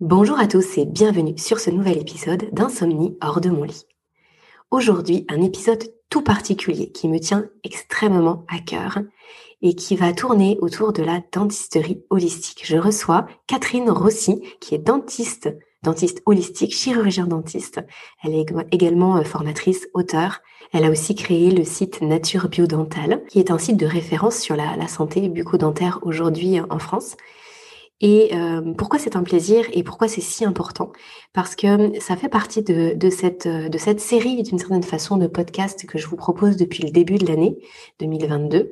Bonjour 0.00 0.38
à 0.38 0.46
tous 0.46 0.76
et 0.76 0.84
bienvenue 0.84 1.38
sur 1.38 1.58
ce 1.58 1.70
nouvel 1.70 1.96
épisode 1.96 2.50
d'Insomnie 2.52 3.16
hors 3.22 3.40
de 3.40 3.48
mon 3.48 3.62
lit. 3.62 3.86
Aujourd'hui, 4.70 5.24
un 5.30 5.40
épisode 5.40 5.84
tout 6.10 6.20
particulier 6.20 6.92
qui 6.92 7.08
me 7.08 7.18
tient 7.18 7.46
extrêmement 7.64 8.44
à 8.48 8.58
cœur 8.58 8.98
et 9.62 9.74
qui 9.74 9.96
va 9.96 10.12
tourner 10.12 10.58
autour 10.60 10.92
de 10.92 11.02
la 11.02 11.22
dentisterie 11.32 12.04
holistique. 12.10 12.60
Je 12.66 12.76
reçois 12.76 13.26
Catherine 13.46 13.88
Rossi, 13.88 14.42
qui 14.60 14.74
est 14.74 14.84
dentiste, 14.86 15.48
dentiste 15.82 16.20
holistique, 16.26 16.74
chirurgien 16.74 17.26
dentiste. 17.26 17.80
Elle 18.22 18.34
est 18.34 18.52
également 18.72 19.16
euh, 19.16 19.22
formatrice, 19.22 19.88
auteur. 19.94 20.42
Elle 20.74 20.84
a 20.84 20.90
aussi 20.90 21.14
créé 21.14 21.50
le 21.50 21.64
site 21.64 22.02
Nature 22.02 22.50
Biodental, 22.50 23.24
qui 23.30 23.38
est 23.38 23.50
un 23.50 23.56
site 23.56 23.78
de 23.78 23.86
référence 23.86 24.36
sur 24.36 24.56
la, 24.56 24.76
la 24.76 24.88
santé 24.88 25.26
bucco-dentaire 25.30 26.00
aujourd'hui 26.02 26.60
en 26.60 26.78
France 26.78 27.16
et 28.00 28.34
euh, 28.34 28.74
pourquoi 28.74 28.98
c'est 28.98 29.16
un 29.16 29.22
plaisir 29.22 29.64
et 29.72 29.82
pourquoi 29.82 30.06
c'est 30.08 30.20
si 30.20 30.44
important? 30.44 30.92
Parce 31.32 31.56
que 31.56 31.98
ça 32.00 32.16
fait 32.16 32.28
partie 32.28 32.62
de, 32.62 33.10
cette, 33.10 33.48
de 33.48 33.78
cette 33.78 34.00
série, 34.00 34.42
d'une 34.42 34.58
certaine 34.58 34.82
façon, 34.82 35.16
de 35.16 35.26
podcasts 35.26 35.86
que 35.86 35.98
je 35.98 36.06
vous 36.06 36.16
propose 36.16 36.56
depuis 36.56 36.82
le 36.82 36.90
début 36.90 37.16
de 37.16 37.26
l'année 37.26 37.56
2022, 38.00 38.70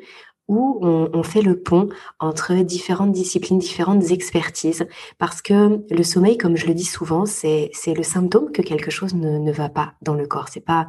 où 0.49 0.79
on, 0.83 1.23
fait 1.23 1.41
le 1.41 1.59
pont 1.59 1.89
entre 2.21 2.55
différentes 2.57 3.13
disciplines, 3.13 3.59
différentes 3.59 4.11
expertises, 4.11 4.87
parce 5.19 5.41
que 5.41 5.81
le 5.91 6.03
sommeil, 6.03 6.37
comme 6.37 6.57
je 6.57 6.67
le 6.67 6.75
dis 6.75 6.85
souvent, 6.85 7.25
c'est 7.25 7.71
le 7.87 8.03
symptôme 8.03 8.53
que 8.53 8.61
quelque 8.61 8.91
chose 8.91 9.15
ne, 9.15 9.39
ne 9.39 9.53
va 9.53 9.69
pas 9.69 9.95
dans 10.03 10.15
le 10.15 10.27
corps. 10.27 10.49
C'est 10.51 10.65
pas 10.65 10.87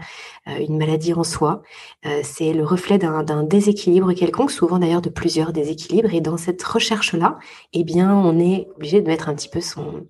euh, 0.48 0.58
une 0.59 0.78
maladie 0.78 1.14
en 1.14 1.23
soi, 1.23 1.62
euh, 2.05 2.20
c'est 2.23 2.54
le 2.54 2.66
reflet 2.66 2.98
d'un 2.98 3.44
déséquilibre 3.44 4.14
quelconque, 4.14 4.52
souvent 4.52 4.80
d'ailleurs 4.80 5.02
de 5.02 5.09
plusieurs 5.09 5.54
déséquilibres. 5.54 6.14
Et 6.14 6.22
dans 6.22 6.38
cette 6.38 6.62
recherche-là, 6.62 7.38
eh 7.73 7.84
bien, 7.84 8.14
on 8.14 8.38
est 8.40 8.67
obligé 8.76 9.02
de 9.02 9.08
mettre 9.08 9.30
un 9.30 9.36
petit 9.36 9.50
peu 9.50 9.62
son 9.62 10.06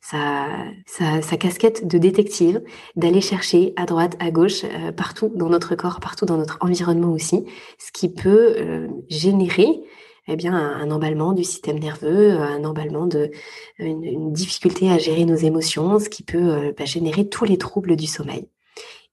sa, 0.00 0.48
sa, 0.86 1.36
casquette 1.36 1.86
de 1.86 1.98
détective, 1.98 2.62
d'aller 2.96 3.20
chercher 3.20 3.72
à 3.76 3.84
droite, 3.84 4.16
à 4.20 4.30
gauche, 4.30 4.64
euh, 4.64 4.92
partout 4.92 5.30
dans 5.34 5.48
notre 5.48 5.74
corps, 5.74 6.00
partout 6.00 6.24
dans 6.24 6.36
notre 6.36 6.58
environnement 6.60 7.12
aussi, 7.12 7.44
ce 7.78 7.92
qui 7.92 8.08
peut 8.12 8.54
euh, 8.56 8.88
générer 9.08 9.68
eh 10.28 10.36
bien, 10.36 10.54
un, 10.54 10.90
emballement 10.90 11.32
du 11.32 11.42
système 11.42 11.78
nerveux, 11.78 12.32
un 12.32 12.64
emballement 12.64 13.06
de 13.06 13.30
une, 13.78 14.32
difficulté 14.32 14.90
à 14.90 14.98
gérer 14.98 15.24
nos 15.24 15.36
émotions, 15.36 15.98
ce 15.98 16.08
qui 16.08 16.22
peut 16.22 16.52
euh, 16.52 16.72
bah, 16.76 16.84
générer 16.84 17.28
tous 17.28 17.44
les 17.44 17.56
troubles 17.56 17.96
du 17.96 18.06
sommeil. 18.06 18.48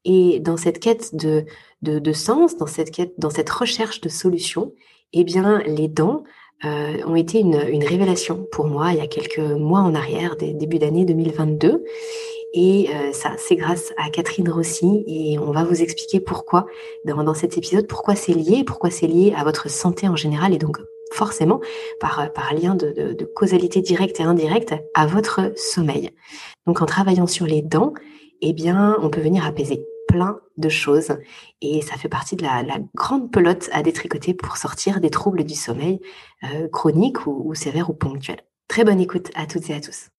Et 0.03 0.39
dans 0.39 0.57
cette 0.57 0.79
quête 0.79 1.15
de, 1.15 1.45
de, 1.81 1.99
de 1.99 2.13
sens, 2.13 2.57
dans 2.57 2.67
cette 2.67 2.91
quête, 2.91 3.13
dans 3.17 3.29
cette 3.29 3.49
recherche 3.49 4.01
de 4.01 4.09
solutions, 4.09 4.73
eh 5.13 5.23
bien, 5.23 5.59
les 5.65 5.87
dents 5.87 6.23
euh, 6.63 6.97
ont 7.05 7.15
été 7.15 7.39
une, 7.39 7.59
une, 7.69 7.83
révélation 7.83 8.47
pour 8.51 8.65
moi 8.67 8.93
il 8.93 8.97
y 8.97 9.01
a 9.01 9.07
quelques 9.07 9.39
mois 9.39 9.81
en 9.81 9.93
arrière, 9.93 10.35
des, 10.37 10.53
début 10.53 10.79
d'année 10.79 11.05
2022. 11.05 11.83
Et 12.53 12.89
euh, 12.89 13.11
ça, 13.11 13.31
c'est 13.37 13.57
grâce 13.57 13.93
à 13.97 14.09
Catherine 14.09 14.49
Rossi 14.49 15.03
et 15.07 15.37
on 15.37 15.51
va 15.51 15.65
vous 15.65 15.81
expliquer 15.81 16.21
pourquoi 16.21 16.65
dans, 17.03 17.21
dans 17.23 17.33
cet 17.33 17.57
épisode, 17.57 17.87
pourquoi 17.87 18.15
c'est 18.15 18.33
lié, 18.33 18.63
pourquoi 18.63 18.89
c'est 18.89 19.07
lié 19.07 19.33
à 19.35 19.43
votre 19.43 19.69
santé 19.69 20.07
en 20.07 20.15
général 20.15 20.53
et 20.53 20.57
donc 20.57 20.77
forcément 21.11 21.59
par, 21.99 22.31
par 22.31 22.53
lien 22.53 22.75
de, 22.75 22.91
de, 22.91 23.13
de 23.13 23.25
causalité 23.25 23.81
directe 23.81 24.21
et 24.21 24.23
indirecte 24.23 24.73
à 24.93 25.05
votre 25.05 25.51
sommeil. 25.57 26.11
Donc 26.65 26.81
en 26.81 26.85
travaillant 26.85 27.27
sur 27.27 27.45
les 27.45 27.61
dents, 27.61 27.93
eh 28.41 28.53
bien, 28.53 28.97
on 29.01 29.09
peut 29.09 29.21
venir 29.21 29.45
apaiser 29.45 29.85
plein 30.07 30.39
de 30.57 30.69
choses 30.69 31.17
et 31.61 31.81
ça 31.81 31.95
fait 31.95 32.09
partie 32.09 32.35
de 32.35 32.43
la, 32.43 32.63
grande 32.95 33.31
pelote 33.31 33.69
à 33.71 33.83
détricoter 33.83 34.33
pour 34.33 34.57
sortir 34.57 34.99
des 35.01 35.09
troubles 35.09 35.43
du 35.43 35.55
sommeil 35.55 35.99
euh, 36.43 36.67
chroniques 36.69 37.27
ou, 37.27 37.43
ou 37.45 37.55
sévères 37.55 37.89
ou 37.89 37.93
ponctuels. 37.93 38.43
Très 38.67 38.83
bonne 38.83 38.99
écoute 38.99 39.31
à 39.35 39.45
toutes 39.45 39.69
et 39.69 39.75
à 39.75 39.81
tous. 39.81 40.09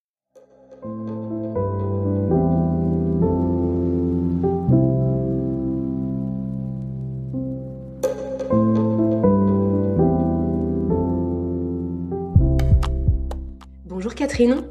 Bonjour 13.85 14.15
Catherine. 14.15 14.63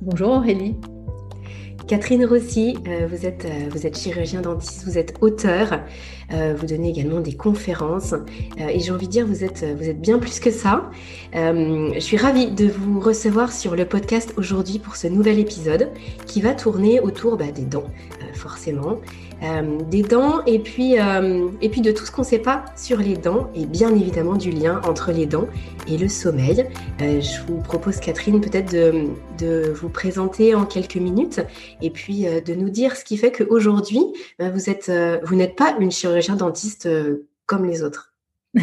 Bonjour 0.00 0.30
Aurélie. 0.30 0.76
Catherine 1.86 2.24
Rossi, 2.24 2.78
euh, 2.86 3.06
vous, 3.10 3.26
êtes, 3.26 3.44
euh, 3.44 3.68
vous 3.70 3.86
êtes 3.86 3.98
chirurgien 3.98 4.40
dentiste, 4.40 4.84
vous 4.84 4.98
êtes 4.98 5.14
auteur, 5.20 5.80
euh, 6.32 6.54
vous 6.56 6.66
donnez 6.66 6.90
également 6.90 7.20
des 7.20 7.34
conférences 7.34 8.14
et 8.58 8.78
j'ai 8.80 8.92
envie 8.92 9.06
de 9.06 9.12
dire 9.12 9.26
vous 9.26 9.44
êtes, 9.44 9.64
vous 9.76 9.88
êtes 9.88 10.00
bien 10.00 10.18
plus 10.18 10.38
que 10.40 10.50
ça. 10.50 10.90
je 11.32 11.98
suis 11.98 12.16
ravie 12.16 12.50
de 12.50 12.66
vous 12.66 13.00
recevoir 13.00 13.52
sur 13.52 13.74
le 13.74 13.84
podcast 13.84 14.34
aujourd'hui 14.36 14.78
pour 14.78 14.96
ce 14.96 15.06
nouvel 15.08 15.38
épisode 15.38 15.90
qui 16.26 16.40
va 16.40 16.54
tourner 16.54 17.00
autour 17.00 17.36
bah, 17.36 17.50
des 17.52 17.64
dents, 17.64 17.90
forcément. 18.40 18.98
Euh, 19.42 19.78
des 19.84 20.02
dents 20.02 20.44
et 20.44 20.58
puis, 20.58 20.98
euh, 20.98 21.48
et 21.62 21.70
puis 21.70 21.80
de 21.80 21.92
tout 21.92 22.04
ce 22.04 22.10
qu'on 22.10 22.20
ne 22.20 22.26
sait 22.26 22.40
pas 22.40 22.64
sur 22.76 22.98
les 22.98 23.16
dents 23.16 23.50
et 23.54 23.64
bien 23.64 23.94
évidemment 23.94 24.34
du 24.34 24.50
lien 24.50 24.82
entre 24.84 25.12
les 25.12 25.24
dents 25.24 25.46
et 25.88 25.96
le 25.96 26.08
sommeil. 26.08 26.66
Euh, 27.00 27.22
je 27.22 27.40
vous 27.46 27.58
propose 27.58 28.00
Catherine 28.00 28.42
peut-être 28.42 28.70
de, 28.72 29.72
vous 29.72 29.88
présenter 29.88 30.54
en 30.54 30.66
quelques 30.66 30.96
minutes 30.96 31.40
et 31.80 31.88
puis 31.90 32.24
de 32.24 32.54
nous 32.54 32.68
dire 32.68 32.96
ce 32.96 33.04
qui 33.04 33.16
fait 33.16 33.32
qu'aujourd'hui 33.32 34.00
vous 34.38 34.68
êtes 34.68 34.92
vous 35.24 35.34
n'êtes 35.34 35.56
pas 35.56 35.74
une 35.80 35.90
chirurgien 35.90 36.36
dentiste 36.36 36.88
comme 37.46 37.64
les 37.64 37.82
autres. 37.82 38.12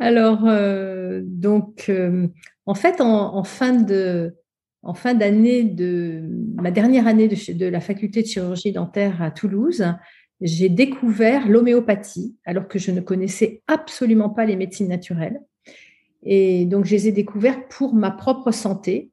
Alors 0.00 0.40
donc 1.22 1.90
en 2.66 2.74
fait 2.74 3.00
en 3.00 3.44
fin 3.44 3.72
de 3.72 4.34
en 4.82 4.94
fin 4.94 5.14
d'année 5.14 5.62
de 5.62 6.22
ma 6.56 6.70
dernière 6.70 7.06
année 7.06 7.28
de, 7.28 7.66
la 7.66 7.80
faculté 7.80 8.22
de 8.22 8.26
chirurgie 8.26 8.72
dentaire 8.72 9.22
à 9.22 9.30
Toulouse, 9.30 9.84
j'ai 10.40 10.68
découvert 10.68 11.48
l'homéopathie 11.48 12.34
alors 12.44 12.66
que 12.66 12.78
je 12.78 12.90
ne 12.90 13.00
connaissais 13.00 13.62
absolument 13.68 14.28
pas 14.28 14.44
les 14.44 14.56
médecines 14.56 14.88
naturelles. 14.88 15.40
Et 16.24 16.66
donc, 16.66 16.84
je 16.84 16.92
les 16.92 17.08
ai 17.08 17.12
découvertes 17.12 17.62
pour 17.70 17.94
ma 17.94 18.10
propre 18.10 18.50
santé. 18.50 19.10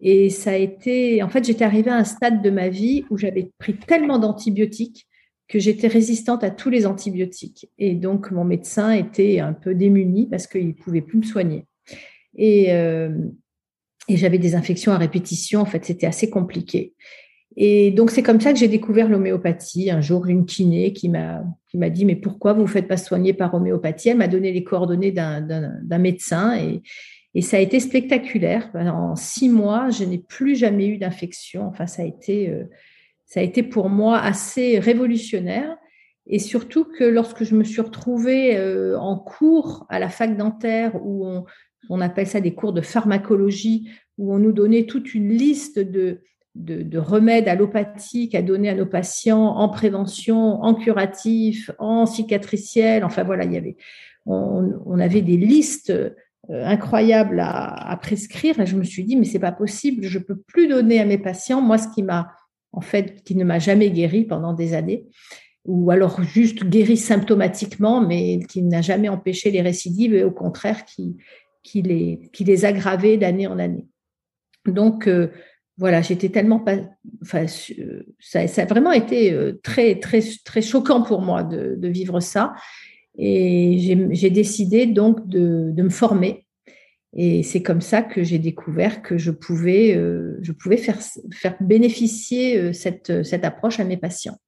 Et 0.00 0.30
ça 0.30 0.52
a 0.52 0.56
été, 0.56 1.22
en 1.22 1.28
fait, 1.28 1.44
j'étais 1.44 1.64
arrivée 1.64 1.90
à 1.90 1.96
un 1.96 2.04
stade 2.04 2.42
de 2.42 2.50
ma 2.50 2.68
vie 2.68 3.04
où 3.10 3.16
j'avais 3.16 3.52
pris 3.58 3.74
tellement 3.74 4.18
d'antibiotiques 4.18 5.06
que 5.46 5.60
j'étais 5.60 5.86
résistante 5.86 6.42
à 6.42 6.50
tous 6.50 6.70
les 6.70 6.86
antibiotiques. 6.86 7.68
Et 7.78 7.94
donc, 7.94 8.32
mon 8.32 8.44
médecin 8.44 8.90
était 8.90 9.38
un 9.38 9.52
peu 9.52 9.74
démuni 9.74 10.26
parce 10.26 10.48
qu'il 10.48 10.68
ne 10.68 10.72
pouvait 10.72 11.02
plus 11.02 11.18
me 11.18 11.24
soigner. 11.24 11.66
Et, 12.36 12.72
euh, 12.72 13.10
et 14.08 14.16
j'avais 14.16 14.38
des 14.38 14.54
infections 14.54 14.92
à 14.92 14.98
répétition. 14.98 15.60
En 15.60 15.64
fait, 15.64 15.84
c'était 15.84 16.06
assez 16.06 16.30
compliqué. 16.30 16.94
Et 17.56 17.90
donc, 17.90 18.10
c'est 18.10 18.22
comme 18.22 18.40
ça 18.40 18.52
que 18.52 18.58
j'ai 18.58 18.68
découvert 18.68 19.08
l'homéopathie. 19.08 19.90
Un 19.90 20.00
jour, 20.00 20.26
une 20.26 20.46
kiné 20.46 20.92
qui 20.92 21.08
m'a, 21.08 21.44
dit, 21.74 22.04
mais 22.04 22.16
pourquoi 22.16 22.54
vous 22.54 22.62
ne 22.62 22.66
faites 22.66 22.88
pas 22.88 22.96
soigner 22.96 23.34
par 23.34 23.54
homéopathie? 23.54 24.08
Elle 24.08 24.18
m'a 24.18 24.28
donné 24.28 24.52
les 24.52 24.64
coordonnées 24.64 25.12
d'un, 25.12 25.40
d'un, 25.40 25.98
médecin 25.98 26.56
et, 26.56 26.82
et 27.34 27.42
ça 27.42 27.58
a 27.58 27.60
été 27.60 27.78
spectaculaire. 27.78 28.70
En 28.74 29.16
six 29.16 29.48
mois, 29.48 29.90
je 29.90 30.04
n'ai 30.04 30.18
plus 30.18 30.56
jamais 30.56 30.86
eu 30.86 30.96
d'infection. 30.96 31.66
Enfin, 31.66 31.86
ça 31.86 32.02
a 32.02 32.06
été, 32.06 32.48
euh, 32.48 32.64
ça 33.26 33.40
a 33.40 33.42
été 33.42 33.62
pour 33.62 33.90
moi 33.90 34.18
assez 34.18 34.78
révolutionnaire. 34.78 35.76
Et 36.26 36.38
surtout 36.38 36.84
que 36.84 37.04
lorsque 37.04 37.44
je 37.44 37.54
me 37.54 37.64
suis 37.64 37.80
retrouvée 37.80 38.56
euh, 38.56 38.98
en 38.98 39.18
cours 39.18 39.86
à 39.88 39.98
la 39.98 40.08
fac 40.08 40.36
dentaire 40.36 40.94
où 41.02 41.26
on, 41.26 41.44
on 41.88 42.00
appelle 42.00 42.26
ça 42.26 42.40
des 42.40 42.54
cours 42.54 42.72
de 42.72 42.80
pharmacologie, 42.80 43.90
où 44.18 44.34
on 44.34 44.38
nous 44.38 44.52
donnait 44.52 44.84
toute 44.84 45.14
une 45.14 45.30
liste 45.30 45.78
de, 45.78 46.20
de, 46.54 46.98
remèdes 46.98 47.48
allopathiques 47.48 48.34
à 48.34 48.42
donner 48.42 48.68
à 48.68 48.74
nos 48.74 48.86
patients 48.86 49.46
en 49.56 49.68
prévention, 49.68 50.62
en 50.62 50.74
curatif, 50.74 51.70
en 51.78 52.06
cicatriciel. 52.06 53.04
Enfin 53.04 53.24
voilà, 53.24 53.44
il 53.44 53.52
y 53.52 53.56
avait, 53.56 53.76
on, 54.26 54.98
avait 54.98 55.22
des 55.22 55.36
listes 55.36 55.90
euh, 55.90 56.10
incroyables 56.50 57.40
à, 57.40 57.98
prescrire. 58.00 58.60
Et 58.60 58.66
je 58.66 58.76
me 58.76 58.84
suis 58.84 59.04
dit, 59.04 59.16
mais 59.16 59.24
c'est 59.24 59.38
pas 59.38 59.52
possible, 59.52 60.04
je 60.04 60.18
peux 60.18 60.36
plus 60.36 60.68
donner 60.68 61.00
à 61.00 61.04
mes 61.04 61.18
patients, 61.18 61.60
moi, 61.60 61.78
ce 61.78 61.88
qui 61.94 62.02
m'a, 62.02 62.32
en 62.72 62.80
fait, 62.80 63.22
qui 63.24 63.34
ne 63.34 63.44
m'a 63.44 63.58
jamais 63.58 63.90
guéri 63.90 64.24
pendant 64.24 64.52
des 64.52 64.74
années, 64.74 65.06
ou 65.64 65.90
alors 65.90 66.22
juste 66.22 66.64
guéri 66.64 66.96
symptomatiquement, 66.96 68.00
mais 68.00 68.40
qui 68.48 68.62
n'a 68.62 68.82
jamais 68.82 69.08
empêché 69.08 69.50
les 69.50 69.62
récidives 69.62 70.14
et 70.14 70.24
au 70.24 70.32
contraire 70.32 70.84
qui, 70.84 71.16
qui 71.62 71.82
les, 71.82 72.30
qui 72.32 72.44
les 72.44 72.64
aggravait 72.64 73.16
d'année 73.16 73.46
en 73.46 73.58
année. 73.58 73.86
Donc, 74.66 75.06
euh, 75.06 75.28
voilà, 75.78 76.02
j'étais 76.02 76.28
tellement 76.28 76.60
pas. 76.60 76.76
Enfin, 77.22 77.46
ça, 77.46 78.46
ça, 78.46 78.62
a 78.62 78.66
vraiment 78.66 78.92
été 78.92 79.32
euh, 79.32 79.60
très, 79.62 79.98
très, 79.98 80.20
très 80.44 80.62
choquant 80.62 81.02
pour 81.02 81.22
moi 81.22 81.42
de, 81.42 81.88
vivre 81.88 82.20
ça. 82.20 82.52
Et 83.18 83.78
j'ai 84.12 84.30
décidé 84.30 84.86
donc 84.86 85.28
de, 85.28 85.70
de, 85.70 85.82
me 85.82 85.90
former. 85.90 86.46
Et 87.14 87.42
c'est 87.42 87.62
comme 87.62 87.82
ça 87.82 88.00
que 88.00 88.22
j'ai 88.22 88.38
découvert 88.38 89.02
que 89.02 89.18
je 89.18 89.30
pouvais, 89.30 89.94
euh, 89.94 90.38
je 90.40 90.52
pouvais 90.52 90.78
faire, 90.78 90.98
faire 91.32 91.56
bénéficier 91.60 92.72
cette, 92.72 93.22
cette 93.22 93.44
approche 93.44 93.80
à 93.80 93.84
mes 93.84 93.98
patients. 93.98 94.38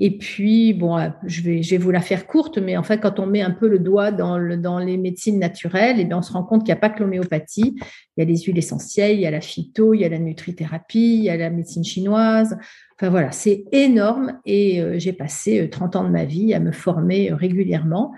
Et 0.00 0.16
puis, 0.16 0.74
bon, 0.74 0.96
euh, 0.96 1.08
je 1.26 1.42
vais, 1.42 1.76
vous 1.76 1.90
la 1.90 2.00
faire 2.00 2.28
courte, 2.28 2.58
mais 2.58 2.76
en 2.76 2.84
fait, 2.84 2.98
quand 2.98 3.18
on 3.18 3.26
met 3.26 3.42
un 3.42 3.50
peu 3.50 3.68
le 3.68 3.80
doigt 3.80 4.12
dans, 4.12 4.38
le, 4.38 4.56
dans 4.56 4.78
les 4.78 4.96
médecines 4.96 5.40
naturelles, 5.40 5.98
et 5.98 6.04
bien, 6.04 6.18
on 6.18 6.22
se 6.22 6.32
rend 6.32 6.44
compte 6.44 6.60
qu'il 6.60 6.72
n'y 6.72 6.78
a 6.78 6.80
pas 6.80 6.88
que 6.88 7.02
l'homéopathie. 7.02 7.74
Il 8.16 8.20
y 8.20 8.22
a 8.22 8.24
les 8.24 8.36
huiles 8.36 8.58
essentielles, 8.58 9.16
il 9.16 9.22
y 9.22 9.26
a 9.26 9.30
la 9.32 9.40
phyto, 9.40 9.94
il 9.94 10.00
y 10.00 10.04
a 10.04 10.08
la 10.08 10.20
nutrithérapie, 10.20 11.16
il 11.16 11.24
y 11.24 11.30
a 11.30 11.36
la 11.36 11.50
médecine 11.50 11.84
chinoise. 11.84 12.56
Enfin 12.94 13.10
voilà, 13.10 13.32
c'est 13.32 13.64
énorme 13.72 14.38
et 14.46 14.80
euh, 14.80 14.98
j'ai 14.98 15.12
passé 15.12 15.68
30 15.68 15.96
ans 15.96 16.04
de 16.04 16.10
ma 16.10 16.24
vie 16.24 16.54
à 16.54 16.60
me 16.60 16.72
former 16.72 17.32
régulièrement 17.32 18.12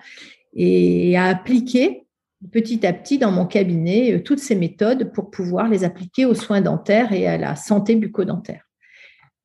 et 0.55 1.17
à 1.17 1.27
appliquer 1.27 2.07
petit 2.53 2.87
à 2.87 2.93
petit 2.93 3.19
dans 3.19 3.31
mon 3.31 3.47
cabinet 3.47 4.15
euh, 4.15 4.23
toutes 4.23 4.39
ces 4.39 4.55
méthodes 4.55 5.13
pour 5.13 5.31
pouvoir 5.31 5.69
les 5.69 5.85
appliquer 5.85 6.25
aux 6.25 6.35
soins 6.35 6.61
dentaires 6.61 7.13
et 7.13 7.27
à 7.27 7.37
la 7.37 7.57
santé 7.57 7.97
bucco-dentaire. 7.97 8.70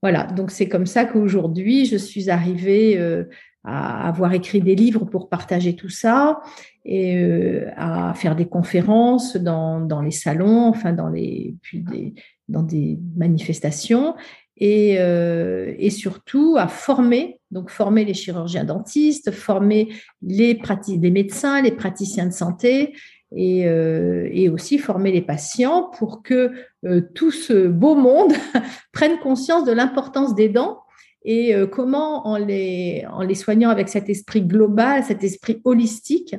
Voilà, 0.01 0.23
donc 0.23 0.51
c'est 0.51 0.67
comme 0.67 0.85
ça 0.85 1.05
qu'aujourd'hui, 1.05 1.85
je 1.85 1.97
suis 1.97 2.29
arrivée 2.29 2.97
euh, 2.97 3.23
à 3.63 4.07
avoir 4.07 4.33
écrit 4.33 4.61
des 4.61 4.75
livres 4.75 5.05
pour 5.05 5.29
partager 5.29 5.75
tout 5.75 5.89
ça 5.89 6.41
et 6.83 7.17
euh, 7.17 7.71
à 7.75 8.13
faire 8.13 8.35
des 8.35 8.45
conférences 8.45 9.35
dans, 9.35 9.79
dans, 9.81 10.01
les 10.01 10.11
salons, 10.11 10.67
enfin 10.67 10.93
dans 10.93 11.09
les 11.09 11.55
puis 11.61 11.81
des, 11.81 12.13
dans 12.47 12.61
des 12.61 12.99
manifestations 13.15 14.15
et, 14.57 14.93
et 14.93 15.89
surtout 15.89 16.55
à 16.57 16.69
former 16.69 17.41
donc 17.55 17.69
former 17.69 18.05
les 18.05 18.13
chirurgiens 18.13 18.65
dentistes, 18.65 19.31
former 19.31 19.89
les, 20.21 20.59
les 20.87 21.11
médecins, 21.11 21.61
les 21.61 21.71
praticiens 21.71 22.27
de 22.27 22.33
santé 22.33 22.93
et, 23.33 23.67
euh, 23.67 24.27
et 24.31 24.49
aussi 24.49 24.77
former 24.77 25.11
les 25.11 25.21
patients 25.21 25.89
pour 25.97 26.21
que 26.21 26.51
euh, 26.85 27.01
tout 27.13 27.31
ce 27.31 27.67
beau 27.67 27.95
monde 27.95 28.33
prenne 28.93 29.19
conscience 29.19 29.65
de 29.65 29.71
l'importance 29.71 30.35
des 30.35 30.49
dents 30.49 30.81
et 31.23 31.55
euh, 31.55 31.65
comment 31.65 32.27
en 32.27 32.37
les, 32.37 33.05
en 33.09 33.21
les 33.21 33.35
soignant 33.35 33.69
avec 33.69 33.89
cet 33.89 34.09
esprit 34.09 34.41
global, 34.41 35.03
cet 35.03 35.23
esprit 35.23 35.61
holistique, 35.63 36.35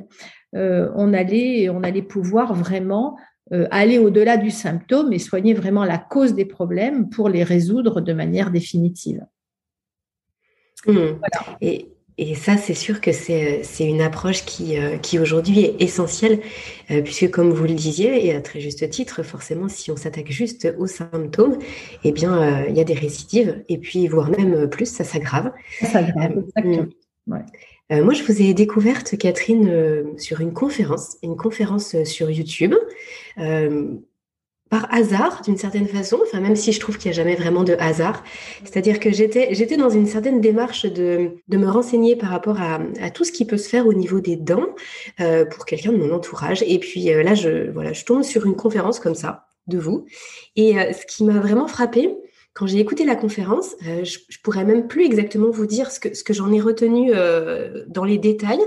on, 0.53 1.13
allait, 1.13 1.69
on 1.69 1.83
allait 1.83 2.01
pouvoir 2.01 2.55
vraiment 2.55 3.15
aller 3.51 3.99
au-delà 3.99 4.37
du 4.37 4.49
symptôme 4.49 5.13
et 5.13 5.19
soigner 5.19 5.53
vraiment 5.53 5.83
la 5.83 5.99
cause 5.99 6.33
des 6.33 6.45
problèmes 6.45 7.09
pour 7.09 7.29
les 7.29 7.43
résoudre 7.43 8.01
de 8.01 8.13
manière 8.13 8.49
définitive. 8.49 9.23
Mmh. 10.87 11.19
Et, 11.61 11.96
et, 12.17 12.35
ça, 12.35 12.57
c'est 12.57 12.73
sûr 12.73 12.99
que 12.99 13.11
c'est 13.11 13.63
une 13.79 14.01
approche 14.01 14.43
qui, 14.43 14.79
euh, 14.79 14.97
qui 14.97 15.19
aujourd'hui 15.19 15.61
est 15.61 15.81
essentielle, 15.81 16.39
euh, 16.89 17.01
puisque 17.01 17.29
comme 17.29 17.51
vous 17.51 17.65
le 17.65 17.73
disiez, 17.73 18.25
et 18.25 18.33
à 18.33 18.41
très 18.41 18.59
juste 18.59 18.89
titre, 18.89 19.23
forcément, 19.23 19.69
si 19.69 19.91
on 19.91 19.95
s'attaque 19.95 20.31
juste 20.31 20.67
aux 20.79 20.87
symptômes, 20.87 21.59
eh 22.03 22.11
bien, 22.11 22.41
euh, 22.41 22.65
il 22.69 22.75
y 22.75 22.81
a 22.81 22.83
des 22.83 22.95
récidives, 22.95 23.63
et 23.69 23.77
puis 23.77 24.07
voire 24.07 24.29
même 24.29 24.67
plus, 24.69 24.87
ça 24.87 25.03
s'aggrave. 25.03 25.51
Ça 25.79 25.87
s'aggrave, 25.87 26.31
exactement. 26.39 26.87
Mmh. 27.27 28.01
moi, 28.01 28.13
je 28.13 28.23
vous 28.23 28.41
ai 28.41 28.53
découverte, 28.53 29.17
Catherine, 29.17 30.17
sur 30.17 30.41
une 30.41 30.53
conférence, 30.53 31.17
une 31.23 31.35
conférence 31.35 32.01
sur 32.03 32.31
YouTube 32.31 32.73
par 34.69 34.93
hasard, 34.93 35.41
d'une 35.43 35.57
certaine 35.57 35.87
façon, 35.87 36.19
enfin 36.23 36.39
même 36.39 36.55
si 36.55 36.71
je 36.71 36.79
trouve 36.79 36.97
qu'il 36.97 37.09
n'y 37.09 37.15
a 37.15 37.21
jamais 37.21 37.35
vraiment 37.35 37.63
de 37.63 37.75
hasard. 37.79 38.23
C'est-à-dire 38.63 38.99
que 38.99 39.11
j'étais, 39.11 39.53
j'étais 39.53 39.77
dans 39.77 39.89
une 39.89 40.05
certaine 40.05 40.41
démarche 40.41 40.85
de, 40.85 41.31
de 41.47 41.57
me 41.57 41.67
renseigner 41.67 42.15
par 42.15 42.29
rapport 42.29 42.59
à, 42.61 42.79
tout 43.11 43.23
ce 43.23 43.31
qui 43.31 43.45
peut 43.45 43.57
se 43.57 43.69
faire 43.69 43.87
au 43.87 43.93
niveau 43.93 44.19
des 44.19 44.35
dents 44.35 44.67
euh, 45.21 45.45
pour 45.45 45.65
quelqu'un 45.65 45.91
de 45.91 45.97
mon 45.97 46.13
entourage. 46.13 46.63
Et 46.67 46.79
puis 46.79 47.11
euh, 47.11 47.23
là, 47.23 47.33
je, 47.33 47.71
voilà, 47.71 47.93
je 47.93 48.03
tombe 48.03 48.23
sur 48.23 48.45
une 48.45 48.55
conférence 48.55 48.99
comme 48.99 49.15
ça 49.15 49.47
de 49.67 49.77
vous. 49.77 50.05
Et 50.55 50.79
euh, 50.79 50.91
ce 50.93 51.05
qui 51.05 51.23
m'a 51.23 51.39
vraiment 51.39 51.67
frappé, 51.67 52.15
quand 52.57 52.65
j'ai 52.65 52.79
écouté 52.79 53.05
la 53.05 53.15
conférence, 53.15 53.75
je, 53.81 54.17
je, 54.27 54.39
pourrais 54.41 54.65
même 54.65 54.87
plus 54.87 55.05
exactement 55.05 55.51
vous 55.51 55.67
dire 55.67 55.91
ce 55.91 55.99
que, 55.99 56.15
ce 56.15 56.23
que 56.23 56.33
j'en 56.33 56.51
ai 56.51 56.59
retenu 56.59 57.11
dans 57.87 58.03
les 58.03 58.17
détails, 58.17 58.63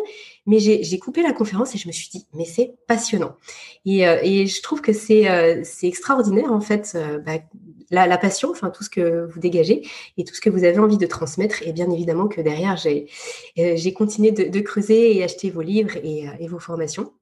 mais 0.47 0.59
j'ai 0.59 0.99
coupé 0.99 1.23
la 1.23 1.33
conférence 1.33 1.75
et 1.75 1.79
je 1.79 1.87
me 1.87 1.93
suis 1.93 2.09
dit, 2.09 2.27
mais 2.35 2.45
c'est 2.45 2.75
passionnant. 2.87 3.37
Et, 3.85 4.09
euh, 4.09 4.19
et, 4.23 4.47
je 4.47 4.63
trouve 4.63 4.81
que 4.81 4.93
c'est 4.93 5.31
euh, 5.31 5.63
extraordinaire, 5.83 6.53
en 6.53 6.61
fait, 6.61 6.93
euh, 6.97 7.19
bah, 7.19 7.39
la, 7.91 8.19
passion, 8.19 8.51
enfin, 8.51 8.71
tout 8.71 8.83
ce 8.83 8.91
que 8.91 9.27
vous 9.27 9.39
dégagez 9.39 9.87
et 10.17 10.25
tout 10.25 10.35
ce 10.35 10.41
que 10.41 10.51
vous 10.51 10.65
avez 10.65 10.79
envie 10.79 10.99
de 10.99 11.07
transmettre. 11.07 11.63
Et 11.63 11.73
bien 11.73 11.91
évidemment 11.91 12.27
que 12.27 12.41
derrière, 12.41 12.77
j'ai 12.77 13.93
continué 13.93 14.33
de, 14.33 14.45
de, 14.45 14.61
creuser 14.61 15.17
et 15.17 15.23
acheter 15.23 15.51
vos 15.51 15.63
livres 15.63 15.97
et, 16.03 16.27
et 16.41 16.49
vos 16.49 16.59
formations. 16.59 17.13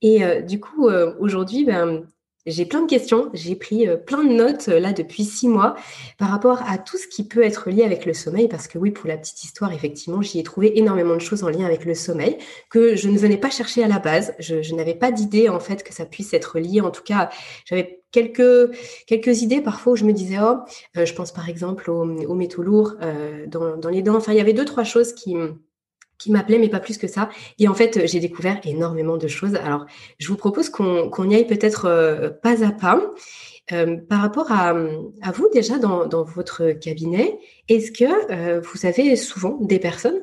Et 0.00 0.20
du 0.42 0.58
coup, 0.58 0.88
aujourd'hui, 1.20 1.64
ben, 1.64 2.04
j'ai 2.46 2.66
plein 2.66 2.82
de 2.82 2.88
questions, 2.88 3.30
j'ai 3.34 3.54
pris 3.54 3.88
euh, 3.88 3.96
plein 3.96 4.24
de 4.24 4.32
notes 4.32 4.68
euh, 4.68 4.80
là 4.80 4.92
depuis 4.92 5.24
six 5.24 5.48
mois 5.48 5.76
par 6.18 6.28
rapport 6.28 6.60
à 6.66 6.78
tout 6.78 6.96
ce 6.96 7.06
qui 7.06 7.26
peut 7.26 7.42
être 7.42 7.70
lié 7.70 7.84
avec 7.84 8.04
le 8.04 8.14
sommeil, 8.14 8.48
parce 8.48 8.66
que 8.66 8.78
oui, 8.78 8.90
pour 8.90 9.08
la 9.08 9.16
petite 9.16 9.44
histoire, 9.44 9.72
effectivement, 9.72 10.22
j'y 10.22 10.40
ai 10.40 10.42
trouvé 10.42 10.78
énormément 10.78 11.14
de 11.14 11.20
choses 11.20 11.44
en 11.44 11.48
lien 11.48 11.64
avec 11.64 11.84
le 11.84 11.94
sommeil 11.94 12.38
que 12.68 12.96
je 12.96 13.08
ne 13.08 13.18
venais 13.18 13.36
pas 13.36 13.50
chercher 13.50 13.84
à 13.84 13.88
la 13.88 13.98
base. 13.98 14.34
Je, 14.38 14.74
n'avais 14.74 14.94
pas 14.94 15.12
d'idée 15.12 15.48
en 15.48 15.60
fait 15.60 15.84
que 15.84 15.92
ça 15.92 16.06
puisse 16.06 16.32
être 16.34 16.58
lié. 16.58 16.80
En 16.80 16.90
tout 16.90 17.02
cas, 17.02 17.30
j'avais 17.66 18.00
quelques 18.10 18.74
quelques 19.06 19.42
idées 19.42 19.60
parfois 19.60 19.92
où 19.92 19.96
je 19.96 20.04
me 20.04 20.12
disais 20.12 20.38
oh, 20.42 20.56
euh, 20.96 21.06
je 21.06 21.14
pense 21.14 21.32
par 21.32 21.48
exemple 21.48 21.90
aux, 21.90 22.34
métaux 22.34 22.62
lourds 22.62 22.94
dans, 23.46 23.76
dans 23.76 23.90
les 23.90 24.02
dents. 24.02 24.16
Enfin, 24.16 24.32
il 24.32 24.38
y 24.38 24.40
avait 24.40 24.52
deux 24.52 24.64
trois 24.64 24.84
choses 24.84 25.12
qui 25.12 25.36
qui 26.22 26.30
m'appelait, 26.30 26.58
mais 26.58 26.68
pas 26.68 26.80
plus 26.80 26.98
que 26.98 27.08
ça. 27.08 27.28
Et 27.58 27.68
en 27.68 27.74
fait, 27.74 28.06
j'ai 28.06 28.20
découvert 28.20 28.60
énormément 28.64 29.16
de 29.16 29.26
choses. 29.26 29.56
Alors, 29.56 29.86
je 30.18 30.28
vous 30.28 30.36
propose 30.36 30.68
qu'on 30.68 31.30
y 31.30 31.34
aille 31.34 31.46
peut-être 31.46 31.86
euh, 31.86 32.30
pas 32.30 32.64
à 32.64 32.70
pas. 32.70 33.12
Euh, 33.72 33.96
par 33.96 34.20
rapport 34.20 34.50
à, 34.52 34.72
vous, 34.72 35.48
déjà, 35.52 35.78
dans, 35.78 36.24
votre 36.24 36.72
cabinet, 36.72 37.38
est-ce 37.68 37.90
que 37.92 38.32
euh, 38.32 38.60
vous 38.60 38.86
avez 38.86 39.16
souvent 39.16 39.58
des 39.60 39.78
personnes, 39.78 40.20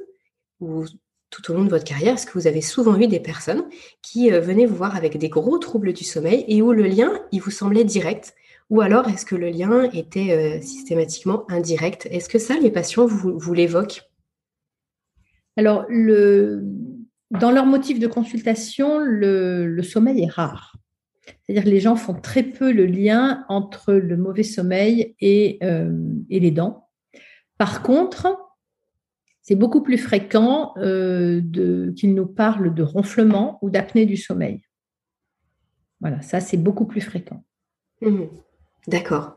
ou 0.60 0.86
tout 1.30 1.52
au 1.52 1.54
long 1.54 1.64
de 1.64 1.70
votre 1.70 1.84
carrière, 1.86 2.16
est-ce 2.16 2.26
que 2.26 2.34
vous 2.34 2.48
avez 2.48 2.62
souvent 2.62 2.98
eu 2.98 3.08
des 3.08 3.20
personnes 3.20 3.66
qui 4.02 4.30
venaient 4.32 4.66
vous 4.66 4.76
voir 4.76 4.96
avec 4.96 5.18
des 5.18 5.30
gros 5.30 5.58
troubles 5.58 5.94
du 5.94 6.04
sommeil 6.04 6.44
et 6.48 6.62
où 6.62 6.72
le 6.72 6.84
lien, 6.84 7.22
il 7.32 7.42
vous 7.42 7.52
semblait 7.52 7.84
direct? 7.84 8.34
Ou 8.70 8.82
alors, 8.82 9.08
est-ce 9.08 9.26
que 9.26 9.36
le 9.36 9.50
lien 9.50 9.90
était 9.92 10.60
systématiquement 10.62 11.46
indirect? 11.50 12.08
Est-ce 12.12 12.30
que 12.30 12.40
ça, 12.40 12.56
les 12.56 12.72
patients 12.72 13.06
vous, 13.06 13.38
vous 13.38 13.54
l'évoquent? 13.54 14.09
Alors, 15.60 15.88
dans 17.32 17.52
leur 17.52 17.66
motif 17.66 18.00
de 18.00 18.08
consultation, 18.08 19.00
le, 19.00 19.82
sommeil 19.82 20.24
est 20.24 20.32
rare. 20.32 20.78
C'est-à-dire 21.44 21.66
que 21.66 21.70
les 21.70 21.82
gens 21.82 21.98
font 21.98 22.14
très 22.14 22.44
peu 22.44 22.72
le 22.72 22.86
lien 22.86 23.44
entre 23.50 23.92
le 23.92 24.16
mauvais 24.16 24.44
sommeil 24.44 25.18
et, 25.20 25.60
euh, 25.62 25.92
les 26.30 26.52
dents. 26.52 26.88
Par 27.58 27.84
contre, 27.84 28.40
c'est 29.42 29.56
beaucoup 29.56 29.82
plus 29.82 29.98
fréquent 29.98 30.72
euh, 30.78 31.42
qu'ils 31.98 32.16
nous 32.16 32.28
parlent 32.28 32.74
de 32.74 32.84
ronflement 32.84 33.60
ou 33.62 33.70
d'apnée 33.70 34.06
du 34.06 34.16
sommeil. 34.16 34.62
Voilà, 36.00 36.22
ça 36.22 36.40
c'est 36.40 36.56
beaucoup 36.56 36.86
plus 36.86 37.02
fréquent. 37.02 37.44
Mmh. 38.02 38.28
D'accord. 38.88 39.36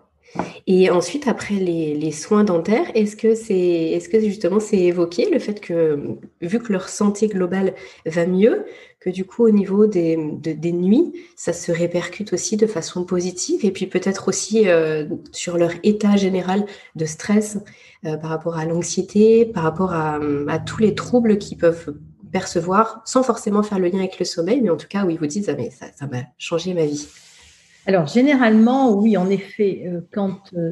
Et 0.67 0.91
ensuite, 0.91 1.29
après 1.29 1.57
les, 1.57 2.13
soins 2.13 2.45
dentaires, 2.45 2.87
est-ce 2.95 3.17
que 3.17 3.35
c'est, 3.35 3.55
est-ce 3.55 4.09
que 4.09 4.21
justement 4.21 4.61
c'est 4.61 4.79
évoqué 4.79 5.29
le 5.31 5.39
fait 5.39 5.61
que, 5.61 6.17
vu 6.41 6.59
que 6.59 6.73
leur 6.73 6.89
santé 6.89 7.29
globale 7.29 7.75
va 8.07 8.27
mieux, 8.27 8.65
que 9.01 9.11
du 9.11 9.25
coup 9.25 9.45
au 9.45 9.51
niveau 9.51 9.87
des, 9.87 10.17
des 10.17 10.73
nuits, 10.73 11.13
ça 11.37 11.53
se 11.53 11.73
répercute 11.73 12.33
aussi 12.33 12.57
de 12.57 12.67
façon 12.67 13.05
positive 13.05 13.65
et 13.65 13.73
puis 13.73 13.87
peut-être 13.87 14.29
aussi 14.29 14.69
euh, 14.69 15.07
sur 15.33 15.59
leur 15.59 15.73
état 15.83 16.17
général 16.17 16.65
de 16.95 17.05
stress 17.05 17.59
euh, 18.07 18.17
par 18.17 18.31
rapport 18.31 18.57
à 18.57 18.65
l'anxiété, 18.65 19.45
par 19.45 19.65
rapport 19.65 19.93
à, 19.93 20.21
tous 20.65 20.81
les 20.81 20.95
troubles 20.95 21.39
qu'ils 21.39 21.59
peuvent 21.59 21.95
percevoir 22.31 23.03
sans 23.05 23.23
forcément 23.23 23.63
faire 23.63 23.79
le 23.79 23.89
lien 23.89 23.99
avec 23.99 24.19
le 24.19 24.25
sommeil, 24.25 24.61
mais 24.63 24.71
en 24.71 24.77
tout 24.77 24.89
cas 24.89 25.05
où 25.05 25.11
ils 25.11 25.19
vous 25.19 25.27
disent 25.27 25.51
ah, 25.51 25.91
ça 25.95 26.07
m'a 26.07 26.23
changé 26.39 26.73
ma 26.73 26.87
vie. 26.87 27.07
Alors, 27.87 28.07
généralement, 28.07 28.93
oui, 28.93 29.17
en 29.17 29.29
effet, 29.29 29.85
euh, 29.87 30.01
quand, 30.13 30.53
euh, 30.55 30.71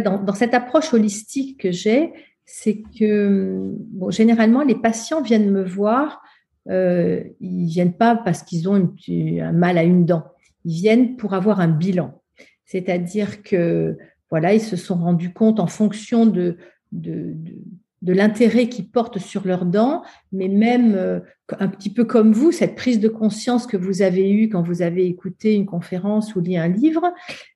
dans, 0.00 0.34
cette 0.34 0.54
approche 0.54 0.92
holistique 0.92 1.60
que 1.60 1.70
j'ai, 1.70 2.12
c'est 2.44 2.82
que, 2.98 3.74
bon, 3.92 4.10
généralement, 4.10 4.62
les 4.62 4.74
patients 4.74 5.22
viennent 5.22 5.50
me 5.50 5.64
voir, 5.64 6.22
euh, 6.68 7.22
ils 7.40 7.66
viennent 7.66 7.96
pas 7.96 8.16
parce 8.16 8.42
qu'ils 8.42 8.68
ont 8.68 8.94
un 9.08 9.52
mal 9.52 9.78
à 9.78 9.82
une 9.84 10.04
dent, 10.04 10.24
ils 10.64 10.74
viennent 10.74 11.16
pour 11.16 11.34
avoir 11.34 11.60
un 11.60 11.68
bilan. 11.68 12.20
C'est-à-dire 12.66 13.42
que, 13.42 13.96
voilà, 14.30 14.52
ils 14.52 14.60
se 14.60 14.76
sont 14.76 14.96
rendus 14.96 15.32
compte 15.32 15.60
en 15.60 15.66
fonction 15.66 16.26
de 16.26 16.58
l'intérêt 18.12 18.68
qu'ils 18.68 18.88
portent 18.88 19.18
sur 19.18 19.46
leurs 19.46 19.64
dents, 19.64 20.02
mais 20.30 20.48
même 20.48 20.94
euh, 20.94 21.20
un 21.58 21.68
petit 21.68 21.90
peu 21.90 22.04
comme 22.04 22.32
vous, 22.32 22.52
cette 22.52 22.74
prise 22.74 23.00
de 23.00 23.08
conscience 23.08 23.66
que 23.66 23.76
vous 23.76 24.02
avez 24.02 24.30
eue 24.30 24.48
quand 24.48 24.62
vous 24.62 24.82
avez 24.82 25.06
écouté 25.06 25.54
une 25.54 25.66
conférence 25.66 26.36
ou 26.36 26.40
lu 26.40 26.56
un 26.56 26.68
livre, 26.68 27.12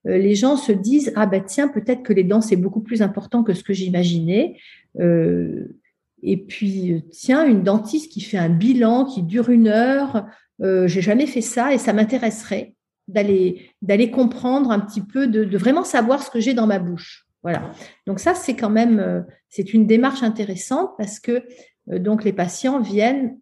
euh, 0.06 0.16
les 0.16 0.34
gens 0.34 0.56
se 0.56 0.72
disent 0.72 1.12
ah 1.16 1.26
ben 1.26 1.42
tiens 1.44 1.68
peut-être 1.68 2.02
que 2.02 2.12
les 2.12 2.24
dents 2.24 2.40
c'est 2.40 2.56
beaucoup 2.56 2.80
plus 2.80 3.02
important 3.02 3.42
que 3.42 3.52
ce 3.52 3.62
que 3.62 3.72
j'imaginais. 3.72 4.56
Euh, 4.98 5.76
et 6.22 6.36
puis 6.36 7.04
tiens 7.10 7.46
une 7.46 7.62
dentiste 7.62 8.10
qui 8.10 8.20
fait 8.20 8.38
un 8.38 8.48
bilan 8.48 9.04
qui 9.04 9.22
dure 9.22 9.50
une 9.50 9.68
heure, 9.68 10.26
j'ai 10.60 11.00
jamais 11.00 11.26
fait 11.26 11.40
ça 11.40 11.72
et 11.72 11.78
ça 11.78 11.92
m'intéresserait 11.92 12.74
d'aller 13.06 13.70
d'aller 13.82 14.10
comprendre 14.10 14.72
un 14.72 14.80
petit 14.80 15.00
peu 15.00 15.28
de, 15.28 15.44
de 15.44 15.58
vraiment 15.58 15.84
savoir 15.84 16.20
ce 16.20 16.30
que 16.30 16.40
j'ai 16.40 16.54
dans 16.54 16.66
ma 16.66 16.80
bouche. 16.80 17.27
Voilà. 17.42 17.71
Donc 18.07 18.21
ça, 18.21 18.35
c'est 18.35 18.57
quand 18.57 18.71
même, 18.71 19.25
c'est 19.49 19.73
une 19.73 19.87
démarche 19.87 20.23
intéressante 20.23 20.90
parce 20.99 21.21
que 21.21 21.45
donc 21.87 22.25
les 22.25 22.33
patients 22.33 22.80
viennent 22.80 23.38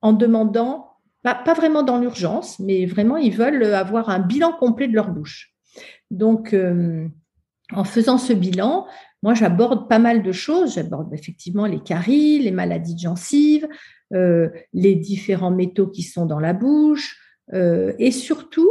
en 0.00 0.12
demandant, 0.12 0.90
pas 1.22 1.54
vraiment 1.54 1.82
dans 1.82 1.98
l'urgence, 1.98 2.58
mais 2.60 2.86
vraiment 2.86 3.16
ils 3.16 3.34
veulent 3.34 3.64
avoir 3.74 4.10
un 4.10 4.20
bilan 4.20 4.52
complet 4.52 4.86
de 4.86 4.94
leur 4.94 5.10
bouche. 5.10 5.54
Donc 6.10 6.54
en 7.72 7.84
faisant 7.84 8.18
ce 8.18 8.32
bilan, 8.32 8.86
moi, 9.22 9.34
j'aborde 9.34 9.88
pas 9.88 9.98
mal 9.98 10.22
de 10.22 10.32
choses. 10.32 10.74
J'aborde 10.74 11.12
effectivement 11.14 11.66
les 11.66 11.80
caries, 11.80 12.40
les 12.40 12.50
maladies 12.50 12.94
de 12.94 13.00
gencives, 13.00 13.68
euh, 14.14 14.48
les 14.72 14.94
différents 14.94 15.52
métaux 15.52 15.86
qui 15.86 16.02
sont 16.02 16.26
dans 16.26 16.40
la 16.40 16.52
bouche, 16.52 17.18
euh, 17.52 17.92
et 17.98 18.10
surtout, 18.10 18.70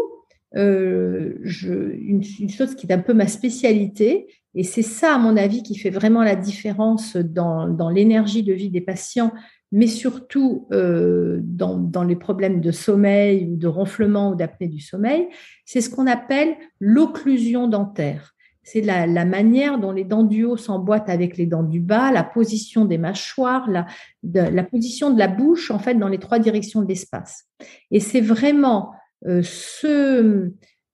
euh, 0.55 1.35
une, 1.43 2.49
chose 2.49 2.75
qui 2.75 2.87
est 2.87 2.93
un 2.93 2.99
peu 2.99 3.13
ma 3.13 3.27
spécialité, 3.27 4.27
et 4.55 4.63
c'est 4.63 4.81
ça, 4.81 5.15
à 5.15 5.17
mon 5.17 5.37
avis, 5.37 5.63
qui 5.63 5.77
fait 5.77 5.89
vraiment 5.89 6.23
la 6.23 6.35
différence 6.35 7.15
dans, 7.15 7.89
l'énergie 7.89 8.43
de 8.43 8.53
vie 8.53 8.69
des 8.69 8.81
patients, 8.81 9.31
mais 9.71 9.87
surtout 9.87 10.67
dans, 10.71 11.77
dans, 11.77 12.03
les 12.03 12.17
problèmes 12.17 12.59
de 12.59 12.71
sommeil 12.71 13.47
ou 13.49 13.55
de 13.55 13.67
ronflement 13.67 14.31
ou 14.31 14.35
d'apnée 14.35 14.67
du 14.67 14.81
sommeil, 14.81 15.27
c'est 15.65 15.79
ce 15.79 15.89
qu'on 15.89 16.07
appelle 16.07 16.55
l'occlusion 16.79 17.69
dentaire 17.69 18.33
c'est 18.63 18.81
la, 18.81 19.25
manière 19.25 19.79
dont 19.79 19.91
les 19.91 20.03
dents 20.03 20.23
du 20.23 20.43
haut 20.43 20.57
s'emboîtent 20.57 21.09
avec 21.09 21.37
les 21.37 21.45
dents 21.45 21.63
du 21.63 21.79
bas, 21.79 22.11
la 22.11 22.23
position 22.23 22.85
des 22.85 22.97
mâchoires, 22.97 23.67
la, 23.69 24.63
position 24.63 25.09
de 25.09 25.19
la 25.19 25.27
bouche, 25.27 25.71
en 25.71 25.79
fait, 25.79 25.95
dans 25.95 26.07
les 26.07 26.19
trois 26.19 26.39
directions 26.39 26.81
de 26.81 26.87
l'espace. 26.87 27.45
Et 27.89 27.99
c'est 27.99 28.21
vraiment 28.21 28.91
euh, 29.27 29.41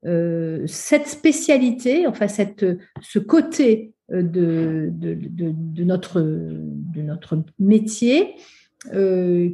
euh, 0.08 0.64
cette 0.68 1.08
spécialité, 1.08 2.08
enfin, 2.08 2.28
cette, 2.28 2.66
ce 3.02 3.20
côté 3.20 3.94
euh, 4.12 4.24
de, 4.24 5.84
notre, 5.84 6.22
de 6.22 7.02
notre 7.02 7.44
métier 7.60 8.36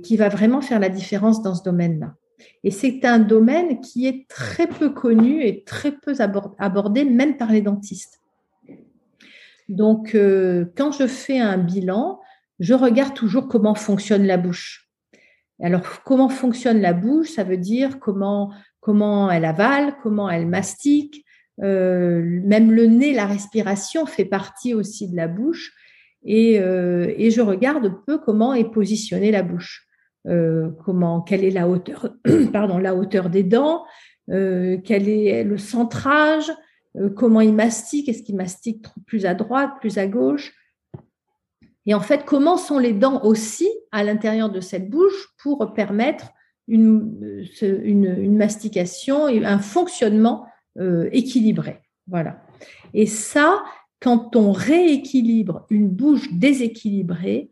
qui 0.03 0.17
va 0.17 0.29
vraiment 0.29 0.61
faire 0.61 0.79
la 0.79 0.89
différence 0.89 1.41
dans 1.41 1.55
ce 1.55 1.63
domaine-là. 1.63 2.13
Et 2.63 2.71
c'est 2.71 3.03
un 3.05 3.19
domaine 3.19 3.79
qui 3.81 4.07
est 4.07 4.27
très 4.27 4.67
peu 4.67 4.89
connu 4.89 5.43
et 5.43 5.63
très 5.63 5.91
peu 5.91 6.13
abordé, 6.59 7.03
même 7.03 7.37
par 7.37 7.51
les 7.51 7.61
dentistes. 7.61 8.21
Donc, 9.69 10.15
euh, 10.15 10.65
quand 10.75 10.91
je 10.91 11.07
fais 11.07 11.39
un 11.39 11.57
bilan, 11.57 12.19
je 12.59 12.73
regarde 12.73 13.13
toujours 13.13 13.47
comment 13.47 13.75
fonctionne 13.75 14.25
la 14.25 14.37
bouche. 14.37 14.82
Alors, 15.61 16.03
comment 16.03 16.29
fonctionne 16.29 16.81
la 16.81 16.93
bouche? 16.93 17.31
Ça 17.31 17.43
veut 17.43 17.57
dire 17.57 17.99
comment, 17.99 18.51
comment 18.79 19.29
elle 19.29 19.45
avale, 19.45 19.95
comment 20.01 20.29
elle 20.29 20.47
mastique. 20.47 21.25
Euh, 21.61 22.41
même 22.43 22.71
le 22.71 22.85
nez, 22.87 23.13
la 23.13 23.25
respiration 23.25 24.05
fait 24.05 24.25
partie 24.25 24.73
aussi 24.73 25.09
de 25.09 25.15
la 25.15 25.27
bouche. 25.27 25.73
Et, 26.25 26.59
euh, 26.59 27.13
je 27.17 27.41
regarde 27.41 27.93
peu 28.05 28.17
comment 28.17 28.53
est 28.53 28.71
positionnée 28.71 29.31
la 29.31 29.43
bouche. 29.43 29.87
Euh, 30.27 30.69
comment, 30.85 31.21
quelle 31.21 31.43
est 31.43 31.51
la 31.51 31.67
hauteur, 31.67 32.15
pardon, 32.53 32.77
la 32.77 32.95
hauteur 32.95 33.29
des 33.29 33.43
dents, 33.43 33.83
quel 34.27 35.09
est 35.09 35.43
le 35.43 35.57
centrage, 35.57 36.49
comment 37.17 37.41
il 37.41 37.53
mastique, 37.53 38.07
est-ce 38.07 38.23
qu'il 38.23 38.37
mastique 38.37 38.85
plus 39.05 39.25
à 39.25 39.35
droite, 39.35 39.71
plus 39.81 39.97
à 39.97 40.07
gauche? 40.07 40.53
Et 41.85 41.93
en 41.93 41.99
fait, 41.99 42.25
comment 42.25 42.57
sont 42.57 42.79
les 42.79 42.93
dents 42.93 43.23
aussi 43.23 43.67
à 43.91 44.03
l'intérieur 44.03 44.49
de 44.49 44.61
cette 44.61 44.89
bouche 44.89 45.33
pour 45.41 45.73
permettre 45.73 46.29
une, 46.67 48.37
mastication 48.37 49.27
et 49.27 49.43
un 49.45 49.59
fonctionnement 49.59 50.45
équilibré? 51.11 51.81
Voilà. 52.07 52.41
Et 52.93 53.05
ça, 53.05 53.63
quand 53.99 54.35
on 54.35 54.51
rééquilibre 54.51 55.65
une 55.69 55.89
bouche 55.89 56.31
déséquilibrée, 56.33 57.51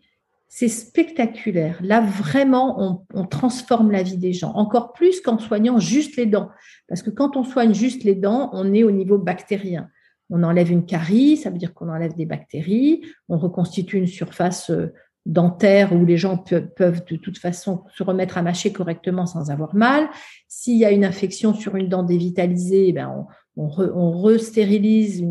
c'est 0.53 0.67
spectaculaire. 0.67 1.79
Là, 1.81 2.01
vraiment, 2.01 3.05
on, 3.13 3.25
transforme 3.25 3.89
la 3.89 4.03
vie 4.03 4.17
des 4.17 4.33
gens, 4.33 4.51
encore 4.51 4.91
plus 4.91 5.21
qu'en 5.21 5.39
soignant 5.39 5.79
juste 5.79 6.17
les 6.17 6.25
dents. 6.25 6.50
Parce 6.89 7.01
que 7.01 7.09
quand 7.09 7.38
on 7.38 7.45
soigne 7.45 7.73
juste 7.73 8.03
les 8.03 8.15
dents, 8.15 8.50
on 8.51 8.73
est 8.73 8.83
au 8.83 8.91
niveau 8.91 9.17
bactérien. 9.17 9.89
On 10.31 10.43
enlève 10.43 10.71
une 10.71 10.85
carie, 10.85 11.38
ça 11.38 11.50
veut 11.50 11.57
dire 11.57 11.73
qu'on 11.73 11.89
enlève 11.89 12.15
des 12.15 12.25
bactéries, 12.25 13.01
on 13.29 13.38
reconstitue 13.38 13.97
une 13.97 14.07
surface 14.07 14.71
euh, 14.71 14.93
dentaire 15.25 15.93
où 15.93 16.05
les 16.05 16.17
gens 16.17 16.38
peuvent, 16.38 17.05
de 17.05 17.15
toute 17.15 17.38
façon 17.38 17.83
se 17.93 18.03
remettre 18.03 18.38
à 18.38 18.41
mâcher 18.41 18.73
correctement 18.73 19.25
sans 19.25 19.51
avoir 19.51 19.75
mal. 19.75 20.09
S'il 20.47 20.77
y 20.77 20.85
a 20.85 20.91
une 20.91 21.05
infection 21.05 21.53
sur 21.53 21.75
une 21.75 21.89
dent 21.89 22.03
dévitalisée, 22.03 22.88
eh 22.88 22.93
ben 22.93 23.27
on, 23.55 24.21
restérilise 24.21 25.23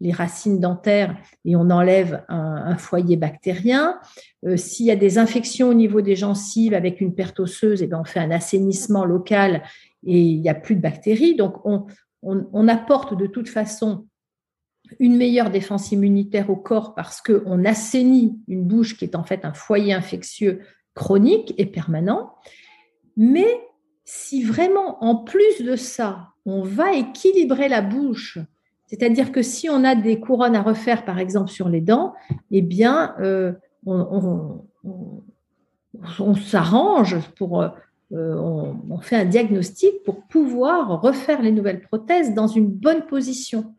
les 0.00 0.12
racines 0.12 0.60
dentaires 0.60 1.16
et 1.44 1.56
on 1.56 1.70
enlève 1.70 2.24
un, 2.28 2.76
foyer 2.76 3.16
bactérien. 3.16 3.98
Euh, 4.44 4.56
s'il 4.56 4.86
y 4.86 4.90
a 4.90 4.96
des 4.96 5.18
infections 5.18 5.68
au 5.68 5.74
niveau 5.74 6.00
des 6.00 6.16
gencives 6.16 6.74
avec 6.74 7.00
une 7.00 7.14
perte 7.14 7.40
osseuse, 7.40 7.82
eh 7.82 7.86
ben 7.86 8.00
on 8.00 8.04
fait 8.04 8.20
un 8.20 8.30
assainissement 8.30 9.04
local 9.04 9.62
et 10.04 10.20
il 10.20 10.40
n'y 10.40 10.48
a 10.50 10.54
plus 10.54 10.74
de 10.74 10.80
bactéries. 10.80 11.36
Donc 11.36 11.64
on, 11.64 11.86
on 12.22 12.68
apporte 12.68 13.16
de 13.16 13.26
toute 13.26 13.48
façon 13.48 14.06
une 14.98 15.16
meilleure 15.16 15.50
défense 15.50 15.92
immunitaire 15.92 16.50
au 16.50 16.56
corps 16.56 16.94
parce 16.94 17.20
qu'on 17.20 17.64
assainit 17.64 18.38
une 18.48 18.64
bouche 18.64 18.96
qui 18.96 19.04
est 19.04 19.16
en 19.16 19.24
fait 19.24 19.44
un 19.44 19.52
foyer 19.52 19.92
infectieux 19.92 20.60
chronique 20.94 21.54
et 21.58 21.66
permanent. 21.66 22.34
Mais 23.16 23.60
si 24.04 24.42
vraiment, 24.42 25.02
en 25.04 25.16
plus 25.16 25.62
de 25.62 25.76
ça, 25.76 26.30
on 26.46 26.62
va 26.62 26.94
équilibrer 26.94 27.68
la 27.68 27.80
bouche, 27.80 28.38
c'est-à-dire 28.86 29.30
que 29.30 29.40
si 29.40 29.70
on 29.70 29.84
a 29.84 29.94
des 29.94 30.18
couronnes 30.18 30.56
à 30.56 30.62
refaire, 30.62 31.04
par 31.04 31.20
exemple, 31.20 31.50
sur 31.50 31.68
les 31.68 31.80
dents, 31.80 32.14
eh 32.50 32.60
bien, 32.60 33.14
euh, 33.20 33.52
on, 33.86 34.64
s'arrange 36.34 37.18
pour... 37.36 37.62
Euh, 37.62 37.68
on, 38.12 38.98
fait 39.00 39.14
un 39.14 39.24
diagnostic 39.24 40.02
pour 40.04 40.26
pouvoir 40.26 41.00
refaire 41.00 41.40
les 41.40 41.52
nouvelles 41.52 41.80
prothèses 41.80 42.34
dans 42.34 42.48
une 42.48 42.66
bonne 42.66 43.06
position. 43.06 43.72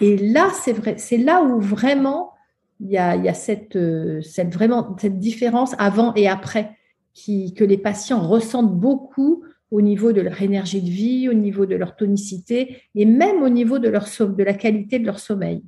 Et 0.00 0.16
là, 0.16 0.50
c'est 0.96 1.18
là 1.18 1.42
où 1.42 1.60
vraiment 1.60 2.34
il 2.80 2.90
y 2.90 2.98
a, 2.98 3.16
euh, 3.16 4.20
cette, 4.22 4.54
vraiment, 4.54 4.96
cette 4.98 5.18
différence 5.18 5.74
avant 5.78 6.12
et 6.14 6.28
après 6.28 6.76
que 7.16 7.64
les 7.64 7.78
patients 7.78 8.20
ressentent 8.20 8.74
beaucoup 8.74 9.44
au 9.70 9.80
niveau 9.80 10.12
de 10.12 10.20
leur 10.20 10.42
énergie 10.42 10.82
de 10.82 10.90
vie, 10.90 11.28
au 11.28 11.32
niveau 11.32 11.66
de 11.66 11.76
leur 11.76 11.96
tonicité 11.96 12.82
et 12.94 13.06
même 13.06 13.42
au 13.42 13.48
niveau 13.48 13.78
de, 13.78 13.88
la 13.88 14.54
qualité 14.54 14.98
de 14.98 15.06
leur 15.06 15.20
sommeil. 15.20 15.62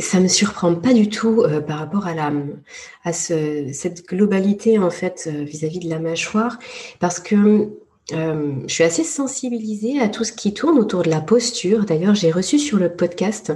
Ça 0.00 0.20
me 0.20 0.28
surprend 0.28 0.74
pas 0.74 0.92
du 0.92 1.08
tout 1.08 1.42
euh, 1.42 1.62
par 1.62 1.78
rapport 1.78 2.06
à, 2.06 3.12
cette 3.12 4.06
globalité 4.06 4.78
en 4.78 4.90
fait 4.90 5.26
euh, 5.26 5.42
vis-à-vis 5.42 5.78
-vis 5.78 5.84
de 5.84 5.90
la 5.90 6.00
mâchoire, 6.00 6.58
parce 6.98 7.18
que 7.18 7.70
euh, 8.12 8.52
je 8.66 8.72
suis 8.72 8.84
assez 8.84 9.04
sensibilisée 9.04 10.00
à 10.00 10.08
tout 10.08 10.24
ce 10.24 10.32
qui 10.32 10.54
tourne 10.54 10.78
autour 10.78 11.02
de 11.02 11.10
la 11.10 11.20
posture. 11.20 11.84
D'ailleurs, 11.84 12.14
j'ai 12.14 12.30
reçu 12.30 12.58
sur 12.58 12.78
le 12.78 12.94
podcast 12.94 13.52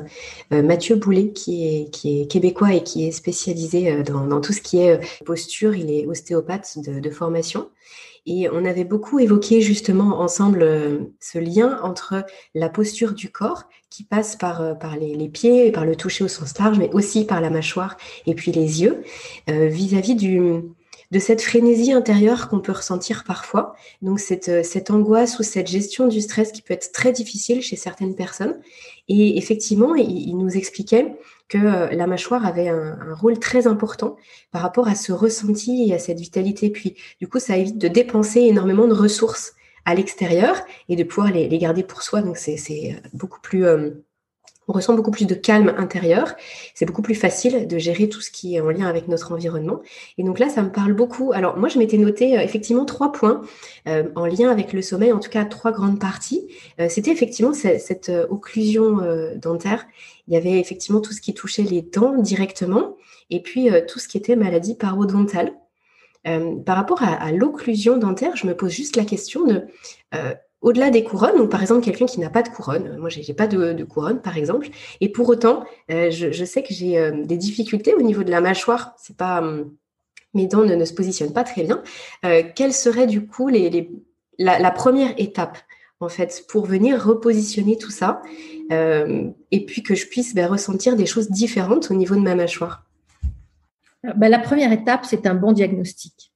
euh, 0.52 0.62
Mathieu 0.62 0.96
Boulet, 0.96 1.32
qui 1.32 1.88
est, 1.92 2.30
québécois 2.30 2.74
et 2.74 2.82
qui 2.82 3.06
est 3.06 3.12
spécialisé 3.12 3.90
euh, 3.92 4.02
dans, 4.02 4.40
tout 4.40 4.52
ce 4.52 4.60
qui 4.60 4.78
est 4.78 5.00
posture. 5.24 5.74
Il 5.74 5.90
est 5.90 6.06
ostéopathe 6.06 6.78
de, 6.78 7.10
formation. 7.10 7.70
Et 8.26 8.48
on 8.50 8.64
avait 8.64 8.84
beaucoup 8.84 9.18
évoqué 9.18 9.60
justement 9.60 10.20
ensemble 10.20 10.66
ce 11.20 11.38
lien 11.38 11.78
entre 11.82 12.24
la 12.54 12.70
posture 12.70 13.12
du 13.12 13.30
corps 13.30 13.64
qui 13.90 14.02
passe 14.02 14.34
par, 14.34 14.74
les, 14.98 15.14
les, 15.14 15.28
pieds, 15.28 15.70
par 15.70 15.84
le 15.84 15.94
toucher 15.94 16.24
au 16.24 16.28
sens 16.28 16.58
large, 16.58 16.78
mais 16.78 16.90
aussi 16.92 17.26
par 17.26 17.42
la 17.42 17.50
mâchoire 17.50 17.98
et 18.26 18.34
puis 18.34 18.50
les 18.50 18.82
yeux, 18.82 19.02
vis-à-vis 19.46 20.14
du, 20.14 20.62
de 21.14 21.20
cette 21.20 21.42
frénésie 21.42 21.92
intérieure 21.92 22.48
qu'on 22.48 22.58
peut 22.58 22.72
ressentir 22.72 23.22
parfois. 23.22 23.76
Donc 24.02 24.18
cette, 24.18 24.48
euh, 24.48 24.62
cette 24.64 24.90
angoisse 24.90 25.38
ou 25.38 25.44
cette 25.44 25.68
gestion 25.68 26.08
du 26.08 26.20
stress 26.20 26.50
qui 26.50 26.60
peut 26.60 26.74
être 26.74 26.90
très 26.90 27.12
difficile 27.12 27.62
chez 27.62 27.76
certaines 27.76 28.16
personnes. 28.16 28.58
Et 29.06 29.38
effectivement, 29.38 29.94
il, 29.94 30.36
nous 30.36 30.56
expliquait 30.56 31.14
que 31.48 31.58
euh, 31.58 31.88
la 31.92 32.08
mâchoire 32.08 32.44
avait 32.44 32.68
un, 32.68 33.14
rôle 33.14 33.38
très 33.38 33.68
important 33.68 34.16
par 34.50 34.62
rapport 34.62 34.88
à 34.88 34.96
ce 34.96 35.12
ressenti 35.12 35.88
et 35.88 35.94
à 35.94 36.00
cette 36.00 36.18
vitalité. 36.18 36.68
Puis 36.68 36.96
du 37.20 37.28
coup, 37.28 37.38
ça 37.38 37.56
évite 37.56 37.78
de 37.78 37.86
dépenser 37.86 38.40
énormément 38.40 38.88
de 38.88 38.94
ressources 38.94 39.52
à 39.84 39.94
l'extérieur 39.94 40.56
et 40.88 40.96
de 40.96 41.04
pouvoir 41.04 41.30
les, 41.30 41.46
garder 41.58 41.84
pour 41.84 42.02
soi. 42.02 42.22
Donc 42.22 42.38
c'est 42.38 42.56
euh, 42.58 43.08
beaucoup 43.12 43.40
plus 43.40 43.64
on 44.68 44.72
ressent 44.72 44.94
beaucoup 44.94 45.10
plus 45.10 45.26
de 45.26 45.34
calme 45.34 45.74
intérieur. 45.76 46.34
C'est 46.74 46.86
beaucoup 46.86 47.02
plus 47.02 47.14
facile 47.14 47.66
de 47.66 47.78
gérer 47.78 48.08
tout 48.08 48.20
ce 48.20 48.30
qui 48.30 48.56
est 48.56 48.60
en 48.60 48.70
lien 48.70 48.86
avec 48.86 49.08
notre 49.08 49.32
environnement. 49.32 49.80
Et 50.18 50.24
donc 50.24 50.38
là, 50.38 50.48
ça 50.48 50.62
me 50.62 50.70
parle 50.70 50.92
beaucoup. 50.92 51.32
Alors 51.32 51.56
moi, 51.56 51.68
je 51.68 51.78
m'étais 51.78 51.98
noté 51.98 52.38
euh, 52.38 52.42
effectivement 52.42 52.84
trois 52.84 53.12
points 53.12 53.42
euh, 53.88 54.04
en 54.14 54.26
lien 54.26 54.50
avec 54.50 54.72
le 54.72 54.82
sommeil, 54.82 55.12
en 55.12 55.20
tout 55.20 55.30
cas 55.30 55.44
trois 55.44 55.72
grandes 55.72 56.00
parties. 56.00 56.48
Euh, 56.80 56.88
c'était 56.88 57.10
effectivement 57.10 57.52
cette, 57.52 58.10
occlusion 58.30 58.98
dentaire. 59.36 59.86
Il 60.28 60.34
y 60.34 60.36
avait 60.36 60.58
effectivement 60.58 61.00
tout 61.00 61.12
ce 61.12 61.20
qui 61.20 61.34
touchait 61.34 61.62
les 61.62 61.82
dents 61.82 62.16
directement 62.16 62.96
et 63.30 63.40
puis 63.40 63.68
tout 63.88 63.98
ce 63.98 64.08
qui 64.08 64.18
était 64.18 64.36
maladie 64.36 64.74
parodontale. 64.74 65.54
par 66.24 66.76
rapport 66.76 67.02
à, 67.02 67.12
à 67.12 67.32
l'occlusion 67.32 67.96
dentaire, 67.96 68.36
je 68.36 68.46
me 68.46 68.54
pose 68.54 68.72
juste 68.72 68.96
la 68.96 69.04
question 69.04 69.44
de 69.44 69.66
au-delà 70.64 70.90
des 70.90 71.04
couronnes, 71.04 71.38
ou 71.40 71.46
par 71.46 71.60
exemple 71.60 71.84
quelqu'un 71.84 72.06
qui 72.06 72.18
n'a 72.20 72.30
pas 72.30 72.42
de 72.42 72.48
couronne, 72.48 72.96
moi 72.96 73.10
j'ai 73.10 73.34
pas 73.34 73.46
de, 73.46 73.84
couronne 73.84 74.20
par 74.20 74.36
exemple, 74.36 74.68
et 75.00 75.10
pour 75.10 75.28
autant, 75.28 75.64
je, 75.88 76.44
sais 76.44 76.62
que 76.62 76.72
j'ai 76.72 77.12
des 77.24 77.36
difficultés 77.36 77.94
au 77.94 78.00
niveau 78.00 78.24
de 78.24 78.30
la 78.30 78.40
mâchoire. 78.40 78.94
C'est 78.96 79.16
pas 79.16 79.42
hum, 79.42 79.74
mes 80.32 80.46
dents 80.46 80.64
ne, 80.64 80.84
se 80.84 80.94
positionnent 80.94 81.34
pas 81.34 81.44
très 81.44 81.64
bien. 81.64 81.82
quelle 82.54 82.72
serait 82.72 83.06
du 83.06 83.26
coup 83.26 83.50
la, 84.38 84.70
première 84.70 85.14
étape 85.18 85.58
en 86.00 86.08
fait 86.08 86.44
pour 86.48 86.64
venir 86.64 87.00
repositionner 87.00 87.76
tout 87.76 87.90
ça 87.90 88.22
et 88.70 89.66
puis 89.66 89.82
que 89.82 89.94
je 89.94 90.06
puisse 90.06 90.34
ben, 90.34 90.46
ressentir 90.46 90.96
des 90.96 91.06
choses 91.06 91.30
différentes 91.30 91.90
au 91.90 91.94
niveau 91.94 92.16
de 92.16 92.22
ma 92.22 92.34
mâchoire? 92.34 92.84
Ben, 94.16 94.28
La 94.28 94.38
première 94.38 94.72
étape, 94.72 95.04
c'est 95.04 95.26
un 95.26 95.34
bon 95.34 95.52
diagnostic. 95.52 96.32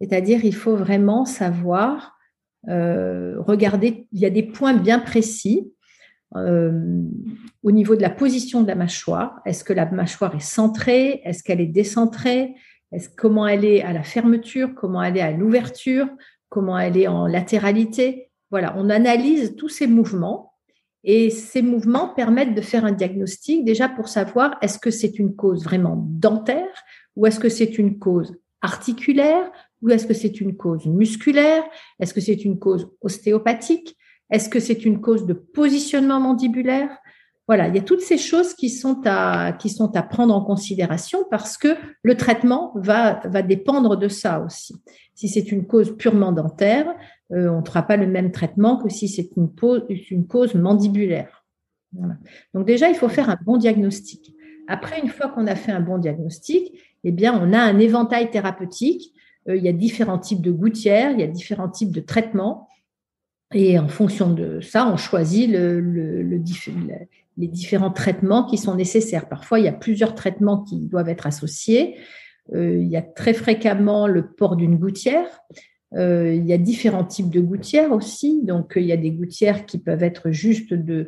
C'est-à-dire, 0.00 0.44
il 0.44 0.54
faut 0.54 0.76
vraiment 0.76 1.24
savoir 1.24 2.17
euh, 2.68 3.40
il 3.48 4.04
y 4.12 4.26
a 4.26 4.30
des 4.30 4.42
points 4.42 4.74
bien 4.74 4.98
précis. 4.98 5.70
Euh, 6.36 7.02
au 7.62 7.70
niveau 7.70 7.96
de 7.96 8.02
la 8.02 8.10
position 8.10 8.62
de 8.62 8.68
la 8.68 8.74
mâchoire. 8.74 9.40
Est-ce 9.46 9.64
que 9.64 9.72
la 9.72 9.86
mâchoire 9.86 10.34
est 10.34 10.40
centrée? 10.40 11.22
Est-ce 11.24 11.42
qu'elle 11.42 11.60
est 11.60 11.66
décentrée? 11.66 12.54
Est 12.92 13.16
Comment 13.16 13.46
elle 13.46 13.64
est 13.64 13.82
à 13.82 13.94
la 13.94 14.02
fermeture? 14.02 14.74
Comment 14.74 15.02
elle 15.02 15.16
est 15.16 15.22
à 15.22 15.32
l'ouverture? 15.32 16.06
Comment 16.50 16.78
elle 16.78 16.98
est 16.98 17.08
en 17.08 17.26
latéralité? 17.26 18.30
Voilà, 18.50 18.74
on 18.76 18.90
analyse 18.90 19.56
tous 19.56 19.70
ces 19.70 19.86
mouvements 19.86 20.52
et 21.04 21.30
ces 21.30 21.62
mouvements 21.62 22.08
permettent 22.08 22.54
de 22.54 22.60
faire 22.60 22.84
un 22.84 22.92
diagnostic 22.92 23.64
déjà 23.64 23.88
pour 23.88 24.08
savoir 24.08 24.56
est-ce 24.60 24.78
que 24.78 24.90
c'est 24.90 25.18
une 25.18 25.34
cause 25.34 25.64
vraiment 25.64 25.96
dentaire 26.08 26.84
ou 27.16 27.26
est-ce 27.26 27.40
que 27.40 27.48
c'est 27.48 27.78
une 27.78 27.98
cause 27.98 28.36
articulaire 28.60 29.50
ou 29.82 29.90
est-ce 29.90 30.06
que 30.06 30.14
c'est 30.14 30.40
une 30.40 30.56
cause 30.56 30.86
musculaire? 30.86 31.64
Est-ce 32.00 32.14
que 32.14 32.20
c'est 32.20 32.44
une 32.44 32.58
cause 32.58 32.90
ostéopathique? 33.00 33.96
Est-ce 34.30 34.48
que 34.48 34.60
c'est 34.60 34.84
une 34.84 35.00
cause 35.00 35.26
de 35.26 35.32
positionnement 35.32 36.20
mandibulaire? 36.20 36.90
Voilà, 37.46 37.68
il 37.68 37.74
y 37.74 37.78
a 37.78 37.82
toutes 37.82 38.02
ces 38.02 38.18
choses 38.18 38.52
qui 38.52 38.68
sont 38.68 39.00
à, 39.06 39.52
qui 39.52 39.70
sont 39.70 39.96
à 39.96 40.02
prendre 40.02 40.34
en 40.34 40.44
considération 40.44 41.24
parce 41.30 41.56
que 41.56 41.68
le 42.02 42.14
traitement 42.14 42.72
va, 42.74 43.22
va 43.24 43.40
dépendre 43.40 43.96
de 43.96 44.08
ça 44.08 44.40
aussi. 44.40 44.76
Si 45.14 45.28
c'est 45.28 45.50
une 45.50 45.66
cause 45.66 45.96
purement 45.96 46.32
dentaire, 46.32 46.94
euh, 47.32 47.48
on 47.48 47.60
ne 47.60 47.64
fera 47.64 47.82
pas 47.82 47.96
le 47.96 48.06
même 48.06 48.32
traitement 48.32 48.76
que 48.76 48.88
si 48.88 49.08
c'est 49.08 49.30
une, 49.36 50.26
cause 50.26 50.54
mandibulaire. 50.54 51.44
Donc 52.54 52.66
déjà, 52.66 52.88
il 52.88 52.94
faut 52.94 53.08
faire 53.08 53.30
un 53.30 53.38
bon 53.44 53.56
diagnostic. 53.56 54.34
Après, 54.66 55.00
une 55.00 55.08
fois 55.08 55.28
qu'on 55.28 55.46
a 55.46 55.54
fait 55.54 55.72
un 55.72 55.80
bon 55.80 55.98
diagnostic, 55.98 56.72
eh 57.04 57.12
bien, 57.12 57.38
on 57.40 57.52
a 57.52 57.58
un 57.58 57.78
éventail 57.78 58.30
thérapeutique 58.30 59.14
il 59.56 59.62
y 59.62 59.68
a 59.68 59.72
différents 59.72 60.18
types 60.18 60.42
de 60.42 60.50
gouttières, 60.50 61.12
il 61.12 61.20
y 61.20 61.22
a 61.22 61.26
différents 61.26 61.68
types 61.68 61.92
de 61.92 62.00
traitements. 62.00 62.68
Et 63.54 63.78
en 63.78 63.88
fonction 63.88 64.32
de 64.32 64.60
ça, 64.60 64.86
on 64.86 64.96
choisit 64.96 65.50
le, 65.50 65.80
les 65.80 67.48
différents 67.48 67.90
traitements 67.90 68.44
qui 68.44 68.58
sont 68.58 68.74
nécessaires. 68.74 69.28
Parfois, 69.28 69.58
il 69.58 69.64
y 69.64 69.68
a 69.68 69.72
plusieurs 69.72 70.14
traitements 70.14 70.64
qui 70.64 70.80
doivent 70.80 71.08
être 71.08 71.26
associés. 71.26 71.96
Euh, 72.54 72.76
il 72.76 72.88
y 72.88 72.96
a 72.96 73.02
très 73.02 73.32
fréquemment 73.32 74.06
le 74.06 74.32
port 74.32 74.56
d'une 74.56 74.76
gouttière. 74.76 75.26
Euh, 75.94 76.34
il 76.34 76.46
y 76.46 76.52
a 76.52 76.58
différents 76.58 77.04
types 77.04 77.30
de 77.30 77.40
gouttières 77.40 77.92
aussi. 77.92 78.42
Donc, 78.42 78.74
il 78.76 78.84
y 78.84 78.92
a 78.92 78.96
des 78.98 79.12
gouttières 79.12 79.64
qui 79.64 79.78
peuvent 79.78 80.02
être 80.02 80.30
juste 80.30 80.74
de 80.74 81.06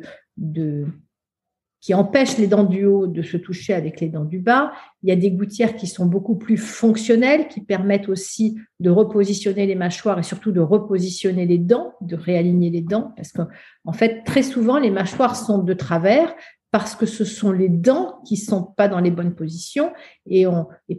qui 1.81 1.95
empêchent 1.95 2.37
les 2.37 2.47
dents 2.47 2.63
du 2.63 2.85
haut 2.85 3.07
de 3.07 3.23
se 3.23 3.37
toucher 3.37 3.73
avec 3.73 3.99
les 3.99 4.07
dents 4.07 4.23
du 4.23 4.39
bas. 4.39 4.71
Il 5.01 5.09
y 5.09 5.11
a 5.11 5.15
des 5.15 5.31
gouttières 5.31 5.75
qui 5.75 5.87
sont 5.87 6.05
beaucoup 6.05 6.35
plus 6.35 6.57
fonctionnelles, 6.57 7.47
qui 7.47 7.59
permettent 7.61 8.07
aussi 8.07 8.55
de 8.79 8.91
repositionner 8.91 9.65
les 9.65 9.75
mâchoires 9.75 10.19
et 10.19 10.23
surtout 10.23 10.51
de 10.51 10.59
repositionner 10.59 11.47
les 11.47 11.57
dents, 11.57 11.93
de 12.01 12.15
réaligner 12.15 12.69
les 12.69 12.81
dents, 12.81 13.13
parce 13.17 13.31
qu'en 13.31 13.47
en 13.85 13.93
fait, 13.93 14.23
très 14.23 14.43
souvent, 14.43 14.77
les 14.77 14.91
mâchoires 14.91 15.35
sont 15.35 15.57
de 15.57 15.73
travers 15.73 16.33
parce 16.69 16.95
que 16.95 17.05
ce 17.05 17.25
sont 17.25 17.51
les 17.51 17.67
dents 17.67 18.21
qui 18.25 18.37
sont 18.37 18.63
pas 18.63 18.87
dans 18.87 18.99
les 18.99 19.11
bonnes 19.11 19.35
positions 19.35 19.91
et, 20.25 20.45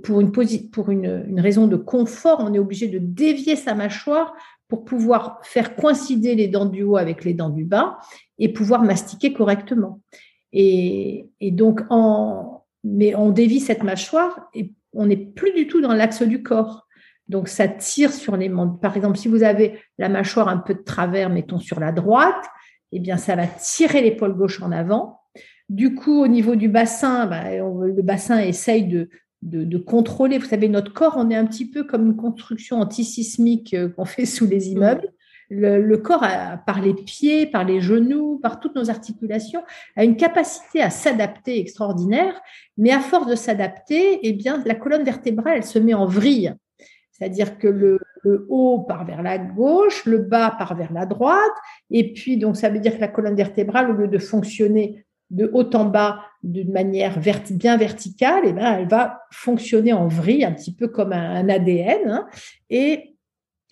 pour, 0.02 0.20
une 0.20 1.40
raison 1.40 1.66
de 1.66 1.76
confort, 1.76 2.40
on 2.40 2.52
est 2.52 2.58
obligé 2.58 2.88
de 2.88 2.98
dévier 2.98 3.56
sa 3.56 3.74
mâchoire 3.74 4.34
pour 4.68 4.84
pouvoir 4.84 5.38
faire 5.42 5.74
coïncider 5.74 6.34
les 6.34 6.48
dents 6.48 6.66
du 6.66 6.82
haut 6.82 6.96
avec 6.96 7.24
les 7.24 7.32
dents 7.32 7.50
du 7.50 7.64
bas 7.64 7.98
et 8.38 8.52
pouvoir 8.52 8.82
mastiquer 8.82 9.32
correctement. 9.32 10.00
Et, 10.52 11.28
donc, 11.40 11.80
en, 11.90 12.64
mais 12.84 13.14
on 13.14 13.30
dévie 13.30 13.60
cette 13.60 13.82
mâchoire 13.82 14.48
et 14.54 14.72
on 14.92 15.06
n'est 15.06 15.16
plus 15.16 15.52
du 15.52 15.66
tout 15.66 15.80
dans 15.80 15.94
l'axe 15.94 16.22
du 16.22 16.42
corps. 16.42 16.86
Donc, 17.28 17.48
ça 17.48 17.68
tire 17.68 18.12
sur 18.12 18.36
les 18.36 18.48
membres. 18.48 18.78
Par 18.80 18.96
exemple, 18.96 19.16
si 19.16 19.28
vous 19.28 19.42
avez 19.42 19.78
la 19.98 20.08
mâchoire 20.08 20.48
un 20.48 20.58
peu 20.58 20.74
de 20.74 20.82
travers, 20.82 21.30
mettons 21.30 21.58
sur 21.58 21.80
la 21.80 21.92
droite, 21.92 22.44
eh 22.92 23.00
bien, 23.00 23.16
ça 23.16 23.36
va 23.36 23.46
tirer 23.46 24.02
l'épaule 24.02 24.34
gauche 24.34 24.60
en 24.60 24.72
avant. 24.72 25.20
Du 25.68 25.94
coup, 25.94 26.22
au 26.22 26.28
niveau 26.28 26.56
du 26.56 26.68
bassin, 26.68 27.26
bah, 27.26 27.44
le 27.54 28.02
bassin 28.02 28.38
essaye 28.38 28.84
de, 28.84 29.08
de, 29.42 29.78
contrôler. 29.78 30.38
Vous 30.38 30.46
savez, 30.46 30.68
notre 30.68 30.92
corps, 30.92 31.14
on 31.16 31.30
est 31.30 31.36
un 31.36 31.46
petit 31.46 31.68
peu 31.68 31.84
comme 31.84 32.06
une 32.06 32.16
construction 32.16 32.80
antisismique 32.80 33.74
euh, 33.74 33.88
qu'on 33.88 34.04
fait 34.04 34.26
sous 34.26 34.46
les 34.46 34.68
immeubles 34.68 35.12
le, 35.50 35.96
corps, 35.96 36.24
par 36.66 36.80
les 36.80 36.94
pieds, 36.94 37.46
par 37.46 37.64
les 37.64 37.80
genoux, 37.80 38.38
par 38.42 38.60
toutes 38.60 38.74
nos 38.74 38.90
articulations, 38.90 39.62
a 39.96 40.04
une 40.04 40.16
capacité 40.16 40.80
à 40.82 40.90
s'adapter 40.90 41.60
extraordinaire, 41.60 42.40
mais 42.76 42.90
à 42.90 43.00
force 43.00 43.26
de 43.26 43.34
s'adapter, 43.34 44.20
eh 44.22 44.32
bien, 44.32 44.62
la 44.64 44.74
colonne 44.74 45.04
vertébrale, 45.04 45.58
elle 45.58 45.64
se 45.64 45.78
met 45.78 45.94
en 45.94 46.06
vrille. 46.06 46.54
C'est-à-dire 47.10 47.58
que 47.58 47.68
le, 47.68 48.00
haut 48.48 48.80
part 48.80 49.04
vers 49.04 49.22
la 49.22 49.36
gauche, 49.38 50.06
le 50.06 50.18
bas 50.18 50.54
part 50.56 50.76
vers 50.76 50.92
la 50.92 51.06
droite, 51.06 51.52
et 51.90 52.12
puis 52.12 52.36
donc 52.36 52.56
ça 52.56 52.68
veut 52.68 52.78
dire 52.78 52.94
que 52.94 53.00
la 53.00 53.08
colonne 53.08 53.34
vertébrale, 53.34 53.90
au 53.90 53.94
lieu 53.94 54.08
de 54.08 54.18
fonctionner 54.18 55.04
de 55.30 55.50
haut 55.52 55.68
en 55.74 55.86
bas 55.86 56.20
d'une 56.42 56.72
manière 56.72 57.18
bien 57.18 57.76
verticale, 57.76 58.44
eh 58.46 58.52
bien, 58.52 58.78
elle 58.78 58.88
va 58.88 59.22
fonctionner 59.30 59.92
en 59.92 60.06
vrille, 60.06 60.44
un 60.44 60.52
petit 60.52 60.74
peu 60.74 60.88
comme 60.88 61.12
un, 61.12 61.48
ADN, 61.48 62.08
hein, 62.08 62.26
et 62.70 63.11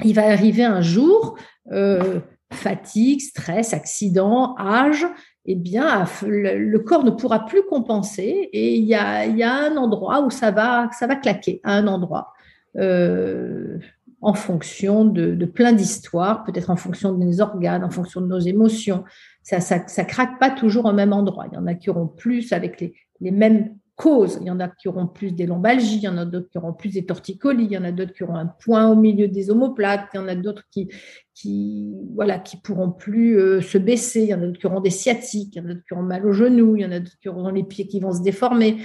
il 0.05 0.15
va 0.15 0.27
arriver 0.27 0.65
un 0.65 0.81
jour, 0.81 1.37
euh, 1.73 2.21
fatigue, 2.53 3.21
stress, 3.21 3.75
accident, 3.75 4.57
âge, 4.59 5.07
eh 5.47 5.55
bien, 5.55 6.05
le, 6.27 6.79
corps 6.79 7.05
ne 7.05 7.11
pourra 7.11 7.47
plus 7.47 7.63
compenser 7.63 8.51
et 8.53 8.77
il 8.77 8.85
y 8.85 8.95
a, 8.95 9.65
un 9.65 9.77
endroit 9.77 10.21
où 10.21 10.31
ça 10.31 10.51
va, 10.51 10.89
ça 10.93 11.09
claquer, 11.17 11.61
à 11.65 11.75
un 11.75 11.87
endroit, 11.87 12.33
euh, 12.77 13.79
en 14.21 14.35
fonction 14.35 15.05
de, 15.05 15.45
plein 15.47 15.73
d'histoires, 15.73 16.45
peut-être 16.45 16.71
en 16.71 16.77
fonction 16.77 17.13
de 17.13 17.25
nos 17.25 17.41
organes, 17.41 17.85
en 17.85 17.91
fonction 17.91 18.21
de 18.21 18.27
nos 18.27 18.39
émotions. 18.39 19.05
Ça, 19.43 19.61
ça, 19.61 19.87
ça 19.87 20.05
craque 20.05 20.39
pas 20.39 20.51
toujours 20.51 20.85
au 20.85 20.93
même 20.93 21.13
endroit. 21.13 21.47
Il 21.51 21.55
y 21.55 21.59
en 21.59 21.67
a 21.67 21.75
qui 21.75 21.89
auront 21.89 22.07
plus 22.07 22.53
avec 22.53 22.81
les 23.21 23.31
mêmes 23.31 23.75
Il 24.07 24.47
y 24.47 24.51
en 24.51 24.61
a 24.61 24.69
qui 24.69 24.89
auront 24.89 25.07
plus 25.07 25.33
des 25.33 25.47
lombalgies, 25.47 25.97
il 25.97 26.03
y 26.03 26.09
en 26.09 26.17
a 26.17 26.25
d'autres 26.25 26.49
qui 26.49 26.59
auront 26.59 26.73
plus 26.73 26.91
des 26.91 27.05
torticolis, 27.05 27.65
il 27.65 27.73
y 27.73 27.79
en 27.79 27.85
a 27.85 27.93
d'autres 27.93 28.13
qui 28.13 28.23
auront 28.23 28.37
un 28.37 28.47
point 28.47 28.89
au 28.89 28.97
milieu 28.97 29.29
des 29.29 29.51
omoplates, 29.51 30.09
il 30.15 30.17
y 30.17 30.21
en 30.21 30.29
a 30.29 30.35
d'autres 30.35 30.65
qui, 30.71 30.89
qui, 31.35 31.95
voilà, 32.15 32.39
qui 32.39 32.57
pourront 32.57 32.91
plus 32.91 33.39
euh, 33.39 33.61
se 33.61 33.79
baisser, 33.79 34.23
il 34.23 34.29
y 34.29 34.35
en 34.35 34.43
a 34.43 34.47
d'autres 34.47 34.59
qui 34.59 34.67
auront 34.67 34.81
des 34.81 34.91
sciatiques, 34.91 35.57
il 35.57 35.59
y 35.59 35.61
en 35.61 35.67
a 35.67 35.75
d'autres 35.75 35.85
qui 35.87 35.93
auront 35.93 36.03
mal 36.03 36.27
aux 36.27 36.33
genoux, 36.33 36.77
il 36.77 36.83
y 36.83 36.85
en 36.87 36.93
a 36.93 37.01
d'autres 37.01 37.19
qui 37.21 37.29
auront 37.29 37.51
les 37.51 37.65
pieds 37.65 37.87
qui 37.87 38.01
vont 38.01 38.13
se 38.13 38.23
déformer. 38.23 38.79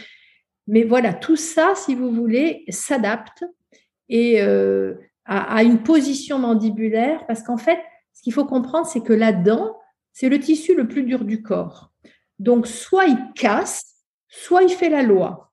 Mais 0.68 0.84
voilà, 0.84 1.14
tout 1.14 1.36
ça, 1.36 1.74
si 1.76 1.96
vous 1.96 2.12
voulez, 2.12 2.66
s'adapte 2.70 3.44
et 4.10 4.42
euh, 4.42 4.96
à, 5.26 5.64
une 5.64 5.82
position 5.82 6.40
mandibulaire, 6.40 7.26
parce 7.28 7.44
qu'en 7.44 7.58
fait, 7.58 7.80
ce 8.14 8.22
qu'il 8.22 8.34
faut 8.34 8.46
comprendre, 8.46 8.86
c'est 8.86 9.02
que 9.02 9.14
la 9.14 9.32
dent, 9.32 9.78
c'est 10.14 10.30
le 10.30 10.40
tissu 10.40 10.76
le 10.76 10.88
plus 10.88 11.04
dur 11.04 11.26
du 11.26 11.42
corps. 11.42 11.92
Donc, 12.40 12.68
soit 12.68 13.06
il 13.06 13.18
casse, 13.36 13.95
soit 14.36 14.64
il 14.64 14.70
fait 14.70 14.90
la 14.90 15.02
loi. 15.02 15.52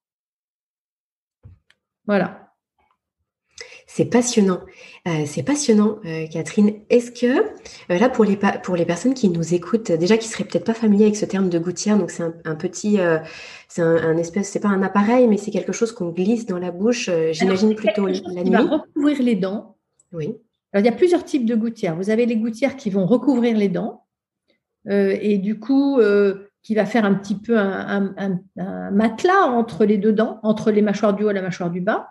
Voilà. 2.06 2.52
C'est 3.86 4.06
passionnant. 4.06 4.60
Euh, 5.06 5.24
c'est 5.26 5.42
passionnant, 5.42 5.98
euh, 6.06 6.26
Catherine. 6.26 6.80
Est-ce 6.88 7.10
que, 7.10 7.40
euh, 7.40 7.98
là, 7.98 8.08
pour 8.08 8.24
les, 8.24 8.38
pour 8.62 8.74
les 8.74 8.86
personnes 8.86 9.14
qui 9.14 9.28
nous 9.28 9.54
écoutent, 9.54 9.92
déjà 9.92 10.16
qui 10.16 10.28
seraient 10.28 10.44
peut-être 10.44 10.64
pas 10.64 10.74
familiers 10.74 11.04
avec 11.04 11.16
ce 11.16 11.26
terme 11.26 11.48
de 11.48 11.58
gouttière, 11.58 11.98
donc 11.98 12.10
c'est 12.10 12.22
un, 12.22 12.54
petit, 12.54 12.98
c'est 13.68 13.82
un, 13.82 14.16
espèce, 14.16 14.48
c'est 14.48 14.60
pas 14.60 14.68
un 14.68 14.82
appareil, 14.82 15.28
mais 15.28 15.36
c'est 15.36 15.50
quelque 15.50 15.72
chose 15.72 15.92
qu'on 15.92 16.08
glisse 16.08 16.46
dans 16.46 16.58
la 16.58 16.70
bouche, 16.70 17.10
j'imagine 17.32 17.74
plutôt 17.74 18.06
la 18.06 18.42
nuit. 18.42 18.50
va 18.50 18.62
recouvrir 18.62 19.22
les 19.22 19.36
dents. 19.36 19.76
Oui. 20.12 20.36
Alors, 20.72 20.82
il 20.82 20.86
y 20.86 20.92
a 20.92 20.96
plusieurs 20.96 21.24
types 21.24 21.44
de 21.44 21.54
gouttières. 21.54 21.94
Vous 21.96 22.08
avez 22.08 22.24
les 22.24 22.36
gouttières 22.36 22.76
qui 22.76 22.88
vont 22.88 23.04
recouvrir 23.04 23.56
les 23.56 23.68
dents. 23.68 24.06
et 24.88 25.36
du 25.36 25.58
coup, 25.58 26.00
qui 26.62 26.74
va 26.74 26.86
faire 26.86 27.04
un 27.04 27.14
petit 27.14 27.34
peu 27.34 27.58
un, 27.58 28.14
matelas 28.92 29.46
entre 29.46 29.84
les 29.84 29.98
deux 29.98 30.12
dents, 30.12 30.38
entre 30.42 30.70
les 30.70 30.82
mâchoires 30.82 31.14
du 31.14 31.24
haut 31.24 31.30
et 31.30 31.34
la 31.34 31.42
mâchoire 31.42 31.70
du 31.70 31.80
bas. 31.80 32.08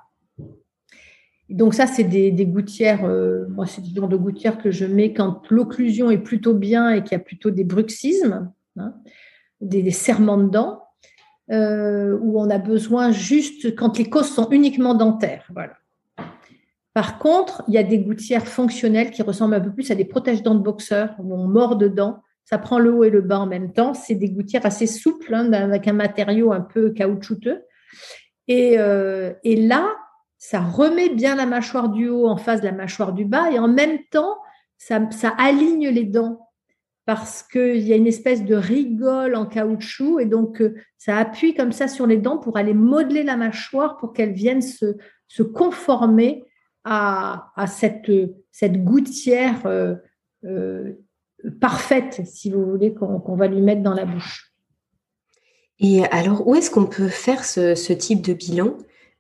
Donc 1.50 1.74
ça, 1.74 1.86
c'est 1.86 2.06
des, 2.06 2.46
gouttières, 2.46 3.04
euh, 3.06 3.46
moi 3.50 3.66
c'est 3.66 3.82
du 3.82 3.94
genre 3.94 4.08
de 4.08 4.16
gouttières 4.16 4.58
que 4.58 4.72
je 4.72 4.86
mets 4.86 5.14
quand 5.14 5.50
l'occlusion 5.50 6.10
est 6.10 6.18
plutôt 6.18 6.54
bien 6.54 6.92
et 6.92 7.04
qu'il 7.04 7.12
y 7.12 7.16
a 7.16 7.20
plutôt 7.20 7.52
des 7.52 7.66
bruxismes, 7.66 8.52
hein, 8.78 8.94
des, 9.60 9.92
serrements 9.92 10.38
de 10.38 10.50
dents, 10.50 10.84
euh, 11.52 12.18
où 12.22 12.40
on 12.40 12.50
a 12.50 12.58
besoin 12.58 13.12
juste 13.12 13.76
quand 13.76 13.98
les 13.98 14.10
causes 14.10 14.30
sont 14.30 14.50
uniquement 14.50 14.94
dentaires. 14.94 15.46
Voilà. 15.54 15.74
Par 16.94 17.20
contre, 17.20 17.64
il 17.68 17.74
y 17.74 17.78
a 17.78 17.84
des 17.84 18.00
gouttières 18.00 18.48
fonctionnelles 18.48 19.12
qui 19.12 19.22
ressemblent 19.22 19.56
un 19.56 19.62
peu 19.62 19.72
plus 19.72 19.92
à 19.92 19.96
des 19.96 20.06
protège-dents 20.06 20.56
de 20.56 20.64
boxeur 20.64 21.16
où 21.20 21.34
on 21.34 21.48
mord 21.48 21.78
dedans. 21.78 22.22
Ça 22.52 22.58
prend 22.58 22.80
le 22.80 22.94
haut 22.94 23.04
et 23.04 23.10
le 23.10 23.22
bas 23.22 23.40
en 23.40 23.46
même 23.46 23.72
temps. 23.72 23.94
C'est 23.94 24.16
des 24.16 24.30
gouttières 24.30 24.66
assez 24.66 24.88
souples, 24.88 25.34
hein, 25.34 25.54
avec 25.54 25.88
un 25.88 25.94
matériau 25.94 26.52
un 26.52 26.62
peu 26.62 26.92
caoutchouteux. 26.92 27.64
Et, 28.48 28.78
euh, 28.78 29.34
et, 29.44 29.56
là, 29.56 29.96
ça 30.38 30.60
remet 30.60 31.10
bien 31.10 31.36
la 31.36 31.46
mâchoire 31.46 31.90
du 31.90 32.10
haut 32.10 32.28
en 32.28 32.36
face 32.36 32.60
de 32.60 32.66
la 32.66 32.74
mâchoire 32.74 33.14
du 33.14 33.24
bas. 33.24 33.52
Et 33.52 33.60
en 33.60 33.70
même 33.70 34.00
temps, 34.12 34.36
ça, 34.78 35.30
aligne 35.38 35.90
les 35.90 36.04
dents 36.04 36.50
parce 37.06 37.44
qu'il 37.44 37.80
y 37.88 37.94
a 37.94 37.96
une 37.96 38.08
espèce 38.08 38.44
de 38.44 38.56
rigole 38.56 39.36
en 39.36 39.46
caoutchouc 39.46 40.20
et 40.20 40.26
donc 40.26 40.62
euh, 40.62 40.76
ça 40.98 41.18
appuie 41.18 41.56
comme 41.56 41.72
ça 41.72 41.88
sur 41.88 42.06
les 42.08 42.18
dents 42.18 42.38
pour 42.38 42.58
aller 42.58 42.74
modeler 42.74 43.24
la 43.24 43.38
mâchoire 43.38 43.98
pour 43.98 44.14
qu'elle 44.14 44.34
vienne 44.34 44.62
se, 44.62 44.96
conformer 45.54 46.44
à, 46.84 47.52
cette, 47.68 48.12
cette 48.52 48.84
gouttière 48.84 49.66
euh, 49.66 49.96
parfaite, 51.60 52.22
si 52.26 52.52
vous 52.52 52.66
voulez, 52.66 52.94
qu'on 52.94 53.36
va 53.36 53.48
lui 53.48 53.62
mettre 53.62 53.82
dans 53.82 53.94
la 53.94 54.06
bouche. 54.06 54.54
Et 55.80 56.06
alors, 56.06 56.48
où 56.48 56.56
est-ce 56.56 56.70
qu'on 56.70 56.86
peut 56.86 57.08
faire 57.08 57.44
ce, 57.44 57.74
ce 57.76 57.94
type 57.94 58.22
de 58.22 58.34
bilan? 58.34 58.76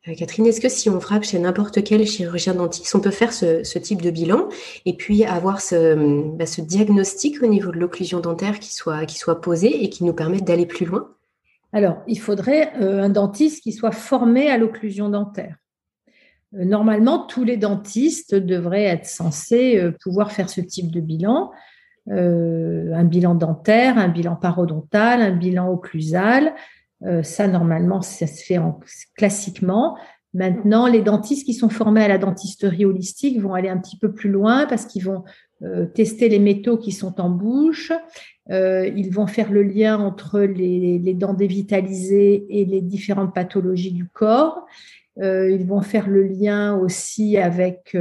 Euh, 0.08 0.16
Catherine, 0.16 0.48
est-ce 0.48 0.62
que 0.62 0.70
si 0.70 0.90
on 0.90 1.00
frappe 1.00 1.24
chez 1.24 1.38
n'importe 1.38 1.84
quel 1.84 2.06
chirurgien 2.08 2.56
dentiste, 2.56 2.94
on 2.96 3.00
peut 3.00 3.12
faire 3.12 3.34
ce, 3.34 3.78
type 3.78 4.02
de 4.02 4.10
bilan? 4.10 4.50
Et 4.86 4.96
puis 4.96 5.26
avoir 5.26 5.56
bah, 5.56 6.46
ce, 6.46 6.62
diagnostic 6.62 7.42
au 7.44 7.48
niveau 7.48 7.72
de 7.72 7.78
l'occlusion 7.78 8.20
dentaire 8.20 8.60
qui 8.60 8.74
soit, 8.74 9.06
qui 9.06 9.18
soit 9.18 9.42
posé 9.42 9.84
et 9.84 9.90
qui 9.90 10.04
nous 10.04 10.14
permette 10.14 10.44
d'aller 10.44 10.66
plus 10.66 10.86
loin? 10.86 11.10
Alors, 11.74 12.02
il 12.08 12.20
faudrait 12.20 12.74
euh, 12.82 13.02
un 13.02 13.10
dentiste 13.10 13.64
qui 13.64 13.72
soit 13.72 13.92
formé 13.92 14.50
à 14.50 14.58
l'occlusion 14.58 15.10
dentaire. 15.10 15.56
Euh, 16.56 16.66
normalement, 16.66 17.26
tous 17.28 17.44
les 17.44 17.58
dentistes 17.58 18.34
devraient 18.34 18.86
être 18.86 19.06
censés 19.06 19.80
pouvoir 20.02 20.32
faire 20.32 20.50
ce 20.50 20.62
type 20.62 20.92
de 20.92 21.00
bilan. 21.00 21.52
Un 22.10 23.04
bilan 23.04 23.36
dentaire, 23.36 23.98
un 23.98 24.08
bilan 24.08 24.36
parodontal, 24.36 25.22
un 25.22 25.36
bilan 25.36 25.70
occlusal, 25.70 26.54
euh, 27.06 27.24
ça, 27.24 27.48
normalement, 27.48 28.02
ça 28.02 28.28
se 28.28 28.44
fait 28.44 28.60
classiquement. 29.18 29.98
Maintenant, 30.34 30.88
les 30.88 31.02
dentistes 31.02 31.46
qui 31.46 31.54
sont 31.54 31.70
formés 31.70 32.04
à 32.04 32.08
la 32.08 32.18
dentisterie 32.18 32.86
holistique 32.86 33.40
vont 33.42 33.54
aller 33.54 33.70
un 33.70 33.78
petit 33.78 33.98
peu 33.98 34.14
plus 34.14 34.30
loin 34.30 34.66
parce 34.66 34.86
qu'ils 34.86 35.04
vont 35.04 35.24
euh, 35.64 35.86
tester 35.86 36.30
les 36.30 36.40
métaux 36.40 36.78
qui 36.78 36.92
sont 36.92 37.20
en 37.20 37.30
bouche. 37.30 37.92
Euh, 38.50 38.88
ils 38.96 39.12
vont 39.12 39.28
faire 39.28 39.52
le 39.52 39.64
lien 39.64 40.00
entre 40.00 40.40
les, 40.40 41.14
dents 41.14 41.34
dévitalisées 41.34 42.46
et 42.50 42.66
les 42.66 42.82
différentes 42.82 43.34
pathologies 43.34 43.92
du 43.92 44.08
corps. 44.08 44.66
ils 45.18 45.66
vont 45.68 45.82
faire 45.82 46.08
le 46.08 46.24
lien 46.24 46.78
aussi 46.78 47.38
avec 47.38 47.96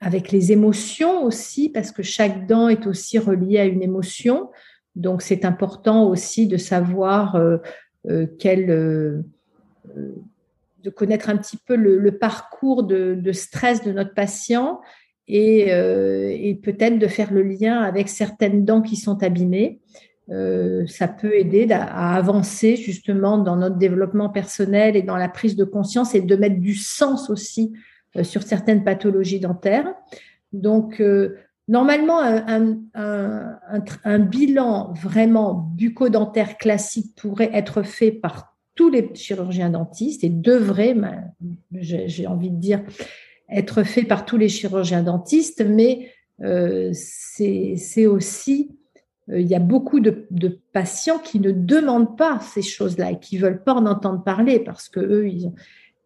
avec 0.00 0.30
les 0.30 0.52
émotions 0.52 1.24
aussi 1.24 1.68
parce 1.68 1.90
que 1.90 2.02
chaque 2.02 2.46
dent 2.46 2.68
est 2.68 2.86
aussi 2.86 3.18
reliée 3.18 3.58
à 3.58 3.64
une 3.64 3.82
émotion. 3.82 4.50
Donc, 4.94 5.22
c'est 5.22 5.44
important 5.44 6.08
aussi 6.08 6.46
de 6.46 6.56
savoir 6.56 7.36
euh, 7.36 7.58
euh, 8.08 8.26
euh, 8.44 9.22
de 10.82 10.90
connaître 10.90 11.28
un 11.28 11.36
petit 11.36 11.58
peu 11.58 11.76
le, 11.76 12.18
parcours 12.18 12.84
de, 12.84 13.32
stress 13.32 13.82
de 13.82 13.92
notre 13.92 14.14
patient 14.14 14.80
et, 15.28 15.66
peut-être 16.62 16.98
de 16.98 17.06
faire 17.08 17.32
le 17.32 17.42
lien 17.42 17.80
avec 17.80 18.08
certaines 18.08 18.64
dents 18.64 18.82
qui 18.82 18.94
sont 18.94 19.22
abîmées. 19.24 19.80
ça 20.28 21.08
peut 21.08 21.34
aider 21.34 21.66
à, 21.72 22.14
avancer 22.14 22.76
justement 22.76 23.38
dans 23.38 23.56
notre 23.56 23.76
développement 23.76 24.28
personnel 24.28 24.94
et 24.96 25.02
dans 25.02 25.16
la 25.16 25.28
prise 25.28 25.56
de 25.56 25.64
conscience 25.64 26.14
et 26.14 26.20
de 26.20 26.36
mettre 26.36 26.60
du 26.60 26.74
sens 26.74 27.30
aussi 27.30 27.72
sur 28.22 28.42
certaines 28.42 28.84
pathologies 28.84 29.40
dentaires. 29.40 29.92
Donc, 30.52 31.02
Normalement, 31.68 32.20
un, 32.20 34.18
bilan 34.20 34.92
vraiment 34.92 35.54
bucco-dentaire 35.54 36.58
classique 36.58 37.16
pourrait 37.16 37.50
être 37.52 37.82
fait 37.82 38.12
par 38.12 38.56
tous 38.76 38.88
les 38.88 39.10
chirurgiens 39.14 39.70
dentistes 39.70 40.22
et 40.22 40.28
devrait, 40.28 40.94
j'ai 41.72 42.26
envie 42.28 42.50
de 42.50 42.60
dire, 42.60 42.84
être 43.50 43.82
fait 43.82 44.04
par 44.04 44.24
tous 44.24 44.36
les 44.36 44.48
chirurgiens 44.48 45.02
dentistes, 45.02 45.64
mais 45.66 46.12
euh, 46.42 46.90
c'est 46.92 48.06
aussi, 48.06 48.70
euh, 49.30 49.40
il 49.40 49.46
y 49.46 49.54
a 49.54 49.60
beaucoup 49.60 49.98
de, 49.98 50.28
patients 50.72 51.18
qui 51.18 51.40
ne 51.40 51.50
demandent 51.50 52.16
pas 52.16 52.38
ces 52.40 52.62
choses-là 52.62 53.12
et 53.12 53.18
qui 53.18 53.38
veulent 53.38 53.64
pas 53.64 53.74
en 53.74 53.86
entendre 53.86 54.22
parler 54.22 54.60
parce 54.60 54.88
que 54.88 55.00
eux, 55.00 55.28
ils, 55.28 55.50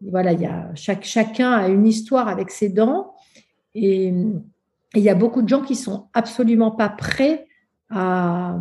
voilà, 0.02 0.32
il 0.32 0.40
y 0.40 0.46
a 0.46 0.70
chacun 0.74 1.52
a 1.52 1.68
une 1.68 1.86
histoire 1.86 2.28
avec 2.28 2.50
ses 2.50 2.68
dents 2.68 3.14
et 3.74 4.12
il 4.94 5.02
y 5.02 5.08
a 5.08 5.14
beaucoup 5.14 5.42
de 5.42 5.48
gens 5.48 5.62
qui 5.62 5.76
sont 5.76 6.06
absolument 6.14 6.70
pas 6.70 6.88
prêts 6.88 7.46
à, 7.90 8.58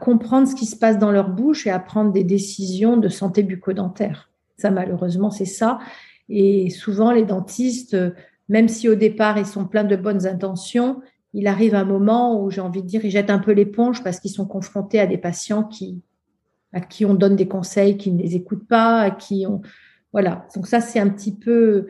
comprendre 0.00 0.48
ce 0.48 0.54
qui 0.54 0.66
se 0.66 0.76
passe 0.76 0.98
dans 0.98 1.10
leur 1.10 1.28
bouche 1.28 1.66
et 1.66 1.70
à 1.70 1.78
prendre 1.78 2.10
des 2.10 2.24
décisions 2.24 2.96
de 2.96 3.08
santé 3.08 3.42
bucco-dentaire. 3.42 4.30
Ça, 4.56 4.70
malheureusement, 4.70 5.30
c'est 5.30 5.44
ça. 5.44 5.78
Et 6.30 6.70
souvent, 6.70 7.12
les 7.12 7.24
dentistes, 7.24 7.96
même 8.48 8.68
si 8.68 8.88
au 8.88 8.94
départ, 8.94 9.36
ils 9.36 9.46
sont 9.46 9.66
pleins 9.66 9.84
de 9.84 9.96
bonnes 9.96 10.26
intentions, 10.26 11.02
il 11.34 11.46
arrive 11.46 11.74
un 11.74 11.84
moment 11.84 12.40
où 12.40 12.50
j'ai 12.50 12.62
envie 12.62 12.82
de 12.82 12.86
dire, 12.86 13.04
ils 13.04 13.10
jettent 13.10 13.28
un 13.28 13.38
peu 13.38 13.52
l'éponge 13.52 14.02
parce 14.02 14.20
qu'ils 14.20 14.30
sont 14.30 14.46
confrontés 14.46 15.00
à 15.00 15.06
des 15.06 15.18
patients 15.18 15.64
qui, 15.64 16.00
à 16.72 16.80
qui 16.80 17.04
on 17.04 17.12
donne 17.12 17.36
des 17.36 17.48
conseils, 17.48 17.98
qui 17.98 18.10
ne 18.10 18.22
les 18.22 18.36
écoutent 18.36 18.66
pas, 18.66 19.00
à 19.00 19.10
qui 19.10 19.44
on, 19.46 19.60
voilà. 20.14 20.46
Donc 20.54 20.68
ça, 20.68 20.80
c'est 20.80 21.00
un 21.00 21.08
petit 21.08 21.34
peu, 21.34 21.88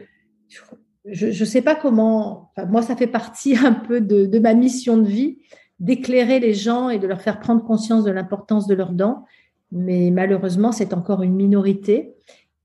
je 1.04 1.26
ne 1.26 1.44
sais 1.44 1.60
pas 1.60 1.74
comment, 1.74 2.50
moi 2.70 2.80
ça 2.80 2.96
fait 2.96 3.06
partie 3.06 3.54
un 3.64 3.72
peu 3.72 4.00
de, 4.00 4.38
ma 4.38 4.54
mission 4.54 4.96
de 4.96 5.06
vie, 5.06 5.38
d'éclairer 5.78 6.40
les 6.40 6.54
gens 6.54 6.88
et 6.88 6.98
de 6.98 7.06
leur 7.06 7.20
faire 7.20 7.38
prendre 7.38 7.62
conscience 7.62 8.02
de 8.02 8.10
l'importance 8.10 8.66
de 8.66 8.74
leurs 8.74 8.92
dents, 8.92 9.26
mais 9.70 10.10
malheureusement 10.10 10.72
c'est 10.72 10.94
encore 10.94 11.22
une 11.22 11.34
minorité. 11.34 12.14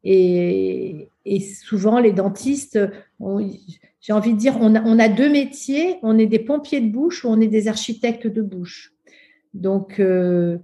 Et, 0.05 1.09
souvent 1.61 1.99
les 1.99 2.13
dentistes, 2.13 2.79
j'ai 3.99 4.13
envie 4.13 4.33
de 4.33 4.39
dire, 4.39 4.55
on 4.61 4.73
a, 4.73 5.09
deux 5.09 5.29
métiers, 5.29 5.97
on 6.03 6.17
est 6.17 6.25
des 6.25 6.39
pompiers 6.39 6.79
de 6.79 6.89
bouche 6.89 7.25
ou 7.25 7.27
on 7.27 7.41
est 7.41 7.47
des 7.47 7.67
architectes 7.67 8.27
de 8.27 8.41
bouche. 8.41 8.93
Donc 9.53 9.99
euh, 9.99 10.57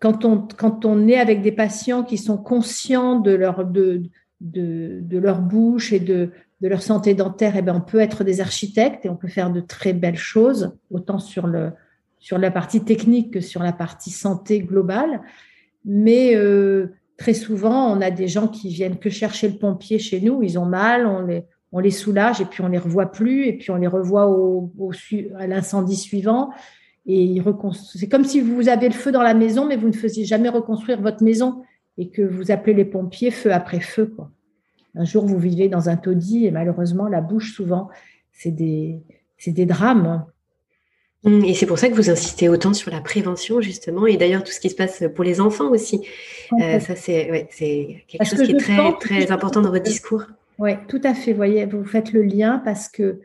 quand, 0.00 0.24
on, 0.24 0.48
quand 0.56 0.84
on 0.84 1.06
est 1.06 1.16
avec 1.16 1.42
des 1.42 1.52
patients 1.52 2.02
qui 2.02 2.18
sont 2.18 2.38
conscients 2.38 3.20
de 3.20 3.30
leur, 3.30 3.64
de, 3.64 4.02
de 4.42 5.18
leur 5.18 5.40
bouche 5.40 5.92
et 5.92 6.00
de, 6.00 6.30
de 6.62 6.68
leur 6.68 6.80
santé 6.80 7.14
dentaire, 7.14 7.56
eh 7.56 7.62
bien, 7.62 7.74
on 7.74 7.80
peut 7.80 7.98
être 7.98 8.22
des 8.22 8.40
architectes 8.40 9.04
et 9.04 9.10
on 9.10 9.16
peut 9.16 9.28
faire 9.28 9.50
de 9.50 9.60
très 9.60 9.92
belles 9.92 10.16
choses, 10.16 10.72
autant 10.90 11.18
sur, 11.18 11.48
le, 11.48 11.72
sur 12.20 12.38
la 12.38 12.52
partie 12.52 12.84
technique 12.84 13.32
que 13.32 13.40
sur 13.40 13.62
la 13.64 13.72
partie 13.72 14.10
santé 14.10 14.60
globale. 14.60 15.22
Mais 15.84 16.36
euh, 16.36 16.94
très 17.16 17.34
souvent, 17.34 17.92
on 17.92 18.00
a 18.00 18.12
des 18.12 18.28
gens 18.28 18.46
qui 18.46 18.68
viennent 18.68 18.98
que 18.98 19.10
chercher 19.10 19.48
le 19.48 19.58
pompier 19.58 19.98
chez 19.98 20.20
nous, 20.20 20.44
ils 20.44 20.56
ont 20.56 20.64
mal, 20.64 21.04
on 21.04 21.22
les, 21.22 21.44
on 21.72 21.80
les 21.80 21.90
soulage 21.90 22.40
et 22.40 22.44
puis 22.44 22.62
on 22.62 22.68
les 22.68 22.78
revoit 22.78 23.10
plus 23.10 23.46
et 23.46 23.54
puis 23.54 23.72
on 23.72 23.76
les 23.76 23.88
revoit 23.88 24.28
au, 24.28 24.70
à 25.36 25.48
l'incendie 25.48 25.96
suivant. 25.96 26.50
Et 27.06 27.42
c'est 27.96 28.08
comme 28.08 28.22
si 28.22 28.40
vous 28.40 28.68
avez 28.68 28.86
le 28.86 28.94
feu 28.94 29.10
dans 29.10 29.22
la 29.22 29.34
maison, 29.34 29.66
mais 29.66 29.76
vous 29.76 29.88
ne 29.88 29.92
faisiez 29.92 30.24
jamais 30.24 30.48
reconstruire 30.48 31.00
votre 31.00 31.24
maison 31.24 31.62
et 31.98 32.10
que 32.10 32.22
vous 32.22 32.50
appelez 32.50 32.74
les 32.74 32.84
pompiers 32.84 33.30
feu 33.30 33.52
après 33.52 33.80
feu. 33.80 34.06
Quoi. 34.06 34.30
Un 34.94 35.04
jour, 35.04 35.26
vous 35.26 35.38
vivez 35.38 35.68
dans 35.68 35.88
un 35.88 35.96
taudis 35.96 36.46
et 36.46 36.50
malheureusement, 36.50 37.08
la 37.08 37.20
bouche, 37.20 37.54
souvent, 37.54 37.88
c'est 38.32 38.50
des, 38.50 39.00
des 39.46 39.66
drames. 39.66 40.24
Mmh, 41.24 41.44
et 41.44 41.54
c'est 41.54 41.66
pour 41.66 41.78
ça 41.78 41.88
que 41.88 41.94
vous 41.94 42.10
insistez 42.10 42.48
autant 42.48 42.74
sur 42.74 42.90
la 42.90 43.00
prévention, 43.00 43.60
justement, 43.60 44.06
et 44.06 44.16
d'ailleurs 44.16 44.42
tout 44.42 44.50
ce 44.50 44.60
qui 44.60 44.70
se 44.70 44.74
passe 44.74 45.04
pour 45.14 45.24
les 45.24 45.40
enfants 45.40 45.70
aussi. 45.70 46.04
Euh, 46.60 46.80
ça, 46.80 46.96
c'est 46.96 47.46
quelque 48.08 48.24
chose 48.24 48.42
qui 48.42 48.52
est 48.52 48.56
très, 48.56 48.92
très 48.98 49.30
important 49.30 49.62
dans 49.62 49.70
votre 49.70 49.84
discours. 49.84 50.24
Oui, 50.58 50.72
tout 50.88 51.00
à 51.04 51.14
fait. 51.14 51.32
Voyez, 51.32 51.64
vous 51.64 51.84
faites 51.84 52.12
le 52.12 52.22
lien 52.22 52.60
parce 52.64 52.88
que, 52.88 53.20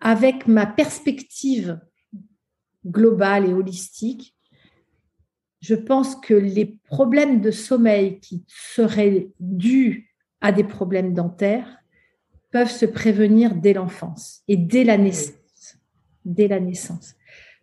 avec 0.00 0.46
ma 0.46 0.66
perspective 0.66 1.78
globale 2.86 3.48
et 3.48 3.52
holistique, 3.52 4.33
je 5.64 5.74
pense 5.74 6.14
que 6.14 6.34
les 6.34 6.66
problèmes 6.66 7.40
de 7.40 7.50
sommeil 7.50 8.20
qui 8.20 8.44
seraient 8.48 9.28
dus 9.40 10.12
à 10.42 10.52
des 10.52 10.62
problèmes 10.62 11.14
dentaires 11.14 11.78
peuvent 12.50 12.70
se 12.70 12.84
prévenir 12.84 13.54
dès 13.54 13.72
l'enfance 13.72 14.42
et 14.46 14.58
dès 14.58 14.84
la 14.84 14.98
naissance. 14.98 17.14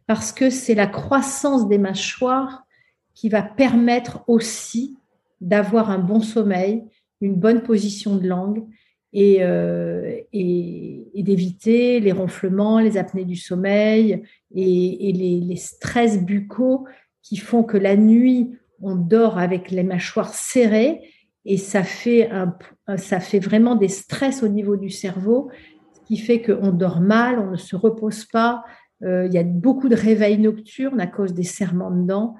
Parce 0.07 0.31
que 0.31 0.49
c'est 0.49 0.73
la 0.73 0.87
croissance 0.87 1.69
des 1.69 1.77
mâchoires 1.77 2.65
qui 3.13 3.29
va 3.29 3.43
permettre 3.43 4.23
aussi 4.27 4.97
d'avoir 5.39 5.91
un 5.91 5.99
bon 5.99 6.21
sommeil, 6.21 6.83
une 7.21 7.35
bonne 7.35 7.61
position 7.61 8.15
de 8.15 8.27
langue 8.27 8.65
et, 9.13 9.37
euh, 9.41 10.21
d'éviter 10.33 11.99
les 11.99 12.11
ronflements, 12.11 12.79
les 12.79 12.97
apnées 12.97 13.25
du 13.25 13.35
sommeil 13.35 14.23
et, 14.55 15.11
les, 15.13 15.55
stress 15.55 16.23
buccaux 16.23 16.87
qui 17.21 17.37
font 17.37 17.63
que 17.63 17.77
la 17.77 17.95
nuit, 17.95 18.51
on 18.81 18.95
dort 18.95 19.37
avec 19.37 19.71
les 19.71 19.83
mâchoires 19.83 20.33
serrées 20.33 21.01
et 21.45 21.57
ça 21.57 21.83
fait, 21.83 22.29
un, 22.29 22.55
ça 22.97 23.19
fait 23.19 23.39
vraiment 23.39 23.75
des 23.75 23.87
stress 23.87 24.43
au 24.43 24.47
niveau 24.47 24.77
du 24.77 24.89
cerveau, 24.89 25.49
ce 25.93 25.99
qui 26.07 26.17
fait 26.17 26.41
qu'on 26.41 26.71
dort 26.71 27.01
mal, 27.01 27.39
on 27.39 27.51
ne 27.51 27.57
se 27.57 27.75
repose 27.75 28.25
pas. 28.25 28.63
Euh, 29.03 29.25
il 29.25 29.33
y 29.33 29.37
a 29.37 29.43
beaucoup 29.43 29.89
de 29.89 29.95
réveils 29.95 30.37
nocturnes 30.37 30.99
à 30.99 31.07
cause 31.07 31.33
des 31.33 31.43
serrements 31.43 31.89
de 31.89 32.05
dents 32.05 32.35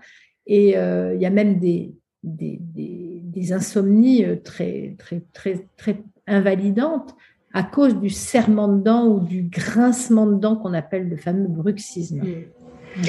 et 0.46 0.78
euh, 0.78 1.16
il 1.16 1.22
y 1.22 1.26
a 1.26 1.32
même 1.32 1.60
des, 1.60 1.96
des, 2.24 3.54
insomnies 3.54 4.24
euh, 4.26 4.36
très, 4.36 4.96
très, 5.00 5.24
très, 5.34 5.68
très 5.78 6.04
invalidantes 6.28 7.16
à 7.54 7.64
cause 7.64 8.00
du 8.00 8.10
serrement 8.10 8.68
de 8.68 8.82
dents 8.82 9.08
ou 9.08 9.20
du 9.20 9.44
grincement 9.44 10.28
de 10.28 10.36
dents 10.36 10.56
qu'on 10.56 10.74
appelle 10.74 11.10
le 11.10 11.18
fameux 11.18 11.48
bruxisme. 11.48 12.22
Mmh. 12.22 13.02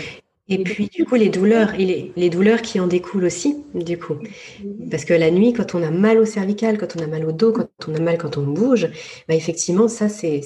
Et 0.48 0.64
puis, 0.64 0.88
du 0.88 1.04
coup, 1.04 1.14
les 1.14 1.28
douleurs, 1.28 1.74
et 1.78 2.12
les, 2.16 2.30
douleurs 2.30 2.62
qui 2.62 2.80
en 2.80 2.88
découlent 2.88 3.24
aussi, 3.24 3.58
du 3.74 3.96
coup. 3.96 4.16
Parce 4.90 5.04
que 5.04 5.14
la 5.14 5.30
nuit, 5.30 5.52
quand 5.52 5.76
on 5.76 5.82
a 5.82 5.90
mal 5.90 6.18
au 6.18 6.24
cervical, 6.24 6.78
quand 6.78 6.96
on 6.96 7.02
a 7.02 7.06
mal 7.06 7.24
au 7.24 7.30
dos, 7.30 7.52
quand 7.52 7.68
on 7.86 7.94
a 7.94 8.00
mal 8.00 8.18
quand 8.18 8.36
on 8.38 8.42
bouge, 8.42 8.88
bah 9.28 9.36
effectivement, 9.36 9.86
ça, 9.86 10.08
c'est 10.08 10.42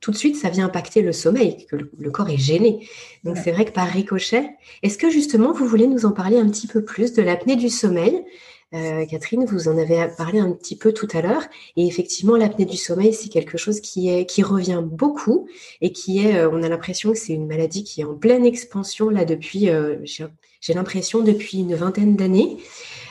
tout 0.00 0.12
de 0.12 0.16
suite, 0.16 0.36
ça 0.36 0.48
vient 0.48 0.64
impacter 0.66 1.02
le 1.02 1.12
sommeil, 1.12 1.66
que 1.66 1.76
le, 1.76 2.10
corps 2.10 2.30
est 2.30 2.38
gêné. 2.38 2.88
Donc, 3.22 3.36
c'est 3.36 3.52
vrai 3.52 3.66
que 3.66 3.72
par 3.72 3.86
ricochet, 3.86 4.48
est-ce 4.82 4.96
que 4.96 5.10
justement, 5.10 5.52
vous 5.52 5.66
voulez 5.66 5.86
nous 5.86 6.06
en 6.06 6.12
parler 6.12 6.38
un 6.38 6.48
petit 6.48 6.66
peu 6.66 6.82
plus 6.82 7.12
de 7.12 7.22
l'apnée 7.22 7.56
du 7.56 7.68
sommeil? 7.68 8.24
Euh, 8.74 9.06
Catherine, 9.06 9.44
vous 9.46 9.68
en 9.68 9.78
avez 9.78 10.06
parlé 10.16 10.38
un 10.38 10.52
petit 10.52 10.76
peu 10.76 10.92
tout 10.92 11.08
à 11.14 11.22
l'heure. 11.22 11.42
Et 11.76 11.86
effectivement, 11.86 12.36
l'apnée 12.36 12.66
du 12.66 12.76
sommeil, 12.76 13.14
c'est 13.14 13.30
quelque 13.30 13.56
chose 13.56 13.80
qui, 13.80 14.10
est, 14.10 14.26
qui 14.26 14.42
revient 14.42 14.82
beaucoup 14.84 15.48
et 15.80 15.92
qui 15.92 16.26
est, 16.26 16.36
euh, 16.36 16.50
on 16.52 16.62
a 16.62 16.68
l'impression 16.68 17.12
que 17.12 17.18
c'est 17.18 17.32
une 17.32 17.46
maladie 17.46 17.82
qui 17.82 18.02
est 18.02 18.04
en 18.04 18.14
pleine 18.14 18.44
expansion 18.44 19.08
là 19.08 19.24
depuis, 19.24 19.70
euh, 19.70 19.96
j'ai 20.04 20.74
l'impression, 20.74 21.22
depuis 21.22 21.58
une 21.58 21.74
vingtaine 21.74 22.16
d'années. 22.16 22.58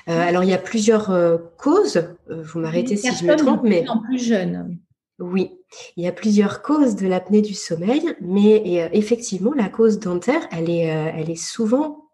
alors, 0.05 0.43
il 0.43 0.49
y 0.49 0.53
a 0.53 0.59
plusieurs 0.59 1.11
causes. 1.57 2.07
vous 2.29 2.59
m'arrêtez 2.59 2.95
si 2.95 3.13
je 3.15 3.25
me 3.25 3.35
trompe, 3.35 3.61
mais. 3.63 3.87
En 3.89 4.01
plus 4.01 4.23
jeune. 4.23 4.77
Oui, 5.19 5.49
il 5.95 6.03
y 6.03 6.07
a 6.07 6.11
plusieurs 6.11 6.61
causes 6.61 6.95
de 6.95 7.07
l'apnée 7.07 7.41
du 7.41 7.55
sommeil, 7.55 8.15
mais 8.21 8.89
effectivement, 8.93 9.53
la 9.53 9.67
cause 9.67 9.99
dentaire, 9.99 10.47
elle 10.51 10.69
est, 10.69 10.85
elle 10.85 11.31
est 11.31 11.41
souvent 11.41 12.06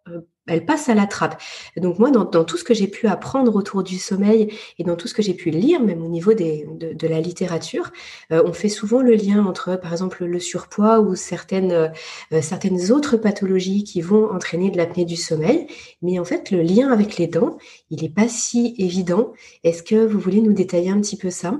elle 0.48 0.66
passe 0.66 0.90
à 0.90 0.96
la 0.96 1.06
trappe. 1.06 1.42
Donc 1.78 2.00
moi, 2.00 2.12
dans, 2.12 2.44
tout 2.44 2.58
ce 2.58 2.64
que 2.64 2.74
j'ai 2.74 2.88
pu 2.88 3.08
apprendre 3.08 3.56
autour 3.56 3.84
du 3.84 3.98
sommeil 3.98 4.54
et 4.78 4.84
dans 4.84 4.96
tout 4.96 5.08
ce 5.08 5.14
que 5.14 5.22
j'ai 5.22 5.34
pu 5.34 5.50
lire, 5.50 5.82
même 5.82 6.04
au 6.04 6.10
niveau 6.10 6.34
de, 6.34 7.08
la 7.08 7.22
littérature, 7.22 7.92
euh, 8.32 8.44
on 8.46 8.54
fait 8.54 8.70
souvent 8.70 9.02
le 9.02 9.16
lien 9.16 9.46
entre, 9.46 9.76
par 9.78 9.92
exemple, 9.94 10.26
le 10.26 10.40
surpoids 10.40 11.00
ou 11.00 11.16
certaines, 11.16 11.72
euh, 11.72 12.42
certaines 12.42 12.92
autres 12.92 13.18
pathologies 13.18 13.84
qui 13.84 14.02
vont 14.02 14.32
entraîner 14.32 14.70
de 14.70 14.78
l'apnée 14.78 15.06
du 15.06 15.16
sommeil. 15.16 15.68
Mais 16.02 16.20
en 16.20 16.26
fait, 16.26 16.52
le 16.52 16.62
lien 16.62 16.92
avec 16.92 17.18
les 17.18 17.28
dents, 17.28 17.58
il 17.90 18.02
n'est 18.02 18.10
pas 18.10 18.28
si 18.28 18.76
évident. 18.78 19.34
Est-ce 19.64 19.84
que 19.84 20.06
vous 20.06 20.20
voulez 20.20 20.42
nous 20.42 20.54
détailler 20.54 20.90
un 20.90 21.00
petit 21.00 21.18
peu 21.18 21.30
ça? 21.30 21.60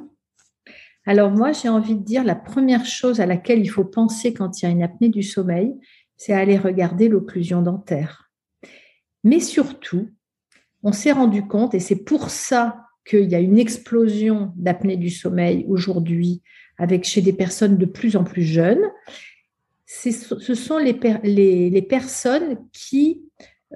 Alors 1.06 1.32
moi, 1.32 1.52
j'ai 1.52 1.70
envie 1.70 1.96
de 1.96 2.04
dire 2.04 2.24
la 2.24 2.36
première 2.36 2.86
chose 2.86 3.20
à 3.20 3.26
laquelle 3.26 3.60
il 3.60 3.68
faut 3.68 3.84
penser 3.84 4.34
quand 4.34 4.62
il 4.62 4.66
y 4.66 4.68
a 4.68 4.72
une 4.72 4.84
apnée 4.84 5.10
du 5.10 5.22
sommeil, 5.22 5.76
c'est 6.16 6.34
aller 6.34 6.58
regarder 6.58 7.10
l'occlusion 7.10 7.62
dentaire 7.62 8.23
mais 9.24 9.40
surtout, 9.40 10.10
on 10.84 10.92
s'est 10.92 11.12
rendu 11.12 11.48
compte, 11.48 11.74
et 11.74 11.80
c'est 11.80 12.04
pour 12.04 12.30
ça 12.30 12.88
qu'il 13.06 13.30
y 13.30 13.36
a 13.36 13.40
une 13.40 13.60
explosion 13.60 14.54
d'apnée 14.56 14.98
du 14.98 15.10
sommeil 15.10 15.66
aujourd'hui 15.68 16.42
avec 16.78 17.04
chez 17.04 17.22
des 17.22 17.34
personnes 17.34 17.78
de 17.78 17.86
plus 17.86 18.16
en 18.16 18.24
plus 18.24 18.44
jeunes, 18.44 18.84
ce 19.86 20.56
sont 20.56 20.78
les, 20.78 21.82
personnes 21.82 22.58
qui 22.72 23.22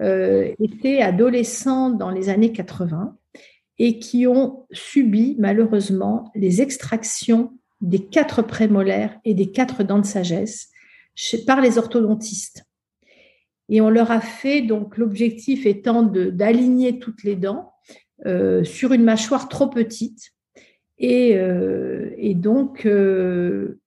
euh, 0.02 0.54
étaient 0.60 1.02
adolescents 1.02 1.92
dans 1.92 2.10
les 2.10 2.30
années 2.30 2.52
80 2.52 3.16
et 3.80 4.00
qui 4.00 4.26
ont 4.26 4.66
subi 4.72 5.36
malheureusement 5.38 6.32
les 6.34 6.62
extractions 6.62 7.54
des 7.82 8.00
quatre 8.00 8.42
prémolaires 8.42 9.20
et 9.24 9.36
des 9.36 9.52
quatre 9.52 9.84
dents 9.84 10.00
de 10.00 10.06
sagesse 10.06 10.70
par 11.46 11.62
les 11.62 11.78
orthodontistes. 11.78 12.67
Et 13.70 13.82
on 13.82 13.90
leur 13.90 14.12
a 14.12 14.22
fait, 14.22 14.62
donc 14.62 14.98
l'objectif 14.98 15.66
étant 15.66 16.04
d'aligner 16.04 17.00
toutes 17.00 17.24
les 17.24 17.36
dents 17.36 17.74
euh, 18.26 18.64
sur 18.64 18.94
une 18.94 19.04
mâchoire 19.04 19.50
trop 19.50 19.68
petite. 19.68 20.32
Et, 20.98 21.36
euh, 21.36 22.10
donc, 22.34 22.86
euh, 22.86 23.80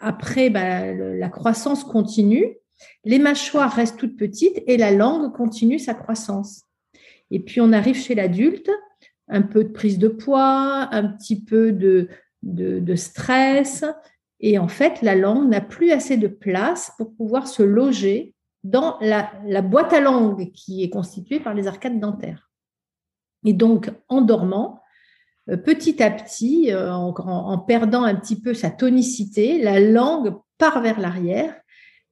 après, 0.00 0.50
bah, 0.50 0.92
la 0.92 1.28
croissance 1.28 1.84
continue, 1.84 2.56
les 3.04 3.18
mâchoires 3.18 3.72
restent 3.72 3.98
toutes 3.98 4.16
petites 4.16 4.62
et 4.66 4.76
la 4.76 4.90
langue 4.90 5.32
continue 5.32 5.78
sa 5.78 5.94
croissance. 5.94 6.64
Et 7.30 7.40
puis, 7.40 7.60
on 7.60 7.72
arrive 7.72 7.96
chez 7.96 8.14
l'adulte, 8.14 8.70
un 9.28 9.42
peu 9.42 9.64
de 9.64 9.70
prise 9.70 9.98
de 9.98 10.08
poids, 10.08 10.88
un 10.92 11.08
petit 11.08 11.40
peu 11.40 11.72
de 11.72 12.94
stress, 12.94 13.84
et 14.40 14.58
en 14.58 14.68
fait, 14.68 15.02
la 15.02 15.14
langue 15.14 15.48
n'a 15.48 15.60
plus 15.60 15.90
assez 15.90 16.16
de 16.16 16.28
place 16.28 16.92
pour 16.96 17.14
pouvoir 17.14 17.48
se 17.48 17.62
loger 17.62 18.34
dans 18.64 18.98
la, 19.00 19.62
boîte 19.62 19.92
à 19.92 20.00
langue 20.00 20.52
qui 20.52 20.82
est 20.82 20.90
constituée 20.90 21.40
par 21.40 21.54
les 21.54 21.66
arcades 21.66 22.00
dentaires. 22.00 22.50
Et 23.44 23.52
donc, 23.52 23.90
en 24.08 24.20
dormant, 24.20 24.80
euh, 25.48 25.56
petit 25.56 26.02
à 26.02 26.10
petit, 26.10 26.72
euh, 26.72 26.92
en, 26.92 27.58
perdant 27.58 28.04
un 28.04 28.14
petit 28.14 28.40
peu 28.40 28.54
sa 28.54 28.70
tonicité, 28.70 29.60
la 29.62 29.80
langue 29.80 30.34
part 30.58 30.82
vers 30.82 31.00
l'arrière 31.00 31.54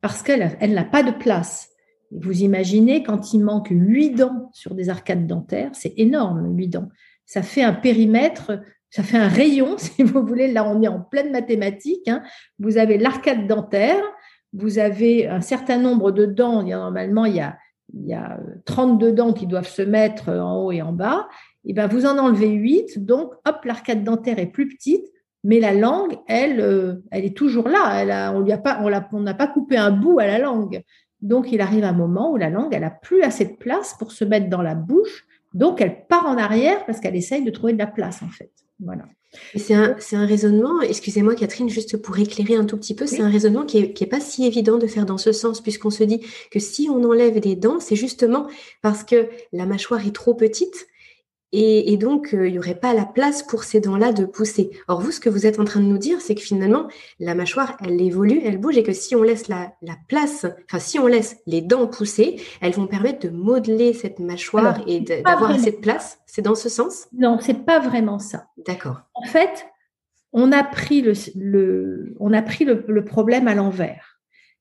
parce 0.01 0.23
qu'elle 0.23 0.57
elle 0.61 0.75
n'a 0.75 0.85
pas 0.85 1.03
de 1.03 1.11
place. 1.11 1.71
Vous 2.13 2.43
imaginez 2.43 3.03
quand 3.03 3.33
il 3.33 3.41
manque 3.41 3.69
huit 3.71 4.11
dents 4.11 4.51
sur 4.53 4.75
des 4.75 4.89
arcades 4.89 5.27
dentaires, 5.27 5.71
c'est 5.75 5.95
énorme, 5.97 6.57
huit 6.57 6.69
dents. 6.69 6.89
Ça 7.25 7.43
fait 7.43 7.63
un 7.63 7.73
périmètre 7.73 8.61
ça 8.97 9.03
fait 9.03 9.19
un 9.19 9.29
rayon, 9.29 9.75
si 9.79 10.03
vous 10.03 10.25
voulez. 10.25 10.51
Là, 10.51 10.67
on 10.67 10.81
est 10.81 10.89
en 10.89 11.01
pleine 11.01 11.31
mathématiques. 11.31 12.09
Hein. 12.09 12.23
Vous 12.59 12.79
avez 12.79 12.97
l'arcade 12.97 13.47
dentaire, 13.47 14.03
vous 14.55 14.79
avez 14.79 15.27
un 15.29 15.43
certain 15.43 15.77
nombre 15.77 16.13
de 16.13 16.25
dents. 16.25 16.63
normalement, 16.63 17.27
il 17.27 17.37
y, 17.37 17.41
a, 17.41 17.59
il 17.93 18.07
y 18.07 18.15
a 18.15 18.41
32 18.65 19.13
dents 19.13 19.35
qui 19.35 19.47
doivent 19.47 19.69
se 19.69 19.83
mettre 19.83 20.31
en 20.31 20.65
haut 20.65 20.73
et 20.73 20.81
en 20.81 20.95
bas. 20.95 21.29
Et 21.67 21.75
ben, 21.75 21.89
vous 21.89 22.07
en 22.07 22.17
enlevez 22.17 22.49
8. 22.49 23.05
Donc, 23.05 23.33
hop, 23.47 23.65
l'arcade 23.67 24.03
dentaire 24.03 24.39
est 24.39 24.47
plus 24.47 24.67
petite. 24.67 25.05
Mais 25.45 25.61
la 25.61 25.75
langue, 25.75 26.17
elle, 26.27 26.61
euh, 26.61 26.95
elle 27.11 27.27
est 27.27 27.37
toujours 27.37 27.69
là. 27.69 28.01
Elle 28.01 28.11
a, 28.11 28.33
on 28.33 28.41
n'a 28.41 28.57
pas, 28.57 28.81
on 29.13 29.21
n'a 29.21 29.35
pas 29.35 29.47
coupé 29.47 29.77
un 29.77 29.91
bout 29.91 30.19
à 30.21 30.27
la 30.27 30.39
langue. 30.39 30.83
Donc, 31.21 31.53
il 31.53 31.61
arrive 31.61 31.85
un 31.85 31.93
moment 31.93 32.33
où 32.33 32.39
la 32.39 32.49
langue, 32.49 32.73
elle 32.73 32.81
n'a 32.81 32.91
plus 32.91 33.23
assez 33.23 33.45
de 33.45 33.57
place 33.57 33.95
pour 33.99 34.11
se 34.11 34.25
mettre 34.25 34.49
dans 34.49 34.63
la 34.63 34.75
bouche. 34.75 35.27
Donc, 35.53 35.83
elle 35.83 36.07
part 36.07 36.25
en 36.25 36.39
arrière 36.39 36.87
parce 36.87 36.99
qu'elle 36.99 37.15
essaye 37.15 37.45
de 37.45 37.51
trouver 37.51 37.75
de 37.75 37.79
la 37.79 37.87
place, 37.87 38.23
en 38.23 38.29
fait. 38.29 38.51
Voilà. 38.81 39.05
C'est 39.55 39.75
un, 39.75 39.97
un, 40.13 40.27
raisonnement, 40.27 40.81
excusez-moi 40.81 41.35
Catherine, 41.35 41.69
juste 41.69 41.97
pour 41.97 42.19
éclairer 42.19 42.55
un 42.55 42.65
tout 42.65 42.77
petit 42.77 42.95
peu, 42.95 43.07
c'est 43.07 43.21
un 43.21 43.29
raisonnement 43.29 43.65
qui 43.65 43.81
n'est 43.81 43.95
est 43.99 44.07
pas 44.07 44.21
si 44.21 44.47
évident 44.47 44.79
de 44.79 44.87
faire 44.87 45.05
dans 45.05 45.19
ce 45.19 45.33
sens, 45.33 45.61
puisqu'on 45.61 45.91
se 45.91 46.05
dit 46.05 46.21
que 46.51 46.59
si 46.59 46.89
on 46.91 47.03
enlève 47.05 47.39
des 47.41 47.57
dents, 47.57 47.81
c'est 47.81 47.97
justement 47.97 48.49
parce 48.83 49.05
que 49.05 49.29
la 49.53 49.67
mâchoire 49.67 50.07
est 50.07 50.15
trop 50.15 50.35
petite 50.35 50.87
et, 51.59 51.97
donc, 51.97 52.35
euh, 52.35 52.47
il 52.47 52.53
n'y 52.53 52.59
aurait 52.59 52.75
pas 52.75 52.93
la 52.93 53.07
place 53.07 53.43
pour 53.43 53.65
ces 53.65 53.81
dents-là 53.81 54.13
de 54.13 54.27
pousser. 54.27 54.71
Or, 54.89 55.01
vous, 55.01 55.11
ce 55.11 55.21
que 55.21 55.31
vous 55.31 55.47
êtes 55.47 55.59
en 55.59 55.65
train 55.65 55.81
de 55.81 55.87
nous 55.87 55.97
dire, 55.97 56.21
c'est 56.21 56.35
que 56.35 56.43
finalement, 56.43 56.89
la 57.19 57.35
mâchoire, 57.35 57.79
elle 57.83 57.99
évolue, 58.03 58.43
elle 58.45 58.59
bouge, 58.59 58.77
et 58.77 58.83
que 58.83 58.93
si 58.93 59.17
on 59.17 59.23
laisse 59.23 59.49
la, 59.49 59.73
place, 60.07 60.45
enfin, 60.67 60.79
si 60.79 60.99
on 60.99 61.07
laisse 61.07 61.39
les 61.47 61.63
dents 61.63 61.87
pousser, 61.87 62.37
elles 62.61 62.75
vont 62.75 62.87
permettre 62.87 63.27
de 63.27 63.35
modeler 63.35 63.95
cette 63.95 64.19
mâchoire 64.19 64.83
et 64.87 65.01
d'avoir 65.01 65.51
assez 65.51 65.71
de 65.71 65.77
place. 65.77 66.19
C'est 66.27 66.43
dans 66.43 66.55
ce 66.55 66.69
sens? 66.69 67.07
Non, 67.15 67.39
c'est 67.41 67.65
pas 67.65 67.79
vraiment 67.79 68.19
ça. 68.19 68.49
D'accord. 68.67 69.01
En 69.15 69.27
fait, 69.27 69.67
on 70.35 70.53
a 70.53 70.63
pris 70.63 71.01
le, 71.01 72.15
on 72.21 72.35
a 72.35 72.43
pris 72.43 72.67
le 72.67 73.05
problème 73.05 73.49
à 73.49 73.55
l'envers. 73.55 74.16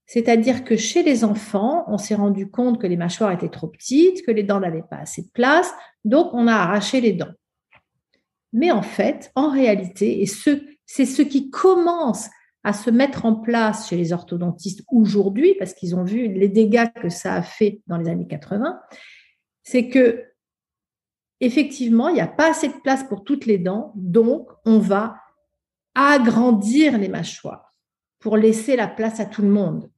C'est-à-dire 0.06 0.64
que 0.64 0.78
chez 0.78 1.02
les 1.02 1.24
enfants, 1.24 1.84
on 1.88 1.98
s'est 1.98 2.16
rendu 2.16 2.50
compte 2.50 2.80
que 2.80 2.88
les 2.88 2.98
mâchoires 2.98 3.32
étaient 3.32 3.50
trop 3.50 3.68
petites, 3.68 4.26
que 4.26 4.32
les 4.32 4.44
dents 4.44 4.60
n'avaient 4.60 4.84
pas 4.88 4.98
assez 4.98 5.24
de 5.24 5.30
place, 5.30 5.74
donc 6.04 6.34
on 6.34 6.48
a 6.48 6.54
arraché 6.54 7.02
les 7.02 7.14
dents. 7.14 7.34
Mais 8.54 8.72
en 8.72 8.84
fait, 8.84 9.32
en 9.36 9.50
réalité, 9.50 10.22
et 10.22 10.28
c'est 10.28 11.06
ce 11.06 11.22
qui 11.22 11.50
commence 11.50 12.30
à 12.64 12.74
se 12.74 12.90
mettre 12.90 13.26
en 13.26 13.36
place 13.36 13.90
chez 13.90 13.98
les 13.98 14.14
orthodontistes 14.14 14.84
aujourd'hui, 14.92 15.56
parce 15.60 15.74
qu'ils 15.74 15.96
ont 15.96 16.04
vu 16.04 16.28
les 16.28 16.50
dégâts 16.50 16.92
que 16.94 17.10
ça 17.10 17.34
a 17.34 17.42
fait 17.42 17.82
dans 17.88 17.98
les 17.98 18.10
années 18.10 18.28
80, 18.28 18.80
c'est 19.64 19.90
que 19.90 20.24
effectivement, 21.42 22.10
il 22.10 22.16
n'y 22.16 22.22
a 22.22 22.28
pas 22.28 22.52
assez 22.52 22.68
de 22.68 22.80
place 22.84 23.04
pour 23.04 23.24
toutes 23.24 23.46
les 23.46 23.58
dents, 23.58 23.92
donc 23.96 24.50
on 24.66 24.80
va 24.80 25.18
agrandir 25.96 26.98
les 26.98 27.10
mâchoires 27.10 27.72
pour 28.20 28.38
laisser 28.38 28.76
la 28.76 28.88
place 28.88 29.20
à 29.20 29.26
tout 29.26 29.42
le 29.42 29.50
monde. 29.50 29.90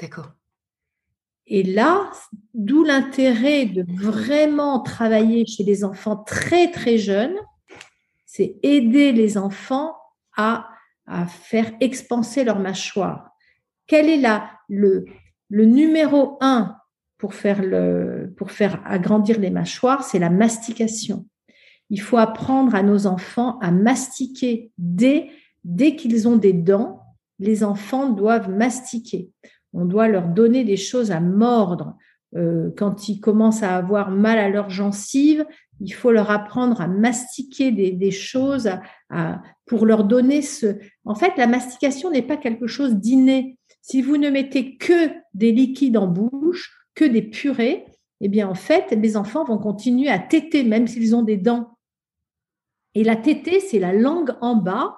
D'accord. 0.00 0.32
Et 1.46 1.62
là, 1.62 2.10
d'où 2.54 2.84
l'intérêt 2.84 3.66
de 3.66 3.84
vraiment 3.88 4.80
travailler 4.80 5.44
chez 5.46 5.64
des 5.64 5.84
enfants 5.84 6.16
très 6.16 6.70
très 6.70 6.98
jeunes, 6.98 7.36
c'est 8.24 8.56
aider 8.62 9.12
les 9.12 9.36
enfants 9.36 9.96
à, 10.36 10.68
faire 11.26 11.70
expanser 11.80 12.44
leur 12.44 12.58
mâchoire. 12.58 13.32
Quel 13.86 14.08
est 14.08 14.16
là 14.16 14.52
le, 14.68 15.04
numéro 15.50 16.38
un 16.40 16.76
pour 17.18 17.34
faire, 17.34 17.60
le, 17.62 18.32
pour 18.38 18.50
faire 18.50 18.80
agrandir 18.86 19.38
les 19.38 19.50
mâchoires, 19.50 20.04
c'est 20.04 20.18
la 20.18 20.30
mastication. 20.30 21.26
Il 21.90 22.00
faut 22.00 22.16
apprendre 22.16 22.74
à 22.74 22.82
nos 22.82 23.06
enfants 23.06 23.58
à 23.58 23.70
mastiquer 23.72 24.72
dès, 24.78 25.28
dès 25.64 25.96
qu'ils 25.96 26.26
ont 26.26 26.36
des 26.36 26.54
dents. 26.54 27.02
Les 27.38 27.64
enfants 27.64 28.08
doivent 28.08 28.48
mastiquer. 28.48 29.30
On 29.72 29.84
doit 29.84 30.08
leur 30.08 30.28
donner 30.28 30.64
des 30.64 30.76
choses 30.76 31.10
à 31.10 31.20
mordre. 31.20 31.96
Euh, 32.34 32.70
quand 32.76 33.08
ils 33.08 33.20
commencent 33.20 33.62
à 33.62 33.76
avoir 33.76 34.10
mal 34.10 34.38
à 34.38 34.48
leurs 34.48 34.70
gencives, 34.70 35.44
il 35.80 35.92
faut 35.92 36.12
leur 36.12 36.30
apprendre 36.30 36.80
à 36.80 36.86
mastiquer 36.86 37.72
des, 37.72 38.10
choses 38.10 38.70
pour 39.66 39.84
leur 39.84 40.04
donner 40.04 40.40
ce... 40.40 40.78
En 41.04 41.14
fait, 41.14 41.32
la 41.36 41.48
mastication 41.48 42.10
n'est 42.10 42.22
pas 42.22 42.36
quelque 42.36 42.68
chose 42.68 42.94
d'inné. 42.94 43.58
Si 43.80 44.00
vous 44.00 44.16
ne 44.16 44.30
mettez 44.30 44.76
que 44.76 45.10
des 45.34 45.50
liquides 45.50 45.96
en 45.96 46.06
bouche, 46.06 46.72
que 46.94 47.04
des 47.04 47.22
purées, 47.22 47.84
eh 48.20 48.28
bien, 48.28 48.48
en 48.48 48.54
fait, 48.54 48.92
les 48.92 49.16
enfants 49.16 49.44
vont 49.44 49.58
continuer 49.58 50.08
à 50.08 50.20
téter, 50.20 50.62
même 50.62 50.86
s'ils 50.86 51.16
ont 51.16 51.24
des 51.24 51.36
dents. 51.36 51.76
Et 52.94 53.02
la 53.02 53.16
tétée, 53.16 53.58
c'est 53.58 53.80
la 53.80 53.92
langue 53.92 54.36
en 54.40 54.54
bas. 54.54 54.96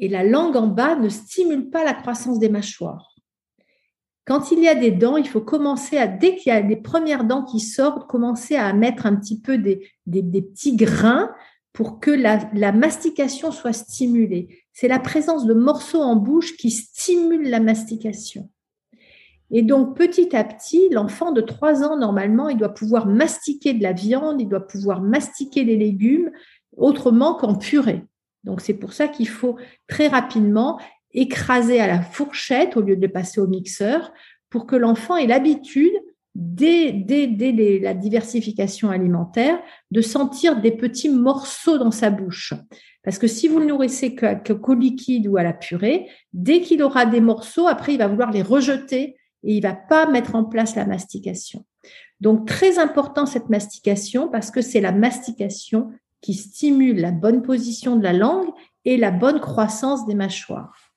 Et 0.00 0.08
la 0.08 0.24
langue 0.24 0.56
en 0.56 0.66
bas 0.66 0.96
ne 0.96 1.08
stimule 1.08 1.70
pas 1.70 1.84
la 1.84 1.94
croissance 1.94 2.40
des 2.40 2.48
mâchoires. 2.48 3.09
Quand 4.30 4.52
il 4.52 4.60
y 4.60 4.68
a 4.68 4.76
des 4.76 4.92
dents, 4.92 5.16
il 5.16 5.26
faut 5.26 5.40
commencer 5.40 5.96
à, 5.96 6.06
dès 6.06 6.36
qu'il 6.36 6.52
y 6.52 6.56
a 6.56 6.62
des 6.62 6.76
premières 6.76 7.24
dents 7.24 7.42
qui 7.42 7.58
sortent, 7.58 8.06
commencer 8.06 8.54
à 8.54 8.72
mettre 8.72 9.04
un 9.06 9.16
petit 9.16 9.40
peu 9.40 9.58
des, 9.58 9.82
petits 10.06 10.76
grains 10.76 11.32
pour 11.72 11.98
que 11.98 12.12
la, 12.12 12.70
mastication 12.70 13.50
soit 13.50 13.72
stimulée. 13.72 14.62
C'est 14.72 14.86
la 14.86 15.00
présence 15.00 15.46
de 15.46 15.52
morceaux 15.52 16.00
en 16.00 16.14
bouche 16.14 16.56
qui 16.58 16.70
stimule 16.70 17.50
la 17.50 17.58
mastication. 17.58 18.48
Et 19.50 19.62
donc, 19.62 19.96
petit 19.96 20.36
à 20.36 20.44
petit, 20.44 20.88
l'enfant 20.92 21.32
de 21.32 21.40
3 21.40 21.82
ans, 21.82 21.98
normalement, 21.98 22.48
il 22.48 22.56
doit 22.56 22.72
pouvoir 22.72 23.08
mastiquer 23.08 23.74
de 23.74 23.82
la 23.82 23.92
viande, 23.92 24.40
il 24.40 24.48
doit 24.48 24.64
pouvoir 24.64 25.02
mastiquer 25.02 25.64
les 25.64 25.76
légumes 25.76 26.30
autrement 26.76 27.34
qu'en 27.34 27.56
purée. 27.56 28.04
Donc, 28.44 28.60
c'est 28.60 28.74
pour 28.74 28.92
ça 28.92 29.08
qu'il 29.08 29.28
faut 29.28 29.56
très 29.88 30.06
rapidement 30.06 30.78
écraser 31.12 31.80
à 31.80 31.86
la 31.86 32.00
fourchette 32.00 32.76
au 32.76 32.82
lieu 32.82 32.96
de 32.96 33.02
le 33.02 33.12
passer 33.12 33.40
au 33.40 33.46
mixeur 33.46 34.12
pour 34.48 34.66
que 34.66 34.76
l'enfant 34.76 35.16
ait 35.16 35.26
l'habitude, 35.26 35.92
dès, 36.34 36.92
la 37.82 37.94
diversification 37.94 38.90
alimentaire, 38.90 39.58
de 39.90 40.00
sentir 40.00 40.60
des 40.60 40.72
petits 40.72 41.08
morceaux 41.08 41.78
dans 41.78 41.90
sa 41.90 42.10
bouche. 42.10 42.54
Parce 43.02 43.18
que 43.18 43.26
si 43.26 43.48
vous 43.48 43.58
le 43.58 43.66
nourrissez 43.66 44.14
qu'au 44.14 44.74
liquide 44.74 45.26
ou 45.26 45.36
à 45.36 45.42
la 45.42 45.52
purée, 45.52 46.08
dès 46.32 46.60
qu'il 46.60 46.82
aura 46.82 47.06
des 47.06 47.20
morceaux, 47.20 47.66
après, 47.66 47.94
il 47.94 47.98
va 47.98 48.08
vouloir 48.08 48.30
les 48.30 48.42
rejeter 48.42 49.16
et 49.42 49.54
il 49.54 49.62
va 49.62 49.74
pas 49.74 50.06
mettre 50.06 50.34
en 50.34 50.44
place 50.44 50.76
la 50.76 50.84
mastication. 50.84 51.64
Donc, 52.20 52.46
très 52.46 52.78
important 52.78 53.24
cette 53.24 53.48
mastication 53.48 54.28
parce 54.28 54.50
que 54.50 54.60
c'est 54.60 54.80
la 54.80 54.92
mastication 54.92 55.90
qui 56.20 56.34
stimule 56.34 57.00
la 57.00 57.12
bonne 57.12 57.40
position 57.40 57.96
de 57.96 58.02
la 58.02 58.12
langue 58.12 58.50
et 58.84 58.98
la 58.98 59.10
bonne 59.10 59.40
croissance 59.40 60.06
des 60.06 60.14
mâchoires. 60.14 60.89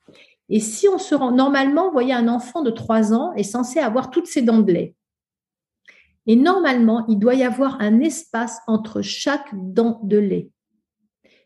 Et 0.49 0.59
si 0.59 0.87
on 0.87 0.97
se 0.97 1.15
rend, 1.15 1.31
normalement, 1.31 1.87
vous 1.87 1.93
voyez, 1.93 2.13
un 2.13 2.27
enfant 2.27 2.61
de 2.61 2.71
3 2.71 3.13
ans 3.13 3.33
est 3.33 3.43
censé 3.43 3.79
avoir 3.79 4.09
toutes 4.09 4.27
ses 4.27 4.41
dents 4.41 4.59
de 4.59 4.71
lait. 4.71 4.95
Et 6.25 6.35
normalement, 6.35 7.05
il 7.07 7.19
doit 7.19 7.35
y 7.35 7.43
avoir 7.43 7.81
un 7.81 7.99
espace 7.99 8.59
entre 8.67 9.01
chaque 9.01 9.49
dent 9.53 9.99
de 10.03 10.17
lait. 10.17 10.49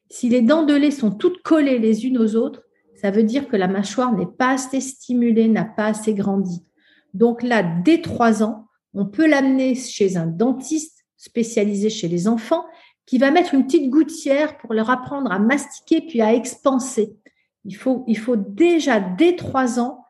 Si 0.09 0.29
les 0.29 0.41
dents 0.41 0.63
de 0.63 0.73
lait 0.73 0.91
sont 0.91 1.11
toutes 1.11 1.41
collées 1.41 1.79
les 1.79 2.05
unes 2.05 2.17
aux 2.17 2.35
autres, 2.35 2.63
ça 2.95 3.11
veut 3.11 3.23
dire 3.23 3.47
que 3.47 3.55
la 3.55 3.67
mâchoire 3.67 4.13
n'est 4.13 4.25
pas 4.25 4.51
assez 4.51 4.81
stimulée, 4.81 5.47
n'a 5.47 5.65
pas 5.65 5.87
assez 5.87 6.13
grandi. 6.13 6.65
Donc 7.13 7.43
là, 7.43 7.63
dès 7.63 8.01
3 8.01 8.43
ans, 8.43 8.67
on 8.93 9.05
peut 9.05 9.27
l'amener 9.27 9.75
chez 9.75 10.17
un 10.17 10.25
dentiste 10.25 11.05
spécialisé 11.17 11.89
chez 11.89 12.07
les 12.07 12.27
enfants 12.27 12.65
qui 13.05 13.17
va 13.17 13.31
mettre 13.31 13.53
une 13.53 13.65
petite 13.65 13.89
gouttière 13.89 14.57
pour 14.57 14.73
leur 14.73 14.89
apprendre 14.89 15.31
à 15.31 15.39
mastiquer 15.39 16.01
puis 16.01 16.21
à 16.21 16.33
expanser. 16.33 17.15
Il 17.65 17.75
faut, 17.75 18.35
déjà, 18.35 18.99
dès 18.99 19.35
trois 19.35 19.79
ans, 19.79 20.05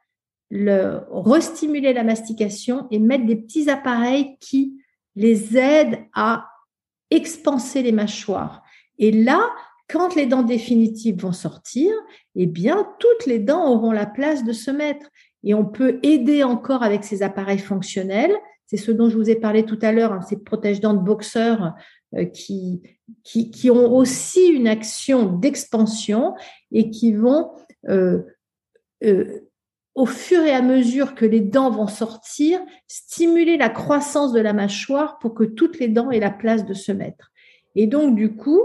le, 0.49 1.01
restimuler 1.09 1.93
la 1.93 2.03
mastication 2.03 2.87
et 2.91 2.99
mettre 2.99 3.25
des 3.25 3.35
petits 3.35 3.69
appareils 3.69 4.37
qui 4.39 4.81
les 5.15 5.57
aident 5.57 5.99
à 6.13 6.47
expanser 7.09 7.81
les 7.81 7.91
mâchoires. 7.91 8.63
Et 8.99 9.11
là, 9.11 9.41
quand 9.89 10.15
les 10.15 10.25
dents 10.25 10.43
définitives 10.43 11.21
vont 11.21 11.31
sortir, 11.31 11.91
eh 12.35 12.45
bien, 12.45 12.87
toutes 12.99 13.25
les 13.25 13.39
dents 13.39 13.71
auront 13.71 13.91
la 13.91 14.05
place 14.05 14.43
de 14.43 14.51
se 14.51 14.71
mettre. 14.71 15.07
Et 15.43 15.53
on 15.53 15.65
peut 15.65 15.99
aider 16.03 16.43
encore 16.43 16.83
avec 16.83 17.03
ces 17.03 17.23
appareils 17.23 17.59
fonctionnels. 17.59 18.35
C'est 18.65 18.77
ce 18.77 18.91
dont 18.91 19.09
je 19.09 19.15
vous 19.15 19.29
ai 19.29 19.35
parlé 19.35 19.63
tout 19.63 19.79
à 19.81 19.93
l'heure, 19.93 20.11
hein, 20.11 20.21
ces 20.21 20.37
protège-dents 20.37 20.93
de 20.93 20.99
boxeur 21.03 21.73
euh, 22.15 22.23
qui, 22.23 22.81
qui, 23.23 23.69
ont 23.69 23.93
aussi 23.93 24.47
une 24.47 24.69
action 24.69 25.25
d'expansion 25.25 26.35
et 26.71 26.89
qui 26.89 27.11
vont, 27.11 27.51
euh, 27.89 28.21
euh, 29.03 29.41
au 29.93 30.05
fur 30.05 30.41
et 30.43 30.53
à 30.53 30.61
mesure 30.61 31.15
que 31.15 31.25
les 31.25 31.41
dents 31.41 31.69
vont 31.69 31.87
sortir, 31.87 32.61
stimuler 32.87 33.57
la 33.57 33.67
croissance 33.67 34.31
de 34.31 34.39
la 34.39 34.53
mâchoire 34.53 35.19
pour 35.19 35.33
que 35.33 35.43
toutes 35.43 35.79
les 35.79 35.89
dents 35.89 36.09
aient 36.09 36.21
la 36.21 36.31
place 36.31 36.65
de 36.65 36.73
se 36.73 36.93
mettre. 36.93 37.33
Et 37.75 37.87
donc, 37.87 38.15
du 38.15 38.37
coup, 38.37 38.61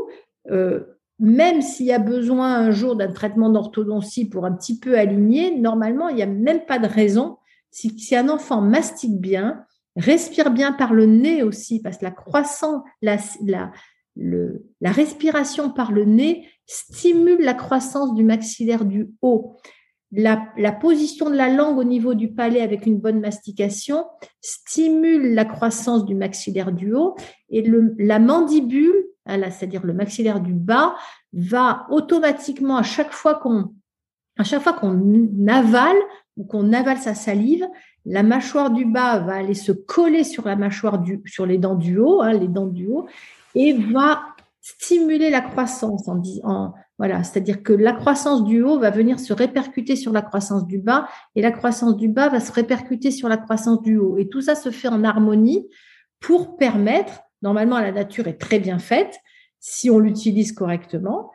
même 1.19 1.63
s'il 1.63 1.87
y 1.87 1.93
a 1.93 1.99
besoin 1.99 2.55
un 2.55 2.71
jour 2.71 2.95
d'un 2.95 3.13
traitement 3.13 3.51
d'orthodontie 3.51 4.29
pour 4.29 4.45
un 4.45 4.53
petit 4.53 4.79
peu 4.79 4.97
aligner, 4.97 5.57
normalement, 5.59 6.09
il 6.09 6.17
n'y 6.17 6.23
a 6.23 6.27
même 6.27 6.65
pas 6.65 6.79
de 6.79 6.87
raison. 6.87 7.39
Si 7.71 8.15
un 8.15 8.29
enfant 8.29 8.61
mastique 8.61 9.21
bien, 9.21 9.65
Respire 9.97 10.51
bien 10.51 10.73
par 10.73 10.95
le 10.95 11.05
nez 11.05 11.43
aussi, 11.43 11.81
parce 11.81 11.99
que 11.99 12.05
la 12.05 12.11
croissance, 12.11 12.83
la, 13.03 13.71
respiration 14.83 15.71
par 15.71 15.93
le 15.93 16.05
nez 16.05 16.49
stimule 16.67 17.41
la 17.41 17.55
croissance 17.55 18.15
du 18.15 18.25
maxillaire 18.25 18.85
du 18.87 19.11
haut. 19.21 19.57
La, 20.11 20.73
position 20.81 21.29
de 21.29 21.37
la 21.37 21.49
langue 21.49 21.79
au 21.79 21.85
niveau 21.85 22.15
du 22.15 22.33
palais 22.33 22.61
avec 22.61 22.87
une 22.87 22.99
bonne 22.99 23.21
mastication 23.21 24.07
stimule 24.41 25.35
la 25.35 25.45
croissance 25.45 26.07
du 26.07 26.15
maxillaire 26.15 26.73
du 26.73 26.95
haut 26.95 27.15
et 27.51 27.63
la 27.99 28.19
mandibule, 28.19 29.05
hein, 29.27 29.51
c'est-à-dire 29.51 29.85
le 29.85 29.93
maxillaire 29.93 30.41
du 30.41 30.55
bas, 30.55 30.95
va 31.35 31.87
automatiquement 31.91 32.77
à 32.77 32.83
chaque 32.83 33.13
fois 33.13 33.35
qu'on 33.35 33.75
à 34.39 34.45
chaque 34.45 34.63
fois 34.63 34.73
qu'on 34.73 35.47
avale 35.47 35.99
ou 36.37 36.45
qu'on 36.45 36.73
avale 36.73 36.97
sa 36.99 37.15
salive, 37.15 37.67
la 38.05 38.23
mâchoire 38.23 38.71
du 38.71 38.85
bas 38.85 39.19
va 39.21 39.35
aller 39.35 39.55
se 39.55 39.73
coller 39.73 40.25
sur 40.25 40.47
la 40.47 40.57
mâchoire 40.57 40.99
du, 40.99 41.23
sur 41.27 41.47
les 41.47 41.59
dents 41.59 41.75
du 41.75 41.99
haut, 41.99 42.23
hein, 42.23 42.33
les 42.33 42.49
dents 42.49 42.67
du 42.67 42.89
haut, 42.89 43.07
et 43.55 43.73
va 43.73 44.23
stimuler 44.61 45.31
la 45.31 45.41
croissance 45.41 46.09
en, 46.09 46.23
en 46.45 46.75
voilà, 46.99 47.25
c'est-à-dire 47.25 47.65
que 47.65 47.73
la 47.73 47.93
croissance 47.93 48.45
du 48.45 48.63
haut 48.63 48.79
va 48.79 48.91
venir 48.91 49.19
se 49.19 49.33
répercuter 49.33 49.97
sur 49.97 50.13
la 50.13 50.23
croissance 50.23 50.67
du 50.67 50.79
bas 50.79 51.09
et 51.35 51.43
la 51.43 51.51
croissance 51.51 51.97
du 51.97 52.09
bas 52.09 52.29
va 52.29 52.39
se 52.39 52.53
répercuter 52.53 53.11
sur 53.11 53.29
la 53.29 53.39
croissance 53.39 53.83
du 53.83 53.97
haut. 53.97 54.19
Et 54.19 54.29
tout 54.29 54.41
ça 54.41 54.55
se 54.55 54.71
fait 54.71 54.87
en 54.87 55.03
harmonie 55.03 55.69
pour 56.21 56.57
permettre, 56.57 57.23
normalement 57.43 57.81
la 57.81 57.91
nature 57.91 58.29
est 58.29 58.39
très 58.39 58.61
bien 58.61 58.79
faite 58.79 59.19
si 59.59 59.91
on 59.91 59.99
l'utilise 59.99 60.53
correctement, 60.53 61.33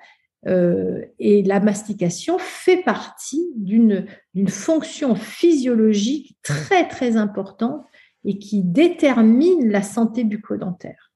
euh, 0.48 1.02
et 1.20 1.44
la 1.44 1.60
mastication 1.60 2.38
fait 2.40 2.82
partie 2.84 3.52
d'une 3.56 4.08
fonction 4.48 5.16
physiologique 5.16 6.38
très 6.42 6.88
très 6.88 7.18
importante 7.18 7.86
et 8.24 8.40
qui 8.40 8.64
détermine 8.64 9.70
la 9.70 9.82
santé 9.82 10.24
bucco-dentaire. 10.24 11.07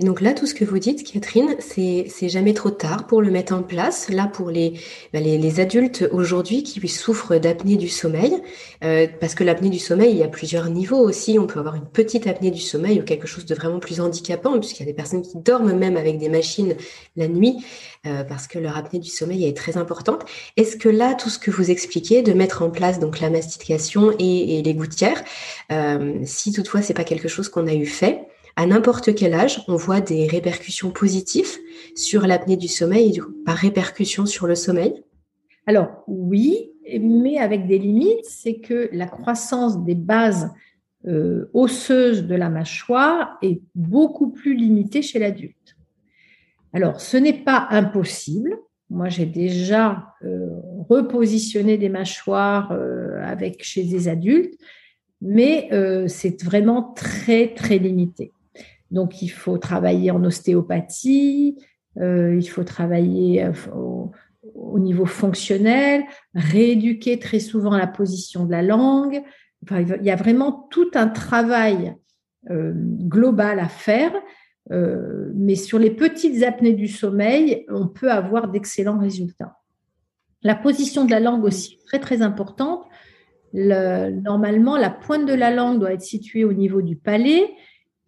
Et 0.00 0.04
donc 0.04 0.20
là, 0.20 0.32
tout 0.32 0.46
ce 0.46 0.54
que 0.54 0.64
vous 0.64 0.78
dites, 0.78 1.02
Catherine, 1.02 1.56
c'est 1.58 2.28
jamais 2.28 2.54
trop 2.54 2.70
tard 2.70 3.08
pour 3.08 3.20
le 3.20 3.32
mettre 3.32 3.52
en 3.52 3.64
place. 3.64 4.08
Là, 4.08 4.28
pour 4.28 4.48
les, 4.48 4.74
bah, 5.12 5.18
les, 5.18 5.58
adultes 5.58 6.08
aujourd'hui 6.12 6.62
qui 6.62 6.86
souffrent 6.86 7.36
d'apnée 7.36 7.76
du 7.76 7.88
sommeil, 7.88 8.32
euh, 8.84 9.08
parce 9.20 9.34
que 9.34 9.42
l'apnée 9.42 9.70
du 9.70 9.80
sommeil, 9.80 10.12
il 10.12 10.18
y 10.18 10.22
a 10.22 10.28
plusieurs 10.28 10.70
niveaux 10.70 11.00
aussi. 11.00 11.36
On 11.40 11.48
peut 11.48 11.58
avoir 11.58 11.74
une 11.74 11.86
petite 11.86 12.28
apnée 12.28 12.52
du 12.52 12.60
sommeil 12.60 13.00
ou 13.00 13.02
quelque 13.02 13.26
chose 13.26 13.44
de 13.44 13.56
vraiment 13.56 13.80
plus 13.80 14.00
handicapant, 14.00 14.60
puisqu'il 14.60 14.84
y 14.84 14.88
a 14.88 14.92
des 14.92 14.94
personnes 14.94 15.22
qui 15.22 15.36
dorment 15.36 15.76
même 15.76 15.96
avec 15.96 16.18
des 16.18 16.28
machines 16.28 16.76
la 17.16 17.26
nuit, 17.26 17.56
euh, 18.06 18.22
parce 18.22 18.46
que 18.46 18.60
leur 18.60 18.76
apnée 18.76 19.00
du 19.00 19.10
sommeil 19.10 19.46
est 19.46 19.56
très 19.56 19.76
importante. 19.76 20.24
Est-ce 20.56 20.76
que 20.76 20.88
là, 20.88 21.14
tout 21.14 21.28
ce 21.28 21.40
que 21.40 21.50
vous 21.50 21.72
expliquez, 21.72 22.22
de 22.22 22.32
mettre 22.34 22.62
en 22.62 22.70
place 22.70 23.00
donc 23.00 23.18
la 23.18 23.30
mastication 23.30 24.12
et, 24.20 24.58
et 24.58 24.62
les 24.62 24.74
gouttières, 24.74 25.24
euh, 25.72 26.20
si 26.24 26.52
toutefois 26.52 26.82
c'est 26.82 26.94
pas 26.94 27.02
quelque 27.02 27.26
chose 27.26 27.48
qu'on 27.48 27.66
a 27.66 27.74
eu 27.74 27.86
fait, 27.86 28.28
à 28.58 28.66
n'importe 28.66 29.14
quel 29.14 29.34
âge, 29.34 29.62
on 29.68 29.76
voit 29.76 30.00
des 30.00 30.26
répercussions 30.26 30.90
positives 30.90 31.58
sur 31.94 32.26
l'apnée 32.26 32.56
du 32.56 32.66
sommeil 32.66 33.20
par 33.46 33.54
répercussion 33.54 34.26
sur 34.26 34.48
le 34.48 34.56
sommeil 34.56 35.04
Alors 35.68 36.02
oui, 36.08 36.72
mais 37.00 37.38
avec 37.38 37.68
des 37.68 37.78
limites, 37.78 38.24
c'est 38.24 38.58
que 38.58 38.90
la 38.92 39.06
croissance 39.06 39.84
des 39.84 39.94
bases 39.94 40.50
euh, 41.06 41.48
osseuses 41.54 42.26
de 42.26 42.34
la 42.34 42.50
mâchoire 42.50 43.38
est 43.42 43.60
beaucoup 43.76 44.30
plus 44.30 44.56
limitée 44.56 45.02
chez 45.02 45.20
l'adulte. 45.20 45.76
Alors, 46.72 47.00
ce 47.00 47.16
n'est 47.16 47.44
pas 47.44 47.68
impossible. 47.70 48.58
Moi, 48.90 49.08
j'ai 49.08 49.26
déjà 49.26 50.14
euh, 50.24 50.48
repositionné 50.88 51.78
des 51.78 51.90
mâchoires 51.90 52.72
euh, 52.72 53.22
chez 53.60 53.84
des 53.84 54.08
adultes 54.08 54.58
mais 55.20 55.68
c'est 56.06 56.44
vraiment 56.44 56.92
très, 56.94 57.52
très 57.52 57.78
limité. 57.78 58.32
Donc, 58.90 59.22
il 59.22 59.28
faut 59.28 59.58
travailler 59.58 60.10
en 60.10 60.24
ostéopathie, 60.24 61.58
il 61.96 62.48
faut 62.48 62.64
travailler 62.64 63.50
au, 63.74 64.12
au, 64.54 64.78
niveau 64.78 65.04
fonctionnel, 65.04 66.04
rééduquer 66.34 67.18
très 67.18 67.40
souvent 67.40 67.76
la 67.76 67.88
position 67.88 68.44
de 68.44 68.52
la 68.52 68.62
langue. 68.62 69.22
Enfin, 69.64 69.80
il 69.80 70.04
y 70.04 70.10
a 70.10 70.16
vraiment 70.16 70.68
tout 70.70 70.90
un 70.94 71.08
travail 71.08 71.96
global 72.48 73.58
à 73.58 73.68
faire 73.68 74.12
euh, 74.70 75.30
mais 75.34 75.54
sur 75.54 75.78
les 75.78 75.90
petites 75.90 76.42
apnées 76.42 76.74
du 76.74 76.88
sommeil, 76.88 77.64
on 77.70 77.88
peut 77.88 78.10
avoir 78.10 78.48
d'excellents 78.48 78.98
résultats. 78.98 79.56
La 80.42 80.54
position 80.54 81.04
de 81.04 81.10
la 81.10 81.20
langue 81.20 81.44
aussi, 81.44 81.78
très 81.86 81.98
très 81.98 82.22
importante. 82.22 82.84
normalement, 83.54 84.76
la 84.76 84.90
pointe 84.90 85.26
de 85.26 85.32
la 85.32 85.50
langue 85.50 85.80
doit 85.80 85.94
être 85.94 86.02
située 86.02 86.44
au 86.44 86.52
niveau 86.52 86.82
du 86.82 86.96
palais 86.96 87.50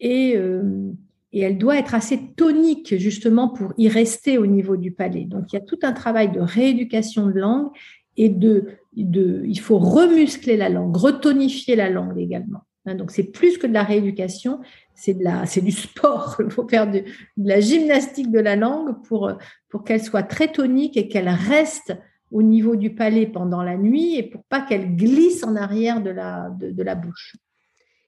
et, 0.00 0.36
euh, 0.36 0.92
et, 1.32 1.40
elle 1.40 1.58
doit 1.58 1.78
être 1.78 1.94
assez 1.94 2.32
tonique 2.36 2.96
justement 2.98 3.48
pour 3.48 3.72
y 3.78 3.88
rester 3.88 4.38
au 4.38 4.46
niveau 4.46 4.76
du 4.76 4.92
palais. 4.92 5.24
Donc 5.24 5.52
il 5.52 5.56
y 5.56 5.58
a 5.58 5.62
tout 5.62 5.78
un 5.82 5.92
travail 5.92 6.32
de 6.32 6.40
rééducation 6.40 7.26
de 7.26 7.38
langue 7.38 7.68
et 8.16 8.28
de, 8.28 8.66
de 8.96 9.42
il 9.46 9.60
faut 9.60 9.78
remuscler 9.78 10.56
la 10.56 10.68
langue, 10.68 10.96
retonifier 10.96 11.76
la 11.76 11.90
langue 11.90 12.18
également. 12.18 12.60
Hein, 12.86 12.94
donc 12.94 13.10
c'est 13.10 13.24
plus 13.24 13.58
que 13.58 13.66
de 13.66 13.74
la 13.74 13.82
rééducation, 13.82 14.60
c'est 14.94 15.14
de 15.14 15.22
la, 15.22 15.46
c'est 15.46 15.60
du 15.60 15.72
sport. 15.72 16.36
Il 16.44 16.50
faut 16.50 16.66
faire 16.66 16.90
de, 16.90 17.04
la 17.36 17.60
gymnastique 17.60 18.30
de 18.30 18.40
la 18.40 18.56
langue 18.56 19.02
pour 19.06 19.32
pour 19.68 19.84
qu'elle 19.84 20.02
soit 20.02 20.22
très 20.22 20.50
tonique 20.50 20.96
et 20.96 21.08
qu'elle 21.08 21.28
reste 21.28 21.96
au 22.30 22.42
niveau 22.42 22.76
du 22.76 22.94
palais 22.94 23.26
pendant 23.26 23.62
la 23.62 23.76
nuit 23.76 24.16
et 24.16 24.22
pour 24.22 24.44
pas 24.44 24.60
qu'elle 24.60 24.96
glisse 24.96 25.44
en 25.44 25.56
arrière 25.56 26.02
de 26.02 26.10
la 26.10 26.50
de 26.58 26.82
la 26.82 26.94
bouche. 26.94 27.36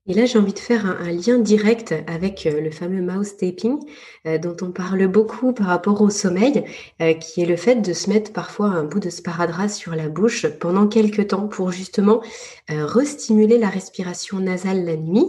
Et 0.08 0.14
là, 0.14 0.26
j'ai 0.26 0.36
envie 0.36 0.52
de 0.52 0.58
faire 0.58 0.84
un, 0.84 1.12
lien 1.12 1.38
direct 1.38 1.94
avec 2.08 2.44
euh, 2.46 2.60
le 2.60 2.72
fameux 2.72 3.02
mouse 3.02 3.36
taping 3.36 3.78
euh, 4.26 4.36
dont 4.36 4.56
on 4.60 4.72
parle 4.72 5.06
beaucoup 5.06 5.52
par 5.52 5.68
rapport 5.68 6.02
au 6.02 6.10
sommeil, 6.10 6.64
euh, 7.00 7.14
qui 7.14 7.40
est 7.40 7.46
le 7.46 7.54
fait 7.54 7.76
de 7.76 7.92
se 7.92 8.10
mettre 8.10 8.32
parfois 8.32 8.66
un 8.66 8.82
bout 8.82 8.98
de 8.98 9.10
sparadrap 9.10 9.70
sur 9.70 9.94
la 9.94 10.08
bouche 10.08 10.48
pendant 10.58 10.88
quelques 10.88 11.28
temps 11.28 11.46
pour 11.46 11.70
justement 11.70 12.20
restimuler 12.68 13.58
la 13.58 13.68
respiration 13.68 14.38
nasale 14.38 14.84
la 14.84 14.96
nuit 14.96 15.26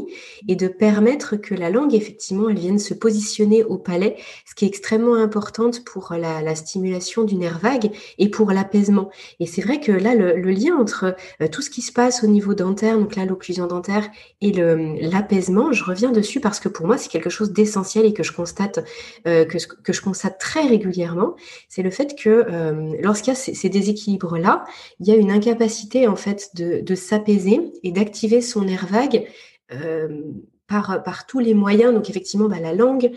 et 0.47 0.55
de 0.55 0.67
permettre 0.67 1.35
que 1.35 1.53
la 1.53 1.69
langue, 1.69 1.93
effectivement, 1.93 2.49
elle 2.49 2.59
vienne 2.59 2.79
se 2.79 2.93
positionner 2.93 3.63
au 3.63 3.77
palais, 3.77 4.15
ce 4.45 4.55
qui 4.55 4.65
est 4.65 4.67
extrêmement 4.67 5.15
important 5.15 5.71
pour 5.85 6.13
la, 6.13 6.55
stimulation 6.55 7.23
du 7.23 7.35
nerf 7.35 7.59
vague 7.59 7.91
et 8.17 8.29
pour 8.29 8.51
l'apaisement. 8.51 9.09
Et 9.39 9.45
c'est 9.45 9.61
vrai 9.61 9.79
que 9.81 9.91
là, 9.91 10.15
le, 10.15 10.35
lien 10.51 10.77
entre 10.77 11.15
tout 11.51 11.61
ce 11.61 11.69
qui 11.69 11.81
se 11.81 11.91
passe 11.91 12.23
au 12.23 12.27
niveau 12.27 12.53
dentaire, 12.53 12.97
donc 12.97 13.15
là, 13.15 13.25
l'occlusion 13.25 13.67
dentaire 13.67 14.09
et 14.39 14.51
le 14.51 14.62
l'apaisement, 15.01 15.71
je 15.71 15.83
reviens 15.83 16.11
dessus 16.11 16.39
parce 16.39 16.59
que 16.59 16.69
pour 16.69 16.87
moi, 16.87 16.97
c'est 16.97 17.09
quelque 17.09 17.29
chose 17.29 17.51
d'essentiel 17.51 18.05
et 18.05 18.13
que 18.13 18.23
je 18.23 18.31
constate, 18.31 18.79
euh, 19.27 19.45
que, 19.45 19.93
je 19.93 20.01
constate 20.01 20.39
très 20.39 20.65
régulièrement. 20.67 21.35
C'est 21.69 21.83
le 21.83 21.91
fait 21.91 22.15
que 22.17 22.29
euh, 22.29 22.95
lorsqu'il 23.01 23.33
y 23.33 23.35
a 23.35 23.39
ces, 23.39 23.69
déséquilibres-là, 23.69 24.65
il 24.99 25.07
y 25.07 25.11
a 25.11 25.15
une 25.15 25.31
incapacité 25.31 26.07
en 26.07 26.15
fait 26.15 26.49
de, 26.55 26.95
s'apaiser 26.95 27.71
et 27.83 27.91
d'activer 27.91 28.41
son 28.41 28.63
nerf 28.63 28.85
vague 28.85 29.27
euh, 29.71 30.21
par, 30.67 31.03
par 31.03 31.25
tous 31.25 31.39
les 31.39 31.53
moyens. 31.53 31.93
Donc 31.93 32.09
effectivement, 32.09 32.47
bah, 32.47 32.59
la 32.59 32.73
langue 32.73 33.11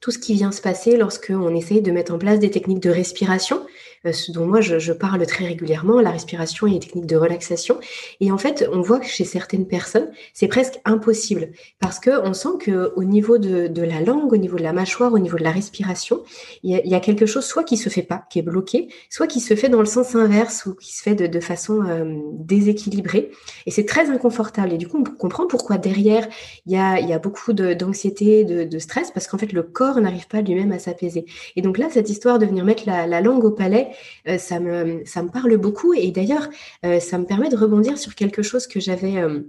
tout 0.00 0.10
ce 0.10 0.18
qui 0.18 0.34
vient 0.34 0.52
se 0.52 0.60
passer 0.62 0.96
lorsque 0.96 1.30
on 1.30 1.54
essaye 1.54 1.82
de 1.82 1.90
mettre 1.90 2.12
en 2.12 2.18
place 2.18 2.38
des 2.38 2.50
techniques 2.50 2.80
de 2.80 2.90
respiration. 2.90 3.62
Euh, 4.06 4.12
ce 4.12 4.32
dont 4.32 4.46
moi 4.46 4.62
je, 4.62 4.92
parle 4.92 5.24
très 5.26 5.44
régulièrement, 5.44 6.00
la 6.00 6.10
respiration 6.10 6.66
et 6.66 6.70
les 6.70 6.78
techniques 6.78 7.06
de 7.06 7.16
relaxation. 7.16 7.78
Et 8.20 8.32
en 8.32 8.38
fait, 8.38 8.66
on 8.72 8.80
voit 8.80 8.98
que 8.98 9.06
chez 9.06 9.24
certaines 9.24 9.66
personnes, 9.66 10.10
c'est 10.32 10.48
presque 10.48 10.80
impossible 10.84 11.50
parce 11.80 12.00
que 12.00 12.10
on 12.26 12.32
sent 12.32 12.58
que 12.60 12.92
au 12.96 13.04
niveau 13.04 13.36
de, 13.38 13.82
la 13.82 14.00
langue, 14.00 14.32
au 14.32 14.36
niveau 14.36 14.56
de 14.56 14.62
la 14.62 14.72
mâchoire, 14.72 15.12
au 15.12 15.18
niveau 15.18 15.36
de 15.36 15.44
la 15.44 15.50
respiration, 15.50 16.22
il 16.62 16.80
y, 16.82 16.94
a, 16.94 17.00
quelque 17.00 17.26
chose 17.26 17.44
soit 17.44 17.64
qui 17.64 17.76
se 17.76 17.88
fait 17.88 18.02
pas, 18.02 18.24
qui 18.30 18.38
est 18.38 18.42
bloqué, 18.42 18.88
soit 19.10 19.26
qui 19.26 19.40
se 19.40 19.54
fait 19.54 19.68
dans 19.68 19.80
le 19.80 19.86
sens 19.86 20.14
inverse 20.14 20.66
ou 20.66 20.74
qui 20.74 20.96
se 20.96 21.02
fait 21.02 21.14
de, 21.14 21.40
façon 21.40 21.82
euh, 21.82 22.16
déséquilibrée. 22.34 23.30
Et 23.66 23.70
c'est 23.70 23.86
très 23.86 24.10
inconfortable. 24.10 24.72
Et 24.72 24.78
du 24.78 24.88
coup, 24.88 24.98
on 24.98 25.04
comprend 25.04 25.46
pourquoi 25.46 25.78
derrière 25.78 26.26
il 26.66 26.72
y 26.72 26.78
a, 26.78 27.18
beaucoup 27.18 27.52
d'anxiété, 27.52 28.44
de, 28.44 28.78
stress, 28.78 29.10
parce 29.10 29.26
qu'en 29.26 29.38
fait 29.38 29.52
le 29.52 29.62
corps 29.62 29.89
n'arrive 29.98 30.28
pas 30.28 30.42
lui-même 30.42 30.72
à 30.72 30.78
s'apaiser. 30.78 31.26
Et 31.56 31.62
donc 31.62 31.78
là, 31.78 31.88
cette 31.90 32.10
histoire 32.10 32.38
de 32.38 32.46
venir 32.46 32.64
mettre 32.64 32.84
la 32.86 33.20
langue 33.20 33.44
au 33.44 33.50
palais, 33.50 33.90
euh, 34.28 34.38
ça, 34.38 34.60
me, 34.60 35.30
parle 35.30 35.56
beaucoup. 35.56 35.94
Et 35.94 36.10
d'ailleurs, 36.10 36.48
euh, 36.84 37.00
ça 37.00 37.18
me 37.18 37.24
permet 37.24 37.48
de 37.48 37.56
rebondir 37.56 37.98
sur 37.98 38.14
quelque 38.14 38.42
chose 38.42 38.66
que 38.66 38.80
j'avais 38.80 39.16
euh, 39.16 39.40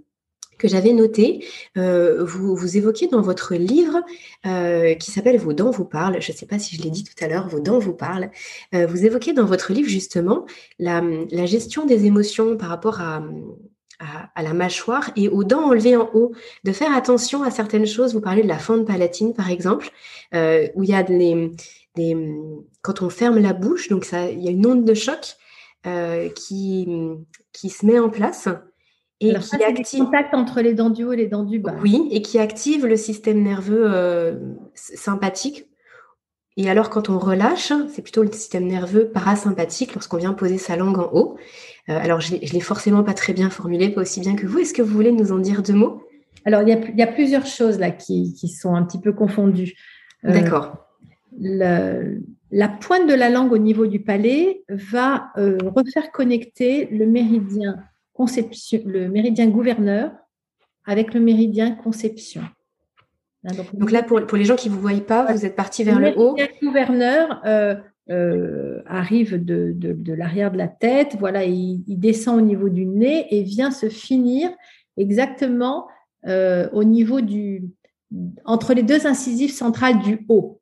noté. 0.93 1.45
vous, 1.75 2.55
vous 2.55 2.77
évoquez 2.77 3.07
dans 3.07 3.21
votre 3.21 3.55
livre 3.55 4.01
qui 4.43 5.11
s'appelle 5.11 5.37
Vos 5.37 5.53
dents 5.53 5.71
vous 5.71 5.85
parlent. 5.85 6.21
Je 6.21 6.31
ne 6.31 6.37
sais 6.37 6.45
pas 6.45 6.59
si 6.59 6.75
je 6.75 6.83
l'ai 6.83 6.91
dit 6.91 7.03
tout 7.03 7.23
à 7.23 7.27
l'heure, 7.27 7.47
Vos 7.47 7.59
dents 7.59 7.79
vous 7.79 7.95
parlent. 7.95 8.29
vous 8.71 9.05
évoquez 9.05 9.33
dans 9.33 9.45
votre 9.45 9.73
livre 9.73 9.89
justement 9.89 10.45
la 10.77 11.45
gestion 11.47 11.87
des 11.87 12.05
émotions 12.05 12.57
par 12.57 12.69
rapport 12.69 13.01
à, 13.01 13.23
à, 14.35 14.43
la 14.43 14.53
mâchoire 14.53 15.11
et 15.15 15.29
aux 15.29 15.43
dents 15.43 15.69
enlevées 15.69 15.95
en 15.95 16.09
haut, 16.13 16.31
de 16.63 16.71
faire 16.71 16.95
attention 16.95 17.43
à 17.43 17.51
certaines 17.51 17.85
choses. 17.85 18.13
Vous 18.13 18.21
parlez 18.21 18.43
de 18.43 18.47
la 18.47 18.57
fente 18.57 18.85
palatine, 18.85 19.33
par 19.33 19.49
exemple, 19.49 19.89
où 20.33 20.83
il 20.83 20.89
y 20.89 20.93
a 20.93 21.03
des, 21.03 21.51
quand 22.81 23.01
on 23.01 23.09
ferme 23.09 23.39
la 23.39 23.53
bouche, 23.53 23.89
donc 23.89 24.05
ça, 24.05 24.29
il 24.29 24.41
y 24.41 24.47
a 24.47 24.51
une 24.51 24.65
onde 24.65 24.85
de 24.85 24.93
choc 24.93 25.35
euh, 25.85 26.29
qui, 26.29 26.87
qui 27.51 27.69
se 27.69 27.85
met 27.85 27.99
en 27.99 28.09
place 28.09 28.47
et 29.19 29.33
qui 29.33 29.63
active 29.63 30.05
contact 30.05 30.33
entre 30.33 30.61
les 30.61 30.73
dents 30.73 30.89
du 30.89 31.03
haut 31.03 31.13
et 31.13 31.17
les 31.17 31.27
dents 31.27 31.43
du 31.43 31.59
bas. 31.59 31.75
Oui, 31.81 32.07
et 32.11 32.23
qui 32.23 32.39
active 32.39 32.87
le 32.87 32.95
système 32.95 33.43
nerveux 33.43 33.83
euh, 33.85 34.35
sympathique. 34.73 35.67
Et 36.57 36.69
alors, 36.69 36.89
quand 36.89 37.09
on 37.09 37.19
relâche, 37.19 37.71
c'est 37.93 38.01
plutôt 38.01 38.23
le 38.23 38.31
système 38.31 38.65
nerveux 38.65 39.09
parasympathique 39.09 39.93
lorsqu'on 39.93 40.17
vient 40.17 40.33
poser 40.33 40.57
sa 40.57 40.75
langue 40.75 40.97
en 40.97 41.09
haut. 41.13 41.37
Euh, 41.89 41.97
alors, 41.99 42.21
je 42.21 42.35
ne 42.35 42.39
l'ai 42.39 42.59
forcément 42.59 43.03
pas 43.03 43.13
très 43.13 43.33
bien 43.33 43.49
formulé, 43.49 43.89
pas 43.89 44.01
aussi 44.01 44.19
bien 44.19 44.35
que 44.35 44.45
vous. 44.45 44.59
Est-ce 44.59 44.73
que 44.73 44.81
vous 44.81 44.93
voulez 44.93 45.11
nous 45.11 45.31
en 45.31 45.39
dire 45.39 45.61
deux 45.63 45.73
mots? 45.73 46.03
Alors, 46.45 46.61
il 46.61 46.69
y, 46.69 46.71
a, 46.71 46.77
il 46.77 46.97
y, 46.97 47.03
a, 47.03 47.07
plusieurs 47.07 47.45
choses 47.45 47.79
là 47.79 47.91
qui, 47.91 48.33
qui 48.33 48.47
sont 48.47 48.73
un 48.75 48.83
petit 48.83 48.99
peu 48.99 49.13
confondues. 49.13 49.75
D'accord 50.23 50.87
la 52.51 52.67
pointe 52.67 53.07
de 53.07 53.13
la 53.13 53.29
langue 53.29 53.51
au 53.51 53.57
niveau 53.57 53.87
du 53.87 54.01
palais 54.01 54.63
va 54.69 55.31
euh, 55.37 55.57
refaire 55.75 56.11
connecter 56.11 56.85
le 56.85 57.07
méridien 57.07 57.83
conception, 58.13 58.81
le 58.85 59.07
méridien 59.09 59.47
gouverneur 59.47 60.11
avec 60.85 61.13
le 61.13 61.19
méridien 61.19 61.71
conception. 61.71 62.41
Hein, 63.45 63.53
donc, 63.73 63.91
là, 63.91 64.03
pour, 64.03 64.19
les 64.37 64.45
gens 64.45 64.55
qui 64.55 64.69
ne 64.69 64.75
vous 64.75 64.81
voient 64.81 64.99
pas, 64.99 65.31
vous 65.31 65.45
êtes 65.45 65.55
parti 65.55 65.83
vers 65.83 65.99
le, 65.99 66.13
haut. 66.17 66.35
Le 66.37 66.65
gouverneur 66.65 67.41
euh, 67.45 67.75
euh, 68.09 68.81
arrive 68.85 69.43
de, 69.43 69.95
l'arrière 70.13 70.51
de 70.51 70.57
la 70.57 70.67
tête, 70.67 71.15
voilà, 71.19 71.45
il, 71.45 71.83
descend 71.87 72.39
au 72.39 72.41
niveau 72.41 72.69
du 72.69 72.85
nez 72.85 73.27
et 73.31 73.43
vient 73.43 73.71
se 73.71 73.89
finir 73.89 74.49
exactement 74.97 75.87
au 76.23 76.83
niveau 76.83 77.21
du 77.21 77.63
entre 78.45 78.73
les 78.73 78.83
deux 78.83 79.07
incisives 79.07 79.53
centrales 79.53 79.99
du 79.99 80.25
haut. 80.29 80.61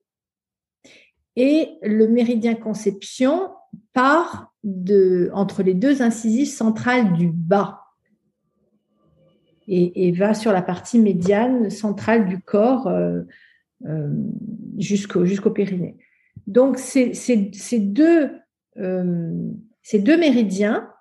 Et 1.35 1.77
le 1.81 2.07
méridien 2.07 2.55
conception 2.55 3.49
part 3.93 4.53
de, 4.63 5.29
entre 5.33 5.63
les 5.63 5.73
deux 5.73 6.01
incisives 6.01 6.49
centrales 6.49 7.13
du 7.13 7.29
bas 7.29 7.81
et, 9.67 10.11
va 10.11 10.33
sur 10.33 10.51
la 10.51 10.63
partie 10.63 10.97
médiane 10.97 11.69
centrale 11.69 12.27
du 12.27 12.41
corps 12.41 12.87
euh, 12.87 13.21
euh, 13.85 14.11
jusqu'au 14.79 15.25
jusqu'au 15.25 15.51
périnée. 15.51 15.95
Donc, 16.49 16.79
ces, 16.79 17.13
deux, 17.77 18.31
euh, 18.77 19.51
ces 19.83 19.99
deux 19.99 20.17
méridiens, 20.17 20.91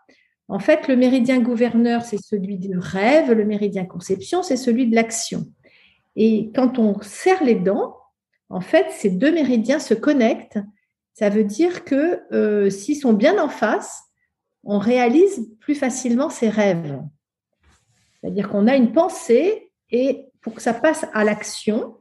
en 0.49 0.59
fait, 0.59 0.89
le 0.89 0.97
méridien 0.97 1.41
gouverneur, 1.41 2.03
c'est 2.03 2.23
celui 2.23 2.59
du 2.59 2.77
rêve, 2.77 3.33
le 3.33 3.47
méridien 3.47 3.87
conception, 3.87 4.43
c'est 4.43 4.59
celui 4.59 4.87
de 4.87 4.95
l'action. 4.95 5.47
Et 6.17 6.51
quand 6.55 6.79
on 6.79 7.01
serre 7.01 7.43
les 7.43 7.55
dents, 7.55 7.97
en 8.51 8.61
fait, 8.61 8.91
ces 8.91 9.09
deux 9.09 9.33
méridiens 9.33 9.79
se 9.79 9.95
connectent. 9.95 10.59
Ça 11.15 11.31
veut 11.31 11.45
dire 11.45 11.87
que 11.87 12.21
euh, 12.31 12.69
s'ils 12.69 12.97
sont 12.97 13.15
bien 13.15 13.43
en 13.43 13.49
face, 13.49 14.03
on 14.65 14.79
réalise 14.79 15.49
plus 15.61 15.75
facilement 15.75 16.29
ses 16.29 16.51
rêves. 16.51 17.01
C'est-à-dire 18.21 18.51
qu'on 18.51 18.67
a 18.67 18.77
une 18.77 18.93
pensée 18.93 19.71
et 19.91 20.27
pour 20.43 20.53
que 20.53 20.61
ça 20.61 20.75
passe 20.75 21.07
à 21.15 21.25
l'action 21.25 21.97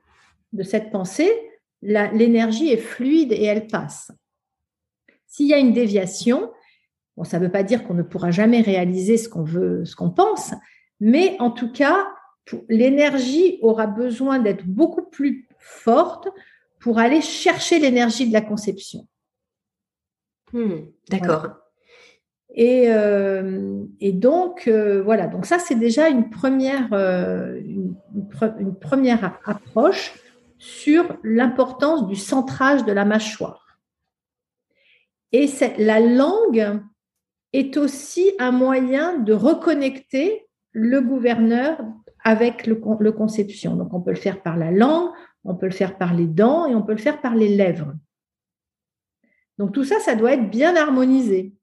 de 0.52 0.64
cette 0.64 0.92
pensée, 0.92 1.32
l'énergie 1.82 2.70
est 2.70 2.78
fluide 2.78 3.32
et 3.32 3.44
elle 3.44 3.68
passe. 3.68 4.12
S'il 5.28 5.48
y 5.48 5.54
a 5.54 5.58
une 5.58 5.74
déviation, 5.74 6.52
bon, 7.16 7.24
ça 7.24 7.40
ne 7.40 7.46
veut 7.46 7.52
pas 7.52 7.64
dire 7.64 7.84
qu'on 7.84 7.94
ne 7.94 8.04
pourra 8.04 8.32
jamais 8.32 8.62
réaliser 8.62 9.18
ce 9.18 9.30
qu'on 9.30 9.44
veut, 9.44 9.86
ce 9.86 9.96
qu'on 9.96 10.10
pense, 10.10 10.54
mais 11.00 11.36
en 11.40 11.52
tout 11.52 11.72
cas, 11.72 12.08
l'énergie 12.70 13.60
aura 13.62 13.88
besoin 13.88 14.40
d'être 14.40 14.66
beaucoup 14.66 15.04
plus 15.04 15.48
forte 15.60 16.30
pour 16.80 17.00
aller 17.00 17.22
chercher 17.22 17.80
l'énergie 17.80 18.28
de 18.28 18.34
la 18.34 18.42
conception. 18.42 19.08
Hmm, 20.54 20.86
d'accord. 21.10 21.48
Et, 22.56 22.90
donc, 24.14 24.68
voilà, 24.68 25.28
donc 25.28 25.46
ça, 25.46 25.60
c'est 25.60 25.76
déjà 25.76 26.10
une 26.10 26.30
première, 26.30 26.92
une, 26.94 27.96
première 28.80 29.40
approche 29.46 30.14
sur 30.58 31.18
l'importance 31.24 32.08
du 32.08 32.16
centrage 32.16 32.86
de 32.86 32.92
la 32.92 33.06
mâchoire. 33.06 33.80
Et 35.32 35.48
la 35.78 36.00
langue 36.00 36.82
est 37.54 37.78
aussi 37.78 38.32
un 38.40 38.52
moyen 38.52 39.18
de 39.18 39.34
reconnecter 39.34 40.48
le 40.72 41.02
gouverneur 41.02 41.80
avec 42.24 42.68
le, 42.68 42.76
conception. 43.12 43.76
Donc, 43.76 43.94
on 43.94 44.02
peut 44.02 44.12
le 44.12 44.18
faire 44.18 44.42
par 44.42 44.58
la 44.58 44.72
langue, 44.72 45.12
on 45.44 45.56
peut 45.56 45.68
le 45.68 45.72
faire 45.72 45.98
par 45.98 46.14
les 46.14 46.28
dents 46.28 46.68
et 46.68 46.76
on 46.76 46.82
peut 46.82 46.94
le 46.94 46.98
faire 46.98 47.22
par 47.22 47.36
les 47.36 47.56
lèvres. 47.56 47.94
Donc, 49.58 49.74
tout 49.74 49.84
ça, 49.84 50.00
ça 50.00 50.16
doit 50.16 50.34
être 50.34 50.50
bien 50.50 50.76
harmonisé. 50.76 51.54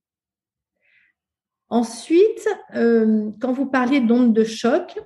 Ensuite, 1.68 2.48
euh, 2.74 3.30
quand 3.40 3.52
vous 3.52 3.66
parliez 3.66 4.00
d'onde 4.00 4.32
de 4.32 4.44
choc, 4.44 4.98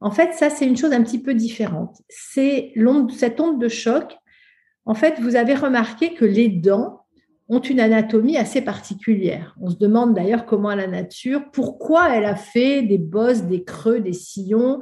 en 0.00 0.10
fait, 0.10 0.34
ça, 0.34 0.50
c'est 0.50 0.66
une 0.66 0.76
chose 0.76 0.92
un 0.92 1.02
petit 1.02 1.20
peu 1.20 1.34
différente. 1.34 1.96
C'est 2.08 2.72
cette 3.16 3.40
onde 3.40 3.60
de 3.60 3.68
choc. 3.68 4.16
En 4.84 4.94
fait, 4.94 5.18
vous 5.20 5.36
avez 5.36 5.54
remarqué 5.54 6.14
que 6.14 6.24
les 6.24 6.48
dents 6.48 7.06
ont 7.48 7.60
une 7.60 7.80
anatomie 7.80 8.36
assez 8.36 8.60
particulière. 8.60 9.56
On 9.60 9.70
se 9.70 9.76
demande 9.76 10.14
d'ailleurs 10.14 10.46
comment 10.46 10.74
la 10.74 10.86
nature, 10.86 11.50
pourquoi 11.52 12.14
elle 12.14 12.24
a 12.24 12.34
fait 12.34 12.82
des 12.82 12.98
bosses, 12.98 13.42
des 13.42 13.64
creux, 13.64 14.00
des 14.00 14.12
sillons, 14.12 14.80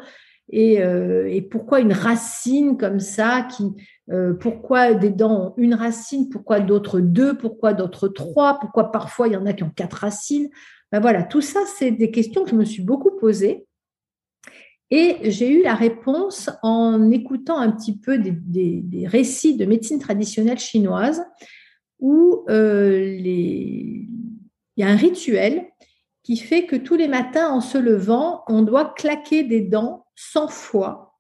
et, 0.51 0.83
euh, 0.83 1.41
pourquoi 1.51 1.81
une 1.81 1.93
racine 1.93 2.77
comme 2.77 3.01
ça, 3.01 3.47
qui, 3.51 3.65
euh, 4.11 4.35
pourquoi 4.35 4.95
des 4.95 5.11
dents 5.11 5.49
ont 5.49 5.55
une 5.57 5.75
racine, 5.75 6.29
pourquoi 6.29 6.61
d'autres 6.61 7.01
deux, 7.01 7.37
pourquoi 7.37 7.73
d'autres 7.73 8.09
trois, 8.09 8.59
pourquoi 8.61 8.91
parfois 8.93 9.29
il 9.29 9.35
y 9.35 9.37
en 9.37 9.47
a 9.47 9.53
qui 9.53 9.63
ont 9.63 9.73
quatre 9.75 9.99
racines. 9.99 10.49
Ben 10.93 11.01
voilà, 11.01 11.23
tout 11.23 11.41
ça, 11.41 11.61
c'est 11.79 11.91
des 11.91 12.11
questions 12.11 12.45
que 12.45 12.51
je 12.51 12.57
me 12.57 12.65
suis 12.65 12.83
beaucoup 12.83 13.17
posées. 13.19 13.67
Et 14.91 15.31
j'ai 15.31 15.51
eu 15.51 15.63
la 15.63 15.75
réponse 15.75 16.51
en 16.63 17.11
écoutant 17.11 17.59
un 17.59 17.73
petit 17.73 17.99
peu 17.99 18.19
des 18.19 19.07
récits 19.07 19.57
de 19.57 19.65
médecine 19.65 19.99
traditionnelle 19.99 20.59
chinoise 20.59 21.25
où 21.99 22.45
euh, 22.51 23.17
il 23.19 24.09
y 24.77 24.83
a 24.83 24.89
un 24.89 24.97
rituel 24.97 25.67
qui 26.23 26.37
fait 26.37 26.67
que 26.67 26.77
tous 26.77 26.97
les 26.97 27.09
matins, 27.09 27.49
en 27.51 27.61
se 27.61 27.79
levant, 27.79 28.45
on 28.47 28.63
doit 28.63 28.95
claquer 28.97 29.45
des 29.45 29.61
dents 29.61 30.07
100 30.17 30.49
fois 30.49 31.19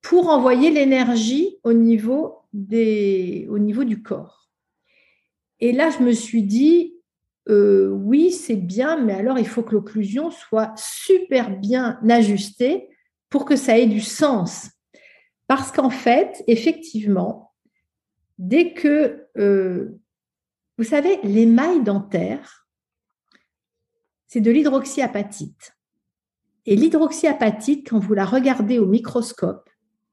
pour 0.00 0.28
envoyer 0.28 0.70
l'énergie 0.70 1.58
au 1.64 1.72
niveau 1.72 2.44
du 2.52 4.02
corps. 4.02 4.50
Et 5.60 5.72
là, 5.72 5.90
je 5.90 6.04
me 6.04 6.12
suis 6.12 6.42
dit, 6.42 6.94
euh, 7.48 7.88
oui, 7.88 8.32
c'est 8.32 8.56
bien, 8.56 8.98
mais 8.98 9.12
alors 9.12 9.38
il 9.38 9.46
faut 9.46 9.62
que 9.62 9.74
l'occlusion 9.74 10.30
soit 10.30 10.72
super 10.76 11.50
bien 11.50 11.98
ajustée 12.08 12.88
pour 13.28 13.44
que 13.44 13.56
ça 13.56 13.78
ait 13.78 13.86
du 13.86 14.00
sens. 14.00 14.70
Parce 15.46 15.70
qu'en 15.70 15.90
fait, 15.90 16.42
effectivement, 16.46 17.52
dès 18.38 18.72
que, 18.72 19.26
euh, 19.36 20.00
vous 20.78 20.84
savez, 20.84 21.18
l'émail 21.22 21.82
dentaire, 21.82 22.66
c'est 24.26 24.40
de 24.40 24.50
l'hydroxyapatite. 24.50 25.76
Et 26.66 26.76
l'hydroxyapatite, 26.76 27.88
quand 27.90 27.98
vous 27.98 28.14
la 28.14 28.24
regardez 28.24 28.78
au 28.78 28.86
microscope, 28.86 29.68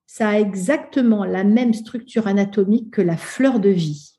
ça 0.05 0.29
a 0.29 0.39
exactement 0.39 1.23
la 1.23 1.45
même 1.45 1.73
structure 1.73 2.27
anatomique 2.27 2.91
que 2.91 3.01
la 3.01 3.15
fleur 3.15 3.61
de 3.61 3.69
vie. 3.69 4.10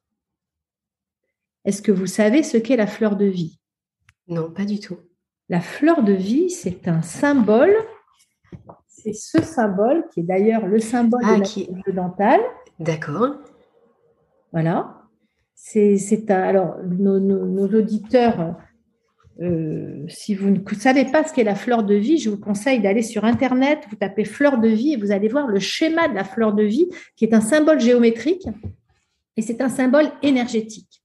Est-ce 1.65 1.83
que 1.83 1.93
vous 1.93 2.07
savez 2.07 2.43
ce 2.43 2.57
qu'est 2.57 2.77
la 2.77 2.87
fleur 2.87 3.17
de 3.17 3.27
vie? 3.27 3.59
Non, 4.29 4.51
pas 4.51 4.65
du 4.65 4.81
tout. 4.81 4.99
La 5.49 5.61
fleur 5.61 6.03
de 6.03 6.13
vie, 6.13 6.51
c'est 6.51 6.89
un 6.89 7.03
symbole. 7.03 7.75
C'est 8.89 9.13
ce 9.13 9.43
symbole 9.43 10.05
qui 10.13 10.21
est 10.21 10.25
d'ailleurs 10.25 10.67
le 10.67 10.79
symbole 10.79 11.23
de 11.23 11.29
ah, 11.29 11.39
la 11.39 11.45
qui... 11.45 11.69
dentale. 11.93 12.41
D'accord. 12.79 13.37
Voilà. 14.53 14.99
C'est 15.55 16.31
alors 16.31 16.77
nos, 16.85 17.69
auditeurs, 17.69 18.57
euh, 19.41 20.05
si 20.09 20.35
vous 20.35 20.51
ne 20.51 20.59
savez 20.75 21.05
pas 21.05 21.25
ce 21.25 21.33
qu'est 21.33 21.45
la 21.45 21.55
fleur 21.55 21.85
de 21.85 21.95
vie, 21.95 22.19
je 22.19 22.31
vous 22.31 22.39
conseille 22.39 22.81
d'aller 22.81 23.03
sur 23.03 23.25
Internet, 23.25 23.85
vous 23.89 23.97
tapez 23.97 24.25
fleur 24.25 24.59
de 24.59 24.69
vie 24.69 24.95
et 24.95 24.97
vous 24.97 25.13
allez 25.13 25.29
voir 25.29 25.47
le 25.47 25.61
schéma 25.61 26.09
de 26.09 26.15
la 26.15 26.25
fleur 26.25 26.53
de 26.53 26.65
vie, 26.65 26.89
qui 27.17 27.25
est 27.25 27.35
un 27.35 27.41
symbole 27.41 27.81
géométrique 27.81 28.47
et 29.37 29.43
c'est 29.43 29.61
un 29.61 29.69
symbole 29.69 30.11
énergétique. 30.23 31.02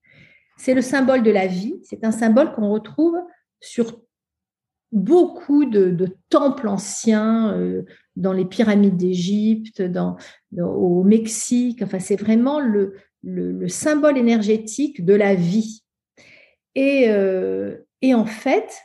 C'est 0.57 0.73
le 0.73 0.81
symbole 0.81 1.23
de 1.23 1.31
la 1.31 1.47
vie, 1.47 1.75
c'est 1.83 2.03
un 2.03 2.11
symbole 2.11 2.53
qu'on 2.53 2.69
retrouve 2.71 3.17
sur 3.61 4.01
beaucoup 4.91 5.65
de, 5.65 6.07
temples 6.29 6.67
anciens, 6.67 7.53
euh, 7.53 7.83
dans 8.15 8.33
les 8.33 8.45
pyramides 8.45 8.97
d'Égypte, 8.97 9.83
au 10.57 11.03
Mexique. 11.03 11.81
Enfin, 11.83 11.99
c'est 11.99 12.15
vraiment 12.15 12.59
le, 12.59 12.95
le, 13.23 13.67
symbole 13.67 14.17
énergétique 14.17 15.05
de 15.05 15.13
la 15.13 15.35
vie. 15.35 15.83
Euh, 16.77 17.77
et, 18.01 18.13
en 18.13 18.25
fait, 18.25 18.77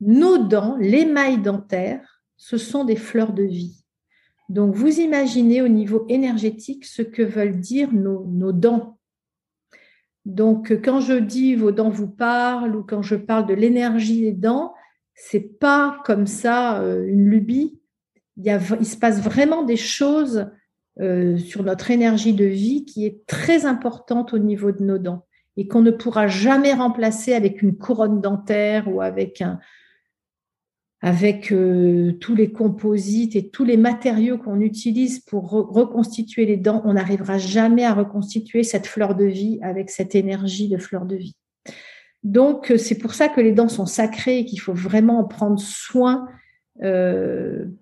nos 0.00 0.38
dents, 0.38 0.76
l'émail 0.78 1.38
dentaire, 1.40 2.22
ce 2.36 2.56
sont 2.56 2.84
des 2.84 2.96
fleurs 2.96 3.32
de 3.32 3.44
vie. 3.44 3.84
Donc, 4.48 4.74
vous 4.74 5.00
imaginez 5.00 5.62
au 5.62 5.68
niveau 5.68 6.04
énergétique 6.08 6.84
ce 6.84 7.02
que 7.02 7.22
veulent 7.22 7.60
dire 7.60 7.92
nos, 7.92 8.52
dents. 8.52 8.98
Donc, 10.24 10.72
quand 10.82 11.00
je 11.00 11.14
dis 11.14 11.54
vos 11.54 11.70
dents 11.70 11.90
vous 11.90 12.08
parlent 12.08 12.76
ou 12.76 12.82
quand 12.82 13.02
je 13.02 13.14
parle 13.14 13.46
de 13.46 13.54
l'énergie 13.54 14.22
des 14.22 14.32
dents, 14.32 14.74
c'est 15.14 15.58
pas 15.58 15.98
comme 16.04 16.26
ça 16.26 16.80
euh, 16.80 17.06
une 17.06 17.28
lubie. 17.28 17.78
Il 18.36 18.86
se 18.86 18.96
passe 18.96 19.20
vraiment 19.20 19.62
des 19.62 19.76
choses 19.76 20.50
euh, 21.00 21.36
sur 21.36 21.62
notre 21.62 21.90
énergie 21.90 22.32
de 22.32 22.44
vie 22.44 22.84
qui 22.84 23.06
est 23.06 23.26
très 23.26 23.66
importante 23.66 24.32
au 24.32 24.38
niveau 24.38 24.72
de 24.72 24.82
nos 24.82 24.98
dents 24.98 25.26
et 25.56 25.68
qu'on 25.68 25.82
ne 25.82 25.90
pourra 25.90 26.26
jamais 26.26 26.72
remplacer 26.72 27.32
avec 27.34 27.62
une 27.62 27.76
couronne 27.76 28.20
dentaire 28.20 28.88
ou 28.92 29.00
avec 29.00 29.40
un, 29.40 29.60
avec 31.04 31.52
euh, 31.52 32.12
tous 32.12 32.34
les 32.34 32.50
composites 32.50 33.36
et 33.36 33.50
tous 33.50 33.66
les 33.66 33.76
matériaux 33.76 34.38
qu'on 34.38 34.58
utilise 34.62 35.18
pour 35.18 35.50
reconstituer 35.50 36.46
les 36.46 36.56
dents, 36.56 36.80
on 36.86 36.94
n'arrivera 36.94 37.36
jamais 37.36 37.84
à 37.84 37.92
reconstituer 37.92 38.62
cette 38.62 38.86
fleur 38.86 39.14
de 39.14 39.26
vie 39.26 39.58
avec 39.60 39.90
cette 39.90 40.14
énergie 40.14 40.70
de 40.70 40.78
fleur 40.78 41.04
de 41.04 41.16
vie. 41.16 41.36
Donc, 42.22 42.70
euh, 42.70 42.78
c'est 42.78 42.96
pour 42.96 43.12
ça 43.12 43.28
que 43.28 43.42
les 43.42 43.52
dents 43.52 43.68
sont 43.68 43.84
sacrées 43.84 44.38
et 44.38 44.44
qu'il 44.46 44.60
faut 44.60 44.72
vraiment 44.72 45.18
en 45.18 45.24
prendre 45.24 45.60
soin 45.60 46.26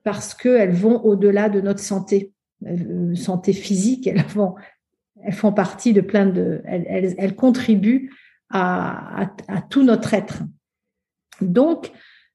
parce 0.04 0.34
qu'elles 0.34 0.74
vont 0.74 1.02
au-delà 1.02 1.48
de 1.48 1.62
notre 1.62 1.80
santé. 1.80 2.32
Euh, 2.66 3.14
santé 3.14 3.52
physique, 3.52 4.06
elles 4.06 4.24
font, 4.24 5.52
partie 5.52 5.92
de 5.92 6.00
plein 6.00 6.26
de, 6.26 6.60
elles, 6.64 7.14
elles, 7.16 7.34
contribuent 7.34 8.12
à, 8.50 9.30
à, 9.48 9.62
tout 9.62 9.82
notre 9.82 10.12
être. 10.12 10.42
Donc, 11.40 11.92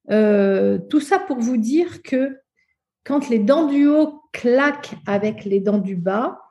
euh, 0.09 0.77
tout 0.89 0.99
ça 0.99 1.19
pour 1.19 1.39
vous 1.39 1.57
dire 1.57 2.01
que 2.01 2.37
quand 3.03 3.29
les 3.29 3.39
dents 3.39 3.67
du 3.67 3.87
haut 3.87 4.21
claquent 4.33 4.95
avec 5.05 5.45
les 5.45 5.59
dents 5.59 5.77
du 5.77 5.95
bas, 5.95 6.41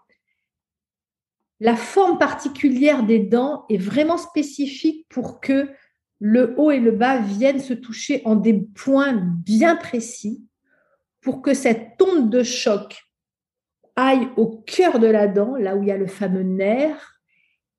la 1.60 1.76
forme 1.76 2.18
particulière 2.18 3.02
des 3.02 3.18
dents 3.18 3.64
est 3.68 3.78
vraiment 3.78 4.18
spécifique 4.18 5.06
pour 5.08 5.40
que 5.40 5.70
le 6.18 6.54
haut 6.58 6.70
et 6.70 6.80
le 6.80 6.92
bas 6.92 7.18
viennent 7.18 7.60
se 7.60 7.74
toucher 7.74 8.22
en 8.24 8.36
des 8.36 8.54
points 8.54 9.14
bien 9.14 9.76
précis 9.76 10.42
pour 11.20 11.42
que 11.42 11.54
cette 11.54 12.00
onde 12.00 12.30
de 12.30 12.42
choc 12.42 13.02
aille 13.96 14.28
au 14.36 14.62
cœur 14.66 14.98
de 14.98 15.06
la 15.06 15.26
dent, 15.26 15.56
là 15.56 15.76
où 15.76 15.82
il 15.82 15.88
y 15.88 15.92
a 15.92 15.96
le 15.96 16.06
fameux 16.06 16.42
nerf, 16.42 17.14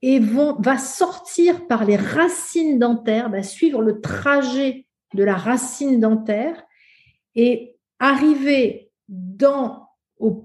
et 0.01 0.19
vont, 0.19 0.55
va 0.59 0.77
sortir 0.77 1.67
par 1.67 1.85
les 1.85 1.95
racines 1.95 2.79
dentaires, 2.79 3.29
va 3.29 3.43
suivre 3.43 3.81
le 3.81 4.01
trajet 4.01 4.86
de 5.13 5.23
la 5.23 5.35
racine 5.35 5.99
dentaire 5.99 6.63
et 7.35 7.75
arriver 7.99 8.91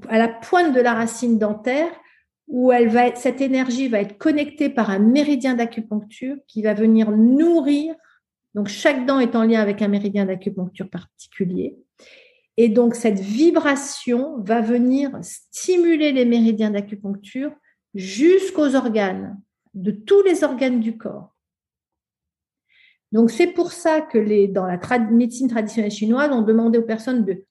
à 0.08 0.18
la 0.18 0.28
pointe 0.28 0.74
de 0.74 0.80
la 0.80 0.94
racine 0.94 1.38
dentaire 1.38 1.90
où 2.48 2.70
cette 3.14 3.40
énergie 3.40 3.88
va 3.88 4.00
être 4.00 4.18
connectée 4.18 4.68
par 4.68 4.90
un 4.90 4.98
méridien 4.98 5.54
d'acupuncture 5.54 6.36
qui 6.46 6.62
va 6.62 6.74
venir 6.74 7.10
nourrir. 7.10 7.94
Donc 8.54 8.68
chaque 8.68 9.06
dent 9.06 9.20
est 9.20 9.34
en 9.34 9.44
lien 9.44 9.60
avec 9.60 9.80
un 9.80 9.88
méridien 9.88 10.26
d'acupuncture 10.26 10.90
particulier 10.90 11.76
et 12.56 12.68
donc, 12.68 12.94
cette 12.94 13.18
vibration 13.18 14.38
va 14.42 14.60
venir 14.60 15.10
stimuler 15.22 16.12
les 16.12 16.24
méridiens 16.24 16.70
d'acupuncture 16.70 17.52
jusqu'aux 17.94 18.74
organes, 18.74 19.40
de 19.74 19.90
tous 19.90 20.22
les 20.22 20.44
organes 20.44 20.80
du 20.80 20.98
corps. 20.98 21.31
Donc, 23.12 23.30
c'est 23.30 23.48
pour 23.48 23.72
ça 23.72 24.00
que 24.00 24.46
dans 24.52 24.66
la 24.66 24.78
médecine 25.10 25.48
traditionnelle 25.48 25.90
chinoise, 25.90 26.30
on 26.32 26.42
demandait 26.42 26.78
aux 26.78 26.86
personnes 26.86 27.24
de, 27.24 27.44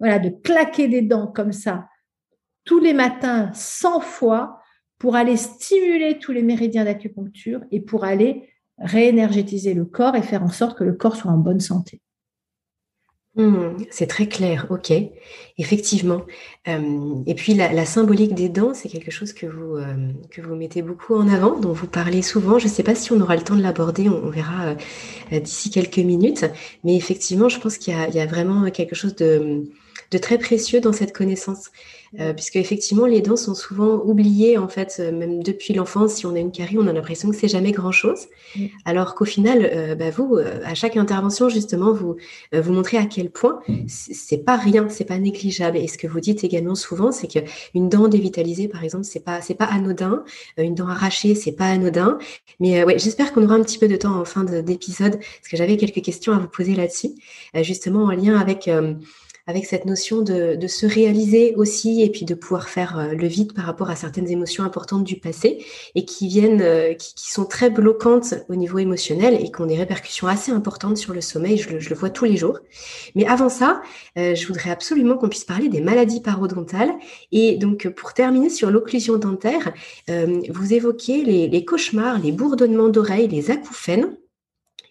de 0.00 0.42
claquer 0.42 0.88
des 0.88 1.02
dents 1.02 1.28
comme 1.28 1.52
ça 1.52 1.86
tous 2.64 2.80
les 2.80 2.94
matins 2.94 3.50
100 3.52 4.00
fois 4.00 4.58
pour 4.98 5.16
aller 5.16 5.36
stimuler 5.36 6.18
tous 6.18 6.32
les 6.32 6.42
méridiens 6.42 6.84
d'acupuncture 6.84 7.60
et 7.70 7.80
pour 7.80 8.04
aller 8.04 8.48
réénergétiser 8.78 9.74
le 9.74 9.84
corps 9.84 10.16
et 10.16 10.22
faire 10.22 10.42
en 10.42 10.48
sorte 10.48 10.78
que 10.78 10.84
le 10.84 10.94
corps 10.94 11.16
soit 11.16 11.30
en 11.30 11.38
bonne 11.38 11.60
santé. 11.60 12.00
Mmh, 13.36 13.86
c'est 13.90 14.06
très 14.06 14.28
clair, 14.28 14.66
ok, 14.70 14.92
effectivement. 15.58 16.22
et 16.66 17.34
puis 17.34 17.54
la, 17.54 17.84
symbolique 17.84 18.32
des 18.34 18.48
dents, 18.48 18.74
c'est 18.74 18.88
quelque 18.88 19.10
chose 19.10 19.32
que 19.32 19.46
vous, 19.46 19.76
que 20.30 20.40
vous 20.40 20.54
mettez 20.54 20.82
beaucoup 20.82 21.16
en 21.16 21.28
avant, 21.28 21.58
dont 21.58 21.72
vous 21.72 21.88
parlez 21.88 22.22
souvent. 22.22 22.60
Je 22.60 22.66
ne 22.66 22.70
sais 22.70 22.84
pas 22.84 22.94
si 22.94 23.12
on 23.12 23.20
aura 23.20 23.34
le 23.34 23.42
temps 23.42 23.56
de 23.56 23.62
l'aborder, 23.62 24.08
on, 24.08 24.30
verra 24.30 24.76
euh, 25.32 25.40
d'ici 25.40 25.70
quelques 25.70 25.98
minutes. 25.98 26.44
Mais 26.84 26.94
effectivement, 26.94 27.48
je 27.48 27.58
pense 27.58 27.76
qu'il 27.76 27.92
y, 27.92 28.20
a 28.20 28.26
vraiment 28.26 28.70
quelque 28.70 28.94
chose 28.94 29.16
de, 29.16 29.64
de 30.10 30.18
très 30.18 30.38
précieux 30.38 30.80
dans 30.80 30.92
cette 30.92 31.12
connaissance. 31.12 31.70
Euh, 32.20 32.32
puisque 32.32 32.54
effectivement 32.54 33.06
les 33.06 33.20
dents 33.20 33.36
sont 33.36 33.54
souvent 33.54 34.00
oubliées 34.04 34.56
en 34.56 34.68
fait, 34.68 34.98
euh, 35.00 35.10
même 35.10 35.42
depuis 35.42 35.74
l'enfance. 35.74 36.14
Si 36.14 36.26
on 36.26 36.34
a 36.36 36.38
une 36.38 36.52
carie, 36.52 36.78
on 36.78 36.86
a 36.86 36.92
l'impression 36.92 37.28
que 37.30 37.34
c'est 37.34 37.48
jamais 37.48 37.72
grand 37.72 37.90
chose, 37.90 38.28
mm. 38.54 38.66
alors 38.84 39.16
qu'au 39.16 39.24
final, 39.24 39.68
euh, 39.72 39.94
bah, 39.96 40.10
vous, 40.10 40.36
à 40.36 40.74
chaque 40.74 40.96
intervention 40.96 41.48
justement, 41.48 41.92
vous 41.92 42.16
vous 42.52 42.72
montrez 42.72 42.98
à 42.98 43.06
quel 43.06 43.30
point 43.30 43.60
c'est 43.88 44.44
pas 44.44 44.56
rien, 44.56 44.88
c'est 44.88 45.04
pas 45.04 45.18
négligeable. 45.18 45.76
Et 45.76 45.88
ce 45.88 45.98
que 45.98 46.06
vous 46.06 46.20
dites 46.20 46.44
également 46.44 46.76
souvent, 46.76 47.10
c'est 47.10 47.26
que 47.26 47.40
une 47.74 47.88
dent 47.88 48.06
dévitalisée, 48.06 48.68
par 48.68 48.84
exemple, 48.84 49.04
c'est 49.04 49.24
pas 49.24 49.40
c'est 49.40 49.54
pas 49.54 49.66
anodin. 49.66 50.22
Une 50.56 50.74
dent 50.74 50.88
arrachée, 50.88 51.34
c'est 51.34 51.52
pas 51.52 51.66
anodin. 51.66 52.18
Mais 52.60 52.84
ouais, 52.84 52.98
j'espère 52.98 53.32
qu'on 53.32 53.44
aura 53.44 53.54
un 53.54 53.62
petit 53.62 53.78
peu 53.78 53.88
de 53.88 53.96
temps 53.96 54.20
en 54.20 54.24
fin 54.24 54.44
d'épisode, 54.44 55.18
parce 55.18 55.48
que 55.50 55.56
j'avais 55.56 55.76
quelques 55.76 56.02
questions 56.02 56.32
à 56.32 56.38
vous 56.38 56.48
poser 56.48 56.76
là-dessus, 56.76 57.10
justement 57.62 58.04
en 58.04 58.10
lien 58.10 58.38
avec 58.38 58.68
avec 59.46 59.66
cette 59.66 59.84
notion 59.84 60.22
de, 60.22 60.56
de, 60.56 60.66
se 60.66 60.86
réaliser 60.86 61.54
aussi 61.56 62.02
et 62.02 62.10
puis 62.10 62.24
de 62.24 62.34
pouvoir 62.34 62.68
faire 62.68 62.98
euh, 62.98 63.12
le 63.12 63.26
vide 63.26 63.52
par 63.52 63.66
rapport 63.66 63.90
à 63.90 63.96
certaines 63.96 64.30
émotions 64.30 64.64
importantes 64.64 65.04
du 65.04 65.16
passé 65.16 65.64
et 65.94 66.04
qui 66.06 66.28
viennent, 66.28 66.62
euh, 66.62 66.94
qui, 66.94 67.14
qui, 67.14 67.30
sont 67.30 67.44
très 67.44 67.68
bloquantes 67.68 68.34
au 68.48 68.54
niveau 68.54 68.78
émotionnel 68.78 69.34
et 69.34 69.50
qui 69.50 69.60
ont 69.60 69.66
des 69.66 69.76
répercussions 69.76 70.28
assez 70.28 70.50
importantes 70.50 70.96
sur 70.96 71.12
le 71.12 71.20
sommeil. 71.20 71.58
Je 71.58 71.70
le, 71.70 71.80
je 71.80 71.90
le 71.90 71.96
vois 71.96 72.10
tous 72.10 72.24
les 72.24 72.36
jours. 72.36 72.58
Mais 73.14 73.26
avant 73.26 73.50
ça, 73.50 73.82
euh, 74.16 74.34
je 74.34 74.46
voudrais 74.46 74.70
absolument 74.70 75.18
qu'on 75.18 75.28
puisse 75.28 75.44
parler 75.44 75.68
des 75.68 75.82
maladies 75.82 76.22
parodontales. 76.22 76.94
Et 77.30 77.56
donc, 77.56 77.88
pour 77.88 78.14
terminer 78.14 78.48
sur 78.48 78.70
l'occlusion 78.70 79.18
dentaire, 79.18 79.72
vous 80.08 80.72
évoquez 80.72 81.22
les, 81.24 81.48
les 81.48 81.64
cauchemars, 81.64 82.18
les 82.18 82.32
bourdonnements 82.32 82.88
d'oreilles, 82.88 83.28
les 83.28 83.50
acouphènes. 83.50 84.16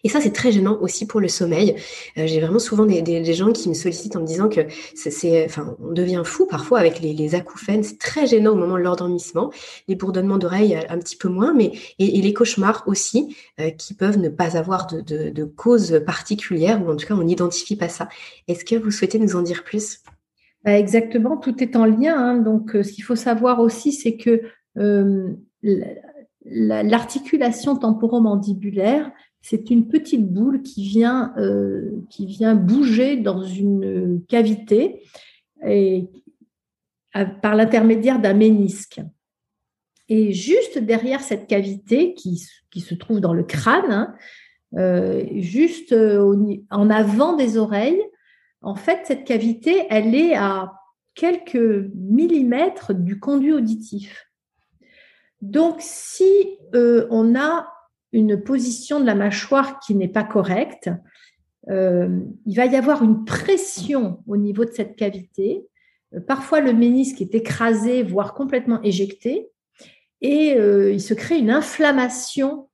Et 0.04 0.10
ça, 0.10 0.20
c'est 0.20 0.32
très 0.32 0.52
gênant 0.52 0.78
aussi 0.82 1.06
pour 1.06 1.18
le 1.18 1.28
sommeil. 1.28 1.76
Euh, 2.18 2.26
j'ai 2.26 2.38
vraiment 2.38 2.58
souvent 2.58 2.84
des, 2.84 3.34
gens 3.34 3.52
qui 3.52 3.70
me 3.70 3.74
sollicitent 3.74 4.16
en 4.16 4.20
me 4.20 4.26
disant 4.26 4.50
que 4.50 4.60
c'est, 4.94 5.46
enfin, 5.46 5.76
on 5.82 5.92
devient 5.92 6.22
fou 6.24 6.46
parfois 6.46 6.78
avec 6.78 7.00
les, 7.00 7.34
acouphènes. 7.34 7.82
C'est 7.82 7.98
très 7.98 8.26
gênant 8.26 8.52
au 8.52 8.56
moment 8.56 8.76
de 8.76 8.82
l'endormissement. 8.82 9.50
Les 9.88 9.94
bourdonnements 9.94 10.36
d'oreilles, 10.36 10.78
un 10.90 10.98
petit 10.98 11.16
peu 11.16 11.28
moins, 11.28 11.54
mais 11.54 11.72
et, 11.98 12.20
les 12.20 12.34
cauchemars 12.34 12.84
aussi, 12.86 13.34
euh, 13.58 13.70
qui 13.70 13.94
peuvent 13.94 14.18
ne 14.18 14.28
pas 14.28 14.58
avoir 14.58 14.86
de, 14.86 15.44
cause 15.44 16.02
particulière, 16.04 16.82
ou 16.84 16.90
en 16.90 16.96
tout 16.96 17.06
cas, 17.06 17.14
on 17.14 17.22
n'identifie 17.22 17.76
pas 17.76 17.88
ça. 17.88 18.08
Est-ce 18.46 18.64
que 18.64 18.76
vous 18.76 18.90
souhaitez 18.90 19.18
nous 19.18 19.36
en 19.36 19.42
dire 19.42 19.64
plus? 19.64 20.00
Bah, 20.64 20.78
Exactement, 20.78 21.38
tout 21.38 21.62
est 21.62 21.76
en 21.76 21.86
lien. 21.86 22.16
Hein. 22.16 22.36
Donc, 22.36 22.76
euh, 22.76 22.82
ce 22.82 22.92
qu'il 22.92 23.04
faut 23.04 23.16
savoir 23.16 23.60
aussi, 23.60 23.92
c'est 23.92 24.16
que 24.16 24.42
l'articulation 26.44 27.76
temporomandibulaire, 27.76 29.10
c'est 29.46 29.68
une 29.68 29.88
petite 29.88 30.26
boule 30.26 30.62
qui 30.62 30.88
vient, 30.88 31.34
euh, 31.36 32.02
qui 32.08 32.24
vient 32.24 32.54
bouger 32.54 33.18
dans 33.18 33.42
une 33.42 34.22
cavité 34.26 35.02
et, 35.66 36.08
par 37.42 37.54
l'intermédiaire 37.54 38.18
d'un 38.18 38.32
ménisque. 38.32 39.02
Et 40.08 40.32
juste 40.32 40.78
derrière 40.78 41.20
cette 41.20 41.46
cavité 41.46 42.14
qui, 42.14 42.42
qui 42.70 42.80
se 42.80 42.94
trouve 42.94 43.20
dans 43.20 43.34
le 43.34 43.44
crâne, 43.44 43.92
hein, 43.92 44.14
euh, 44.78 45.26
juste 45.34 45.92
euh, 45.92 46.56
en 46.70 46.88
avant 46.88 47.36
des 47.36 47.58
oreilles, 47.58 48.02
en 48.62 48.76
fait, 48.76 49.00
cette 49.04 49.24
cavité, 49.24 49.84
elle 49.90 50.14
est 50.14 50.34
à 50.34 50.72
quelques 51.14 51.90
millimètres 51.94 52.94
du 52.94 53.20
conduit 53.20 53.52
auditif. 53.52 54.26
Donc, 55.42 55.82
si 55.82 56.58
on 56.72 57.38
a 57.38 57.73
une 58.14 58.40
position 58.40 59.00
de 59.00 59.04
la 59.04 59.16
mâchoire 59.16 59.80
qui 59.80 59.94
n'est 59.94 60.08
pas 60.08 60.22
correcte, 60.22 60.88
euh, 61.68 62.20
il 62.46 62.56
va 62.56 62.66
y 62.66 62.76
avoir 62.76 63.02
une 63.02 63.24
pression 63.24 64.22
au 64.26 64.36
niveau 64.36 64.64
de 64.64 64.70
cette 64.70 64.96
cavité. 64.96 65.66
Euh, 66.14 66.20
parfois, 66.20 66.60
le 66.60 66.72
ménisque 66.72 67.20
est 67.20 67.34
écrasé, 67.34 68.02
voire 68.02 68.34
complètement 68.34 68.80
éjecté, 68.82 69.48
et 70.20 70.54
euh, 70.56 70.92
il 70.92 71.00
se 71.00 71.12
crée 71.12 71.38
une 71.38 71.50
inflammation 71.50 72.68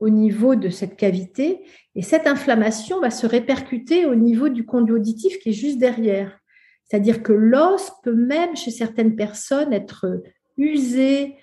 au 0.00 0.08
niveau 0.08 0.56
de 0.56 0.70
cette 0.70 0.96
cavité, 0.96 1.60
et 1.94 2.02
cette 2.02 2.26
inflammation 2.26 3.00
va 3.00 3.10
se 3.10 3.26
répercuter 3.26 4.06
au 4.06 4.16
niveau 4.16 4.48
du 4.48 4.64
conduit 4.64 4.94
auditif 4.94 5.38
qui 5.38 5.50
est 5.50 5.52
juste 5.52 5.78
derrière. 5.78 6.36
C'est-à-dire 6.84 7.22
que 7.22 7.32
l'os 7.32 7.92
peut 8.02 8.14
même, 8.14 8.56
chez 8.56 8.72
certaines 8.72 9.14
personnes, 9.14 9.72
être 9.72 10.22
usé, 10.56 11.36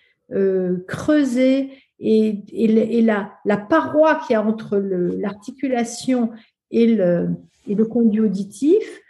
creusé, 0.87 1.71
et, 1.99 3.01
la, 3.01 3.57
paroi 3.57 4.21
qui 4.25 4.33
a 4.33 4.43
entre 4.43 4.77
l'articulation 4.77 6.31
et 6.71 6.95
le, 6.95 7.85
conduit 7.85 8.21
auditif, 8.21 9.01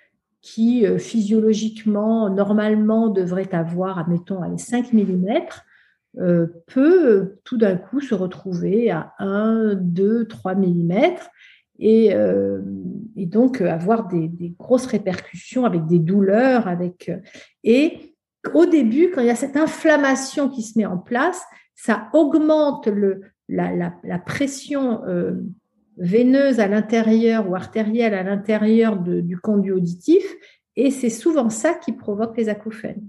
qui 0.41 0.85
euh, 0.85 0.97
physiologiquement, 0.97 2.29
normalement, 2.29 3.09
devrait 3.09 3.53
avoir, 3.53 3.99
admettons, 3.99 4.41
5 4.57 4.93
mm, 4.93 5.27
euh, 6.19 6.47
peut 6.67 7.09
euh, 7.09 7.39
tout 7.43 7.57
d'un 7.57 7.75
coup 7.75 7.99
se 7.99 8.15
retrouver 8.15 8.89
à 8.89 9.13
1, 9.19 9.75
2, 9.75 10.25
3 10.27 10.55
mm 10.55 10.93
et, 11.79 12.15
donc 13.27 13.61
avoir 13.61 14.07
des, 14.07 14.29
des, 14.29 14.53
grosses 14.57 14.87
répercussions 14.87 15.65
avec 15.65 15.85
des 15.85 15.99
douleurs. 15.99 16.67
Avec, 16.67 17.11
et 17.63 18.15
au 18.53 18.65
début, 18.65 19.11
quand 19.11 19.21
il 19.21 19.27
y 19.27 19.31
a 19.31 19.35
cette 19.35 19.57
inflammation 19.57 20.49
qui 20.49 20.63
se 20.63 20.77
met 20.77 20.85
en 20.85 20.97
place, 20.97 21.43
ça 21.77 22.09
augmente 22.11 22.89
la, 23.47 24.19
pression 24.25 25.05
euh, 25.05 25.35
veineuse 25.97 26.59
à 26.59 26.67
l'intérieur 26.67 27.49
ou 27.49 27.55
artérielle 27.55 28.13
à 28.13 28.23
l'intérieur 28.23 28.97
du 28.97 29.37
conduit 29.37 29.71
auditif, 29.71 30.25
et 30.75 30.91
c'est 30.91 31.09
souvent 31.09 31.49
ça 31.49 31.75
qui 31.75 31.93
provoque 31.93 32.35
les 32.35 32.49
acouphènes. 32.49 33.07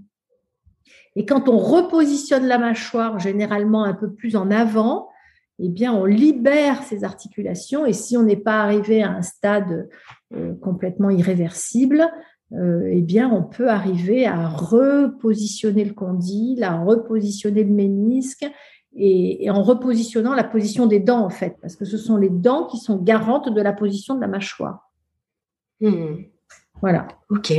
Et 1.15 1.25
quand 1.25 1.49
on 1.49 1.57
repositionne 1.57 2.45
la 2.45 2.57
mâchoire 2.57 3.19
généralement 3.19 3.83
un 3.83 3.93
peu 3.93 4.11
plus 4.11 4.35
en 4.35 4.51
avant, 4.51 5.09
eh 5.59 5.67
bien, 5.67 5.93
on 5.93 6.05
libère 6.05 6.83
ces 6.83 7.03
articulations. 7.03 7.85
Et 7.85 7.93
si 7.93 8.15
on 8.15 8.23
n'est 8.23 8.37
pas 8.37 8.61
arrivé 8.61 9.03
à 9.03 9.11
un 9.11 9.21
stade 9.21 9.89
euh, 10.33 10.53
complètement 10.61 11.09
irréversible, 11.09 12.09
euh, 12.53 12.89
eh 12.91 13.01
bien, 13.01 13.29
on 13.31 13.43
peut 13.43 13.69
arriver 13.69 14.25
à 14.25 14.49
repositionner 14.49 15.85
le 15.85 15.93
condyle, 15.93 16.63
à 16.63 16.81
repositionner 16.81 17.63
le 17.63 17.71
ménisque 17.71 18.45
et, 18.95 19.49
en 19.51 19.61
repositionnant 19.61 20.33
la 20.33 20.43
position 20.43 20.87
des 20.87 20.99
dents, 20.99 21.23
en 21.23 21.29
fait, 21.29 21.57
parce 21.61 21.75
que 21.75 21.85
ce 21.85 21.97
sont 21.97 22.17
les 22.17 22.29
dents 22.29 22.65
qui 22.65 22.77
sont 22.77 22.97
garantes 22.97 23.53
de 23.53 23.61
la 23.61 23.73
position 23.73 24.15
de 24.15 24.21
la 24.21 24.27
mâchoire. 24.27 24.91
Hmm. 25.79 26.23
Voilà. 26.81 27.07
OK. 27.29 27.53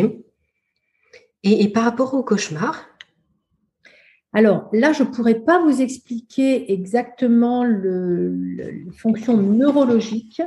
Et, 1.42 1.68
par 1.72 1.84
rapport 1.84 2.14
au 2.14 2.24
cauchemar? 2.24 2.86
Alors 4.32 4.68
là, 4.72 4.92
je 4.92 5.02
ne 5.02 5.08
pourrais 5.08 5.40
pas 5.40 5.62
vous 5.62 5.80
expliquer 5.80 6.72
exactement 6.72 7.64
le, 7.64 8.34
les 8.34 8.90
fonctions 8.92 9.36
neurologiques, 9.36 10.42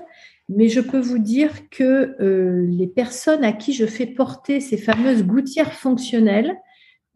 mais 0.50 0.68
je 0.68 0.82
peux 0.82 1.00
vous 1.00 1.20
dire 1.20 1.70
que 1.70 2.16
euh, 2.22 2.66
les 2.70 2.88
personnes 2.88 3.44
à 3.44 3.54
qui 3.54 3.74
je 3.74 3.86
fais 3.86 4.06
porter 4.06 4.60
ces 4.60 4.78
fameuses 4.78 5.24
gouttières 5.24 5.74
fonctionnelles, 5.74 6.58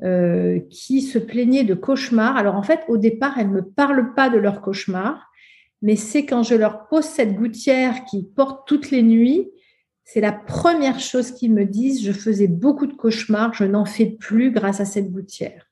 euh, 0.03 0.59
qui 0.69 1.01
se 1.01 1.17
plaignaient 1.17 1.63
de 1.63 1.73
cauchemars, 1.73 2.38
alors 2.38 2.55
en 2.55 2.61
fait, 2.61 2.82
au 2.88 2.97
départ, 2.97 3.39
elles 3.39 3.49
ne 3.49 3.55
me 3.55 3.63
parlent 3.63 4.13
pas 4.13 4.30
de 4.30 4.38
leurs 4.38 4.61
cauchemars, 4.61 5.32
mais 5.82 5.95
c'est 5.95 6.25
quand 6.25 6.43
je 6.43 6.55
leur 6.55 6.88
pose 6.88 7.05
cette 7.05 7.36
gouttière 7.36 8.05
qui 8.05 8.23
porte 8.23 8.67
toutes 8.67 8.91
les 8.91 9.01
nuits, 9.01 9.49
c'est 10.03 10.21
la 10.21 10.32
première 10.32 10.99
chose 10.99 11.32
qu'ils 11.32 11.53
me 11.53 11.65
disent, 11.65 12.05
je 12.05 12.11
faisais 12.11 12.47
beaucoup 12.47 12.88
de 12.88 12.93
cauchemars, 12.93 13.53
je 13.53 13.65
n'en 13.65 13.86
fais 13.86 14.05
plus 14.05 14.51
grâce 14.51 14.80
à 14.80 14.86
cette 14.86 15.11
gouttière. 15.11 15.67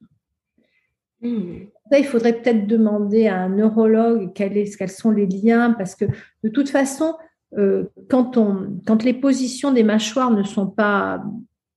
Ça, 1.92 2.00
il 2.00 2.06
faudrait 2.06 2.42
peut-être 2.42 2.68
demander 2.68 3.28
à 3.28 3.38
un 3.38 3.50
neurologue 3.50 4.34
quels 4.34 4.68
sont 4.90 5.12
les 5.12 5.28
liens, 5.28 5.72
parce 5.72 5.96
que 5.96 6.06
de 6.44 6.50
toute 6.50 6.70
façon, 6.70 7.16
quand, 8.10 8.38
on, 8.38 8.80
quand 8.86 9.04
les 9.04 9.14
positions 9.14 9.72
des 9.72 9.84
mâchoires 9.84 10.32
ne 10.32 10.44
sont 10.44 10.68
pas, 10.68 11.24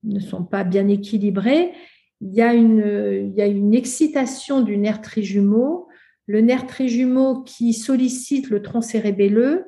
ne 0.04 0.20
sont 0.20 0.44
pas 0.44 0.64
bien 0.64 0.88
équilibrées, 0.88 1.72
il 2.20 2.34
y 2.34 2.42
a 2.42 2.54
une, 2.54 3.30
il 3.30 3.34
y 3.34 3.42
a 3.42 3.46
une 3.46 3.74
excitation 3.74 4.60
du 4.60 4.76
nerf 4.76 5.00
trijumeau, 5.00 5.86
le 6.26 6.40
nerf 6.40 6.66
trijumeau 6.66 7.42
qui 7.42 7.72
sollicite 7.72 8.50
le 8.50 8.60
tronc 8.60 8.82
cérébelleux, 8.82 9.64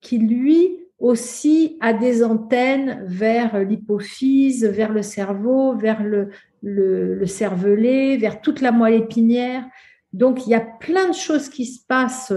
qui 0.00 0.18
lui 0.18 0.78
aussi 0.98 1.76
a 1.80 1.92
des 1.92 2.22
antennes 2.22 3.02
vers 3.06 3.58
l'hypophyse, 3.64 4.64
vers 4.64 4.92
le 4.92 5.02
cerveau, 5.02 5.76
vers 5.76 6.02
le, 6.02 6.28
le, 6.62 7.14
le 7.14 7.26
cervelet, 7.26 8.16
vers 8.16 8.40
toute 8.40 8.60
la 8.60 8.70
moelle 8.70 8.94
épinière. 8.94 9.64
Donc, 10.12 10.46
il 10.46 10.50
y 10.50 10.54
a 10.54 10.60
plein 10.60 11.08
de 11.08 11.14
choses 11.14 11.48
qui 11.48 11.66
se 11.66 11.84
passent 11.86 12.32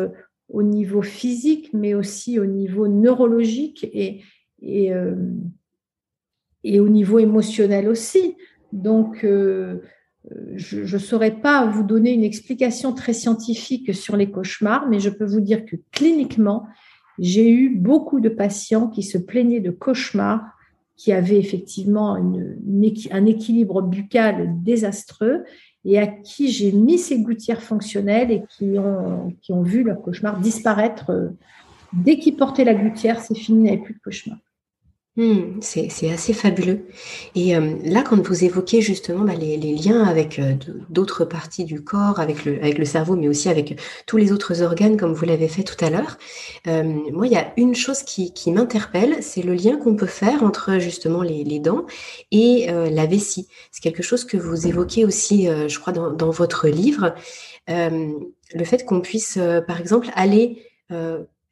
au 0.49 0.63
niveau 0.63 1.01
physique, 1.01 1.71
mais 1.73 1.93
aussi 1.93 2.39
au 2.39 2.45
niveau 2.45 2.87
neurologique 2.87 3.83
et, 3.93 4.21
et 4.61 4.91
au 6.79 6.89
niveau 6.89 7.19
émotionnel 7.19 7.89
aussi. 7.89 8.35
Donc, 8.71 9.25
je 10.55 10.93
ne 10.93 10.99
saurais 10.99 11.39
pas 11.39 11.65
vous 11.65 11.83
donner 11.83 12.13
une 12.13 12.23
explication 12.23 12.93
très 12.93 13.13
scientifique 13.13 13.93
sur 13.93 14.17
les 14.17 14.31
cauchemars, 14.31 14.87
mais 14.89 14.99
je 14.99 15.09
peux 15.09 15.25
vous 15.25 15.41
dire 15.41 15.65
que 15.65 15.75
cliniquement, 15.91 16.65
j'ai 17.19 17.49
eu 17.49 17.75
beaucoup 17.75 18.19
de 18.19 18.29
patients 18.29 18.87
qui 18.87 19.03
se 19.03 19.17
plaignaient 19.17 19.59
de 19.59 19.71
cauchemars, 19.71 20.43
qui 20.95 21.11
avaient 21.13 21.39
effectivement 21.39 22.15
un 22.15 23.25
équilibre 23.25 23.81
buccal 23.83 24.55
désastreux 24.63 25.43
et 25.87 25.97
à 25.97 26.05
qui 26.05 26.51
j'ai 26.51 26.73
mis 26.73 26.99
ces 26.99 27.19
gouttières 27.21 27.63
fonctionnelles 27.63 28.29
et 28.29 28.43
qui 28.49 28.77
ont, 28.77 29.61
vu 29.63 29.83
leur 29.83 30.01
cauchemar 30.01 30.37
disparaître. 30.39 31.11
Euh, 31.11 31.29
dès 31.93 32.19
qu'ils 32.19 32.35
portaient 32.35 32.65
la 32.65 32.75
gouttière, 32.75 33.21
c'est 33.21 33.35
fini, 33.35 33.59
il 33.59 33.63
n'y 33.63 33.69
avait 33.69 33.77
plus 33.77 33.93
de 33.93 33.99
cauchemar. 33.99 34.37
Hmm, 35.17 35.59
c'est 35.61 36.11
assez 36.11 36.31
fabuleux. 36.31 36.85
Et 37.33 37.55
euh, 37.55 37.75
là, 37.83 38.03
quand 38.03 38.21
vous 38.21 38.43
évoquez 38.43 38.81
justement 38.81 39.25
bah, 39.25 39.33
les, 39.33 39.57
liens 39.57 40.03
avec 40.03 40.37
euh, 40.37 40.53
d'autres 40.91 41.25
parties 41.25 41.65
du 41.65 41.83
corps, 41.83 42.19
avec 42.19 42.45
le, 42.45 42.85
cerveau, 42.85 43.15
mais 43.15 43.27
aussi 43.27 43.49
avec 43.49 43.79
tous 44.05 44.17
les 44.17 44.31
autres 44.31 44.61
organes, 44.61 44.95
comme 44.95 45.13
vous 45.13 45.25
l'avez 45.25 45.47
fait 45.47 45.63
tout 45.63 45.83
à 45.83 45.89
l'heure, 45.89 46.19
euh, 46.67 46.83
moi, 46.83 47.25
il 47.25 47.33
y 47.33 47.35
a 47.35 47.51
une 47.57 47.73
chose 47.73 48.03
qui, 48.03 48.31
m'interpelle, 48.51 49.17
c'est 49.21 49.41
le 49.41 49.55
lien 49.55 49.77
qu'on 49.77 49.95
peut 49.95 50.05
faire 50.05 50.43
entre 50.43 50.77
justement 50.77 51.23
les, 51.23 51.59
dents 51.59 51.87
et 52.31 52.67
la 52.67 53.07
vessie. 53.07 53.47
C'est 53.71 53.81
quelque 53.81 54.03
chose 54.03 54.23
que 54.23 54.37
vous 54.37 54.67
évoquez 54.67 55.03
aussi, 55.03 55.47
je 55.47 55.79
crois, 55.79 55.93
dans, 55.93 56.11
dans 56.11 56.29
votre 56.29 56.67
livre. 56.67 57.15
le 57.67 58.63
fait 58.63 58.85
qu'on 58.85 59.01
puisse, 59.01 59.39
par 59.67 59.79
exemple, 59.79 60.09
aller 60.13 60.61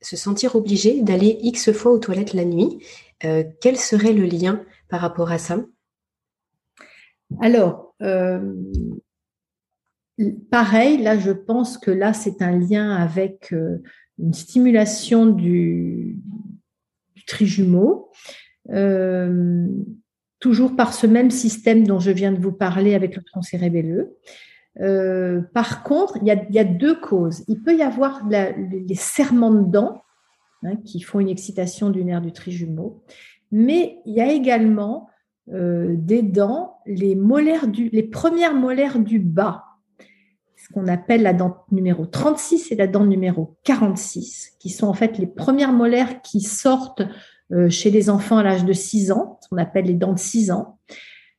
se 0.06 0.16
sentir 0.16 0.56
obligé 0.56 1.02
d'aller 1.02 1.40
X 1.42 1.72
fois 1.72 1.92
aux 1.92 1.98
toilettes 1.98 2.34
la 2.34 2.46
nuit 2.46 2.80
euh, 3.24 3.44
quel 3.62 3.78
serait 3.78 4.14
le 4.14 4.26
lien 4.26 4.62
par 4.90 5.02
rapport 5.02 5.32
à 5.32 5.38
ça? 5.38 5.64
Alors, 7.42 7.96
euh, 8.02 8.54
pareil, 10.52 11.02
là, 11.02 11.18
je 11.18 11.32
pense 11.32 11.78
que 11.78 11.92
là, 11.92 12.14
c'est 12.14 12.42
un 12.42 12.58
lien 12.58 12.92
avec 12.92 13.54
euh, 13.54 13.82
une 14.20 14.34
stimulation 14.34 15.26
du, 15.26 16.18
trijumeau, 17.28 18.12
toujours 20.40 20.76
par 20.76 20.94
ce 20.94 21.08
même 21.08 21.32
système 21.32 21.88
dont 21.88 22.00
je 22.00 22.12
viens 22.12 22.32
de 22.32 22.40
vous 22.40 22.52
parler 22.52 22.94
avec 22.94 23.16
le 23.16 23.24
tronc 23.24 23.42
cérébelleux. 23.42 24.16
par 25.56 25.82
contre, 25.82 26.20
il 26.22 26.28
y, 26.28 26.60
a, 26.60 26.64
deux 26.64 27.00
causes. 27.00 27.44
Il 27.48 27.64
peut 27.64 27.76
y 27.76 27.82
avoir 27.82 28.22
les 28.30 28.96
serments 28.96 29.52
de 29.52 29.72
dents 29.72 30.05
Hein, 30.66 30.78
qui 30.84 31.00
font 31.00 31.20
une 31.20 31.30
excitation 31.30 31.92
du 31.92 32.04
nerf 32.04 32.22
du 32.22 32.32
trijumeau. 32.32 33.04
Mais 33.52 34.00
il 34.06 34.14
y 34.16 34.22
a 34.22 34.32
également 34.32 35.10
euh, 35.54 35.94
des 35.96 36.24
dents, 36.24 36.80
les, 36.88 37.14
molaires 37.14 37.68
du, 37.68 37.90
les 37.90 38.02
premières 38.02 38.56
molaires 38.56 38.98
du 38.98 39.20
bas, 39.20 39.64
ce 40.56 40.74
qu'on 40.74 40.88
appelle 40.88 41.22
la 41.22 41.34
dent 41.34 41.58
numéro 41.72 42.08
36 42.08 42.72
et 42.72 42.76
la 42.76 42.88
dent 42.88 43.06
numéro 43.06 43.58
46, 43.64 44.54
qui 44.60 44.70
sont 44.70 44.88
en 44.88 44.94
fait 44.94 45.20
les 45.20 45.28
premières 45.28 45.72
molaires 45.72 46.22
qui 46.24 46.42
sortent 46.42 47.04
euh, 47.52 47.70
chez 47.70 47.92
les 47.92 48.10
enfants 48.10 48.38
à 48.38 48.44
l'âge 48.44 48.66
de 48.66 48.74
6 48.74 49.12
ans, 49.12 49.38
ce 49.42 49.50
qu'on 49.50 49.58
appelle 49.58 49.86
les 49.86 49.94
dents 49.94 50.14
de 50.14 50.20
6 50.20 50.50
ans. 50.50 50.80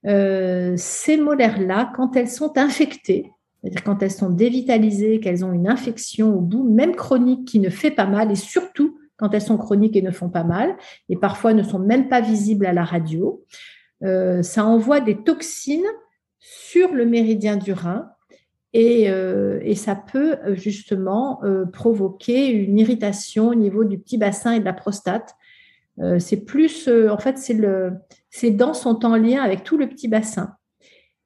Euh, 0.07 0.75
ces 0.77 1.17
molaires-là, 1.17 1.91
quand 1.97 2.15
elles 2.15 2.31
sont 2.31 2.57
infectées, 2.59 3.33
c'est-à-dire 3.61 3.83
quand 3.83 4.05
elles 4.05 4.13
sont 4.13 4.31
dévitalisées, 4.31 5.19
qu'elles 5.19 5.45
ont 5.45 5.53
une 5.53 5.67
infection 5.67 6.37
au 6.37 6.41
bout, 6.41 6.63
même 6.63 6.95
chronique, 6.95 7.49
qui 7.49 7.59
ne 7.59 7.71
fait 7.71 7.91
pas 7.91 8.07
mal, 8.07 8.31
et 8.31 8.37
surtout 8.37 8.97
quand 9.17 9.33
elles 9.35 9.43
sont 9.43 9.57
chroniques 9.57 9.97
et 9.97 10.03
ne 10.03 10.11
font 10.11 10.29
pas 10.29 10.45
mal, 10.45 10.77
et 11.09 11.17
parfois 11.17 11.55
ne 11.55 11.63
sont 11.63 11.79
même 11.79 12.09
pas 12.09 12.21
visibles 12.21 12.67
à 12.67 12.73
la 12.73 12.85
radio. 12.85 13.43
Euh, 14.05 14.43
ça 14.43 14.65
envoie 14.65 15.01
des 15.01 15.17
toxines 15.23 15.87
sur 16.39 16.93
le 16.93 17.07
méridien 17.07 17.57
du 17.57 17.73
rein 17.73 18.11
et, 18.73 19.09
euh, 19.11 19.75
ça 19.75 19.95
peut 19.97 20.37
euh, 20.45 20.55
justement 20.55 21.41
provoquer 21.73 22.49
une 22.49 22.79
irritation 22.79 23.49
au 23.49 23.55
niveau 23.55 23.85
du 23.85 23.99
petit 23.99 24.19
bassin 24.19 24.53
et 24.53 24.61
de 24.61 24.65
la 24.65 24.75
prostate. 24.75 25.35
c'est 26.19 26.45
plus, 26.45 26.89
en 26.89 27.19
fait, 27.19 27.39
c'est 27.39 27.55
le, 27.55 27.95
ces 28.29 28.51
dents 28.51 28.75
sont 28.75 29.07
en 29.07 29.17
lien 29.17 29.43
avec 29.43 29.65
tout 29.65 29.79
le 29.79 29.89
petit 29.89 30.09
bassin. 30.09 30.57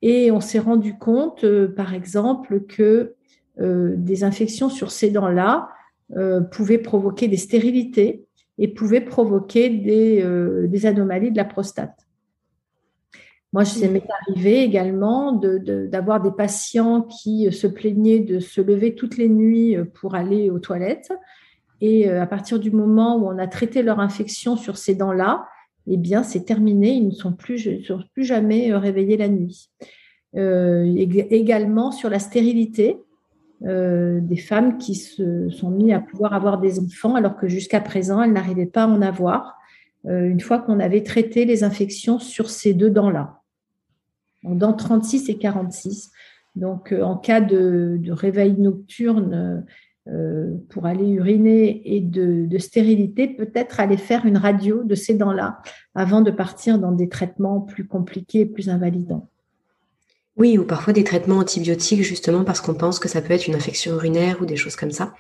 Et 0.01 0.31
on 0.31 0.41
s'est 0.41 0.61
rendu 0.61 0.97
compte, 0.97 1.45
par 1.75 1.93
exemple, 1.93 2.61
que 2.67 3.17
des 3.59 4.25
infections 4.25 4.71
sur 4.71 4.91
ces 4.91 5.11
dents-là 5.11 5.69
euh, 6.17 6.41
pouvait 6.41 6.79
provoquer 6.79 7.29
des 7.29 7.37
stérilités 7.37 8.25
et 8.59 8.67
pouvait 8.67 9.01
provoquer 9.01 9.71
des, 9.71 10.21
euh, 10.23 10.67
des 10.67 10.85
anomalies 10.85 11.31
de 11.31 11.37
la 11.37 11.45
prostate. 11.45 12.09
Moi, 13.53 13.65
ça 13.65 13.87
m'est 13.89 14.03
arrivé 14.27 14.63
également 14.63 15.33
d'avoir 15.33 16.21
des 16.21 16.31
patients 16.31 17.03
qui 17.03 17.51
se 17.53 17.67
plaignaient 17.67 18.21
de 18.21 18.39
se 18.41 18.61
lever 18.61 18.95
toutes 18.95 19.17
les 19.19 19.29
nuits 19.29 19.77
pour 19.95 20.15
aller 20.15 20.51
aux 20.51 20.59
toilettes. 20.61 21.13
Et 21.81 22.09
euh, 22.09 22.23
à 22.23 22.27
partir 22.27 22.59
du 22.59 22.71
moment 22.71 23.17
où 23.17 23.27
on 23.27 23.39
a 23.39 23.47
traité 23.47 23.83
leur 23.83 24.01
infection 24.01 24.57
sur 24.57 24.77
ces 24.77 24.95
dents-là, 24.95 25.47
eh 25.87 25.97
bien, 25.97 26.23
c'est 26.23 26.45
terminé. 26.45 26.91
Ils 26.91 27.09
ne 27.09 27.15
sont 27.15 27.33
plus, 27.33 27.85
sont 27.85 28.03
plus 28.15 28.25
jamais 28.25 28.75
réveillés 28.75 29.17
la 29.17 29.29
nuit. 29.29 29.71
également 30.35 31.93
sur 31.93 32.11
la 32.11 32.19
stérilité, 32.19 32.99
euh, 33.67 34.21
des 34.23 34.39
femmes 34.39 34.79
qui 34.79 34.95
se 34.95 35.51
sont 35.51 35.71
mises 35.71 35.93
à 35.93 36.01
pouvoir 36.01 36.33
avoir 36.33 36.59
des 36.61 36.79
enfants 36.79 37.15
alors 37.15 37.37
que 37.37 37.47
jusqu'à 37.47 37.81
présent, 37.81 38.23
elles 38.23 38.33
n'arrivaient 38.33 38.65
pas 38.65 38.85
à 38.85 38.87
en 38.87 39.03
avoir 39.03 39.59
euh, 40.07 40.29
une 40.29 40.41
fois 40.41 40.59
qu'on 40.59 40.81
avait 40.81 41.03
traité 41.03 41.45
les 41.45 41.63
infections 41.63 42.19
sur 42.19 42.49
ces 42.49 42.73
deux 42.73 42.91
dents-là. 42.91 43.43
Dents 44.45 44.73
36 44.73 45.29
et 45.29 45.37
46. 45.37 46.11
Donc, 46.57 46.93
euh, 46.93 47.03
en 47.03 47.17
cas 47.17 47.43
de, 47.43 48.01
réveil 48.11 48.55
nocturne 48.59 49.65
pour 50.71 50.87
aller 50.87 51.09
uriner 51.09 51.83
et 51.85 52.01
de, 52.01 52.47
de 52.47 52.59
stérilité, 52.59 53.29
peut-être 53.29 53.79
aller 53.79 53.99
faire 53.99 54.27
une 54.27 54.39
radio 54.39 54.83
de 54.83 54.97
ces 54.97 55.15
dents-là 55.15 55.61
avant 55.95 56.21
de 56.21 56.33
partir 56.33 56.81
dans 56.81 56.91
des 56.91 57.09
traitements 57.09 57.61
plus 57.61 57.87
compliqués 57.87 58.41
et 58.41 58.47
plus 58.47 58.71
invalidants. 58.71 59.29
Oui, 60.37 60.57
ou 60.59 60.65
parfois 60.65 60.93
des 60.93 61.05
traitements 61.05 61.39
antibiotiques 61.39 62.03
justement 62.03 62.45
parce 62.45 62.61
qu'on 62.61 62.75
pense 62.75 62.99
que 62.99 63.09
ça 63.09 63.21
peut 63.21 63.33
être 63.33 63.47
une 63.47 63.55
infection 63.55 63.93
urinaire 63.95 64.41
ou 64.41 64.47
des 64.47 64.57
choses 64.57 64.77
comme 64.77 64.91
ça. 64.91 65.15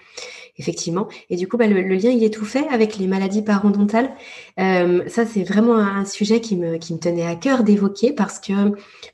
Effectivement. 0.56 1.08
Et 1.30 1.36
du 1.36 1.48
coup, 1.48 1.56
bah, 1.56 1.66
le, 1.66 1.80
lien, 1.80 2.10
il 2.10 2.22
est 2.22 2.32
tout 2.32 2.44
fait 2.44 2.66
avec 2.68 2.98
les 2.98 3.06
maladies 3.06 3.42
parodontales. 3.42 4.10
Euh, 4.58 5.02
ça, 5.08 5.24
c'est 5.24 5.42
vraiment 5.42 5.76
un 5.76 6.04
sujet 6.04 6.40
qui 6.40 6.56
me, 6.56 6.78
tenait 6.98 7.26
à 7.26 7.34
cœur 7.34 7.64
d'évoquer 7.64 8.12
parce 8.12 8.38
que, 8.38 8.52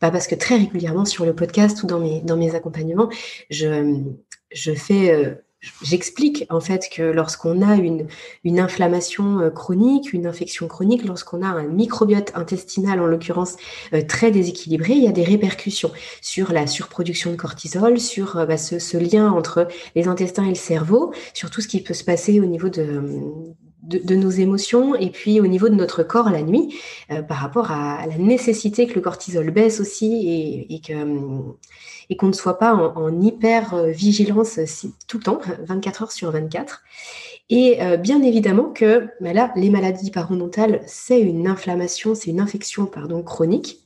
bah, 0.00 0.10
parce 0.10 0.26
que 0.26 0.34
très 0.34 0.56
régulièrement 0.56 1.04
sur 1.04 1.24
le 1.24 1.34
podcast 1.34 1.82
ou 1.82 1.86
dans 1.86 2.00
mes, 2.00 2.54
accompagnements, 2.54 3.10
je, 3.50 4.02
je 4.50 4.72
fais 4.72 5.12
euh, 5.12 5.34
J'explique 5.82 6.46
en 6.50 6.60
fait 6.60 6.88
que 6.92 7.02
lorsqu'on 7.02 7.62
a 7.62 7.76
une, 7.76 8.08
inflammation 8.58 9.40
euh, 9.40 9.50
chronique, 9.50 10.12
une 10.12 10.26
infection 10.26 10.68
chronique, 10.68 11.04
lorsqu'on 11.04 11.42
a 11.42 11.48
un 11.48 11.64
microbiote 11.64 12.32
intestinal 12.34 13.00
en 13.00 13.06
l'occurrence 13.06 13.56
euh, 13.92 14.02
très 14.02 14.30
déséquilibré, 14.30 14.94
il 14.94 15.04
y 15.04 15.08
a 15.08 15.12
des 15.12 15.24
répercussions 15.24 15.92
sur 16.20 16.52
la 16.52 16.66
surproduction 16.66 17.30
de 17.30 17.36
cortisol, 17.36 17.98
sur 17.98 18.36
euh, 18.36 18.46
bah, 18.46 18.56
ce, 18.56 18.96
lien 18.96 19.30
entre 19.30 19.68
les 19.94 20.08
intestins 20.08 20.44
et 20.44 20.50
le 20.50 20.54
cerveau, 20.54 21.12
sur 21.34 21.50
tout 21.50 21.60
ce 21.60 21.68
qui 21.68 21.82
peut 21.82 21.94
se 21.94 22.04
passer 22.04 22.40
au 22.40 22.46
niveau 22.46 22.68
de, 22.68 23.02
de, 23.86 24.14
nos 24.14 24.30
émotions 24.30 24.94
et 24.94 25.10
puis 25.10 25.40
au 25.40 25.46
niveau 25.46 25.68
de 25.68 25.74
notre 25.74 26.02
corps 26.02 26.30
la 26.30 26.42
nuit 26.42 26.74
par 27.28 27.38
rapport 27.38 27.70
à, 27.70 28.06
la 28.06 28.18
nécessité 28.18 28.86
que 28.86 28.94
le 28.94 29.00
cortisol 29.00 29.50
baisse 29.50 29.80
aussi 29.80 30.26
et, 30.26 30.74
et 30.74 30.80
et 32.10 32.16
qu'on 32.16 32.28
ne 32.28 32.32
soit 32.32 32.58
pas 32.58 32.74
en, 32.74 33.20
hyper 33.20 33.74
euh, 33.74 33.90
vigilance 33.90 34.58
tout 35.08 35.18
le 35.18 35.22
temps, 35.22 35.40
24 35.66 36.02
heures 36.02 36.12
sur 36.12 36.30
24. 36.30 36.82
Et 37.48 37.82
euh, 37.82 37.96
bien 37.96 38.22
évidemment 38.22 38.70
que 38.72 39.08
bah 39.20 39.32
là, 39.32 39.52
les 39.56 39.70
maladies 39.70 40.10
parodontales, 40.10 40.82
c'est 40.86 41.20
une 41.20 41.46
inflammation, 41.46 42.14
c'est 42.14 42.30
une 42.30 42.40
infection 42.40 42.86
pardon, 42.86 43.22
chronique. 43.22 43.85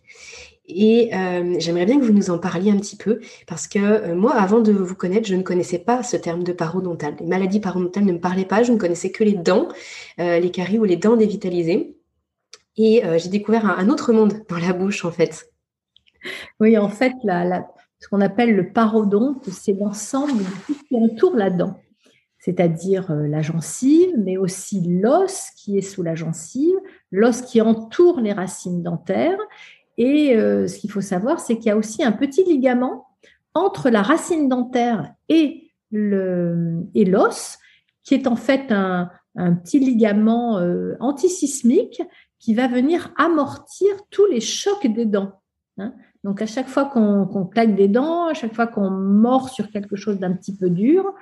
Et 0.75 1.15
euh, 1.15 1.57
j'aimerais 1.59 1.87
bien 1.87 1.99
que 1.99 2.05
vous 2.05 2.13
nous 2.13 2.31
en 2.31 2.39
parliez 2.39 2.71
un 2.71 2.79
petit 2.79 2.97
peu, 2.97 3.21
parce 3.47 3.67
que 3.67 4.13
moi, 4.15 4.35
avant 4.35 4.61
de 4.61 4.73
vous 4.73 4.95
connaître, 4.95 5.29
je 5.29 5.35
ne 5.35 5.43
connaissais 5.43 5.79
pas 5.79 6.03
ce 6.03 6.17
terme 6.17 6.45
de 6.45 6.53
parodontal. 6.53 7.15
Les 7.21 7.27
maladies 7.27 7.61
parodontales 7.61 8.05
ne 8.05 8.13
me 8.13 8.21
parlaient 8.21 8.45
pas, 8.45 8.63
je 8.63 8.73
ne 8.73 8.79
connaissais 8.79 9.11
que 9.11 9.25
les 9.25 9.35
dents, 9.35 9.69
les 10.19 10.51
caries 10.51 10.79
ou 10.79 10.85
les 10.85 10.97
dents 10.97 11.17
dévitalisées. 11.17 11.97
Et 12.77 13.03
j'ai 13.19 13.29
découvert 13.29 13.67
un, 13.67 13.89
autre 13.89 14.13
monde 14.13 14.43
dans 14.49 14.59
la 14.59 14.73
bouche, 14.73 15.05
en 15.05 15.11
fait. 15.11 15.51
Oui, 16.61 16.79
en 16.79 16.89
fait, 16.89 17.13
ce 18.01 18.09
qu'on 18.09 18.21
appelle 18.23 18.55
le 18.57 18.73
parodonte, 18.73 19.45
c'est 19.51 19.75
l'ensemble 19.75 20.39
de 20.39 20.45
tout 20.67 20.75
ce 20.75 20.89
qui 20.89 20.97
entoure 20.97 21.37
la 21.37 21.51
dent, 21.51 21.79
c'est-à-dire 22.39 23.11
euh, 23.11 23.29
la 23.29 23.43
gencive, 23.43 24.15
mais 24.19 24.39
aussi 24.39 24.81
l'os 24.81 25.51
qui 25.57 25.77
est 25.77 25.83
sous 25.83 26.03
la 26.03 26.15
gencive, 26.15 26.77
l'os 27.11 27.43
qui 27.43 27.61
entoure 27.61 28.21
les 28.21 28.33
racines 28.33 28.83
dentaires. 28.83 29.39
Et 30.01 30.35
euh, 30.35 30.67
ce 30.67 30.79
qu'il 30.79 30.91
faut 30.91 31.03
savoir, 31.03 31.41
c'est 31.41 31.57
qu'il 31.59 31.67
y 31.67 31.71
a 31.71 31.77
aussi 31.77 32.03
un 32.03 32.13
petit 32.13 32.43
ligament 32.43 33.07
entre 33.53 33.91
la 33.91 34.01
racine 34.01 34.49
dentaire 34.49 35.13
et 35.29 35.71
l'os 35.93 37.59
qui 38.03 38.15
est 38.15 38.27
en 38.27 38.35
fait 38.35 38.73
un, 38.73 39.11
petit 39.63 39.79
ligament 39.79 40.59
euh, 40.59 40.95
antisismique 41.01 42.01
qui 42.39 42.55
va 42.55 42.67
venir 42.67 43.13
amortir 43.19 43.91
tous 44.09 44.25
les 44.25 44.41
chocs 44.41 44.87
des 44.87 45.05
dents. 45.05 45.43
Hein. 45.77 45.93
Donc 46.25 46.41
à 46.41 46.47
chaque 46.47 46.69
fois 46.69 46.87
qu'on 46.87 47.45
claque 47.45 47.77
des 47.77 47.89
dents, 47.89 48.29
à 48.29 48.35
chaque 48.35 48.55
fois 48.55 48.67
qu'on 48.67 48.89
mord 48.89 49.51
sur 49.51 49.71
quelque 49.71 49.97
chose 49.97 50.19
d'un 50.19 50.33
petit 50.33 50.57
peu 50.57 50.71
dur, 50.71 51.13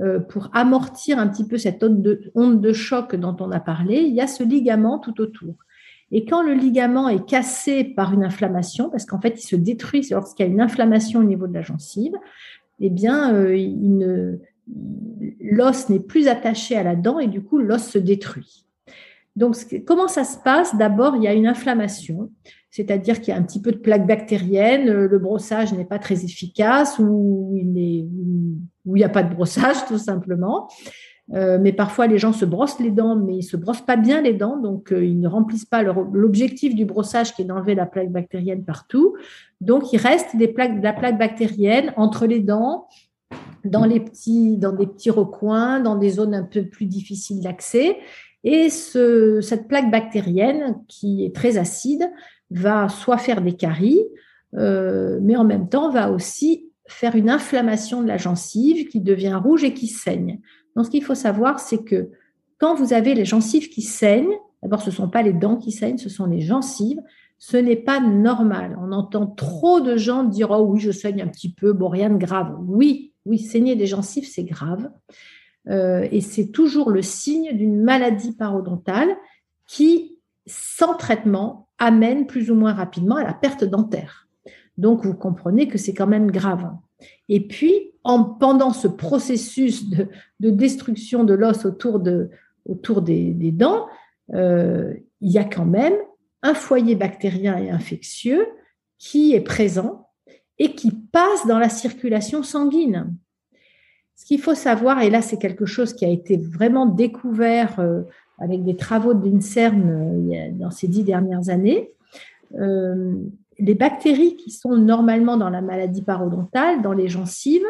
euh, 0.00 0.18
pour 0.18 0.50
amortir 0.52 1.20
un 1.20 1.28
petit 1.28 1.46
peu 1.46 1.56
cette 1.56 1.84
onde 1.84 2.02
de, 2.02 2.32
onde 2.34 2.60
de 2.60 2.72
choc 2.72 3.14
dont 3.14 3.36
on 3.38 3.52
a 3.52 3.60
parlé, 3.60 3.98
il 3.98 4.12
y 4.12 4.20
a 4.20 4.26
ce 4.26 4.42
ligament 4.42 4.98
tout 4.98 5.20
autour. 5.20 5.54
Et 6.14 6.24
quand 6.24 6.42
le 6.42 6.54
ligament 6.54 7.08
est 7.08 7.26
cassé 7.26 7.84
par 7.84 8.14
une 8.14 8.24
inflammation, 8.24 8.88
parce 8.88 9.04
qu'en 9.04 9.20
fait 9.20 9.34
il 9.42 9.46
se 9.46 9.56
détruit 9.56 10.06
lorsqu'il 10.10 10.46
y 10.46 10.48
a 10.48 10.52
une 10.52 10.60
inflammation 10.60 11.20
au 11.20 11.24
niveau 11.24 11.46
de 11.46 11.54
la 11.54 11.60
gencive, 11.60 12.14
eh 12.80 12.88
bien 12.88 13.34
euh, 13.34 14.36
l'os 15.40 15.88
n'est 15.90 16.00
plus 16.00 16.28
attaché 16.28 16.76
à 16.76 16.82
la 16.82 16.96
dent 16.96 17.18
et 17.18 17.26
du 17.26 17.42
coup 17.42 17.58
l'os 17.58 17.82
se 17.82 17.98
détruit. 17.98 18.64
Donc 19.36 19.56
comment 19.86 20.08
ça 20.08 20.24
se 20.24 20.38
passe? 20.38 20.76
D'abord 20.76 21.16
il 21.16 21.24
y 21.24 21.28
a 21.28 21.34
une 21.34 21.48
inflammation 21.48 22.30
c'est-à-dire 22.74 23.20
qu'il 23.20 23.32
y 23.32 23.36
a 23.36 23.38
un 23.38 23.42
petit 23.44 23.60
peu 23.60 23.70
de 23.70 23.76
plaque 23.76 24.04
bactérienne, 24.04 24.88
euh, 24.88 25.06
le 25.06 25.18
brossage 25.20 25.72
n'est 25.74 25.84
pas 25.84 26.00
très 26.00 26.24
efficace 26.24 26.98
ou 26.98 27.52
il 27.54 27.72
n'y 27.72 29.04
a 29.04 29.08
pas 29.08 29.22
de 29.22 29.32
brossage 29.32 29.84
tout 29.88 29.98
simplement. 29.98 30.68
Euh, 31.32 31.58
mais 31.60 31.72
parfois, 31.72 32.06
les 32.06 32.18
gens 32.18 32.32
se 32.32 32.44
brossent 32.44 32.80
les 32.80 32.90
dents, 32.90 33.16
mais 33.16 33.34
ils 33.34 33.38
ne 33.38 33.42
se 33.42 33.56
brossent 33.56 33.84
pas 33.84 33.96
bien 33.96 34.20
les 34.20 34.34
dents, 34.34 34.58
donc 34.58 34.92
euh, 34.92 35.04
ils 35.04 35.18
ne 35.18 35.28
remplissent 35.28 35.64
pas 35.64 35.82
l'objectif 35.82 36.74
du 36.74 36.84
brossage 36.84 37.34
qui 37.34 37.42
est 37.42 37.44
d'enlever 37.46 37.74
la 37.74 37.86
plaque 37.86 38.10
bactérienne 38.10 38.64
partout. 38.64 39.16
Donc, 39.60 39.92
il 39.92 39.96
reste 39.98 40.36
de 40.36 40.82
la 40.82 40.92
plaque 40.92 41.18
bactérienne 41.18 41.92
entre 41.96 42.26
les 42.26 42.40
dents, 42.40 42.88
dans, 43.64 43.86
les 43.86 44.00
petits, 44.00 44.58
des 44.58 44.86
petits 44.86 45.10
recoins, 45.10 45.80
dans 45.80 45.96
des 45.96 46.10
zones 46.10 46.34
un 46.34 46.42
peu 46.42 46.66
plus 46.66 46.86
difficiles 46.86 47.40
d'accès. 47.40 47.96
Et 48.42 48.68
ce, 48.68 49.40
cette 49.40 49.68
plaque 49.68 49.90
bactérienne, 49.90 50.76
qui 50.86 51.24
est 51.24 51.34
très 51.34 51.56
acide, 51.56 52.10
va 52.50 52.90
soit 52.90 53.16
faire 53.16 53.40
des 53.40 53.54
caries, 53.54 54.02
euh, 54.54 55.18
mais 55.22 55.36
en 55.36 55.44
même 55.44 55.70
temps 55.70 55.90
va 55.90 56.10
aussi 56.10 56.70
faire 56.86 57.16
une 57.16 57.30
inflammation 57.30 58.02
de 58.02 58.08
la 58.08 58.18
gencive 58.18 58.88
qui 58.88 59.00
devient 59.00 59.40
rouge 59.42 59.64
et 59.64 59.72
qui 59.72 59.86
saigne. 59.86 60.40
Donc, 60.76 60.86
ce 60.86 60.90
qu'il 60.90 61.04
faut 61.04 61.14
savoir, 61.14 61.60
c'est 61.60 61.84
que 61.84 62.10
quand 62.58 62.74
vous 62.74 62.92
avez 62.92 63.14
les 63.14 63.24
gencives 63.24 63.68
qui 63.68 63.82
saignent, 63.82 64.36
d'abord, 64.62 64.82
ce 64.82 64.90
ne 64.90 64.94
sont 64.94 65.08
pas 65.08 65.22
les 65.22 65.32
dents 65.32 65.56
qui 65.56 65.72
saignent, 65.72 65.98
ce 65.98 66.08
sont 66.08 66.26
les 66.26 66.40
gencives, 66.40 67.00
ce 67.38 67.56
n'est 67.56 67.76
pas 67.76 68.00
normal. 68.00 68.78
On 68.80 68.92
entend 68.92 69.26
trop 69.26 69.80
de 69.80 69.96
gens 69.96 70.24
dire 70.24 70.50
Oh 70.50 70.64
oui, 70.68 70.80
je 70.80 70.90
saigne 70.90 71.22
un 71.22 71.28
petit 71.28 71.52
peu, 71.52 71.72
bon, 71.72 71.88
rien 71.88 72.10
de 72.10 72.16
grave. 72.16 72.56
Oui, 72.66 73.12
oui, 73.26 73.38
saigner 73.38 73.76
des 73.76 73.86
gencives, 73.86 74.26
c'est 74.26 74.44
grave. 74.44 74.90
Euh, 75.68 76.06
et 76.10 76.20
c'est 76.20 76.48
toujours 76.48 76.90
le 76.90 77.02
signe 77.02 77.56
d'une 77.56 77.82
maladie 77.82 78.32
parodontale 78.32 79.08
qui, 79.66 80.18
sans 80.46 80.94
traitement, 80.94 81.68
amène 81.78 82.26
plus 82.26 82.50
ou 82.50 82.54
moins 82.54 82.72
rapidement 82.72 83.16
à 83.16 83.24
la 83.24 83.32
perte 83.32 83.64
dentaire. 83.64 84.28
Donc, 84.76 85.04
vous 85.04 85.14
comprenez 85.14 85.68
que 85.68 85.78
c'est 85.78 85.94
quand 85.94 86.06
même 86.06 86.30
grave. 86.30 86.70
Et 87.28 87.46
puis, 87.46 87.92
en, 88.04 88.24
pendant 88.24 88.72
ce 88.72 88.88
processus 88.88 89.88
de, 89.88 90.08
destruction 90.40 91.24
de 91.24 91.34
l'os 91.34 91.64
autour, 91.64 92.00
de, 92.00 92.30
autour 92.66 93.02
des, 93.02 93.32
dents, 93.52 93.86
euh, 94.34 94.94
il 95.20 95.30
y 95.30 95.38
a 95.38 95.44
quand 95.44 95.64
même 95.64 95.94
un 96.42 96.54
foyer 96.54 96.94
bactérien 96.94 97.56
et 97.56 97.70
infectieux 97.70 98.46
qui 98.98 99.34
est 99.34 99.40
présent 99.40 100.08
et 100.58 100.74
qui 100.74 100.92
passe 100.92 101.46
dans 101.46 101.58
la 101.58 101.68
circulation 101.68 102.42
sanguine. 102.42 103.14
Ce 104.14 104.26
qu'il 104.26 104.40
faut 104.40 104.54
savoir, 104.54 105.02
et 105.02 105.10
là 105.10 105.22
c'est 105.22 105.38
quelque 105.38 105.66
chose 105.66 105.94
qui 105.94 106.04
a 106.04 106.08
été 106.08 106.36
vraiment 106.36 106.86
découvert 106.86 107.80
euh, 107.80 108.02
avec 108.38 108.64
des 108.64 108.76
travaux 108.76 109.14
de 109.14 109.26
l'INSERM 109.26 110.30
euh, 110.32 110.50
dans 110.52 110.70
ces 110.70 110.86
dix 110.86 111.02
dernières 111.02 111.48
années, 111.48 111.90
les 113.58 113.74
bactéries 113.74 114.36
qui 114.36 114.50
sont 114.50 114.76
normalement 114.76 115.36
dans 115.36 115.50
la 115.50 115.60
maladie 115.60 116.02
parodontale, 116.02 116.82
dans 116.82 116.92
les 116.92 117.08
gencives, 117.08 117.66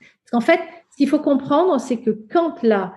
parce 0.00 0.30
qu'en 0.30 0.40
fait, 0.40 0.60
ce 0.90 0.96
qu'il 0.96 1.08
faut 1.08 1.18
comprendre, 1.18 1.78
c'est 1.80 1.98
que 1.98 2.10
quand 2.10 2.62
la, 2.62 2.94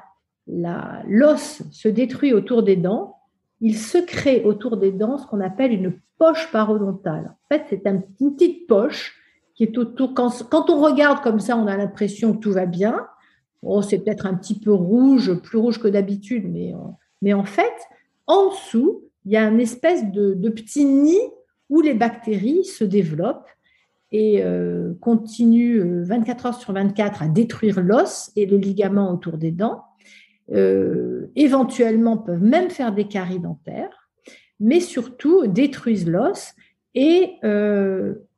l'os 0.47 1.61
se 1.71 1.87
détruit 1.87 2.33
autour 2.33 2.63
des 2.63 2.75
dents, 2.75 3.15
il 3.59 3.75
se 3.77 3.97
crée 3.97 4.43
autour 4.43 4.77
des 4.77 4.91
dents 4.91 5.17
ce 5.17 5.25
qu'on 5.25 5.41
appelle 5.41 5.73
une 5.73 5.99
poche 6.17 6.51
parodontale. 6.51 7.35
En 7.35 7.55
fait, 7.55 7.65
c'est 7.69 7.85
une 7.87 8.03
petite 8.35 8.67
poche 8.67 9.15
qui 9.55 9.63
est 9.63 9.77
autour. 9.77 10.13
Quand, 10.13 10.31
quand 10.49 10.69
on 10.69 10.79
regarde 10.81 11.21
comme 11.21 11.39
ça, 11.39 11.57
on 11.57 11.67
a 11.67 11.75
l'impression 11.75 12.33
que 12.33 12.39
tout 12.39 12.51
va 12.51 12.65
bien. 12.65 13.07
Oh, 13.63 13.81
c'est 13.81 13.99
peut-être 13.99 14.27
un 14.27 14.35
petit 14.35 14.59
peu 14.59 14.71
rouge, 14.71 15.33
plus 15.41 15.57
rouge 15.57 15.79
que 15.79 15.87
d'habitude, 15.87 16.45
mais, 16.47 16.73
mais 17.21 17.33
en 17.33 17.43
fait, 17.43 17.73
en 18.27 18.49
dessous, 18.49 19.01
il 19.25 19.31
y 19.31 19.37
a 19.37 19.43
une 19.47 19.59
espèce 19.59 20.09
de, 20.11 20.49
petit 20.49 20.85
nid 20.85 21.19
où 21.69 21.81
les 21.81 21.93
bactéries 21.93 22.65
se 22.65 22.83
développent 22.83 23.47
et 24.11 24.41
euh, 24.41 24.93
continuent 25.01 26.03
24 26.03 26.45
euh, 26.45 26.49
heures 26.49 26.59
sur 26.59 26.73
24 26.73 27.23
à 27.23 27.27
détruire 27.27 27.81
l'os 27.81 28.31
et 28.35 28.45
le 28.45 28.57
ligament 28.57 29.11
autour 29.11 29.37
des 29.37 29.51
dents. 29.51 29.83
éventuellement 31.35 32.17
peuvent 32.17 32.43
même 32.43 32.69
faire 32.69 32.93
des 32.93 33.07
caries 33.07 33.39
dentaires, 33.39 34.09
mais 34.59 34.79
surtout 34.79 35.45
détruisent 35.47 36.07
l'os. 36.07 36.53
Et 36.95 37.37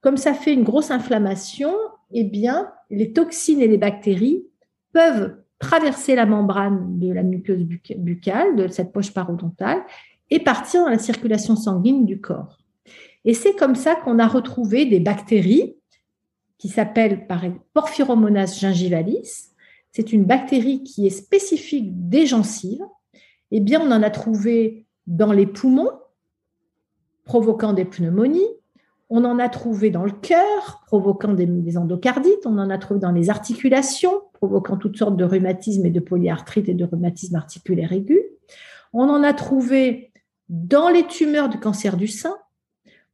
comme 0.01 0.17
ça 0.17 0.33
fait 0.33 0.53
une 0.53 0.63
grosse 0.63 0.91
inflammation, 0.91 1.71
eh 2.11 2.23
bien, 2.23 2.71
les 2.89 3.13
toxines 3.13 3.61
et 3.61 3.67
les 3.67 3.77
bactéries 3.77 4.43
peuvent 4.91 5.35
traverser 5.59 6.15
la 6.15 6.25
membrane 6.25 6.99
de 6.99 7.11
la 7.11 7.23
muqueuse 7.23 7.63
buccale, 7.63 8.55
de 8.55 8.67
cette 8.69 8.91
poche 8.91 9.13
parodontale, 9.13 9.81
et 10.29 10.39
partir 10.39 10.83
dans 10.83 10.89
la 10.89 10.99
circulation 10.99 11.55
sanguine 11.55 12.05
du 12.05 12.21
corps. 12.21 12.59
Et 13.25 13.33
c'est 13.33 13.55
comme 13.55 13.75
ça 13.75 13.95
qu'on 13.95 14.19
a 14.19 14.27
retrouvé 14.27 14.85
des 14.85 14.99
bactéries 14.99 15.75
qui 16.57 16.69
s'appellent 16.69 17.27
Porphyromonas 17.73 18.57
gingivalis. 18.59 19.51
C'est 19.91 20.13
une 20.13 20.25
bactérie 20.25 20.83
qui 20.83 21.07
est 21.07 21.11
spécifique 21.11 22.09
des 22.09 22.25
gencives. 22.25 22.85
Eh 23.51 23.59
bien, 23.59 23.81
on 23.81 23.91
en 23.91 24.03
a 24.03 24.09
trouvé 24.09 24.85
dans 25.07 25.31
les 25.31 25.47
poumons, 25.47 25.91
provoquant 27.25 27.73
des 27.73 27.85
pneumonies, 27.85 28.47
on 29.09 29.25
en 29.25 29.39
a 29.39 29.49
trouvé 29.49 29.89
dans 29.89 30.03
le 30.03 30.11
cœur, 30.11 30.83
provoquant 30.85 31.33
des, 31.33 31.77
endocardites. 31.77 32.45
On 32.45 32.59
en 32.59 32.69
a 32.69 32.77
trouvé 32.77 32.99
dans 32.99 33.11
les 33.11 33.29
articulations, 33.31 34.21
provoquant 34.33 34.77
toutes 34.77 34.97
sortes 34.97 35.17
de 35.17 35.23
rhumatismes 35.23 35.85
et 35.85 35.89
de 35.89 35.99
polyarthrite 35.99 36.69
et 36.69 36.75
de 36.75 36.85
rhumatismes 36.85 37.35
articulaires 37.35 37.91
aigus. 37.91 38.21
On 38.93 39.09
en 39.09 39.23
a 39.23 39.33
trouvé 39.33 40.11
dans 40.47 40.89
les 40.89 41.07
tumeurs 41.07 41.49
de 41.49 41.57
cancer 41.57 41.97
du 41.97 42.07
sein. 42.07 42.35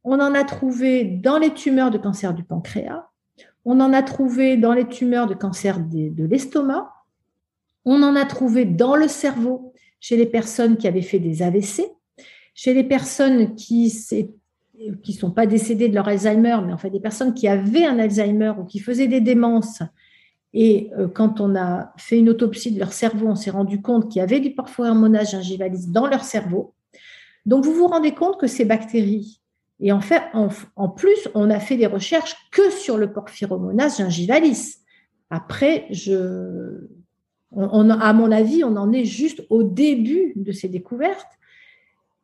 On 0.08 0.20
en 0.20 0.34
a 0.34 0.44
trouvé 0.44 1.02
dans 1.02 1.36
les 1.36 1.52
tumeurs 1.52 1.90
de 1.90 1.98
cancer 1.98 2.32
du 2.32 2.44
pancréas. 2.44 3.08
On 3.64 3.80
en 3.80 3.92
a 3.92 4.04
trouvé 4.04 4.56
dans 4.56 4.72
les 4.72 4.86
tumeurs 4.86 5.26
de 5.26 5.34
cancer 5.34 5.80
de, 5.80 6.24
l'estomac. 6.24 6.92
On 7.84 8.04
en 8.04 8.14
a 8.14 8.24
trouvé 8.24 8.64
dans 8.64 8.94
le 8.94 9.08
cerveau 9.08 9.72
chez 9.98 10.16
les 10.16 10.26
personnes 10.26 10.76
qui 10.76 10.86
avaient 10.86 11.02
fait 11.02 11.18
des 11.18 11.42
AVC, 11.42 11.90
chez 12.54 12.72
les 12.72 12.84
personnes 12.84 13.56
qui 13.56 13.92
qui 15.02 15.12
ne 15.12 15.16
sont 15.16 15.32
pas 15.32 15.46
décédés 15.46 15.88
de 15.88 15.94
leur 15.94 16.06
Alzheimer, 16.06 16.58
mais 16.64 16.72
en 16.72 16.78
fait 16.78 16.90
des 16.90 17.00
personnes 17.00 17.34
qui 17.34 17.48
avaient 17.48 17.84
un 17.84 17.98
Alzheimer 17.98 18.52
ou 18.60 18.64
qui 18.64 18.78
faisaient 18.78 19.08
des 19.08 19.20
démences. 19.20 19.82
Et 20.52 20.90
euh, 20.96 21.08
quand 21.08 21.40
on 21.40 21.56
a 21.56 21.92
fait 21.96 22.18
une 22.18 22.28
autopsie 22.28 22.70
de 22.70 22.78
leur 22.78 22.92
cerveau, 22.92 23.26
on 23.26 23.34
s'est 23.34 23.50
rendu 23.50 23.82
compte 23.82 24.08
qu'il 24.08 24.20
y 24.20 24.22
avait 24.22 24.38
du 24.38 24.54
porphyromonas 24.54 25.24
gingivalis 25.24 25.88
dans 25.88 26.06
leur 26.06 26.22
cerveau. 26.22 26.74
Donc 27.44 27.64
vous 27.64 27.72
vous 27.72 27.88
rendez 27.88 28.12
compte 28.12 28.38
que 28.38 28.46
ces 28.46 28.64
bactéries, 28.64 29.40
et 29.80 29.92
en 29.92 30.00
fait, 30.00 30.22
en, 30.32 30.88
plus, 30.88 31.28
on 31.34 31.50
a 31.50 31.60
fait 31.60 31.76
des 31.76 31.86
recherches 31.86 32.34
que 32.50 32.70
sur 32.70 32.96
le 32.96 33.12
porphyromonas 33.12 33.98
gingivalis. 33.98 34.78
Après, 35.28 35.86
je, 35.90 36.88
à 37.54 38.12
mon 38.12 38.32
avis, 38.32 38.64
on 38.64 38.76
en 38.76 38.92
est 38.92 39.04
juste 39.04 39.42
au 39.50 39.62
début 39.62 40.32
de 40.36 40.52
ces 40.52 40.68
découvertes. 40.68 41.26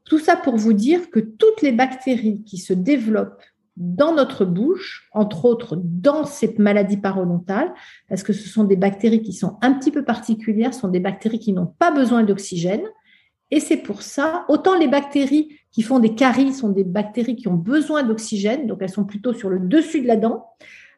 Tout 0.05 0.19
ça 0.19 0.37
pour 0.37 0.57
vous 0.57 0.73
dire 0.73 1.11
que 1.11 1.21
toutes 1.21 1.63
les 1.63 1.73
bactéries 1.73 2.43
qui 2.45 2.59
se 2.59 2.73
développent 2.73 3.43
dans 3.77 4.15
notre 4.15 4.45
bouche, 4.45 5.09
entre 5.13 5.45
autres 5.45 5.79
dans 5.83 6.25
ces 6.25 6.55
maladies 6.59 6.99
parodontales, 6.99 7.73
parce 8.09 8.23
que 8.23 8.33
ce 8.33 8.49
sont 8.49 8.65
des 8.65 8.77
bactéries 8.77 9.23
qui 9.23 9.33
sont 9.33 9.59
un 9.63 9.73
petit 9.73 9.91
peu 9.91 10.05
particulières, 10.05 10.75
ce 10.75 10.81
sont 10.81 10.89
des 10.89 11.01
bactéries 11.01 11.39
qui 11.39 11.53
n'ont 11.53 11.75
pas 11.79 11.91
besoin 11.91 12.23
d'oxygène. 12.23 12.85
Et 13.51 13.61
c'est 13.61 13.79
pour 13.79 14.03
ça, 14.03 14.45
autant 14.49 14.79
les 14.79 14.89
bactéries 14.89 15.59
qui 15.73 15.83
font 15.83 15.99
des 15.99 16.14
caries 16.14 16.53
sont 16.53 16.68
des 16.68 16.85
bactéries 16.85 17.37
qui 17.37 17.49
ont 17.49 17.55
besoin 17.55 18.03
d'oxygène, 18.03 18.66
donc 18.66 18.79
elles 18.81 18.91
sont 18.91 19.05
plutôt 19.05 19.33
sur 19.33 19.49
le 19.49 19.59
dessus 19.59 20.03
de 20.03 20.07
la 20.07 20.16
dent, 20.16 20.47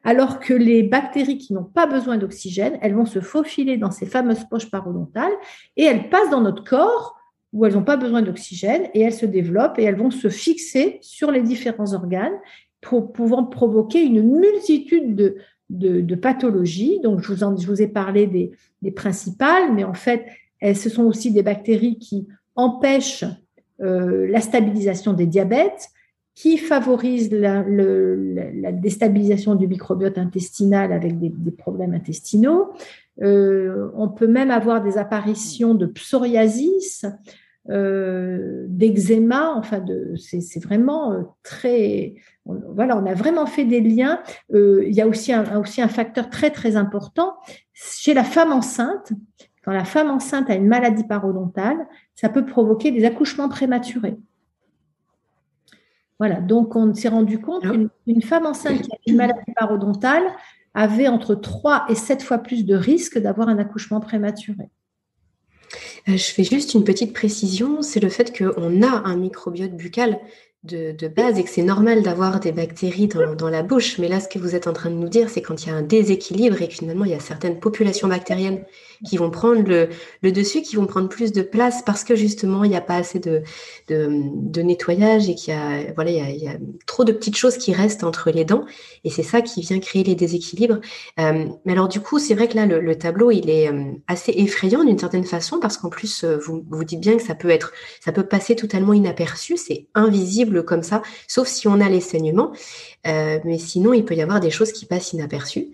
alors 0.03 0.39
que 0.39 0.53
les 0.53 0.83
bactéries 0.83 1.39
qui 1.39 1.55
n'ont 1.55 1.65
pas 1.65 1.87
besoin 1.87 2.19
d'oxygène, 2.19 2.79
elles 2.83 2.95
vont 2.95 3.07
se 3.07 3.21
faufiler 3.21 3.79
dans 3.79 3.91
ces 3.91 4.05
fameuses 4.05 4.45
poches 4.51 4.71
parodontales 4.71 5.33
et 5.77 5.85
elles 5.85 6.11
passent 6.11 6.31
dans 6.31 6.43
notre 6.43 6.63
corps 6.63 7.17
où 7.55 7.65
elles 7.65 7.75
n'ont 7.75 7.85
pas 7.85 7.97
besoin 7.97 8.21
d'oxygène 8.21 8.89
et 8.93 9.01
elles 9.01 9.15
se 9.15 9.27
développent 9.27 9.79
et 9.79 9.85
elles 9.85 9.97
vont 9.97 10.11
se 10.11 10.29
fixer 10.29 10.99
sur 11.01 11.31
les 11.31 11.41
différents 11.41 11.95
organes, 11.95 12.35
pouvant 12.83 13.45
provoquer 13.45 14.03
une 14.05 14.23
multitude 14.23 15.15
de, 15.15 15.37
de, 15.71 16.15
pathologies. 16.17 17.01
Donc, 17.01 17.23
je 17.23 17.33
vous, 17.33 17.59
je 17.59 17.67
vous 17.67 17.81
ai 17.81 17.87
parlé 17.87 18.27
des, 18.27 18.51
des, 18.83 18.91
principales, 18.91 19.73
mais 19.73 19.85
en 19.85 19.95
fait, 19.95 20.27
elles, 20.61 20.77
ce 20.77 20.91
sont 20.91 21.05
aussi 21.05 21.31
des 21.31 21.43
bactéries 21.43 21.99
qui 21.99 22.27
empêchent 22.57 23.25
euh, 23.81 24.29
la 24.29 24.41
stabilisation 24.41 25.13
des 25.13 25.27
diabètes, 25.27 25.89
qui 26.35 26.59
favorisent 26.59 27.31
la, 27.33 27.63
déstabilisation 28.73 29.55
du 29.55 29.69
microbiote 29.69 30.19
intestinal 30.19 30.93
avec 30.93 31.19
des, 31.19 31.51
problèmes 31.51 31.95
intestinaux. 31.95 32.73
Euh, 33.23 33.89
on 33.95 34.09
peut 34.09 34.27
même 34.27 34.51
avoir 34.51 34.83
des 34.83 34.99
apparitions 34.99 35.75
de 35.75 35.87
psoriasis, 35.87 37.07
euh, 37.71 38.67
d'eczéma, 38.69 39.55
enfin, 39.57 39.79
de, 39.79 40.15
c'est, 40.17 40.63
vraiment 40.63 41.37
très. 41.45 42.17
voilà, 42.45 42.99
on 42.99 43.07
a 43.07 43.15
vraiment 43.15 43.47
fait 43.47 43.65
des 43.65 43.81
liens. 43.81 44.21
Il 44.53 44.93
y 44.93 45.01
a 45.01 45.07
aussi 45.07 45.33
un, 45.33 45.61
aussi 45.61 45.83
un 45.83 45.89
facteur 45.89 46.31
très, 46.31 46.51
très 46.51 46.75
important. 46.75 47.35
Chez 47.73 48.13
la 48.13 48.25
femme 48.25 48.53
enceinte, 48.53 49.13
quand 49.65 49.73
la 49.73 49.85
femme 49.85 50.11
enceinte 50.11 50.51
a 50.51 50.55
une 50.55 50.67
maladie 50.67 51.05
parodontale, 51.05 51.87
ça 52.15 52.29
peut 52.29 52.45
provoquer 52.45 52.91
des 52.91 53.05
accouchements 53.05 53.49
prématurés. 53.49 54.17
Voilà, 56.19 56.41
donc 56.41 56.77
on 56.77 56.95
s'est 56.95 57.09
rendu 57.09 57.41
compte 57.41 57.63
qu'une 57.63 58.23
femme 58.23 58.47
enceinte 58.47 58.83
qui 58.83 58.93
a 58.93 58.99
une 59.07 59.17
maladie 59.17 59.53
parodontale 59.57 60.25
avait 60.75 61.09
entre 61.09 61.35
3 61.35 61.87
et 61.89 61.95
7 61.95 62.23
fois 62.23 62.39
plus 62.39 62.65
de 62.65 62.75
risques 62.75 63.19
d'avoir 63.19 63.49
un 63.49 63.59
accouchement 63.59 64.01
prématuré. 64.01 64.71
Euh, 66.09 66.17
je 66.17 66.33
fais 66.33 66.45
juste 66.45 66.75
une 66.75 66.85
petite 66.85 67.13
précision, 67.13 67.81
c'est 67.83 68.01
le 68.01 68.09
fait 68.09 68.37
qu'on 68.37 68.83
a 68.83 69.03
un 69.05 69.17
microbiote 69.17 69.77
buccal 69.77 70.21
de, 70.65 71.09
base 71.09 71.39
et 71.39 71.45
que 71.45 71.51
c'est 71.51 71.63
normal 71.63 72.03
d'avoir 72.03 72.41
des 72.41 72.53
bactéries 72.53 73.09
dans, 73.09 73.51
la 73.51 73.63
bouche. 73.63 73.99
Mais 73.99 74.09
là, 74.09 74.21
ce 74.21 74.29
que 74.29 74.39
vous 74.39 74.55
êtes 74.55 74.67
en 74.67 74.73
train 74.73 74.91
de 74.91 74.95
nous 74.95 75.09
dire, 75.09 75.29
c'est 75.29 75.43
quand 75.43 75.65
il 75.65 75.69
y 75.69 75.73
a 75.73 75.75
un 75.75 75.83
déséquilibre 75.83 76.61
et 76.63 76.69
que 76.69 76.75
finalement, 76.75 77.05
il 77.05 77.11
y 77.11 77.15
a 77.15 77.21
certaines 77.21 77.61
populations 77.61 78.09
bactériennes 78.09 78.65
qui 79.05 79.17
vont 79.17 79.31
prendre 79.31 79.63
le, 79.63 80.33
dessus, 80.33 80.63
qui 80.63 80.77
vont 80.77 80.87
prendre 80.87 81.09
plus 81.09 81.33
de 81.33 81.43
place 81.43 81.83
parce 81.83 82.05
que 82.05 82.17
justement, 82.17 82.65
il 82.65 82.71
n'y 82.71 82.77
a 82.77 82.81
pas 82.81 82.97
assez 82.97 83.21
de, 83.21 83.43
nettoyage 84.63 85.29
et 85.29 85.35
qu'il 85.35 85.55
y 85.55 85.57
a, 85.57 85.93
voilà, 85.95 86.11
il 86.11 86.43
y 86.43 86.49
a, 86.49 86.57
trop 86.87 87.05
de 87.05 87.13
petites 87.13 87.37
choses 87.37 87.59
qui 87.59 87.73
restent 87.73 88.05
entre 88.05 88.31
les 88.31 88.45
dents. 88.45 88.65
Et 89.05 89.11
c'est 89.11 89.23
ça 89.23 89.43
qui 89.43 89.61
vient 89.61 89.79
créer 89.81 90.05
les 90.05 90.15
déséquilibres. 90.15 90.81
Euh, 91.21 91.47
mais 91.65 91.73
alors, 91.73 91.89
du 91.89 92.01
coup, 92.01 92.19
c'est 92.19 92.35
vrai 92.35 92.49
que 92.49 92.57
là, 92.57 92.67
le, 92.67 92.99
tableau, 92.99 93.31
il 93.31 93.51
est 93.51 93.69
euh, 93.69 93.93
assez 94.07 94.33
effrayant 94.37 94.85
d'une 94.85 94.99
certaine 94.99 95.25
façon 95.25 95.61
parce 95.61 95.77
qu'en 95.77 95.91
plus, 95.91 96.25
euh, 96.25 96.39
vous, 96.39 96.65
vous 96.71 96.85
dites 96.85 97.01
bien 97.01 97.17
que 97.17 97.23
ça 97.23 97.35
peut 97.35 97.51
être, 97.51 97.73
ça 98.01 98.13
peut 98.13 98.27
passer 98.27 98.57
totalement 98.57 98.93
inaperçu, 98.93 99.57
c'est 99.57 99.87
invisible 99.95 100.65
comme 100.65 100.83
ça, 100.83 101.03
sauf 101.29 101.49
si 101.49 101.69
on 101.69 101.81
a 101.81 101.89
les 101.89 102.01
saignements. 102.01 102.53
mais 103.05 103.59
sinon, 103.59 103.93
il 103.93 104.05
peut 104.05 104.15
y 104.15 104.23
avoir 104.23 104.41
des 104.41 104.51
choses 104.51 104.73
qui 104.73 104.87
passent 104.87 105.13
inaperçues. 105.13 105.69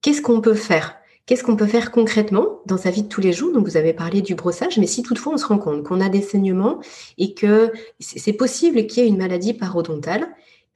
Qu'est-ce 0.00 0.22
qu'on 0.22 0.40
peut 0.40 0.54
faire? 0.54 0.97
Qu'est-ce 1.28 1.44
qu'on 1.44 1.56
peut 1.56 1.66
faire 1.66 1.90
concrètement 1.90 2.62
dans 2.64 2.78
sa 2.78 2.90
vie 2.90 3.02
de 3.02 3.08
tous 3.08 3.20
les 3.20 3.34
jours? 3.34 3.52
Donc, 3.52 3.66
vous 3.66 3.76
avez 3.76 3.92
parlé 3.92 4.22
du 4.22 4.34
brossage, 4.34 4.78
mais 4.78 4.86
si 4.86 5.02
toutefois 5.02 5.34
on 5.34 5.36
se 5.36 5.44
rend 5.44 5.58
compte 5.58 5.82
qu'on 5.82 6.00
a 6.00 6.08
des 6.08 6.22
saignements 6.22 6.78
et 7.18 7.34
que 7.34 7.70
c'est 8.00 8.32
possible 8.32 8.86
qu'il 8.86 9.02
y 9.02 9.06
ait 9.06 9.10
une 9.10 9.18
maladie 9.18 9.52
parodontale, 9.52 10.26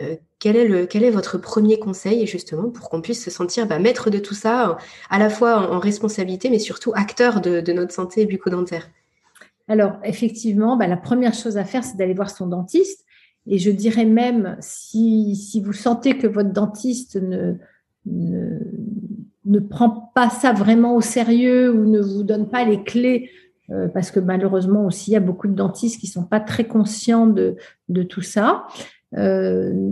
euh, 0.02 0.16
quel, 0.38 0.56
est 0.56 0.68
le, 0.68 0.84
quel 0.84 1.04
est 1.04 1.10
votre 1.10 1.38
premier 1.38 1.78
conseil 1.78 2.26
justement 2.26 2.68
pour 2.68 2.90
qu'on 2.90 3.00
puisse 3.00 3.24
se 3.24 3.30
sentir 3.30 3.66
bah, 3.66 3.78
maître 3.78 4.10
de 4.10 4.18
tout 4.18 4.34
ça, 4.34 4.76
à 5.08 5.18
la 5.18 5.30
fois 5.30 5.72
en, 5.72 5.78
responsabilité, 5.78 6.50
mais 6.50 6.58
surtout 6.58 6.92
acteur 6.94 7.40
de, 7.40 7.72
notre 7.72 7.94
santé 7.94 8.26
bucco-dentaire? 8.26 8.90
Alors, 9.68 9.92
effectivement, 10.04 10.76
bah, 10.76 10.86
la 10.86 10.98
première 10.98 11.32
chose 11.32 11.56
à 11.56 11.64
faire, 11.64 11.82
c'est 11.82 11.96
d'aller 11.96 12.12
voir 12.12 12.28
son 12.28 12.46
dentiste. 12.46 13.06
Et 13.46 13.58
je 13.58 13.70
dirais 13.70 14.04
même, 14.04 14.58
si, 14.60 15.34
si 15.34 15.62
vous 15.62 15.72
sentez 15.72 16.18
que 16.18 16.26
votre 16.26 16.52
dentiste 16.52 17.16
ne, 17.16 17.54
ne 18.04 18.58
ne 19.44 19.58
prend 19.58 20.12
pas 20.14 20.30
ça 20.30 20.52
vraiment 20.52 20.94
au 20.94 21.00
sérieux 21.00 21.72
ou 21.72 21.84
ne 21.88 22.00
vous 22.00 22.22
donne 22.22 22.48
pas 22.48 22.64
les 22.64 22.82
clés, 22.82 23.30
euh, 23.70 23.88
parce 23.88 24.10
que 24.10 24.20
malheureusement 24.20 24.86
aussi, 24.86 25.10
il 25.10 25.14
y 25.14 25.16
a 25.16 25.20
beaucoup 25.20 25.48
de 25.48 25.54
dentistes 25.54 26.00
qui 26.00 26.06
sont 26.06 26.24
pas 26.24 26.40
très 26.40 26.64
conscients 26.64 27.26
de, 27.26 27.56
tout 28.08 28.22
ça. 28.22 28.66
Euh, 29.16 29.90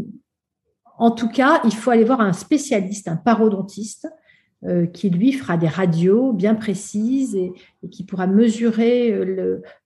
en 0.98 1.10
tout 1.10 1.28
cas, 1.28 1.60
il 1.64 1.74
faut 1.74 1.90
aller 1.90 2.04
voir 2.04 2.20
un 2.20 2.32
spécialiste, 2.32 3.08
un 3.08 3.16
parodontiste, 3.16 4.08
euh, 4.66 4.84
qui 4.86 5.08
lui 5.08 5.32
fera 5.32 5.56
des 5.56 5.68
radios 5.68 6.34
bien 6.34 6.54
précises 6.54 7.34
et, 7.34 7.52
qui 7.90 8.04
pourra 8.04 8.26
mesurer 8.26 9.18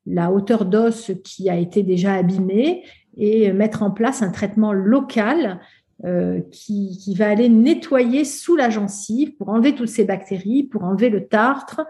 la 0.05 0.33
hauteur 0.33 0.65
d'os 0.65 1.12
qui 1.23 1.49
a 1.49 1.57
été 1.57 1.85
déjà 1.85 2.15
abîmée 2.15 2.83
et 3.17 3.53
mettre 3.53 3.85
en 3.85 3.93
place 3.93 4.21
un 4.23 4.31
traitement 4.31 4.73
local 4.73 5.61
euh, 6.05 6.41
qui, 6.51 7.15
va 7.17 7.31
aller 7.31 7.49
nettoyer 7.49 8.25
sous 8.25 8.57
la 8.57 8.69
gencive 8.69 9.37
pour 9.37 9.49
enlever 9.49 9.77
toutes 9.77 9.89
ces 9.89 10.05
bactéries, 10.05 10.65
pour 10.65 10.83
enlever 10.83 11.09
le 11.09 11.27
tartre. 11.27 11.83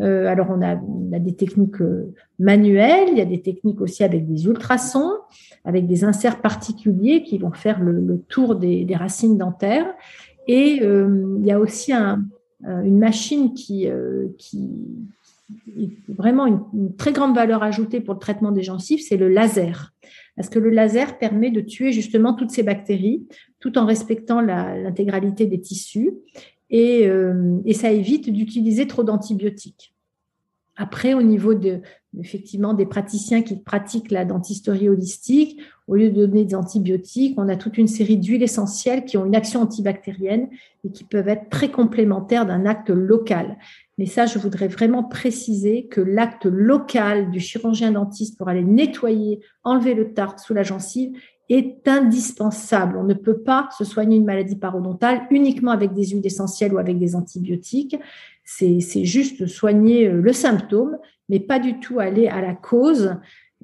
Euh, 0.00 0.26
alors, 0.26 0.48
on 0.50 0.60
a, 0.60 0.74
des 1.20 1.34
techniques 1.34 1.80
euh, 1.80 2.12
manuelles, 2.40 3.08
il 3.12 3.18
y 3.18 3.20
a 3.20 3.24
des 3.24 3.40
techniques 3.40 3.80
aussi 3.80 4.02
avec 4.02 4.26
des 4.26 4.46
ultrasons, 4.46 5.12
avec 5.64 5.86
des 5.86 6.02
inserts 6.02 6.40
particuliers 6.42 7.22
qui 7.22 7.38
vont 7.38 7.52
faire 7.52 7.80
le, 7.80 8.20
tour 8.28 8.56
des, 8.56 8.84
racines 8.96 9.38
dentaires. 9.38 9.94
Et 10.48 10.82
il 10.82 11.46
y 11.46 11.52
a 11.52 11.60
aussi 11.60 11.92
un, 11.92 12.24
une 12.66 12.98
machine 12.98 13.54
qui, 13.54 13.86
est 13.86 14.02
vraiment 16.08 16.46
une, 16.46 16.96
très 16.96 17.12
grande 17.12 17.34
valeur 17.34 17.62
ajoutée 17.62 18.00
pour 18.00 18.14
le 18.14 18.20
traitement 18.20 18.50
des 18.50 18.64
gencives, 18.64 19.00
c'est 19.00 19.16
le 19.16 19.28
laser. 19.28 19.92
Parce 20.36 20.48
que 20.48 20.58
le 20.58 20.70
laser 20.70 21.18
permet 21.18 21.50
de 21.50 21.60
tuer 21.60 21.92
justement 21.92 22.34
toutes 22.34 22.50
ces 22.50 22.62
bactéries 22.62 23.26
tout 23.60 23.78
en 23.78 23.86
respectant 23.86 24.40
l'intégralité 24.40 25.46
des 25.46 25.60
tissus. 25.60 26.12
Et, 26.70 27.06
euh, 27.06 27.58
et 27.66 27.74
ça 27.74 27.92
évite 27.92 28.30
d'utiliser 28.30 28.86
trop 28.86 29.04
d'antibiotiques. 29.04 29.94
Après, 30.76 31.12
au 31.12 31.22
niveau 31.22 31.52
de, 31.52 31.80
effectivement 32.18 32.72
des 32.72 32.86
praticiens 32.86 33.42
qui 33.42 33.56
pratiquent 33.56 34.10
la 34.10 34.24
dentisterie 34.24 34.88
holistique, 34.88 35.60
au 35.86 35.96
lieu 35.96 36.10
de 36.10 36.26
donner 36.26 36.44
des 36.44 36.54
antibiotiques, 36.54 37.34
on 37.38 37.48
a 37.48 37.56
toute 37.56 37.76
une 37.76 37.88
série 37.88 38.16
d'huiles 38.16 38.42
essentielles 38.42 39.04
qui 39.04 39.18
ont 39.18 39.26
une 39.26 39.36
action 39.36 39.60
antibactérienne 39.60 40.48
et 40.84 40.90
qui 40.90 41.04
peuvent 41.04 41.28
être 41.28 41.50
très 41.50 41.70
complémentaires 41.70 42.46
d'un 42.46 42.64
acte 42.64 42.88
local. 42.88 43.58
Mais 43.98 44.06
ça, 44.06 44.26
je 44.26 44.38
voudrais 44.38 44.68
vraiment 44.68 45.04
préciser 45.04 45.86
que 45.86 46.00
l'acte 46.00 46.46
local 46.46 47.30
du 47.30 47.40
chirurgien 47.40 47.92
dentiste 47.92 48.38
pour 48.38 48.48
aller 48.48 48.64
nettoyer, 48.64 49.40
enlever 49.64 49.94
le 49.94 50.14
tartre 50.14 50.42
sous 50.42 50.54
la 50.54 50.62
gencive 50.62 51.12
est 51.48 51.86
indispensable. 51.86 52.96
On 52.96 53.04
ne 53.04 53.14
peut 53.14 53.38
pas 53.38 53.68
se 53.76 53.84
soigner 53.84 54.16
une 54.16 54.24
maladie 54.24 54.56
parodontale 54.56 55.26
uniquement 55.30 55.72
avec 55.72 55.92
des 55.92 56.06
huiles 56.06 56.26
essentielles 56.26 56.72
ou 56.72 56.78
avec 56.78 56.98
des 56.98 57.14
antibiotiques. 57.14 57.96
C'est 58.44 59.04
juste 59.04 59.46
soigner 59.46 60.08
euh, 60.08 60.20
le 60.20 60.32
symptôme, 60.32 60.98
mais 61.28 61.40
pas 61.40 61.58
du 61.58 61.78
tout 61.78 62.00
aller 62.00 62.28
à 62.28 62.40
la 62.40 62.54
cause. 62.54 63.16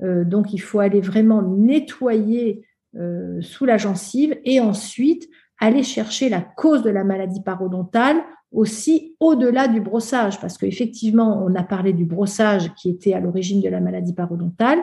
Euh, 0.02 0.24
donc, 0.24 0.52
il 0.52 0.60
faut 0.60 0.80
aller 0.80 1.00
vraiment 1.00 1.42
nettoyer 1.42 2.64
euh, 2.96 3.40
sous 3.40 3.64
la 3.64 3.76
gencive 3.76 4.36
et 4.44 4.60
ensuite 4.60 5.28
aller 5.58 5.82
chercher 5.82 6.28
la 6.28 6.40
cause 6.40 6.82
de 6.82 6.90
la 6.90 7.04
maladie 7.04 7.42
parodontale 7.42 8.22
aussi 8.52 9.14
au-delà 9.20 9.68
du 9.68 9.80
brossage, 9.80 10.40
parce 10.40 10.56
qu'effectivement, 10.56 11.42
on 11.44 11.54
a 11.54 11.62
parlé 11.62 11.92
du 11.92 12.04
brossage 12.04 12.72
qui 12.74 12.90
était 12.90 13.12
à 13.12 13.20
l'origine 13.20 13.60
de 13.60 13.68
la 13.68 13.80
maladie 13.80 14.14
parodontale, 14.14 14.78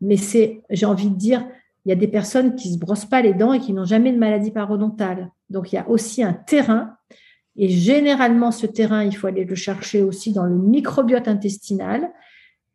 mais 0.00 0.16
c'est, 0.16 0.62
j'ai 0.70 0.86
envie 0.86 1.10
de 1.10 1.16
dire, 1.16 1.46
il 1.84 1.90
y 1.90 1.92
a 1.92 1.96
des 1.96 2.08
personnes 2.08 2.54
qui 2.54 2.72
se 2.72 2.78
brossent 2.78 3.04
pas 3.04 3.20
les 3.20 3.34
dents 3.34 3.52
et 3.52 3.60
qui 3.60 3.72
n'ont 3.72 3.84
jamais 3.84 4.12
de 4.12 4.18
maladie 4.18 4.50
parodontale. 4.50 5.30
Donc, 5.50 5.72
il 5.72 5.76
y 5.76 5.78
a 5.78 5.88
aussi 5.88 6.22
un 6.22 6.32
terrain. 6.32 6.96
Et 7.56 7.68
généralement, 7.68 8.50
ce 8.50 8.66
terrain, 8.66 9.04
il 9.04 9.14
faut 9.14 9.26
aller 9.26 9.44
le 9.44 9.54
chercher 9.54 10.02
aussi 10.02 10.32
dans 10.32 10.44
le 10.44 10.56
microbiote 10.56 11.28
intestinal, 11.28 12.10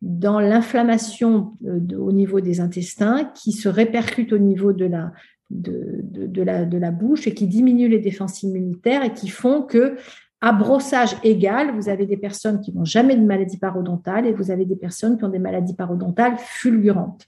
dans 0.00 0.38
l'inflammation 0.38 1.54
euh, 1.66 1.80
au 1.98 2.12
niveau 2.12 2.40
des 2.40 2.60
intestins, 2.60 3.30
qui 3.34 3.52
se 3.52 3.68
répercute 3.68 4.32
au 4.32 4.38
niveau 4.38 4.72
de 4.72 4.86
la, 4.86 5.12
de, 5.50 6.00
de, 6.02 6.42
la, 6.42 6.64
de 6.64 6.78
la 6.78 6.90
bouche 6.90 7.26
et 7.26 7.34
qui 7.34 7.46
diminue 7.46 7.88
les 7.88 7.98
défenses 7.98 8.42
immunitaires 8.42 9.02
et 9.04 9.12
qui 9.12 9.28
font 9.28 9.62
que 9.62 9.96
à 10.40 10.52
brossage 10.52 11.16
égal, 11.22 11.72
vous 11.74 11.88
avez 11.88 12.06
des 12.06 12.16
personnes 12.16 12.60
qui 12.60 12.72
n'ont 12.72 12.84
jamais 12.84 13.14
de 13.14 13.24
maladie 13.24 13.58
parodontale 13.58 14.26
et 14.26 14.32
vous 14.32 14.50
avez 14.50 14.64
des 14.64 14.76
personnes 14.76 15.18
qui 15.18 15.24
ont 15.24 15.28
des 15.28 15.38
maladies 15.38 15.74
parodontales 15.74 16.36
fulgurantes. 16.38 17.26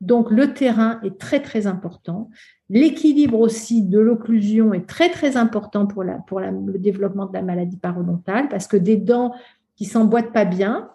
Donc, 0.00 0.30
le 0.30 0.52
terrain 0.54 1.00
est 1.02 1.18
très, 1.18 1.40
très 1.40 1.66
important. 1.66 2.30
L'équilibre 2.68 3.38
aussi 3.38 3.82
de 3.82 3.98
l'occlusion 3.98 4.74
est 4.74 4.86
très, 4.86 5.10
très 5.10 5.36
important 5.36 5.86
pour, 5.86 6.02
la, 6.02 6.14
pour 6.14 6.40
le 6.40 6.78
développement 6.78 7.26
de 7.26 7.32
la 7.34 7.42
maladie 7.42 7.76
parodontale 7.76 8.48
parce 8.48 8.66
que 8.66 8.76
des 8.76 8.96
dents 8.96 9.34
qui 9.76 9.84
s'emboîtent 9.84 10.32
pas 10.32 10.44
bien 10.44 10.90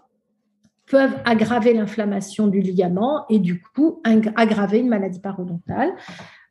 peuvent 0.87 1.15
aggraver 1.25 1.73
l'inflammation 1.73 2.47
du 2.47 2.59
ligament 2.59 3.25
et 3.29 3.39
du 3.39 3.61
coup 3.61 4.01
aggraver 4.35 4.79
une 4.79 4.89
maladie 4.89 5.19
parodontale. 5.19 5.93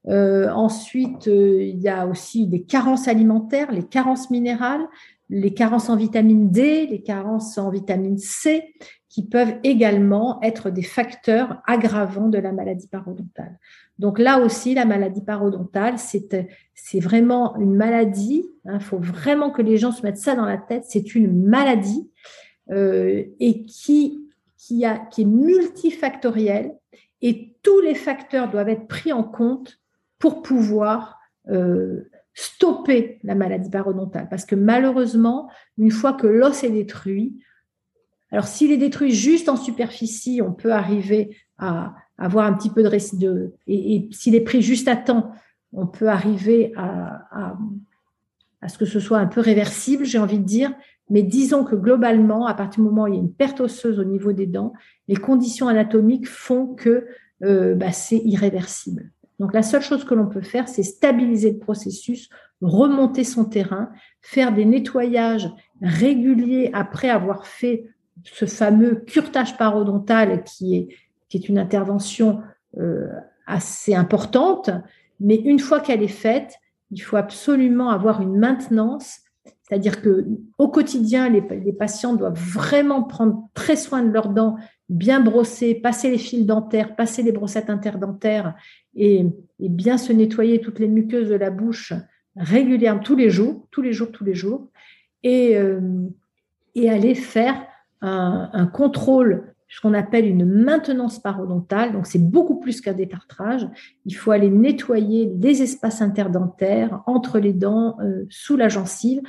Euh, 0.09 0.49
ensuite, 0.51 1.29
euh, 1.29 1.63
il 1.63 1.81
y 1.81 1.89
a 1.89 2.07
aussi 2.07 2.47
des 2.47 2.63
carences 2.63 3.09
alimentaires, 3.09 3.71
les 3.71 3.83
carences 3.83 4.31
minérales, 4.31 4.87
les 5.29 5.53
carences 5.55 5.91
en 5.91 5.97
vitamine 5.97 6.51
D, 6.51 6.87
les 6.87 7.03
carences 7.03 7.59
en 7.59 7.71
vitamine 7.71 8.19
C, 8.19 8.75
qui 9.09 9.27
peuvent 9.27 9.55
également 9.65 10.41
être 10.43 10.71
des 10.71 10.83
facteurs 10.83 11.61
aggravants 11.67 12.29
de 12.29 12.39
la 12.39 12.53
maladie 12.53 12.89
parodontale. 12.89 13.59
Donc 13.99 14.19
là 14.19 14.39
aussi, 14.39 14.73
la 14.75 14.85
maladie 14.85 15.21
parodontale, 15.21 15.97
c'est 15.99 17.01
vraiment 17.01 17.57
une 17.59 17.75
maladie. 17.75 18.45
Il 18.65 18.71
hein, 18.71 18.81
faut 18.81 18.99
vraiment 18.99 19.51
que 19.51 19.63
les 19.63 19.77
gens 19.77 19.93
se 19.93 20.03
mettent 20.03 20.17
ça 20.17 20.35
dans 20.35 20.47
la 20.47 20.59
tête. 20.59 20.85
C'est 20.87 21.15
une 21.15 21.45
maladie 21.45 22.09
euh, 22.71 23.25
et 23.41 23.65
qui, 23.65 24.25
qui, 24.57 24.85
a, 24.85 24.97
qui 24.97 25.23
est 25.23 25.27
multifactorielle 25.27 26.75
et 27.21 27.57
tous 27.63 27.81
les 27.81 27.95
facteurs 27.95 28.51
doivent 28.51 28.69
être 28.69 28.87
pris 28.87 29.13
en 29.13 29.23
compte 29.25 29.80
pour 30.21 30.43
pouvoir 30.43 31.19
euh, 31.49 32.09
stopper 32.35 33.19
la 33.25 33.35
maladie 33.35 33.71
parodontale. 33.71 34.29
Parce 34.29 34.45
que 34.45 34.55
malheureusement, 34.55 35.51
une 35.79 35.91
fois 35.91 36.13
que 36.13 36.29
l'os 36.29 36.63
est 36.63 36.71
détruit, 36.71 37.43
alors 38.31 38.47
s'il 38.47 38.71
est 38.71 38.77
détruit 38.77 39.11
juste 39.11 39.49
en 39.49 39.57
superficie, 39.57 40.41
on 40.41 40.53
peut 40.53 40.73
arriver 40.73 41.37
à 41.59 41.97
avoir 42.17 42.47
un 42.47 42.53
petit 42.53 42.71
peu 42.71 42.85
de... 42.85 43.19
de 43.19 43.55
et, 43.67 44.09
s'il 44.13 44.37
est 44.37 44.43
pris 44.43 44.63
juste 44.63 44.87
à 44.87 44.95
temps, 44.95 45.33
on 45.73 45.87
peut 45.87 46.09
arriver 46.09 46.73
à, 46.77 47.57
à, 48.61 48.69
ce 48.69 48.79
que 48.79 48.85
ce 48.85 49.01
soit 49.01 49.19
un 49.19 49.27
peu 49.27 49.41
réversible, 49.41 50.05
j'ai 50.05 50.19
envie 50.19 50.39
de 50.39 50.45
dire. 50.45 50.73
Mais 51.09 51.23
disons 51.23 51.65
que 51.65 51.75
globalement, 51.75 52.47
à 52.47 52.55
partir 52.55 52.83
du 52.85 52.89
moment 52.89 53.05
où 53.05 53.07
il 53.09 53.15
y 53.15 53.17
a 53.17 53.21
une 53.21 53.33
perte 53.33 53.61
osseuse 53.61 53.99
au 53.99 54.05
niveau 54.05 54.33
des 54.33 54.47
dents, 54.47 54.75
les 55.09 55.17
conditions 55.17 55.67
anatomiques 55.67 56.29
font 56.29 56.69
que 56.75 57.07
euh, 57.43 57.75
bah, 57.75 57.91
c'est 57.91 58.19
irréversible. 58.19 59.11
Donc 59.41 59.55
la 59.55 59.63
seule 59.63 59.83
chose 59.83 60.05
que 60.05 60.15
l'on 60.15 60.27
peut 60.27 60.43
faire, 60.43 60.69
c'est 60.69 60.83
stabiliser 60.83 61.51
le 61.51 61.59
processus, 61.59 62.29
remonter 62.61 63.25
son 63.25 63.47
terrain, 63.47 63.91
faire 64.21 64.53
des 64.53 64.67
nettoyages 64.67 65.51
réguliers 65.81 66.71
après 66.75 67.09
avoir 67.09 67.47
fait 67.47 67.87
ce 68.23 68.45
fameux 68.45 68.97
curtage 69.07 69.57
parodontal 69.57 70.45
qui 70.45 70.77
est, 70.77 70.89
qui 71.29 71.39
est 71.39 71.49
une 71.49 71.59
intervention 71.59 72.43
euh, 72.79 73.09
assez 73.47 73.95
importante. 73.95 74.71
Mais 75.21 75.37
une 75.37 75.59
fois 75.59 75.81
qu'elle 75.81 76.03
est 76.03 76.09
faite, 76.09 76.57
il 76.91 77.01
faut 77.01 77.17
absolument 77.17 77.89
avoir 77.89 78.21
une 78.21 78.39
maintenance 78.39 79.21
c'est-à-dire 79.71 80.03
que 80.03 80.27
au 80.59 80.69
quotidien, 80.69 81.29
les, 81.29 81.43
patients 81.73 82.15
doivent 82.15 82.35
vraiment 82.35 83.05
prendre 83.05 83.49
très 83.55 83.77
soin 83.77 84.03
de 84.03 84.11
leurs 84.11 84.31
dents, 84.31 84.57
bien 84.91 85.21
brosser, 85.21 85.75
passer 85.75 86.11
les 86.11 86.19
fils 86.19 86.45
dentaires, 86.45 86.95
passer 86.97 87.23
les 87.23 87.33
brossettes 87.33 87.71
interdentaires 87.71 88.55
et, 88.95 89.25
bien 89.59 89.97
se 89.97 90.13
nettoyer 90.13 90.61
toutes 90.61 90.79
les 90.79 90.89
muqueuses 90.89 91.29
de 91.29 91.37
la 91.37 91.51
bouche 91.51 91.95
régulièrement, 92.37 93.01
tous 93.01 93.17
les 93.17 93.31
jours, 93.31 93.67
tous 93.71 93.83
les 93.83 93.93
jours, 93.93 94.11
tous 94.13 94.25
les 94.25 94.35
jours, 94.35 94.69
et, 95.23 95.57
euh, 95.57 95.81
aller 96.77 97.15
faire 97.15 97.67
un, 98.01 98.51
un 98.53 98.67
contrôle 98.67 99.55
ce 99.71 99.81
qu'on 99.81 99.95
appelle 99.95 100.27
une 100.27 100.45
maintenance 100.45 101.21
parodontale. 101.21 101.93
Donc, 101.93 102.07
c'est 102.07 102.19
beaucoup 102.19 102.59
plus 102.59 102.81
qu'un 102.81 102.93
détartrage. 102.93 103.67
Il 104.05 104.17
faut 104.17 104.33
aller 104.33 104.51
nettoyer 104.51 105.27
des 105.27 105.63
espaces 105.63 106.03
interdentaires 106.03 107.03
entre 107.07 107.39
les 107.39 107.53
dents, 107.53 107.97
euh, 108.01 108.25
sous 108.29 108.57
la 108.57 108.69
gencive, 108.69 109.21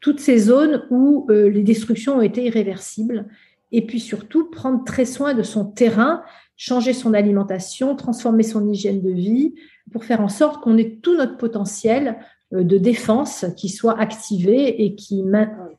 toutes 0.00 0.20
ces 0.20 0.38
zones 0.38 0.84
où 0.90 1.26
euh, 1.30 1.48
les 1.48 1.62
destructions 1.62 2.18
ont 2.18 2.22
été 2.22 2.44
irréversibles. 2.44 3.26
Et 3.72 3.84
puis 3.84 4.00
surtout, 4.00 4.50
prendre 4.50 4.84
très 4.84 5.04
soin 5.04 5.34
de 5.34 5.42
son 5.42 5.64
terrain, 5.64 6.22
changer 6.56 6.92
son 6.92 7.14
alimentation, 7.14 7.94
transformer 7.96 8.42
son 8.42 8.68
hygiène 8.68 9.02
de 9.02 9.10
vie 9.10 9.54
pour 9.92 10.04
faire 10.04 10.20
en 10.20 10.28
sorte 10.28 10.62
qu'on 10.62 10.76
ait 10.76 10.98
tout 11.02 11.16
notre 11.16 11.36
potentiel 11.36 12.18
euh, 12.52 12.64
de 12.64 12.78
défense 12.78 13.46
qui 13.56 13.68
soit 13.68 13.98
activé 13.98 14.84
et 14.84 14.94
qui, 14.94 15.22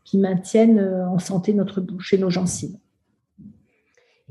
qui 0.06 0.18
maintienne 0.18 0.80
euh, 0.80 1.08
en 1.10 1.20
santé 1.20 1.54
notre 1.54 1.82
bouche 1.82 2.14
et 2.14 2.18
nos 2.18 2.30
gencives. 2.30 2.76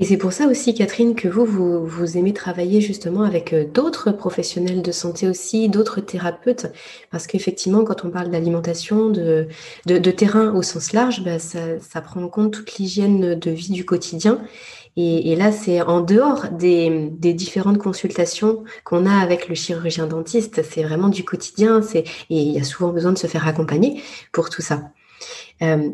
Et 0.01 0.05
c'est 0.05 0.17
pour 0.17 0.33
ça 0.33 0.47
aussi, 0.47 0.75
Catherine, 0.75 1.17
que 1.17 1.27
vous, 1.27 1.45
vous, 1.85 2.17
aimez 2.17 2.33
travailler 2.33 2.81
justement 2.81 3.23
avec 3.23 3.53
euh, 3.53 3.65
d'autres 3.65 4.13
professionnels 4.13 4.81
de 4.81 4.93
santé 4.93 5.29
aussi, 5.29 5.69
d'autres 5.69 6.01
thérapeutes, 6.01 6.67
parce 7.11 7.27
qu'effectivement, 7.27 7.83
quand 7.83 8.05
on 8.05 8.11
parle 8.11 8.31
d'alimentation, 8.31 9.11
de, 9.11 9.49
de, 9.87 10.11
terrain 10.11 10.55
au 10.55 10.63
sens 10.63 10.93
large, 10.93 11.25
bah, 11.25 11.41
ça, 11.41 12.01
prend 12.01 12.23
en 12.23 12.29
compte 12.29 12.53
toute 12.53 12.77
l'hygiène 12.77 13.35
de 13.35 13.51
vie 13.51 13.73
du 13.73 13.85
quotidien. 13.85 14.41
Et, 14.97 15.37
là, 15.37 15.53
c'est 15.53 15.81
en 15.81 16.01
dehors 16.01 16.49
des, 16.51 17.11
différentes 17.21 17.79
consultations 17.79 18.65
qu'on 18.85 19.07
a 19.07 19.17
avec 19.17 19.49
le 19.49 19.55
chirurgien 19.55 20.09
dentiste, 20.09 20.63
c'est 20.69 20.83
vraiment 20.83 21.09
du 21.09 21.25
quotidien, 21.25 21.81
et 21.95 22.05
il 22.31 22.51
y 22.51 22.59
a 22.59 22.65
souvent 22.65 22.93
besoin 22.93 23.13
de 23.13 23.19
se 23.19 23.29
faire 23.29 23.47
accompagner 23.47 24.03
pour 24.33 24.51
tout 24.51 24.63
ça. 24.63 24.91
Euh, 25.63 25.91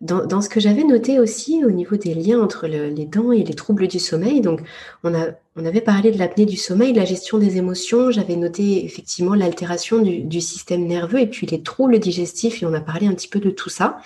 dans, 0.00 0.40
ce 0.40 0.48
que 0.48 0.60
j'avais 0.60 0.84
noté 0.84 1.18
aussi 1.18 1.62
au 1.62 1.70
niveau 1.70 1.96
des 1.96 2.14
liens 2.14 2.40
entre 2.40 2.66
les 2.66 3.04
dents 3.04 3.32
et 3.32 3.44
les 3.44 3.52
troubles 3.52 3.86
du 3.86 3.98
sommeil, 3.98 4.40
donc 4.40 4.62
on, 5.04 5.14
a, 5.14 5.26
on 5.56 5.66
avait 5.66 5.82
parlé 5.82 6.10
de 6.10 6.18
l'apnée 6.18 6.46
du 6.46 6.56
sommeil, 6.56 6.94
de 6.94 6.98
la 6.98 7.04
gestion 7.04 7.36
des 7.36 7.58
émotions, 7.58 8.10
j'avais 8.10 8.36
noté 8.36 8.82
effectivement 8.84 9.34
l'altération 9.34 10.00
du, 10.00 10.40
système 10.40 10.86
nerveux 10.86 11.20
et 11.20 11.26
puis 11.26 11.46
les 11.46 11.62
troubles 11.62 11.98
digestifs, 11.98 12.62
et 12.62 12.66
on 12.66 12.72
a 12.72 12.80
parlé 12.80 13.08
un 13.08 13.14
petit 13.14 13.28
peu 13.28 13.40
de 13.40 13.50
tout 13.50 13.68
ça. 13.68 13.98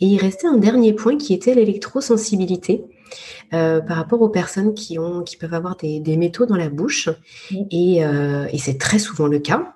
Et 0.00 0.06
il 0.06 0.18
restait 0.18 0.46
un 0.46 0.58
dernier 0.58 0.92
point 0.92 1.16
qui 1.16 1.32
était 1.32 1.54
l'électrosensibilité. 1.54 2.84
Euh, 3.54 3.80
par 3.80 3.96
rapport 3.96 4.20
aux 4.20 4.28
personnes 4.28 4.74
qui, 4.74 4.98
ont, 4.98 5.22
qui 5.22 5.38
peuvent 5.38 5.54
avoir 5.54 5.76
des, 5.76 6.16
métaux 6.18 6.44
dans 6.44 6.58
la 6.58 6.68
bouche. 6.68 7.08
Et, 7.70 8.04
euh, 8.04 8.46
et 8.52 8.58
c'est 8.58 8.76
très 8.76 8.98
souvent 8.98 9.26
le 9.26 9.38
cas, 9.38 9.72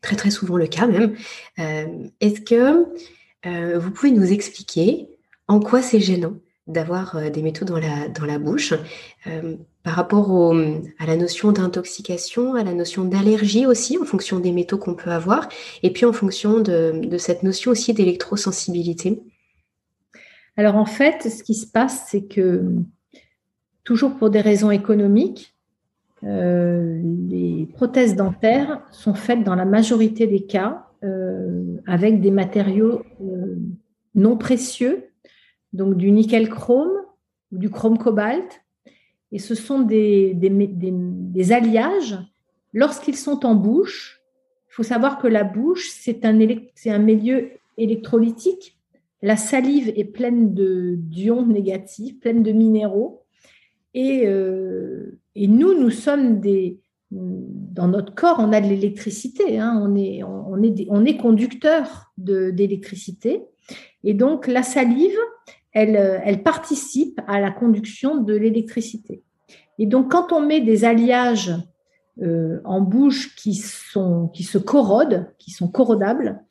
très 0.00 0.16
très 0.16 0.30
souvent 0.30 0.56
le 0.56 0.66
cas 0.66 0.86
même. 0.86 1.14
Euh, 1.58 1.84
est-ce 2.22 2.40
que 2.40 2.86
euh, 3.46 3.78
vous 3.78 3.90
pouvez 3.90 4.10
nous 4.10 4.32
expliquer 4.32 5.08
en 5.48 5.60
quoi 5.60 5.82
c'est 5.82 6.00
gênant 6.00 6.34
d'avoir 6.66 7.16
euh, 7.16 7.30
des 7.30 7.42
métaux 7.42 7.64
dans 7.64 7.78
la, 7.78 8.38
bouche 8.38 8.74
euh, 9.26 9.56
par 9.84 9.94
rapport 9.94 10.54
à 10.98 11.06
la 11.06 11.16
notion 11.16 11.52
d'intoxication, 11.52 12.54
à 12.54 12.64
la 12.64 12.74
notion 12.74 13.04
d'allergie 13.04 13.66
aussi, 13.66 13.98
en 13.98 14.04
fonction 14.04 14.40
des 14.40 14.50
métaux 14.50 14.78
qu'on 14.78 14.94
peut 14.94 15.10
avoir, 15.10 15.48
et 15.84 15.92
puis 15.92 16.04
en 16.04 16.12
fonction 16.12 16.60
de, 16.60 17.16
cette 17.18 17.44
notion 17.44 17.70
aussi 17.70 17.94
d'électrosensibilité? 17.94 19.22
Alors 20.56 20.74
en 20.76 20.86
fait, 20.86 21.30
ce 21.30 21.44
qui 21.44 21.54
se 21.54 21.66
passe, 21.66 22.06
c'est 22.10 22.24
que 22.24 22.72
toujours 23.84 24.16
pour 24.16 24.30
des 24.30 24.40
raisons 24.40 24.72
économiques, 24.72 25.54
les 26.22 27.68
prothèses 27.74 28.16
dentaires 28.16 28.82
sont 28.90 29.14
faites 29.14 29.44
dans 29.44 29.54
la 29.54 29.66
majorité 29.66 30.26
des 30.26 30.46
cas 30.46 30.85
avec 31.86 32.20
des 32.20 32.30
matériaux 32.30 33.02
euh, 33.20 33.56
non 34.14 34.36
précieux, 34.36 35.10
donc 35.72 35.96
du 35.96 36.10
nickel 36.10 36.48
chrome 36.48 36.92
ou 37.52 37.58
du 37.58 37.70
chrome 37.70 37.98
cobalt. 37.98 38.62
Et 39.32 39.38
ce 39.38 39.54
sont 39.54 39.80
des, 39.80 40.34
alliages. 41.50 42.18
Lorsqu'ils 42.72 43.16
sont 43.16 43.44
en 43.44 43.54
bouche, 43.54 44.20
il 44.68 44.74
faut 44.74 44.82
savoir 44.82 45.18
que 45.18 45.26
la 45.26 45.44
bouche, 45.44 45.90
c'est 45.90 46.24
un, 46.24 46.32
milieu 46.32 47.50
électrolytique. 47.76 48.78
La 49.22 49.36
salive 49.36 49.92
est 49.96 50.04
pleine 50.04 50.54
d'ions 50.54 51.46
négatifs, 51.46 52.20
pleine 52.20 52.42
de 52.42 52.52
minéraux. 52.52 53.22
Et, 53.94 54.26
euh, 54.26 55.18
et, 55.34 55.48
nous, 55.48 55.74
nous 55.74 55.90
sommes 55.90 56.40
des, 56.40 56.78
dans 57.10 57.88
notre 57.88 58.14
corps, 58.14 58.36
on 58.40 58.52
a 58.52 58.60
de 58.60 58.66
l'électricité, 58.66 59.58
hein. 59.58 59.80
on, 59.80 59.94
est, 59.94 60.22
on, 60.24 60.62
est, 60.62 60.86
on 60.90 61.04
est 61.04 61.16
conducteur 61.16 62.12
d'électricité. 62.18 63.42
Et 64.02 64.14
donc, 64.14 64.46
la 64.46 64.62
salive, 64.62 65.16
elle, 65.72 65.96
elle 66.24 66.42
participe 66.42 67.20
à 67.26 67.40
la 67.40 67.50
conduction 67.50 68.16
de 68.16 68.34
l'électricité. 68.34 69.22
Et 69.78 69.86
donc, 69.86 70.10
quand 70.10 70.32
on 70.32 70.40
met 70.40 70.60
des 70.60 70.84
alliages 70.84 71.52
euh, 72.22 72.60
en 72.64 72.80
bouche 72.80 73.36
qui, 73.36 73.54
sont, 73.54 74.28
qui 74.28 74.42
se 74.42 74.58
corrodent, 74.58 75.26
qui 75.38 75.50
sont 75.50 75.68
corrodables, 75.68 76.42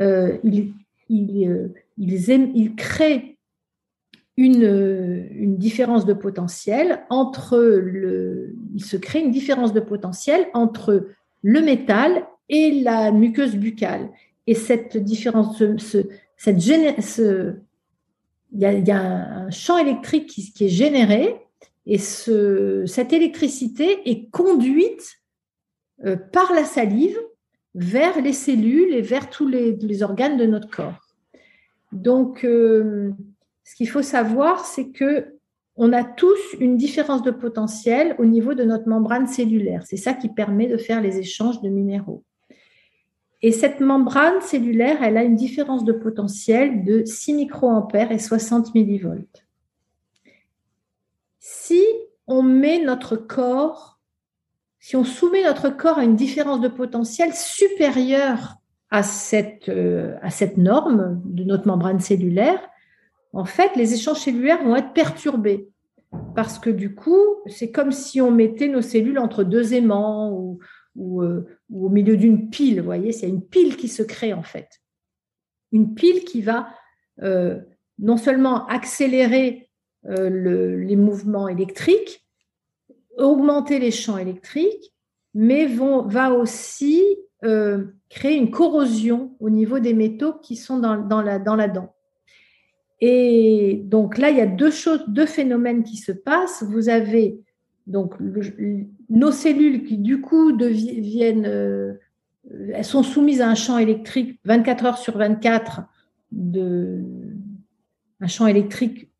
euh, 0.00 0.38
ils, 0.44 0.72
ils, 1.08 1.48
euh, 1.48 1.74
ils, 1.96 2.30
ils 2.54 2.74
créent 2.76 3.37
une, 4.38 5.28
une, 5.32 5.58
différence 5.58 6.06
de 6.06 6.12
potentiel 6.12 7.04
entre 7.10 7.58
le, 7.58 8.54
il 8.72 8.84
se 8.84 8.96
crée 8.96 9.18
une 9.18 9.32
différence 9.32 9.72
de 9.72 9.80
potentiel 9.80 10.46
entre 10.54 11.08
le 11.42 11.60
métal 11.60 12.24
et 12.48 12.80
la 12.80 13.10
muqueuse 13.10 13.56
buccale. 13.56 14.10
Et 14.46 14.54
cette 14.54 14.96
différence, 14.96 15.58
ce, 15.58 16.06
cette 16.36 16.60
ce, 16.60 17.54
il, 18.52 18.60
y 18.60 18.90
a, 18.92 19.00
un 19.00 19.50
champ 19.50 19.76
électrique 19.76 20.28
qui, 20.28 20.52
qui 20.52 20.66
est 20.66 20.68
généré 20.68 21.34
et 21.86 21.98
ce, 21.98 22.84
cette 22.86 23.12
électricité 23.12 24.08
est 24.08 24.30
conduite 24.30 25.16
euh, 26.04 26.16
par 26.16 26.52
la 26.52 26.62
salive 26.64 27.18
vers 27.74 28.22
les 28.22 28.32
cellules 28.32 28.94
et 28.94 29.02
vers 29.02 29.30
tous 29.30 29.48
les, 29.48 29.72
les 29.72 30.02
organes 30.04 30.36
de 30.36 30.46
notre 30.46 30.70
corps. 30.70 31.00
Donc, 31.90 32.44
euh, 32.44 33.10
ce 33.68 33.74
qu'il 33.74 33.88
faut 33.90 34.02
savoir, 34.02 34.64
c'est 34.64 34.88
que 34.88 35.34
on 35.76 35.92
a 35.92 36.02
tous 36.02 36.38
une 36.58 36.78
différence 36.78 37.22
de 37.22 37.30
potentiel 37.30 38.16
au 38.18 38.24
niveau 38.24 38.54
de 38.54 38.64
notre 38.64 38.88
membrane 38.88 39.26
cellulaire. 39.26 39.84
C'est 39.86 39.98
ça 39.98 40.14
qui 40.14 40.30
permet 40.30 40.68
de 40.68 40.78
faire 40.78 41.02
les 41.02 41.18
échanges 41.18 41.60
de 41.60 41.68
minéraux. 41.68 42.24
Et 43.42 43.52
cette 43.52 43.80
membrane 43.80 44.40
cellulaire, 44.40 45.02
elle 45.02 45.18
a 45.18 45.22
une 45.22 45.36
différence 45.36 45.84
de 45.84 45.92
potentiel 45.92 46.82
de 46.82 47.04
6 47.04 47.34
microampères 47.34 48.10
et 48.10 48.18
60 48.18 48.74
millivolts. 48.74 49.44
si 51.38 51.84
on 52.26 52.42
met 52.42 52.82
notre 52.82 53.16
corps, 53.16 54.00
si 54.80 54.96
on 54.96 55.04
soumet 55.04 55.44
notre 55.44 55.68
corps 55.68 55.98
à 55.98 56.04
une 56.04 56.16
différence 56.16 56.62
de 56.62 56.68
potentiel 56.68 57.34
supérieure 57.34 58.56
à 58.90 59.02
cette, 59.02 59.68
euh, 59.68 60.16
à 60.22 60.30
cette 60.30 60.56
norme 60.56 61.20
de 61.24 61.44
notre 61.44 61.66
membrane 61.66 62.00
cellulaire, 62.00 62.66
en 63.32 63.44
fait, 63.44 63.76
les 63.76 63.94
échanges 63.94 64.20
cellulaires 64.20 64.62
vont 64.64 64.76
être 64.76 64.92
perturbés. 64.92 65.68
Parce 66.34 66.58
que 66.58 66.70
du 66.70 66.94
coup, 66.94 67.22
c'est 67.46 67.70
comme 67.70 67.92
si 67.92 68.20
on 68.20 68.30
mettait 68.30 68.68
nos 68.68 68.80
cellules 68.80 69.18
entre 69.18 69.44
deux 69.44 69.74
aimants 69.74 70.32
ou, 70.96 71.22
euh, 71.22 71.46
au 71.72 71.90
milieu 71.90 72.16
d'une 72.16 72.48
pile. 72.48 72.80
Vous 72.80 72.86
voyez, 72.86 73.12
c'est 73.12 73.28
une 73.28 73.42
pile 73.42 73.76
qui 73.76 73.88
se 73.88 74.02
crée 74.02 74.32
en 74.32 74.42
fait. 74.42 74.80
Une 75.70 75.94
pile 75.94 76.24
qui 76.24 76.40
va 76.40 76.68
euh, 77.22 77.60
non 77.98 78.16
seulement 78.16 78.66
accélérer 78.66 79.70
les 80.04 80.96
mouvements 80.96 81.48
électriques, 81.48 82.24
augmenter 83.18 83.78
les 83.78 83.90
champs 83.90 84.16
électriques, 84.16 84.94
mais 85.34 85.66
va 85.66 86.32
aussi 86.32 87.02
euh, 87.44 87.84
créer 88.08 88.36
une 88.36 88.50
corrosion 88.50 89.36
au 89.40 89.50
niveau 89.50 89.80
des 89.80 89.92
métaux 89.92 90.32
qui 90.34 90.56
sont 90.56 90.78
dans 90.78 91.22
la 91.22 91.38
dent. 91.38 91.94
Et 93.00 93.82
donc 93.84 94.18
là, 94.18 94.30
il 94.30 94.36
y 94.36 94.40
a 94.40 94.46
deux 94.46 94.70
choses, 94.70 95.04
deux 95.08 95.26
phénomènes 95.26 95.84
qui 95.84 95.96
se 95.96 96.12
passent. 96.12 96.62
Vous 96.62 96.88
avez 96.88 97.38
donc 97.86 98.14
nos 99.08 99.32
cellules 99.32 99.84
qui 99.84 99.98
du 99.98 100.20
coup 100.20 100.52
deviennent, 100.52 101.46
euh, 101.46 101.94
elles 102.74 102.84
sont 102.84 103.02
soumises 103.02 103.40
à 103.40 103.48
un 103.48 103.54
champ 103.54 103.78
électrique 103.78 104.40
24 104.44 104.84
heures 104.84 104.98
sur 104.98 105.16
24 105.16 105.82
de 106.32 107.02
un 108.20 108.26
champ 108.26 108.46
électrique 108.46 109.10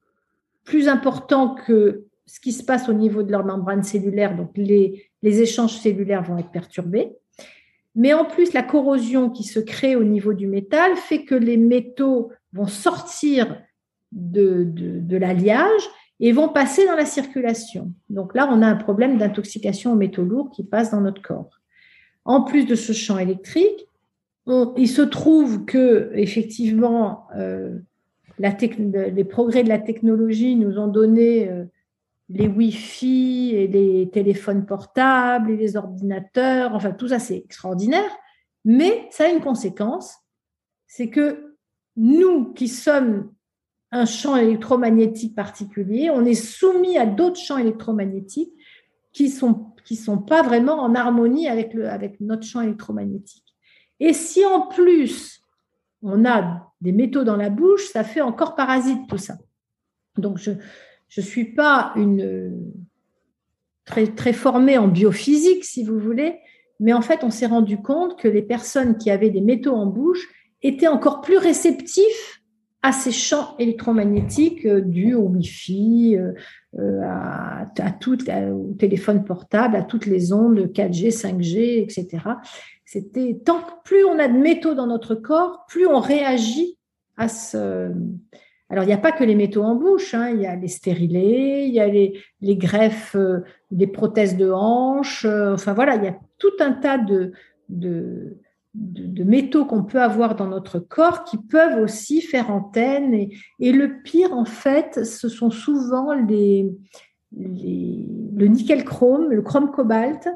plus 0.64 0.88
important 0.88 1.54
que 1.54 2.04
ce 2.26 2.40
qui 2.40 2.52
se 2.52 2.64
passe 2.64 2.88
au 2.88 2.92
niveau 2.92 3.22
de 3.22 3.30
leur 3.30 3.44
membrane 3.44 3.84
cellulaire. 3.84 4.36
Donc 4.36 4.50
les, 4.56 5.08
les 5.22 5.40
échanges 5.40 5.78
cellulaires 5.78 6.22
vont 6.22 6.36
être 6.36 6.50
perturbés. 6.50 7.12
Mais 7.94 8.12
en 8.12 8.24
plus, 8.24 8.52
la 8.52 8.62
corrosion 8.62 9.30
qui 9.30 9.44
se 9.44 9.60
crée 9.60 9.96
au 9.96 10.04
niveau 10.04 10.34
du 10.34 10.46
métal 10.46 10.94
fait 10.96 11.24
que 11.24 11.34
les 11.34 11.56
métaux 11.56 12.32
vont 12.52 12.66
sortir 12.66 13.60
de, 14.12 14.64
de, 14.64 15.16
l'alliage 15.16 15.82
et 16.20 16.32
vont 16.32 16.48
passer 16.48 16.86
dans 16.86 16.96
la 16.96 17.04
circulation. 17.04 17.92
Donc 18.10 18.34
là, 18.34 18.48
on 18.50 18.62
a 18.62 18.66
un 18.66 18.76
problème 18.76 19.18
d'intoxication 19.18 19.92
aux 19.92 19.96
métaux 19.96 20.24
lourds 20.24 20.50
qui 20.50 20.64
passe 20.64 20.90
dans 20.90 21.00
notre 21.00 21.22
corps. 21.22 21.60
En 22.24 22.42
plus 22.42 22.64
de 22.64 22.74
ce 22.74 22.92
champ 22.92 23.18
électrique, 23.18 23.86
il 24.76 24.88
se 24.88 25.02
trouve 25.02 25.64
que 25.66 26.10
effectivement, 26.14 27.26
euh, 27.36 27.78
les 28.38 29.24
progrès 29.24 29.62
de 29.62 29.68
la 29.68 29.78
technologie 29.78 30.56
nous 30.56 30.78
ont 30.78 30.88
donné 30.88 31.48
euh, 31.48 31.64
les 32.30 32.46
Wi-Fi 32.46 33.52
et 33.54 33.68
les 33.68 34.08
téléphones 34.10 34.64
portables 34.66 35.50
et 35.50 35.56
les 35.56 35.76
ordinateurs, 35.76 36.74
enfin 36.74 36.92
tout 36.92 37.08
ça 37.08 37.18
c'est 37.18 37.36
extraordinaire, 37.36 38.10
mais 38.64 39.06
ça 39.10 39.24
a 39.24 39.28
une 39.28 39.40
conséquence, 39.40 40.14
c'est 40.86 41.08
que 41.08 41.56
nous 41.96 42.52
qui 42.52 42.68
sommes 42.68 43.32
un 43.90 44.04
champ 44.04 44.36
électromagnétique 44.36 45.34
particulier, 45.34 46.10
on 46.10 46.24
est 46.24 46.34
soumis 46.34 46.98
à 46.98 47.06
d'autres 47.06 47.40
champs 47.40 47.58
électromagnétiques 47.58 48.52
qui 49.12 49.30
sont 49.30 49.72
qui 49.84 49.96
sont 49.96 50.18
pas 50.18 50.42
vraiment 50.42 50.82
en 50.82 50.94
harmonie 50.94 51.48
avec 51.48 51.72
le 51.72 51.88
avec 51.88 52.20
notre 52.20 52.44
champ 52.44 52.60
électromagnétique. 52.60 53.54
Et 54.00 54.12
si 54.12 54.44
en 54.44 54.66
plus 54.66 55.42
on 56.02 56.24
a 56.24 56.72
des 56.80 56.92
métaux 56.92 57.24
dans 57.24 57.36
la 57.36 57.50
bouche, 57.50 57.86
ça 57.86 58.04
fait 58.04 58.20
encore 58.20 58.54
parasite 58.54 59.08
tout 59.08 59.18
ça. 59.18 59.38
Donc 60.16 60.38
je 60.38 60.52
je 61.08 61.22
ne 61.22 61.26
suis 61.26 61.54
pas 61.54 61.92
une 61.96 62.72
très, 63.86 64.06
très 64.08 64.34
formée 64.34 64.76
en 64.76 64.88
biophysique, 64.88 65.64
si 65.64 65.82
vous 65.82 65.98
voulez, 65.98 66.38
mais 66.80 66.92
en 66.92 67.00
fait, 67.00 67.24
on 67.24 67.30
s'est 67.30 67.46
rendu 67.46 67.78
compte 67.78 68.18
que 68.18 68.28
les 68.28 68.42
personnes 68.42 68.98
qui 68.98 69.10
avaient 69.10 69.30
des 69.30 69.40
métaux 69.40 69.74
en 69.74 69.86
bouche 69.86 70.28
étaient 70.62 70.86
encore 70.86 71.22
plus 71.22 71.38
réceptifs 71.38 72.37
à 72.82 72.92
ces 72.92 73.12
champs 73.12 73.56
électromagnétiques 73.58 74.64
euh, 74.66 74.80
dus 74.80 75.14
au 75.14 75.22
Wi-Fi, 75.22 76.16
euh, 76.16 76.32
euh, 76.78 77.00
à, 77.04 77.66
à 77.78 77.90
tout, 77.90 78.18
au 78.30 78.74
téléphone 78.78 79.24
portable, 79.24 79.76
à 79.76 79.82
toutes 79.82 80.06
les 80.06 80.32
ondes 80.32 80.70
4G, 80.72 81.10
5G, 81.10 81.82
etc. 81.82 82.22
C'était 82.84 83.40
tant 83.44 83.60
que 83.60 83.72
plus 83.84 84.04
on 84.04 84.18
a 84.18 84.28
de 84.28 84.38
métaux 84.38 84.74
dans 84.74 84.86
notre 84.86 85.14
corps, 85.14 85.66
plus 85.68 85.86
on 85.86 85.98
réagit 85.98 86.78
à 87.16 87.28
ce, 87.28 87.92
alors, 88.70 88.84
il 88.84 88.88
n'y 88.88 88.92
a 88.92 88.98
pas 88.98 89.12
que 89.12 89.24
les 89.24 89.34
métaux 89.34 89.62
en 89.62 89.76
bouche, 89.76 90.12
hein. 90.12 90.30
il 90.30 90.42
y 90.42 90.46
a 90.46 90.54
les 90.54 90.68
stérilés, 90.68 91.64
il 91.66 91.74
y 91.74 91.80
a 91.80 91.86
les, 91.86 92.12
greffes, 92.56 93.16
euh, 93.16 93.40
des 93.70 93.86
prothèses 93.86 94.36
de 94.36 94.50
hanches, 94.50 95.24
enfin 95.24 95.72
voilà, 95.72 95.96
il 95.96 96.04
y 96.04 96.08
a 96.08 96.18
tout 96.36 96.52
un 96.60 96.72
tas 96.72 96.98
de, 96.98 97.32
de, 97.70 98.36
métaux 98.74 99.64
qu'on 99.64 99.82
peut 99.82 100.00
avoir 100.00 100.36
dans 100.36 100.46
notre 100.46 100.78
corps 100.78 101.24
qui 101.24 101.38
peuvent 101.38 101.80
aussi 101.80 102.20
faire 102.20 102.50
antenne. 102.50 103.14
Et, 103.60 103.72
le 103.72 104.02
pire, 104.02 104.32
en 104.32 104.44
fait, 104.44 105.04
ce 105.04 105.28
sont 105.28 105.50
souvent 105.50 106.12
les, 106.12 106.70
le 107.36 108.46
nickel-chrome, 108.46 109.30
le 109.30 109.42
chrome-cobalt 109.42 110.28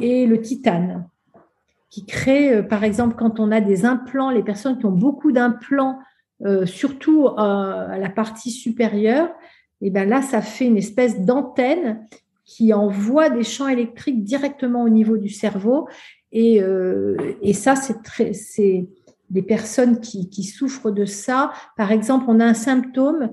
et 0.00 0.26
le 0.26 0.40
titane 0.40 1.06
qui 1.90 2.04
créent, 2.04 2.56
euh, 2.56 2.62
par 2.62 2.84
exemple, 2.84 3.14
quand 3.16 3.40
on 3.40 3.50
a 3.50 3.60
des 3.60 3.84
implants, 3.84 4.30
les 4.30 4.42
personnes 4.42 4.78
qui 4.78 4.86
ont 4.86 4.92
beaucoup 4.92 5.32
d'implants 5.32 5.98
euh, 6.44 6.66
surtout 6.66 7.26
euh, 7.26 7.32
à 7.36 7.98
la 7.98 8.10
partie 8.10 8.50
supérieure, 8.50 9.30
et 9.80 9.90
ben 9.90 10.08
là, 10.08 10.22
ça 10.22 10.42
fait 10.42 10.66
une 10.66 10.76
espèce 10.76 11.20
d'antenne 11.20 12.04
qui 12.44 12.72
envoie 12.72 13.30
des 13.30 13.44
champs 13.44 13.68
électriques 13.68 14.24
directement 14.24 14.82
au 14.82 14.88
niveau 14.88 15.16
du 15.18 15.28
cerveau. 15.28 15.88
Et, 16.32 16.62
euh, 16.62 17.16
et 17.42 17.52
ça, 17.52 17.76
c'est 17.76 18.02
très, 18.02 18.32
c'est 18.32 18.88
des 19.30 19.42
personnes 19.42 20.00
qui, 20.00 20.28
qui, 20.30 20.42
souffrent 20.44 20.90
de 20.90 21.04
ça. 21.04 21.52
Par 21.76 21.92
exemple, 21.92 22.26
on 22.28 22.40
a 22.40 22.44
un 22.44 22.54
symptôme 22.54 23.32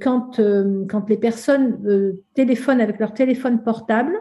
quand, 0.00 0.40
quand 0.88 1.08
les 1.08 1.16
personnes 1.16 2.14
téléphonent 2.34 2.80
avec 2.80 3.00
leur 3.00 3.14
téléphone 3.14 3.62
portable, 3.64 4.14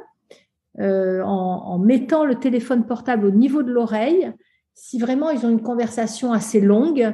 en, 0.80 0.84
en, 0.84 1.78
mettant 1.78 2.26
le 2.26 2.36
téléphone 2.36 2.88
portable 2.88 3.28
au 3.28 3.32
niveau 3.32 3.62
de 3.62 3.72
l'oreille. 3.72 4.32
Si 4.74 4.98
vraiment 4.98 5.30
ils 5.30 5.46
ont 5.46 5.52
une 5.52 5.62
conversation 5.62 6.34
assez 6.34 6.60
longue, 6.60 7.14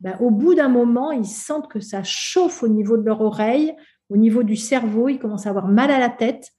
ben, 0.00 0.16
au 0.20 0.30
bout 0.30 0.54
d'un 0.54 0.68
moment, 0.68 1.12
ils 1.12 1.26
sentent 1.26 1.68
que 1.68 1.80
ça 1.80 2.02
chauffe 2.02 2.62
au 2.62 2.68
niveau 2.68 2.96
de 2.96 3.04
leur 3.04 3.20
oreille, 3.20 3.74
au 4.08 4.16
niveau 4.16 4.42
du 4.42 4.56
cerveau, 4.56 5.08
ils 5.08 5.18
commencent 5.18 5.46
à 5.46 5.50
avoir 5.50 5.68
mal 5.68 5.90
à 5.90 5.98
la 5.98 6.08
tête. 6.08 6.50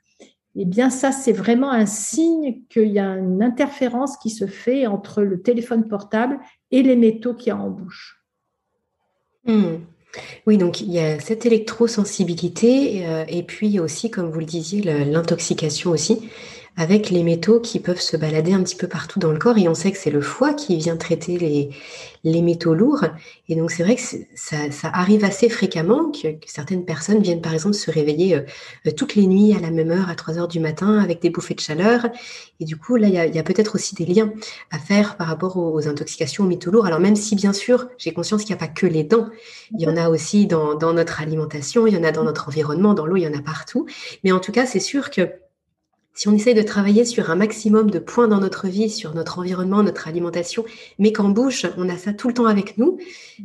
Eh 0.56 0.66
bien, 0.66 0.90
ça, 0.90 1.12
c'est 1.12 1.32
vraiment 1.32 1.72
un 1.72 1.86
signe 1.86 2.62
qu'il 2.70 2.90
y 2.90 3.00
a 3.00 3.08
une 3.16 3.42
interférence 3.42 4.18
qui 4.18 4.30
se 4.30 4.48
fait 4.48 4.86
entre 4.86 5.22
le 5.22 5.42
téléphone 5.42 5.88
portable 5.88 6.40
et 6.72 6.84
les 6.84 6.96
métaux 6.96 7.34
qu'il 7.34 7.48
y 7.48 7.52
a 7.52 7.58
en 7.58 7.70
bouche. 7.70 8.22
Hmm. 9.46 9.78
Oui, 10.46 10.58
donc 10.58 10.82
il 10.82 10.92
y 10.92 11.00
a 11.00 11.20
cette 11.22 11.46
électrosensibilité 11.46 13.08
euh, 13.08 13.24
et 13.30 13.44
puis 13.44 13.80
aussi, 13.80 14.12
comme 14.12 14.30
vous 14.30 14.40
le 14.40 14.46
disiez, 14.46 14.82
l'intoxication 14.82 15.92
aussi 15.92 16.30
avec 16.78 17.10
les 17.10 17.24
métaux 17.24 17.60
qui 17.60 17.80
peuvent 17.80 18.00
se 18.00 18.16
balader 18.18 18.54
un 18.54 18.64
petit 18.64 18.76
peu 18.76 18.88
partout 18.88 19.20
dans 19.20 19.32
le 19.32 19.38
corps. 19.38 19.58
Et 19.58 19.68
on 19.68 19.76
sait 19.76 19.92
que 19.92 19.98
c'est 19.98 20.10
le 20.10 20.22
foie 20.22 20.54
qui 20.54 20.78
vient 20.78 20.98
traiter 20.98 21.38
les, 21.38 21.70
les 22.24 22.42
métaux 22.42 22.74
lourds. 22.74 23.06
Et 23.50 23.56
donc, 23.56 23.72
c'est 23.72 23.84
vrai 23.84 23.96
que 23.96 24.02
ça, 24.36 24.72
ça, 24.72 24.90
arrive 24.94 25.26
assez 25.26 25.50
fréquemment 25.50 26.12
que, 26.12 26.28
certaines 26.46 26.86
personnes 26.86 27.22
viennent, 27.22 27.42
par 27.42 27.54
exemple, 27.54 27.76
se 27.76 27.92
réveiller 27.92 28.36
euh, 28.36 28.42
euh, 28.88 28.92
toutes 28.96 29.16
les 29.16 29.28
nuits 29.28 29.54
à 29.54 29.60
la 29.60 29.72
même 29.72 29.92
heure, 29.92 30.10
à 30.10 30.16
3 30.16 30.38
heures 30.38 30.48
du 30.48 30.60
matin, 30.60 31.00
avec 31.00 31.22
des 31.22 31.30
bouffées 31.30 31.56
de 31.56 31.60
chaleur. 31.60 32.08
Et 32.60 32.66
du 32.66 32.78
coup, 32.78 32.96
là, 32.96 33.08
il 33.08 33.36
y 33.36 33.40
a, 33.40 33.44
peut-être 33.44 33.76
aussi 33.76 33.96
des 33.96 34.06
liens 34.06 34.32
à 34.72 34.80
faire 34.80 35.18
par 35.18 35.28
rapport 35.28 35.58
aux, 35.58 35.88
intoxications 35.88 36.44
aux 36.44 36.48
métaux 36.48 36.72
lourds. 36.72 36.86
Alors, 36.86 37.00
même 37.00 37.16
si, 37.16 37.36
bien 37.36 37.54
sûr, 37.54 37.88
j'ai 37.98 38.14
conscience 38.14 38.44
qu'il 38.44 38.56
n'y 38.56 38.62
a 38.62 38.66
pas 38.66 38.72
que 38.72 38.86
les 38.86 39.04
dents, 39.04 39.28
il 39.74 39.82
y 39.82 39.88
en 39.88 39.98
a 39.98 40.10
aussi 40.10 40.48
dans, 40.48 40.76
dans 40.76 40.94
notre 40.94 41.22
alimentation, 41.22 41.88
il 41.88 41.94
y 41.94 41.98
en 41.98 42.04
a 42.04 42.12
dans 42.12 42.24
notre 42.24 42.48
environnement, 42.48 42.94
dans 42.94 43.06
l'eau, 43.06 43.18
il 43.18 43.24
y 43.24 43.28
en 43.28 43.38
a 43.38 43.42
partout. 43.42 43.88
Mais 44.24 44.32
en 44.32 44.40
tout 44.40 44.52
cas, 44.52 44.66
c'est 44.66 44.80
sûr 44.80 45.10
que 45.10 45.30
si 46.14 46.28
on 46.28 46.34
essaye 46.34 46.54
de 46.54 46.62
travailler 46.62 47.06
sur 47.06 47.32
un 47.32 47.36
maximum 47.36 47.90
de 47.90 48.00
points 48.00 48.28
dans 48.28 48.40
notre 48.40 48.68
vie, 48.68 48.90
sur 48.90 49.14
notre 49.16 49.40
environnement, 49.40 49.82
notre 49.82 50.08
alimentation, 50.08 50.66
mais 51.00 51.14
qu'en 51.14 51.30
bouche, 51.30 51.66
on 51.78 51.88
a 51.90 51.98
ça 51.98 52.14
tout 52.14 52.28
le 52.28 52.34
temps 52.34 52.48
avec 52.48 52.78
nous, 52.78 52.98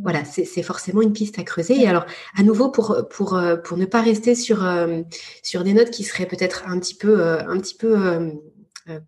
voilà, 0.02 0.24
c'est 0.24 0.62
forcément 0.62 1.00
une 1.00 1.12
piste 1.12 1.38
à 1.38 1.42
creuser. 1.44 1.80
Et 1.80 1.86
alors, 1.86 2.06
à 2.36 2.42
nouveau, 2.42 2.70
pour, 2.70 3.06
pour, 3.08 3.36
euh, 3.36 3.56
pour 3.56 3.76
ne 3.76 3.86
pas 3.86 4.02
rester 4.02 4.34
sur, 4.34 4.64
euh, 4.64 5.02
sur 5.42 5.62
des 5.62 5.74
notes 5.74 5.90
qui 5.90 6.02
seraient 6.02 6.26
peut-être 6.26 6.64
un 6.66 6.78
petit 6.80 6.94
peu, 6.94 7.20
euh, 7.20 7.38
un 7.46 7.58
petit 7.58 7.74
peu 7.74 8.32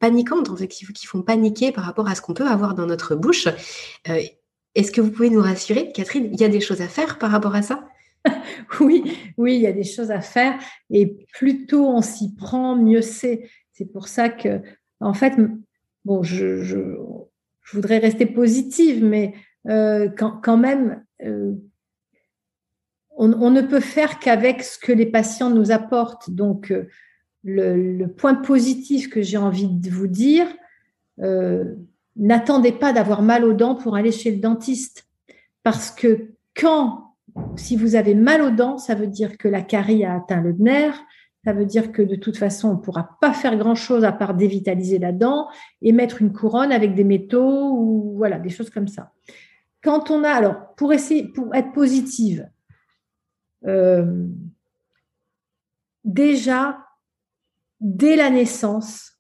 paniquantes, 0.00 0.50
en 0.50 0.56
fait, 0.56 0.68
qui, 0.68 0.86
qui, 0.92 1.06
font 1.06 1.22
paniquer 1.22 1.72
par 1.72 1.84
rapport 1.84 2.08
à 2.08 2.14
ce 2.14 2.20
qu'on 2.20 2.34
peut 2.34 2.46
avoir 2.46 2.74
dans 2.74 2.86
notre 2.86 3.14
bouche, 3.14 3.48
est-ce 4.74 4.92
que 4.92 5.00
vous 5.00 5.10
pouvez 5.10 5.30
nous 5.30 5.42
rassurer, 5.42 5.90
Catherine, 5.92 6.30
il 6.32 6.40
y 6.40 6.44
a 6.44 6.48
des 6.48 6.60
choses 6.60 6.80
à 6.80 6.88
faire 6.88 7.18
par 7.18 7.30
rapport 7.30 7.54
à 7.54 7.62
ça? 7.62 7.88
oui, 8.80 9.02
oui, 9.36 9.56
il 9.56 9.62
y 9.62 9.66
a 9.66 9.72
des 9.72 9.84
choses 9.84 10.10
à 10.10 10.20
faire 10.20 10.58
et 10.90 11.16
plus 11.32 11.66
tôt 11.66 11.86
on 11.86 12.02
s'y 12.02 12.34
prend, 12.34 12.76
mieux 12.76 13.02
c'est. 13.02 13.48
C'est 13.72 13.86
pour 13.86 14.08
ça 14.08 14.28
que, 14.28 14.60
en 14.98 15.14
fait, 15.14 15.34
bon, 16.04 16.22
je, 16.24 16.96
voudrais 17.72 17.98
rester 17.98 18.26
positive, 18.26 19.04
mais 19.04 19.34
euh, 19.68 20.08
quand, 20.08 20.56
même, 20.56 21.04
euh, 21.22 21.52
on, 23.16 23.50
ne 23.50 23.60
peut 23.60 23.80
faire 23.80 24.18
qu'avec 24.18 24.64
ce 24.64 24.78
que 24.78 24.90
les 24.90 25.06
patients 25.06 25.50
nous 25.50 25.70
apportent. 25.70 26.30
Donc, 26.30 26.72
euh, 26.72 26.88
le, 27.44 28.06
point 28.06 28.34
positif 28.34 29.10
que 29.10 29.22
j'ai 29.22 29.36
envie 29.36 29.68
de 29.68 29.90
vous 29.90 30.08
dire, 30.08 30.46
n'attendez 32.16 32.72
pas 32.72 32.92
d'avoir 32.92 33.22
mal 33.22 33.44
aux 33.44 33.52
dents 33.52 33.76
pour 33.76 33.94
aller 33.94 34.12
chez 34.12 34.32
le 34.32 34.38
dentiste. 34.38 35.06
Parce 35.62 35.90
que 35.90 36.30
quand, 36.56 37.07
si 37.56 37.76
vous 37.76 37.94
avez 37.94 38.14
mal 38.14 38.42
aux 38.42 38.50
dents, 38.50 38.78
ça 38.78 38.94
veut 38.94 39.06
dire 39.06 39.36
que 39.38 39.48
la 39.48 39.62
carie 39.62 40.04
a 40.04 40.14
atteint 40.14 40.40
le 40.40 40.52
nerf, 40.52 40.98
ça 41.44 41.52
veut 41.52 41.66
dire 41.66 41.92
que 41.92 42.02
de 42.02 42.16
toute 42.16 42.36
façon, 42.36 42.68
on 42.68 42.74
ne 42.74 42.80
pourra 42.80 43.16
pas 43.20 43.32
faire 43.32 43.56
grand-chose 43.56 44.04
à 44.04 44.12
part 44.12 44.34
dévitaliser 44.34 44.98
la 44.98 45.12
dent 45.12 45.48
et 45.82 45.92
mettre 45.92 46.20
une 46.20 46.32
couronne 46.32 46.72
avec 46.72 46.94
des 46.94 47.04
métaux 47.04 47.70
ou 47.72 48.14
voilà, 48.16 48.38
des 48.38 48.50
choses 48.50 48.70
comme 48.70 48.88
ça. 48.88 49.12
Quand 49.82 50.10
on 50.10 50.24
a, 50.24 50.30
alors, 50.30 50.74
pour 50.76 50.92
essayer, 50.92 51.32
être 51.54 51.72
positive, 51.72 52.48
euh, 53.66 54.26
déjà, 56.04 56.78
dès 57.80 58.16
la 58.16 58.30
naissance, 58.30 59.12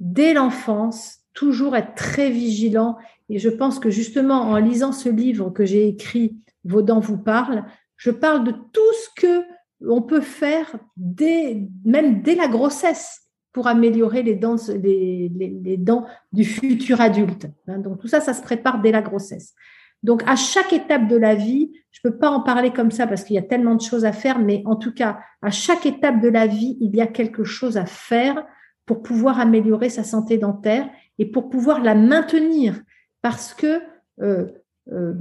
dès 0.00 0.34
l'enfance, 0.34 1.20
toujours 1.32 1.76
être 1.76 1.94
très 1.94 2.30
vigilant. 2.30 2.96
Et 3.28 3.38
je 3.38 3.48
pense 3.48 3.78
que 3.78 3.90
justement, 3.90 4.42
en 4.42 4.56
lisant 4.56 4.92
ce 4.92 5.08
livre 5.08 5.50
que 5.50 5.64
j'ai 5.64 5.88
écrit, 5.88 6.36
Vos 6.64 6.82
dents 6.82 7.00
vous 7.00 7.18
parlent, 7.18 7.64
je 7.96 8.10
parle 8.10 8.44
de 8.44 8.52
tout 8.52 8.92
ce 9.04 9.20
que 9.20 9.44
on 9.86 10.02
peut 10.02 10.20
faire 10.20 10.76
dès, 10.96 11.68
même 11.84 12.22
dès 12.22 12.34
la 12.34 12.48
grossesse 12.48 13.20
pour 13.52 13.66
améliorer 13.68 14.22
les 14.22 14.34
dents, 14.34 14.56
du 16.32 16.44
futur 16.44 17.00
adulte. 17.00 17.46
Hein. 17.68 17.78
donc 17.78 18.00
tout 18.00 18.08
ça, 18.08 18.20
ça 18.20 18.34
se 18.34 18.42
prépare 18.42 18.80
dès 18.80 18.90
la 18.90 19.02
grossesse. 19.02 19.54
Donc 20.02 20.22
à 20.26 20.36
chaque 20.36 20.72
étape 20.72 21.08
de 21.08 21.16
la 21.16 21.34
vie, 21.34 21.72
je 21.90 22.00
ne 22.04 22.10
peux 22.10 22.18
pas 22.18 22.30
en 22.30 22.40
parler 22.40 22.72
comme 22.72 22.90
ça 22.90 23.06
parce 23.06 23.24
qu'il 23.24 23.36
y 23.36 23.38
a 23.38 23.42
tellement 23.42 23.74
de 23.74 23.80
choses 23.80 24.04
à 24.04 24.12
faire, 24.12 24.38
mais 24.38 24.62
en 24.66 24.76
tout 24.76 24.92
cas, 24.92 25.20
à 25.40 25.50
chaque 25.50 25.86
étape 25.86 26.20
de 26.20 26.28
la 26.28 26.46
vie, 26.46 26.76
il 26.80 26.94
y 26.94 27.00
a 27.00 27.06
quelque 27.06 27.44
chose 27.44 27.76
à 27.76 27.86
faire 27.86 28.44
pour 28.86 29.02
pouvoir 29.02 29.40
améliorer 29.40 29.88
sa 29.88 30.04
santé 30.04 30.36
dentaire 30.36 30.88
et 31.18 31.26
pour 31.26 31.48
pouvoir 31.48 31.80
la 31.80 31.94
maintenir 31.94 32.82
parce 33.22 33.54
que 33.54 33.80
euh, 34.20 34.48
euh, 34.92 35.14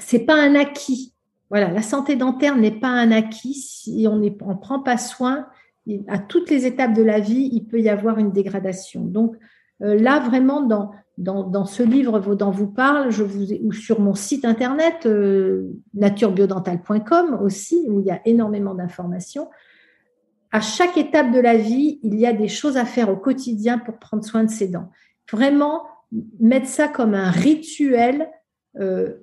c'est 0.00 0.20
pas 0.20 0.34
un 0.34 0.54
acquis. 0.54 1.14
Voilà, 1.50 1.70
la 1.70 1.82
santé 1.82 2.16
dentaire 2.16 2.56
n'est 2.56 2.78
pas 2.78 2.88
un 2.88 3.10
acquis. 3.10 3.54
Si 3.54 4.06
on 4.08 4.16
ne 4.16 4.28
prend 4.28 4.80
pas 4.80 4.98
soin, 4.98 5.46
à 6.08 6.18
toutes 6.18 6.50
les 6.50 6.66
étapes 6.66 6.94
de 6.94 7.02
la 7.02 7.20
vie, 7.20 7.48
il 7.52 7.66
peut 7.66 7.80
y 7.80 7.88
avoir 7.88 8.18
une 8.18 8.32
dégradation. 8.32 9.04
Donc 9.04 9.36
euh, 9.82 9.98
là, 9.98 10.20
vraiment, 10.20 10.62
dans, 10.62 11.64
ce 11.64 11.82
livre, 11.82 12.34
dents 12.34 12.50
vous 12.50 12.68
parlent, 12.68 13.10
je 13.10 13.22
vous 13.24 13.52
ou 13.52 13.72
sur 13.72 14.00
mon 14.00 14.14
site 14.14 14.44
internet, 14.44 15.06
euh, 15.06 15.70
naturebiodental.com 15.94 17.38
aussi, 17.42 17.84
où 17.88 18.00
il 18.00 18.06
y 18.06 18.10
a 18.10 18.20
énormément 18.24 18.74
d'informations. 18.74 19.48
À 20.52 20.60
chaque 20.60 20.96
étape 20.96 21.32
de 21.32 21.40
la 21.40 21.56
vie, 21.56 22.00
il 22.02 22.18
y 22.18 22.26
a 22.26 22.32
des 22.32 22.48
choses 22.48 22.76
à 22.76 22.84
faire 22.84 23.08
au 23.08 23.16
quotidien 23.16 23.78
pour 23.78 23.98
prendre 23.98 24.24
soin 24.24 24.44
de 24.44 24.50
ses 24.50 24.68
dents. 24.68 24.90
Vraiment, 25.30 25.82
mettre 26.40 26.66
ça 26.66 26.88
comme 26.88 27.14
un 27.14 27.30
rituel 27.30 28.28
euh, 28.78 29.14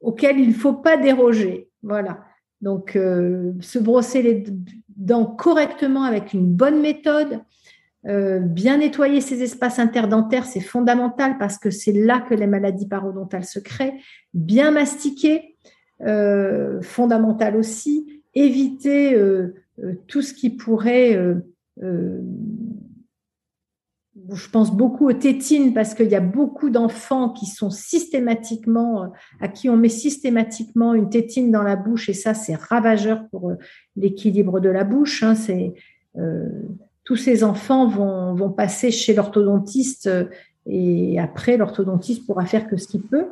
auquel 0.00 0.38
il 0.38 0.48
ne 0.48 0.54
faut 0.54 0.74
pas 0.74 0.96
déroger. 0.96 1.68
Voilà. 1.82 2.20
Donc, 2.60 2.96
euh, 2.96 3.52
se 3.60 3.78
brosser 3.78 4.22
les 4.22 4.44
dents 4.88 5.26
correctement 5.26 6.04
avec 6.04 6.32
une 6.32 6.52
bonne 6.52 6.80
méthode, 6.80 7.40
euh, 8.06 8.38
bien 8.38 8.78
nettoyer 8.78 9.20
ses 9.20 9.42
espaces 9.42 9.78
interdentaires, 9.78 10.44
c'est 10.44 10.60
fondamental 10.60 11.36
parce 11.38 11.58
que 11.58 11.70
c'est 11.70 11.92
là 11.92 12.20
que 12.20 12.34
les 12.34 12.46
maladies 12.46 12.88
parodontales 12.88 13.44
se 13.44 13.58
créent. 13.58 14.00
Bien 14.34 14.70
mastiquer, 14.70 15.56
euh, 16.02 16.80
fondamental 16.82 17.56
aussi. 17.56 18.22
Éviter 18.34 19.20
tout 20.06 20.22
ce 20.22 20.32
qui 20.32 20.50
pourrait 20.50 21.18
je 24.32 24.48
pense 24.48 24.72
beaucoup 24.74 25.08
aux 25.08 25.12
tétines 25.12 25.72
parce 25.74 25.94
qu'il 25.94 26.08
y 26.08 26.14
a 26.14 26.20
beaucoup 26.20 26.70
d'enfants 26.70 27.30
qui 27.30 27.46
sont 27.46 27.70
systématiquement, 27.70 29.04
euh, 29.04 29.06
à 29.40 29.48
qui 29.48 29.68
on 29.68 29.76
met 29.76 29.88
systématiquement 29.88 30.94
une 30.94 31.10
tétine 31.10 31.50
dans 31.50 31.62
la 31.62 31.76
bouche 31.76 32.08
et 32.08 32.12
ça, 32.12 32.34
c'est 32.34 32.54
ravageur 32.54 33.28
pour 33.30 33.50
euh, 33.50 33.54
l'équilibre 33.96 34.60
de 34.60 34.68
la 34.68 34.84
bouche. 34.84 35.22
Hein. 35.22 35.34
euh, 36.18 36.48
tous 37.04 37.16
ces 37.16 37.44
enfants 37.44 37.88
vont, 37.88 38.34
vont 38.34 38.50
passer 38.50 38.90
chez 38.90 39.14
l'orthodontiste 39.14 40.08
et 40.66 41.18
après, 41.18 41.56
l'orthodontiste 41.56 42.26
pourra 42.26 42.44
faire 42.46 42.68
que 42.68 42.76
ce 42.76 42.86
qu'il 42.86 43.02
peut. 43.02 43.26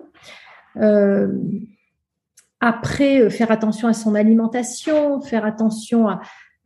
après, 2.61 3.31
faire 3.31 3.53
attention 3.53 3.87
à 3.87 3.93
son 3.93 4.15
alimentation, 4.15 5.21
faire 5.21 5.45
attention 5.45 6.09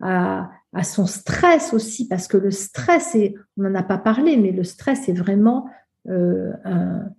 à 0.01 0.51
son 0.82 1.07
stress 1.07 1.74
aussi, 1.74 2.09
parce 2.09 2.28
que 2.28 2.39
le 2.39 2.51
stress, 2.51 3.15
est, 3.15 3.35
on 3.59 3.62
n'en 3.62 3.74
a 3.74 3.82
pas 3.82 3.99
parlé, 3.99 4.36
mais 4.36 4.53
le 4.53 4.65
stress 4.65 5.09
est 5.09 5.12
vraiment 5.12 5.66
euh, 6.09 6.53
un, 6.65 7.11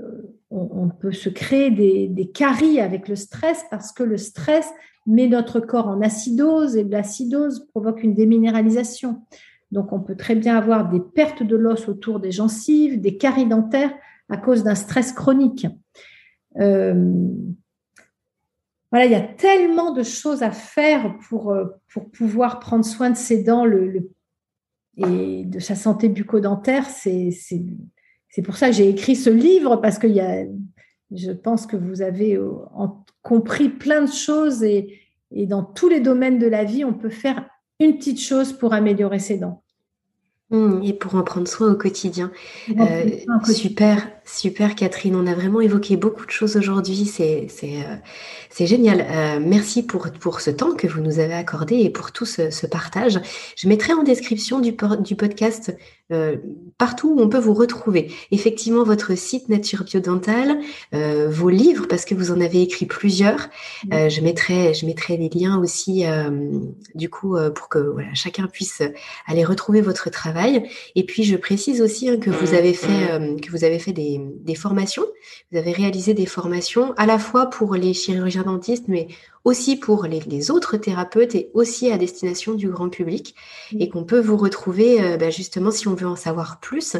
euh, 0.00 0.34
on, 0.50 0.88
peut 0.88 1.12
se 1.12 1.28
créer 1.28 1.70
des, 1.70 2.08
des, 2.08 2.30
caries 2.30 2.80
avec 2.80 3.08
le 3.08 3.16
stress 3.16 3.64
parce 3.70 3.92
que 3.92 4.02
le 4.02 4.16
stress 4.16 4.68
met 5.06 5.28
notre 5.28 5.60
corps 5.60 5.88
en 5.88 6.00
acidose 6.00 6.76
et 6.76 6.84
l'acidose 6.84 7.66
provoque 7.66 8.02
une 8.02 8.14
déminéralisation. 8.14 9.22
Donc, 9.70 9.92
on 9.92 10.00
peut 10.00 10.16
très 10.16 10.36
bien 10.36 10.56
avoir 10.56 10.88
des 10.88 11.00
pertes 11.00 11.42
de 11.42 11.56
l'os 11.56 11.88
autour 11.88 12.20
des 12.20 12.30
gencives, 12.30 13.00
des 13.00 13.16
caries 13.16 13.46
dentaires 13.46 13.92
à 14.28 14.36
cause 14.36 14.62
d'un 14.62 14.74
stress 14.74 15.12
chronique. 15.12 15.66
Euh, 16.60 17.12
voilà, 18.94 19.06
il 19.06 19.12
y 19.12 19.16
a 19.16 19.20
tellement 19.20 19.90
de 19.90 20.04
choses 20.04 20.44
à 20.44 20.52
faire 20.52 21.18
pour, 21.28 21.50
euh, 21.50 21.64
pour 21.92 22.12
pouvoir 22.12 22.60
prendre 22.60 22.84
soin 22.84 23.10
de 23.10 23.16
ses 23.16 23.42
dents 23.42 23.64
le, 23.64 24.08
et 24.96 25.44
de 25.44 25.58
sa 25.58 25.74
santé 25.74 26.08
bucco-dentaire. 26.08 26.86
C'est, 26.88 27.34
pour 28.44 28.56
ça 28.56 28.68
que 28.68 28.76
j'ai 28.76 28.88
écrit 28.88 29.16
ce 29.16 29.30
livre, 29.30 29.78
parce 29.78 29.98
que 29.98 30.06
y 30.06 30.20
a, 30.20 30.44
je 31.10 31.32
pense 31.32 31.66
que 31.66 31.76
vous 31.76 32.02
avez 32.02 32.36
euh, 32.36 32.52
compris 33.22 33.68
plein 33.68 34.02
de 34.02 34.12
choses 34.12 34.62
et, 34.62 35.00
et 35.32 35.46
dans 35.48 35.64
tous 35.64 35.88
les 35.88 35.98
domaines 35.98 36.38
de 36.38 36.46
la 36.46 36.62
vie, 36.62 36.84
on 36.84 36.94
peut 36.94 37.10
faire 37.10 37.48
une 37.80 37.98
petite 37.98 38.20
chose 38.20 38.52
pour 38.52 38.74
améliorer 38.74 39.18
ses 39.18 39.38
dents. 39.38 39.64
Mmh, 40.50 40.82
et 40.84 40.92
pour 40.92 41.16
en 41.16 41.24
prendre 41.24 41.48
soin 41.48 41.72
au 41.72 41.74
quotidien. 41.74 42.30
Euh, 42.78 43.10
super, 43.44 44.08
super 44.24 44.74
Catherine. 44.74 45.16
On 45.16 45.26
a 45.26 45.34
vraiment 45.34 45.60
évoqué 45.60 45.96
beaucoup 45.96 46.24
de 46.26 46.30
choses 46.30 46.56
aujourd'hui. 46.56 47.04
C'est, 47.06 47.48
euh, 47.62 48.66
génial. 48.66 49.06
Euh, 49.08 49.40
merci 49.44 49.82
pour, 49.82 50.10
pour 50.12 50.40
ce 50.40 50.50
temps 50.50 50.74
que 50.74 50.86
vous 50.86 51.00
nous 51.00 51.18
avez 51.18 51.34
accordé 51.34 51.76
et 51.76 51.90
pour 51.90 52.12
tout 52.12 52.26
ce, 52.26 52.66
partage. 52.66 53.20
Je 53.56 53.68
mettrai 53.68 53.92
en 53.92 54.02
description 54.02 54.60
du, 54.60 54.74
du 55.00 55.16
podcast 55.16 55.76
euh, 56.12 56.36
partout 56.76 57.14
où 57.14 57.20
on 57.20 57.30
peut 57.30 57.38
vous 57.38 57.54
retrouver. 57.54 58.12
Effectivement, 58.30 58.84
votre 58.84 59.16
site 59.16 59.48
Nature 59.48 59.84
Biodental, 59.84 60.60
euh, 60.94 61.30
vos 61.30 61.48
livres, 61.48 61.86
parce 61.88 62.04
que 62.04 62.14
vous 62.14 62.30
en 62.30 62.42
avez 62.42 62.60
écrit 62.60 62.84
plusieurs. 62.84 63.48
Euh, 63.92 64.10
je, 64.10 64.20
mettrai, 64.20 64.74
je 64.74 64.84
mettrai 64.84 65.16
les 65.16 65.30
liens 65.30 65.58
aussi, 65.58 66.04
du 66.94 67.08
coup, 67.08 67.36
pour 67.54 67.68
que 67.68 67.78
voilà, 67.78 68.12
chacun 68.12 68.46
puisse 68.46 68.82
aller 69.26 69.44
retrouver 69.44 69.80
votre 69.80 70.10
travail. 70.10 70.68
Et 70.94 71.04
puis, 71.04 71.24
je 71.24 71.36
précise 71.36 71.80
aussi 71.80 72.10
hein, 72.10 72.18
que 72.18 72.30
vous 72.30 72.52
avez 72.52 72.74
fait, 72.74 73.40
que 73.40 73.50
vous 73.50 73.64
avez 73.64 73.78
fait 73.78 73.92
des, 73.92 74.20
des 74.40 74.54
formations. 74.54 75.06
Vous 75.52 75.58
avez 75.58 75.72
réalisé 75.72 76.12
des 76.12 76.26
formations 76.26 76.92
à 76.98 77.06
la 77.06 77.18
fois 77.18 77.46
pour 77.46 77.76
les 77.76 77.94
chirurgiens 77.94 78.42
dentistes, 78.42 78.88
mais 78.88 79.08
aussi 79.44 79.76
pour 79.76 80.06
les, 80.06 80.50
autres 80.50 80.76
thérapeutes 80.76 81.34
et 81.34 81.50
aussi 81.54 81.90
à 81.92 81.98
destination 81.98 82.54
du 82.54 82.68
grand 82.68 82.88
public. 82.88 83.34
Et 83.78 83.88
qu'on 83.88 84.04
peut 84.04 84.20
vous 84.20 84.36
retrouver 84.36 85.02
euh, 85.02 85.16
bah, 85.16 85.30
justement 85.30 85.70
si 85.70 85.86
on 85.86 85.94
veut 85.94 86.06
en 86.06 86.16
savoir 86.16 86.60
plus. 86.60 86.96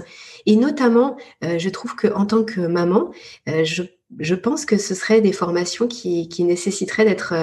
Et 0.46 0.56
notamment, 0.56 1.16
euh, 1.42 1.58
je 1.58 1.68
trouve 1.70 1.96
que 1.96 2.08
en 2.08 2.26
tant 2.26 2.44
que 2.44 2.60
maman, 2.60 3.10
euh, 3.48 3.64
je, 3.64 4.34
pense 4.34 4.66
que 4.66 4.76
ce 4.76 4.94
serait 4.94 5.22
des 5.22 5.32
formations 5.32 5.88
qui, 5.88 6.28
qui 6.28 6.44
nécessiteraient 6.44 7.04
d'être 7.04 7.34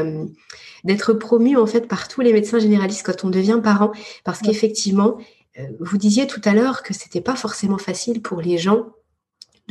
d'être 0.83 1.13
promues 1.13 1.57
en 1.57 1.67
fait 1.67 1.87
par 1.87 2.07
tous 2.07 2.21
les 2.21 2.33
médecins 2.33 2.59
généralistes 2.59 3.05
quand 3.05 3.25
on 3.25 3.29
devient 3.29 3.59
parent, 3.61 3.91
parce 4.23 4.39
qu'effectivement, 4.39 5.17
vous 5.79 5.97
disiez 5.97 6.27
tout 6.27 6.41
à 6.45 6.53
l'heure 6.53 6.81
que 6.81 6.93
c'était 6.93 7.21
pas 7.21 7.35
forcément 7.35 7.77
facile 7.77 8.21
pour 8.21 8.41
les 8.41 8.57
gens 8.57 8.87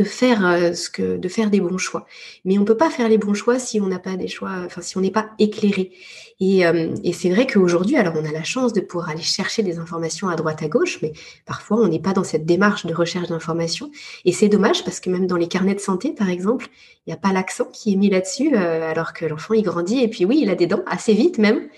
de 0.01 0.05
faire 0.05 0.47
euh, 0.47 0.73
ce 0.73 0.89
que 0.89 1.19
de 1.19 1.29
faire 1.29 1.51
des 1.51 1.61
bons 1.61 1.77
choix. 1.77 2.07
Mais 2.47 2.59
on 2.59 2.65
peut 2.65 2.77
pas 2.77 2.89
faire 2.89 3.09
les 3.09 3.19
bons 3.19 3.35
choix 3.35 3.59
si 3.59 3.81
on 3.81 3.87
n'a 3.87 3.99
pas 3.99 4.17
des 4.17 4.29
choix, 4.29 4.53
enfin 4.65 4.81
si 4.81 4.97
on 4.97 5.03
n'est 5.03 5.11
pas 5.11 5.31
éclairé. 5.39 5.93
Et, 6.41 6.67
euh, 6.67 6.95
et 7.05 7.13
c'est 7.13 7.29
vrai 7.29 7.47
qu'aujourd'hui, 7.47 7.97
alors 7.97 8.15
on 8.17 8.25
a 8.25 8.33
la 8.33 8.43
chance 8.43 8.73
de 8.73 8.81
pouvoir 8.81 9.11
aller 9.11 9.21
chercher 9.21 9.63
des 9.63 9.79
informations 9.79 10.29
à 10.31 10.37
droite 10.37 10.63
à 10.63 10.69
gauche, 10.69 11.01
mais 11.03 11.13
parfois 11.45 11.77
on 11.79 11.89
n'est 11.89 12.01
pas 12.01 12.15
dans 12.15 12.25
cette 12.25 12.47
démarche 12.47 12.87
de 12.87 12.95
recherche 12.95 13.29
d'informations. 13.29 13.91
Et 14.25 14.33
c'est 14.33 14.49
dommage 14.49 14.85
parce 14.85 15.01
que 15.01 15.11
même 15.11 15.27
dans 15.27 15.37
les 15.37 15.49
carnets 15.49 15.75
de 15.75 15.81
santé, 15.81 16.13
par 16.13 16.31
exemple, 16.31 16.69
il 17.07 17.11
n'y 17.11 17.13
a 17.13 17.19
pas 17.19 17.33
l'accent 17.33 17.67
qui 17.67 17.93
est 17.93 17.97
mis 17.97 18.09
là-dessus, 18.09 18.57
euh, 18.57 18.91
alors 18.91 19.13
que 19.13 19.27
l'enfant 19.27 19.53
il 19.53 19.63
grandit 19.63 20.03
et 20.03 20.09
puis 20.09 20.25
oui, 20.25 20.41
il 20.41 20.49
a 20.49 20.55
des 20.55 20.67
dents 20.67 20.83
assez 20.87 21.13
vite 21.13 21.37
même. 21.37 21.69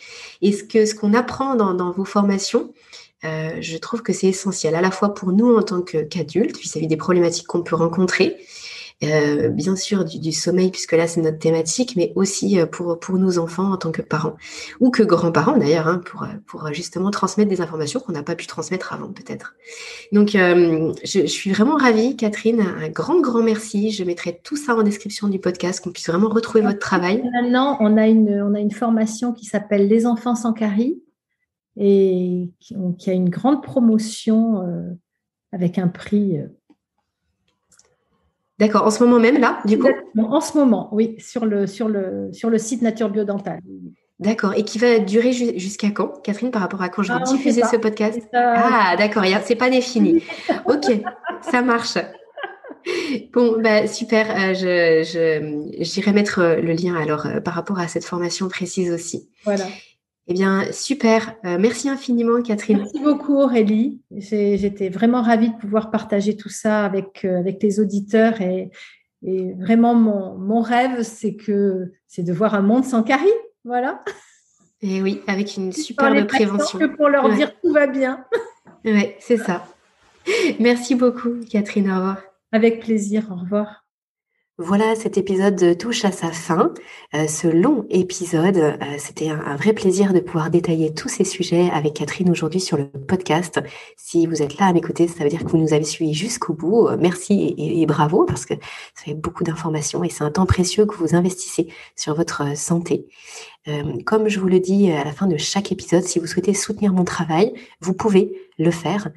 Et 0.43 0.53
ce 0.53 0.63
que 0.63 0.87
ce 0.87 0.95
qu'on 0.95 1.13
apprend 1.13 1.57
dans, 1.57 1.75
dans 1.75 1.91
vos 1.91 2.05
formations, 2.05 2.73
euh, 3.25 3.59
je 3.61 3.77
trouve 3.77 4.03
que 4.03 4.13
c'est 4.13 4.27
essentiel, 4.27 4.75
à 4.75 4.81
la 4.81 4.91
fois 4.91 5.15
pour 5.15 5.33
nous 5.33 5.55
en 5.57 5.63
tant 5.63 5.83
qu'adultes, 5.83 6.59
vis-à-vis 6.59 6.89
des 6.89 6.97
problématiques 6.97 7.47
qu'on 7.47 7.63
peut 7.63 7.77
rencontrer, 7.77 8.37
euh, 9.05 9.49
bien 9.49 9.75
sûr 9.75 10.05
du, 10.05 10.33
sommeil, 10.33 10.71
puisque 10.71 10.93
là 10.93 11.07
c'est 11.07 11.21
notre 11.21 11.39
thématique, 11.39 11.95
mais 11.97 12.13
aussi 12.15 12.59
euh, 12.59 12.67
pour, 12.67 12.99
pour 12.99 13.19
nos 13.19 13.39
enfants 13.39 13.73
en 13.73 13.77
tant 13.77 13.93
que 13.93 14.03
parents, 14.03 14.37
ou 14.81 14.91
que 14.91 15.03
grands-parents 15.05 15.57
d'ailleurs, 15.57 15.87
hein, 15.87 16.01
pour, 16.05 16.27
pour 16.47 16.73
justement 16.73 17.11
transmettre 17.11 17.51
des 17.51 17.61
informations 17.61 18.01
qu'on 18.01 18.13
n'a 18.13 18.23
pas 18.23 18.35
pu 18.35 18.47
transmettre 18.47 18.93
avant 18.93 19.13
peut-être. 19.13 19.55
Donc 20.11 20.31
je, 20.31 20.93
je, 21.05 21.27
suis 21.27 21.51
vraiment 21.53 21.77
ravie, 21.77 22.17
Catherine, 22.17 22.61
un 22.61 22.89
grand, 22.89 23.21
grand 23.21 23.43
merci. 23.43 23.91
Je 23.91 24.05
mettrai 24.05 24.41
tout 24.43 24.57
ça 24.57 24.75
en 24.75 24.83
description 24.83 25.29
du 25.29 25.39
podcast, 25.39 25.83
qu'on 25.83 25.91
puisse 25.91 26.09
vraiment 26.09 26.29
retrouver 26.29 26.63
votre 26.63 26.81
travail. 26.81 27.23
Maintenant, 27.41 27.77
on 27.81 27.97
a 27.97 28.07
une, 28.07 28.43
on 28.43 28.55
a 28.55 28.61
une 28.61 28.73
formation 28.73 29.33
qui 29.33 29.47
s'appelle 29.47 29.89
Les 29.89 30.07
enfants 30.07 30.37
sans 30.37 30.53
carie 30.53 31.03
et 31.77 32.51
qui, 32.61 32.77
qui, 32.99 33.11
a 33.11 33.13
une 33.13 33.31
grande 33.31 33.63
promotion 33.63 34.63
avec 35.53 35.79
un 35.79 35.89
prix 35.89 36.39
D'accord, 38.59 38.87
en 38.87 38.91
ce 38.91 39.03
moment 39.03 39.19
même 39.19 39.41
là, 39.41 39.59
du 39.65 39.77
coup? 39.77 39.89
En 40.17 40.41
ce 40.41 40.57
moment, 40.57 40.89
oui, 40.93 41.17
sur 41.19 41.47
le, 41.47 41.67
sur 41.67 41.89
le, 41.89 42.29
sur 42.33 42.49
le 42.49 42.59
site 42.59 42.81
Nature 42.83 43.11
Biodental. 43.11 43.59
D'accord, 44.21 44.55
et 44.55 44.63
qui 44.63 44.79
va 44.79 45.01
durer 45.01 45.33
jusqu'à 45.33 45.91
quand, 45.91 46.23
Catherine, 46.23 46.53
par 46.53 46.63
rapport 46.63 46.81
à 46.81 46.89
quand 46.89 47.03
je 47.03 47.13
vais 47.13 47.19
ah, 47.21 47.25
diffuser 47.25 47.63
ce 47.65 47.77
podcast? 47.77 48.21
Ah, 48.33 48.95
d'accord, 48.97 49.25
c'est 49.43 49.57
pas 49.57 49.69
défini. 49.69 50.23
ok, 50.67 51.03
ça 51.41 51.63
marche. 51.63 51.99
Bon, 53.33 53.61
bah, 53.61 53.89
super. 53.89 54.31
Euh, 54.31 54.55
je, 54.55 55.75
j'irai 55.81 56.13
mettre 56.13 56.41
euh, 56.41 56.57
le 56.57 56.73
lien 56.73 56.95
alors 56.95 57.27
euh, 57.27 57.41
par 57.41 57.55
rapport 57.55 57.79
à 57.79 57.89
cette 57.89 58.05
formation 58.05 58.49
précise 58.49 58.93
aussi. 58.93 59.29
Voilà. 59.45 59.65
Eh 60.29 60.35
bien, 60.35 60.71
super. 60.71 61.35
Euh, 61.45 61.59
merci 61.59 61.89
infiniment, 61.89 62.41
Catherine. 62.43 62.79
Merci 62.79 63.01
beaucoup, 63.01 63.35
Aurélie. 63.35 64.01
J'étais 64.11 64.89
vraiment 64.89 65.21
ravie 65.21 65.51
de 65.51 65.57
pouvoir 65.57 65.91
partager 65.91 66.37
tout 66.37 66.49
ça 66.49 66.85
avec, 66.85 67.25
euh, 67.25 67.39
avec 67.39 67.63
les 67.63 67.81
auditeurs. 67.81 68.41
Et, 68.41 68.71
vraiment, 69.59 69.95
mon, 69.95 70.61
rêve, 70.61 71.03
c'est 71.03 71.35
que 71.35 71.93
c'est 72.07 72.23
de 72.23 72.33
voir 72.33 72.55
un 72.55 72.63
monde 72.63 72.85
sans 72.85 73.03
carie. 73.03 73.27
Voilà. 73.65 74.03
Et 74.81 75.01
oui, 75.01 75.21
avec 75.27 75.57
une 75.57 75.73
superbe 75.73 76.27
prévention. 76.27 76.79
Que 76.79 76.87
pour 76.87 77.09
leur 77.09 77.33
dire 77.35 77.53
tout 77.61 77.73
va 77.73 77.87
bien. 77.87 78.25
Oui, 78.85 79.13
c'est 79.21 79.37
ça. 79.37 79.65
Merci 80.59 80.97
beaucoup, 80.97 81.35
Catherine. 81.49 81.89
Au 81.89 81.95
revoir. 81.95 82.23
Avec 82.51 82.81
plaisir. 82.81 83.29
Au 83.31 83.37
revoir. 83.37 83.82
Voilà, 84.65 84.95
cet 84.95 85.19
épisode 85.19 85.77
touche 85.77 86.05
à 86.05 86.13
sa 86.13 86.31
fin. 86.31 86.73
Euh, 87.15 87.27
ce 87.27 87.49
long 87.49 87.85
épisode, 87.91 88.59
euh, 88.59 88.77
c'était 88.97 89.29
un, 89.29 89.57
vrai 89.57 89.73
plaisir 89.73 90.13
de 90.13 90.21
pouvoir 90.21 90.51
détailler 90.51 90.95
tous 90.95 91.09
ces 91.09 91.25
sujets 91.25 91.69
avec 91.73 91.95
Catherine 91.95 92.31
aujourd'hui 92.31 92.61
sur 92.61 92.77
le 92.77 92.87
podcast. 92.87 93.61
Si 93.97 94.25
vous 94.29 94.41
êtes 94.41 94.59
là 94.59 94.67
à 94.67 94.73
m'écouter, 94.73 95.09
ça 95.09 95.25
veut 95.25 95.31
dire 95.31 95.45
que 95.45 95.49
vous 95.49 95.59
nous 95.59 95.75
avez 95.75 95.83
suivis 95.83 96.15
jusqu'au 96.15 96.53
bout. 96.53 96.87
Euh, 96.87 96.97
merci 96.97 97.57
et, 97.59 97.85
bravo 97.87 98.25
parce 98.25 98.47
que 98.47 98.55
ça 98.55 99.05
fait 99.05 99.15
beaucoup 99.15 99.43
d'informations 99.43 100.05
et 100.05 100.11
c'est 100.11 100.23
un 100.23 100.31
temps 100.31 100.47
précieux 100.47 100.87
que 100.87 100.95
vous 100.95 101.17
investissez 101.17 101.67
sur 101.97 102.15
votre 102.15 102.57
santé. 102.57 103.07
Comme 104.05 104.29
je 104.29 104.41
vous 104.41 104.49
le 104.49 104.61
dis 104.61 104.91
à 104.91 105.05
la 105.05 105.13
fin 105.13 105.27
de 105.27 105.37
chaque 105.37 105.71
épisode, 105.73 106.03
si 106.03 106.19
vous 106.19 106.27
souhaitez 106.27 106.55
soutenir 106.55 106.93
mon 106.93 107.05
travail, 107.05 107.53
vous 107.81 107.93
pouvez 107.93 108.37
le 108.59 108.71
faire 108.71 109.09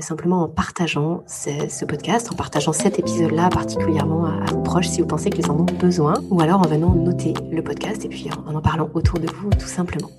simplement 0.00 0.42
en 0.42 0.48
partageant 0.48 1.24
ce, 1.26 1.84
podcast, 1.84 2.30
en 2.32 2.34
partageant 2.34 2.72
cet 2.72 2.98
épisode-là 2.98 3.48
particulièrement 3.48 4.26
à, 4.26 4.52
vos 4.52 4.62
proches 4.62 4.88
si 4.88 5.00
vous 5.00 5.06
pensez 5.06 5.30
qu'ils 5.30 5.50
en 5.50 5.58
ont 5.58 5.64
besoin, 5.64 6.14
ou 6.30 6.40
alors 6.40 6.60
en 6.60 6.68
venant 6.68 6.94
noter 6.94 7.34
le 7.50 7.62
podcast 7.62 8.04
et 8.04 8.08
puis 8.08 8.28
en 8.46 8.54
en 8.54 8.60
parlant 8.60 8.88
autour 8.94 9.18
de 9.18 9.26
vous 9.26 9.50
tout 9.50 9.66
simplement. 9.66 10.10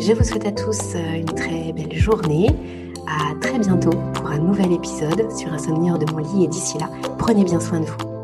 Je 0.00 0.14
vous 0.14 0.24
souhaite 0.24 0.46
à 0.46 0.52
tous 0.52 0.94
euh, 0.94 1.14
une 1.16 1.26
très 1.26 1.72
belle 1.74 1.94
journée. 1.94 2.48
À 3.06 3.34
très 3.40 3.58
bientôt 3.58 3.90
pour 4.14 4.28
un 4.28 4.38
nouvel 4.38 4.72
épisode 4.72 5.30
sur 5.36 5.52
un 5.52 5.58
souvenir 5.58 5.98
de 5.98 6.10
mon 6.10 6.18
lit 6.18 6.44
et 6.44 6.48
d'ici 6.48 6.78
là, 6.78 6.88
prenez 7.18 7.44
bien 7.44 7.60
soin 7.60 7.80
de 7.80 7.86
vous. 7.86 8.19